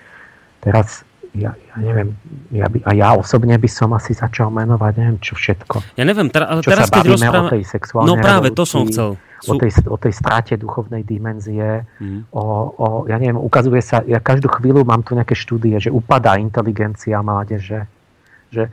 [0.63, 1.03] Teraz
[1.35, 2.15] ja, ja neviem,
[2.53, 5.99] ja by, a ja osobne by som asi začal menovať, neviem čo všetko.
[5.99, 7.47] Ja neviem, tra, čo teraz sa keď rozpráva...
[7.47, 9.19] o tej sexuálnej No práve, to som chcel.
[9.37, 9.53] Sú...
[9.53, 12.33] O, tej, o tej stráte duchovnej dimenzie, mm.
[12.33, 16.41] o, o, ja neviem, ukazuje sa, ja každú chvíľu mám tu nejaké štúdie, že upadá
[16.41, 17.85] inteligencia mládeže,
[18.49, 18.63] že,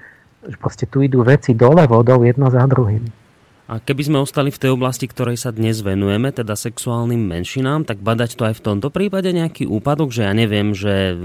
[0.40, 3.23] že proste tu idú veci dole vodou jedno za druhým.
[3.64, 8.04] A keby sme ostali v tej oblasti, ktorej sa dnes venujeme, teda sexuálnym menšinám, tak
[8.04, 11.16] badať to aj v tomto prípade nejaký úpadok, že ja neviem, že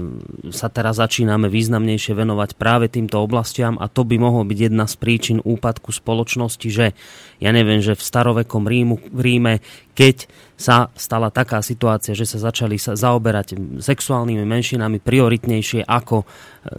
[0.48, 4.96] sa teraz začíname významnejšie venovať práve týmto oblastiam a to by mohlo byť jedna z
[4.96, 6.96] príčin úpadku spoločnosti, že
[7.44, 9.60] ja neviem, že v starovekom Rímu, Ríme,
[9.92, 10.24] keď
[10.56, 16.26] sa stala taká situácia, že sa začali sa zaoberať sexuálnymi menšinami prioritnejšie ako e,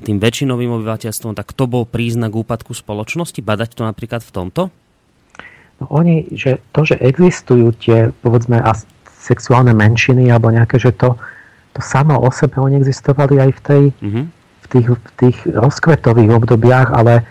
[0.10, 3.46] tým väčšinovým obyvateľstvom, tak to bol príznak úpadku spoločnosti?
[3.46, 4.64] Badať to napríklad v tomto?
[5.82, 8.62] No oni, že to, že existujú tie, povedzme,
[9.10, 11.18] sexuálne menšiny alebo nejaké, že to,
[11.74, 14.26] to samo o sebe, oni existovali aj v, tej, mm-hmm.
[14.38, 17.24] v, tých, v tých rozkvetových obdobiach, ale e,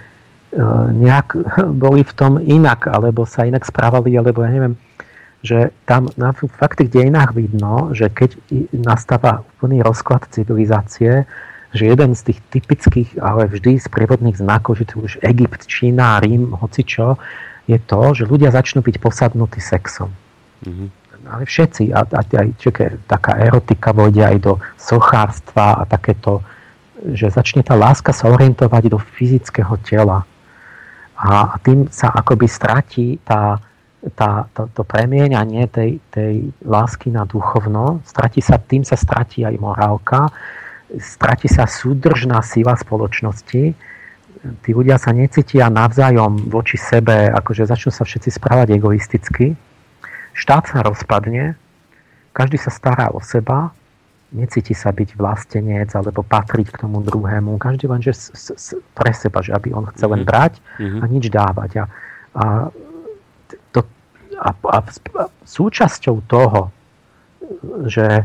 [0.99, 1.39] nejak
[1.83, 4.75] boli v tom inak, alebo sa inak správali, alebo ja neviem,
[5.47, 8.37] že tam na fakt tých dejinách vidno, že keď
[8.75, 11.25] nastáva úplný rozklad civilizácie,
[11.71, 16.19] že jeden z tých typických, ale vždy z prievodných znakov, že to už Egypt, Čína,
[16.19, 17.17] Rím, hocičo,
[17.71, 20.11] je to, že ľudia začnú byť posadnutí sexom.
[20.67, 20.89] Mm-hmm.
[21.31, 26.41] Ale všetci, a, a aj čaké, taká erotika vojde aj do sochárstva a takéto,
[27.13, 30.25] že začne tá láska sa orientovať do fyzického tela.
[31.21, 33.61] A, a tým sa akoby stratí tá,
[34.17, 39.61] tá, to, to premieňanie tej, tej lásky na duchovno, stratí sa, tým sa stratí aj
[39.61, 40.33] morálka,
[40.97, 43.77] stratí sa súdržná sila spoločnosti,
[44.65, 49.53] tí ľudia sa necítia navzájom voči sebe, akože začnú sa všetci správať egoisticky.
[50.33, 51.59] Štát sa rozpadne,
[52.33, 53.75] každý sa stará o seba,
[54.31, 57.59] necíti sa byť vlastenec alebo patriť k tomu druhému.
[57.59, 60.29] Každý len, že s, s, pre seba, že aby on chcel len mhm.
[60.29, 61.71] brať a nič dávať.
[61.83, 61.85] A,
[62.39, 62.45] a,
[63.75, 63.81] to,
[64.39, 66.71] a, a, a súčasťou toho,
[67.91, 68.25] že,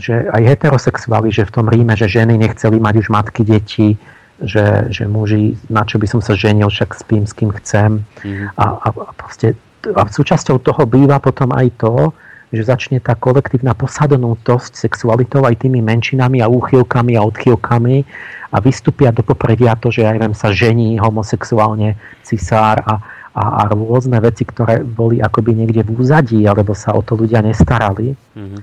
[0.00, 4.00] že aj heterosexuáli, že v tom Ríme, že ženy nechceli mať už matky, deti,
[4.40, 8.04] že, že muži, na čo by som sa ženil, však spím s kým chcem.
[8.24, 8.48] Mm-hmm.
[8.56, 9.52] A, a, a, proste,
[9.84, 12.12] a súčasťou toho býva potom aj to,
[12.50, 18.02] že začne tá kolektívna posadnutosť sexualitou aj tými menšinami a úchylkami a odchylkami
[18.50, 21.94] a vystúpia do popredia to, že aj viem, sa žení homosexuálne
[22.26, 22.98] cisár a,
[23.30, 27.38] a, a rôzne veci, ktoré boli akoby niekde v úzadí, alebo sa o to ľudia
[27.38, 28.60] nestarali, mm-hmm.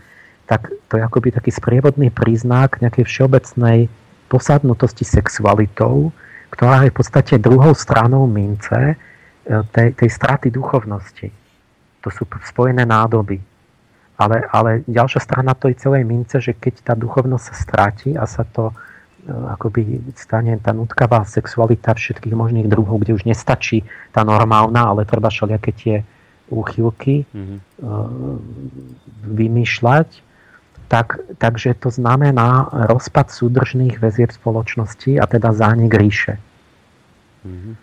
[0.52, 3.88] tak to je akoby taký sprievodný príznak nejakej všeobecnej
[4.28, 6.12] posadnutosti sexualitou,
[6.52, 8.96] ktorá je v podstate druhou stranou mince e,
[9.72, 11.32] tej, tej straty duchovnosti.
[12.04, 13.40] To sú spojené nádoby.
[14.18, 18.44] Ale, ale ďalšia strana tej celej mince, že keď tá duchovnosť sa stráti a sa
[18.48, 18.74] to e,
[19.30, 25.32] akoby stane tá nutkavá sexualita všetkých možných druhov, kde už nestačí tá normálna, ale treba
[25.32, 25.96] všelijaké tie
[26.48, 27.60] úchylky mm-hmm.
[29.36, 30.10] vymýšľať,
[30.88, 36.40] tak, takže to znamená rozpad súdržných väzieb spoločnosti a teda zánik ríše.
[37.44, 37.74] Mm-hmm.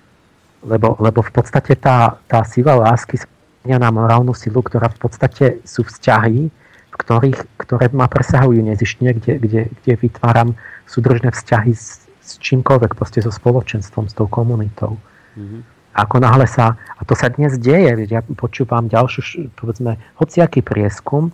[0.65, 5.61] Lebo, lebo v podstate tá, tá sila lásky spomína na morálnu silu, ktorá v podstate
[5.69, 10.57] sú vzťahy, v ktorých, ktoré ma presahujú nezištne, kde, kde, kde vytváram
[10.89, 14.97] súdržné vzťahy s, s čímkoľvek, proste so spoločenstvom, s tou komunitou.
[15.37, 15.61] Mm-hmm.
[15.95, 21.31] Ako náhle sa, a to sa dnes deje, ja počúvam ďalšiu, povedzme, hociaký prieskum,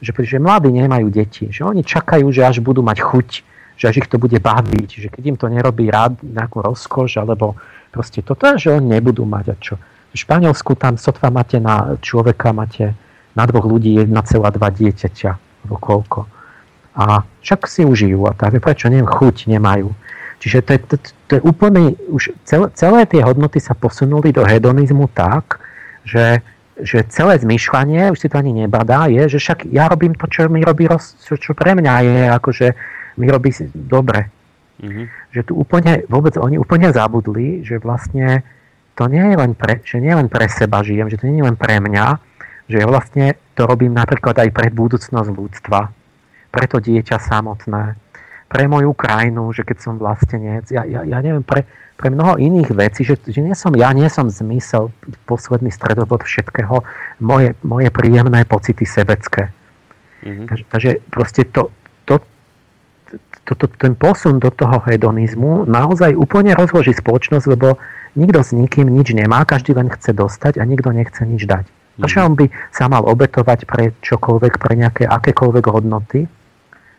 [0.00, 3.28] že, že mladí nemajú deti, že oni čakajú, že až budú mať chuť,
[3.76, 7.56] že až ich to bude baviť, že keď im to nerobí rád nejakú rozkoš, alebo
[7.92, 9.74] proste toto, že oni nebudú mať a čo.
[10.12, 12.96] V Španielsku tam sotva máte na človeka, máte
[13.36, 16.20] na dvoch ľudí 1,2 dieťaťa, alebo koľko.
[16.96, 19.92] A však si užijú a tak, prečo neviem, chuť nemajú.
[20.40, 20.96] Čiže to je, to,
[21.28, 25.60] to je úplný, už celé, celé tie hodnoty sa posunuli do hedonizmu tak,
[26.04, 26.40] že
[26.76, 30.48] že celé zmýšľanie, už si to ani nebadá, je, že však ja robím to, čo
[30.52, 32.66] mi robí, roz, čo, čo pre mňa je, akože
[33.16, 34.28] mi robí dobre.
[34.76, 35.06] Mm-hmm.
[35.32, 38.44] Že tu úplne, vôbec oni úplne zabudli, že vlastne
[38.92, 41.48] to nie je len pre, že nie len pre seba žijem, že to nie je
[41.48, 42.06] len pre mňa,
[42.68, 45.80] že ja vlastne to robím napríklad aj pre budúcnosť ľudstva,
[46.52, 47.96] pre to dieťa samotné,
[48.46, 51.66] pre moju krajinu, že keď som vlastenec, ja, ja, ja neviem, pre,
[51.98, 54.94] pre mnoho iných vecí, že, že nie som, ja nie som zmysel,
[55.26, 56.86] posledný stredobod všetkého,
[57.18, 59.50] moje, moje príjemné pocity sebecké.
[60.22, 60.46] Mm-hmm.
[60.46, 61.74] Takže, takže proste to,
[62.06, 62.22] to,
[63.44, 67.78] to, to, ten posun do toho hedonizmu naozaj úplne rozloží spoločnosť, lebo
[68.14, 71.66] nikto s nikým nič nemá, každý len chce dostať a nikto nechce nič dať.
[71.96, 76.28] Prečo on by sa mal obetovať pre čokoľvek, pre nejaké akékoľvek hodnoty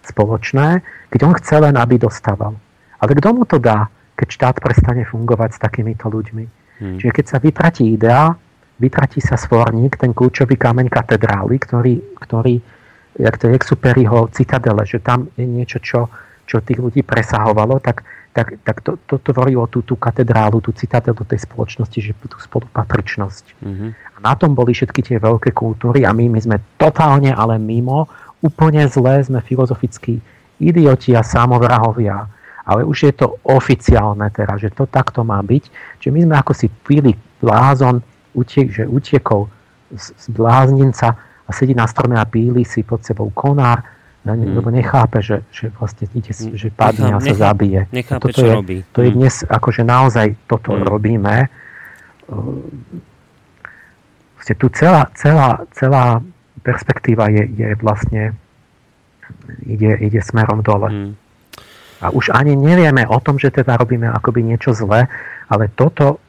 [0.07, 2.55] spoločné, keď on chce len, aby dostával.
[2.97, 6.45] Ale kto mu to dá, keď štát prestane fungovať s takýmito ľuďmi?
[6.81, 6.97] Hmm.
[6.97, 8.33] Čiže keď sa vytratí idea,
[8.81, 12.55] vytratí sa svorník, ten kľúčový kameň katedrály, ktorý, ktorý
[13.17, 16.05] jak to je Exuperiho citadele, že tam je niečo, čo,
[16.45, 21.17] čo tých ľudí presahovalo, tak, tak, tak to, to tvorilo tú, tú katedrálu, tú citadelu
[21.25, 23.45] tej spoločnosti, že tú spolupatričnosť.
[23.65, 23.89] Mm-hmm.
[24.13, 28.05] A na tom boli všetky tie veľké kultúry a my, my sme totálne ale mimo,
[28.41, 30.21] úplne zlé, sme filozofickí
[30.57, 32.29] idioti a samovrahovia.
[32.67, 35.63] Ale už je to oficiálne teraz, že to takto má byť.
[36.03, 38.03] Čiže my sme ako si pili blázon,
[38.35, 39.47] utiek, že utiekol
[39.95, 41.15] z, z bláznica
[41.47, 43.87] a sedí na strome a píli si pod sebou konár,
[44.27, 44.59] mm.
[44.59, 47.87] lebo nechápe, že, že vlastne ide, že padne a sa zabije.
[47.95, 48.77] Nechápe, toto čo je, robí.
[48.91, 49.15] To je mm.
[49.15, 50.83] dnes, akože naozaj toto mm.
[50.83, 51.35] robíme.
[54.35, 56.19] Vlastne tu celá, celá, celá
[56.67, 58.35] perspektíva je, je vlastne
[59.63, 60.91] ide, ide smerom dole.
[60.91, 61.11] Mm.
[62.03, 65.07] A už ani nevieme o tom, že teda robíme akoby niečo zlé,
[65.47, 66.19] ale toto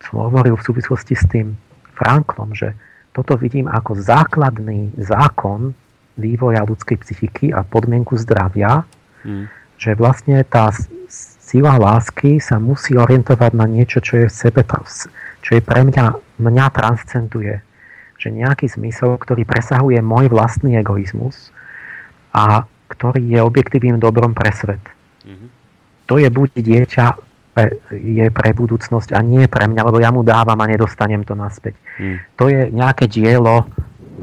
[0.00, 1.58] som hovoril v súvislosti s tým
[1.98, 2.72] Franklom, že
[3.12, 5.76] toto vidím ako základný zákon
[6.16, 8.86] vývoja ľudskej psychiky a podmienku zdravia,
[9.26, 9.44] hmm.
[9.76, 10.72] že vlastne tá
[11.50, 14.62] sila lásky sa musí orientovať na niečo, čo je v sebe,
[15.42, 17.60] čo je pre mňa, mňa transcenduje.
[18.20, 21.48] Že nejaký zmysel, ktorý presahuje môj vlastný egoizmus
[22.36, 24.82] a ktorý je objektívnym dobrom pre svet.
[25.24, 25.48] hmm
[26.10, 27.06] To je buď dieťa
[27.90, 31.74] je pre budúcnosť a nie pre mňa, lebo ja mu dávam a nedostanem to naspäť.
[31.98, 32.22] Hmm.
[32.38, 33.66] To je nejaké dielo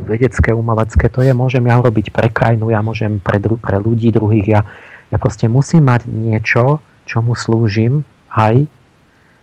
[0.07, 4.47] vedecké, umelecké, to je, môžem ja robiť pre krajinu, ja môžem pre, pre ľudí druhých,
[4.47, 4.61] ja,
[5.09, 8.63] ja proste musím mať niečo, čomu slúžim aj,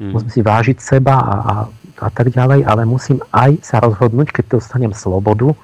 [0.00, 0.12] hmm.
[0.15, 1.55] musím si vážiť seba a, a,
[1.98, 5.55] a tak ďalej, ale musím aj sa rozhodnúť, keď dostanem slobodu,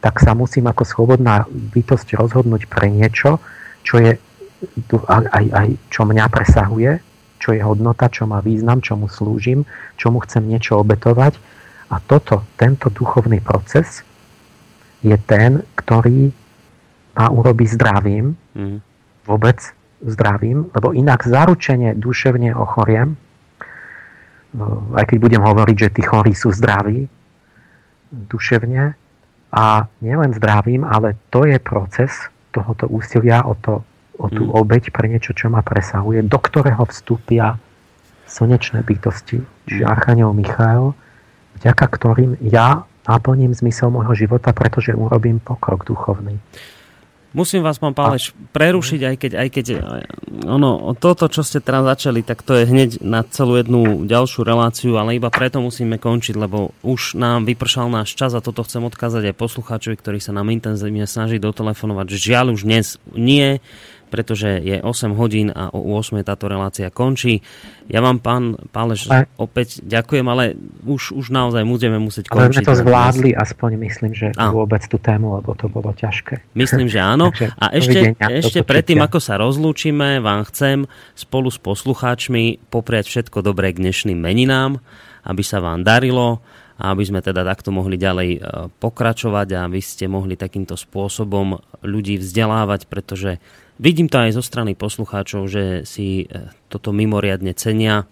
[0.00, 3.40] tak sa musím ako slobodná bytosť rozhodnúť pre niečo,
[3.84, 4.16] čo je
[5.08, 6.90] aj, aj, aj čo mňa presahuje,
[7.40, 9.68] čo je hodnota, čo má význam, čomu slúžim,
[10.00, 11.36] čomu chcem niečo obetovať.
[11.92, 14.00] A toto, tento duchovný proces
[15.04, 16.32] je ten, ktorý
[17.12, 18.78] ma urobí zdravým, mm.
[19.28, 19.60] vôbec
[20.00, 23.16] zdravým, lebo inak zaručenie duševne ochoriem,
[24.94, 27.06] aj keď budem hovoriť, že tí chorí sú zdraví
[28.14, 28.94] duševne,
[29.54, 32.10] a nielen zdravým, ale to je proces
[32.50, 34.54] tohoto úsilia o to o tú mm.
[34.54, 37.58] obeď pre niečo, čo ma presahuje, do ktorého vstúpia
[38.30, 40.94] slnečné bytosti, čiže Archaniel Michael,
[41.58, 46.38] vďaka ktorým ja naplním zmysel môjho života, pretože urobím pokrok duchovný.
[47.34, 49.66] Musím vás, pán Páleš, prerušiť, aj keď, aj keď
[50.46, 54.94] ono, toto, čo ste teraz začali, tak to je hneď na celú jednu ďalšiu reláciu,
[54.94, 59.34] ale iba preto musíme končiť, lebo už nám vypršal náš čas a toto chcem odkázať
[59.34, 62.06] aj poslucháčovi, ktorý sa nám intenzívne snaží dotelefonovať.
[62.14, 63.58] Žiaľ už dnes nie,
[64.14, 67.42] pretože je 8 hodín a o 8 táto relácia končí.
[67.90, 69.26] Ja vám, pán Páleš, a...
[69.34, 70.54] opäť ďakujem, ale
[70.86, 72.46] už, už naozaj budeme musieť končiť.
[72.46, 74.54] Ale sme to zvládli, aspoň myslím, že a.
[74.54, 76.54] vôbec tú tému, lebo to bolo ťažké.
[76.54, 77.34] Myslím, že áno.
[77.62, 80.86] a ešte, ešte predtým, ako sa rozlúčime, vám chcem
[81.18, 84.78] spolu s poslucháčmi popriať všetko dobré k dnešným meninám,
[85.26, 86.38] aby sa vám darilo
[86.78, 88.38] a aby sme teda takto mohli ďalej e,
[88.82, 91.54] pokračovať a vy ste mohli takýmto spôsobom
[91.86, 93.38] ľudí vzdelávať, pretože
[93.74, 98.06] Vidím to aj zo strany poslucháčov, že si e, toto mimoriadne cenia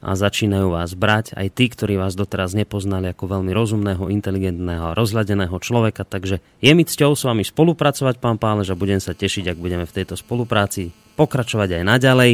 [0.00, 1.36] a začínajú vás brať.
[1.36, 6.08] Aj tí, ktorí vás doteraz nepoznali ako veľmi rozumného, inteligentného a rozhľadeného človeka.
[6.08, 9.84] Takže je mi cťou s vami spolupracovať, pán Pálež, a budem sa tešiť, ak budeme
[9.84, 12.32] v tejto spolupráci pokračovať aj naďalej.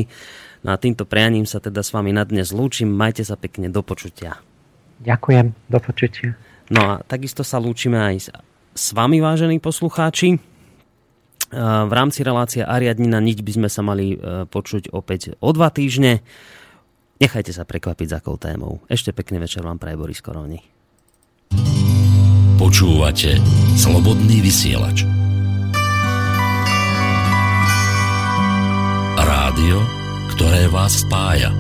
[0.63, 2.91] No a týmto prianím sa teda s vami na dnes lúčim.
[2.91, 4.39] Majte sa pekne, do počutia.
[5.03, 6.35] Ďakujem, do počutia.
[6.71, 8.35] No a takisto sa lúčime aj
[8.75, 10.56] s vami, vážení poslucháči.
[11.55, 16.19] V rámci relácie Ariadnina niť by sme sa mali e, počuť opäť o dva týždne.
[17.23, 18.83] Nechajte sa prekvapiť za akou témou.
[18.91, 20.59] Ešte pekný večer vám praje Boris Koroni.
[22.59, 23.39] Počúvate
[23.79, 25.07] Slobodný vysielač.
[29.17, 29.79] Rádio,
[30.35, 31.55] ktoré vás spája.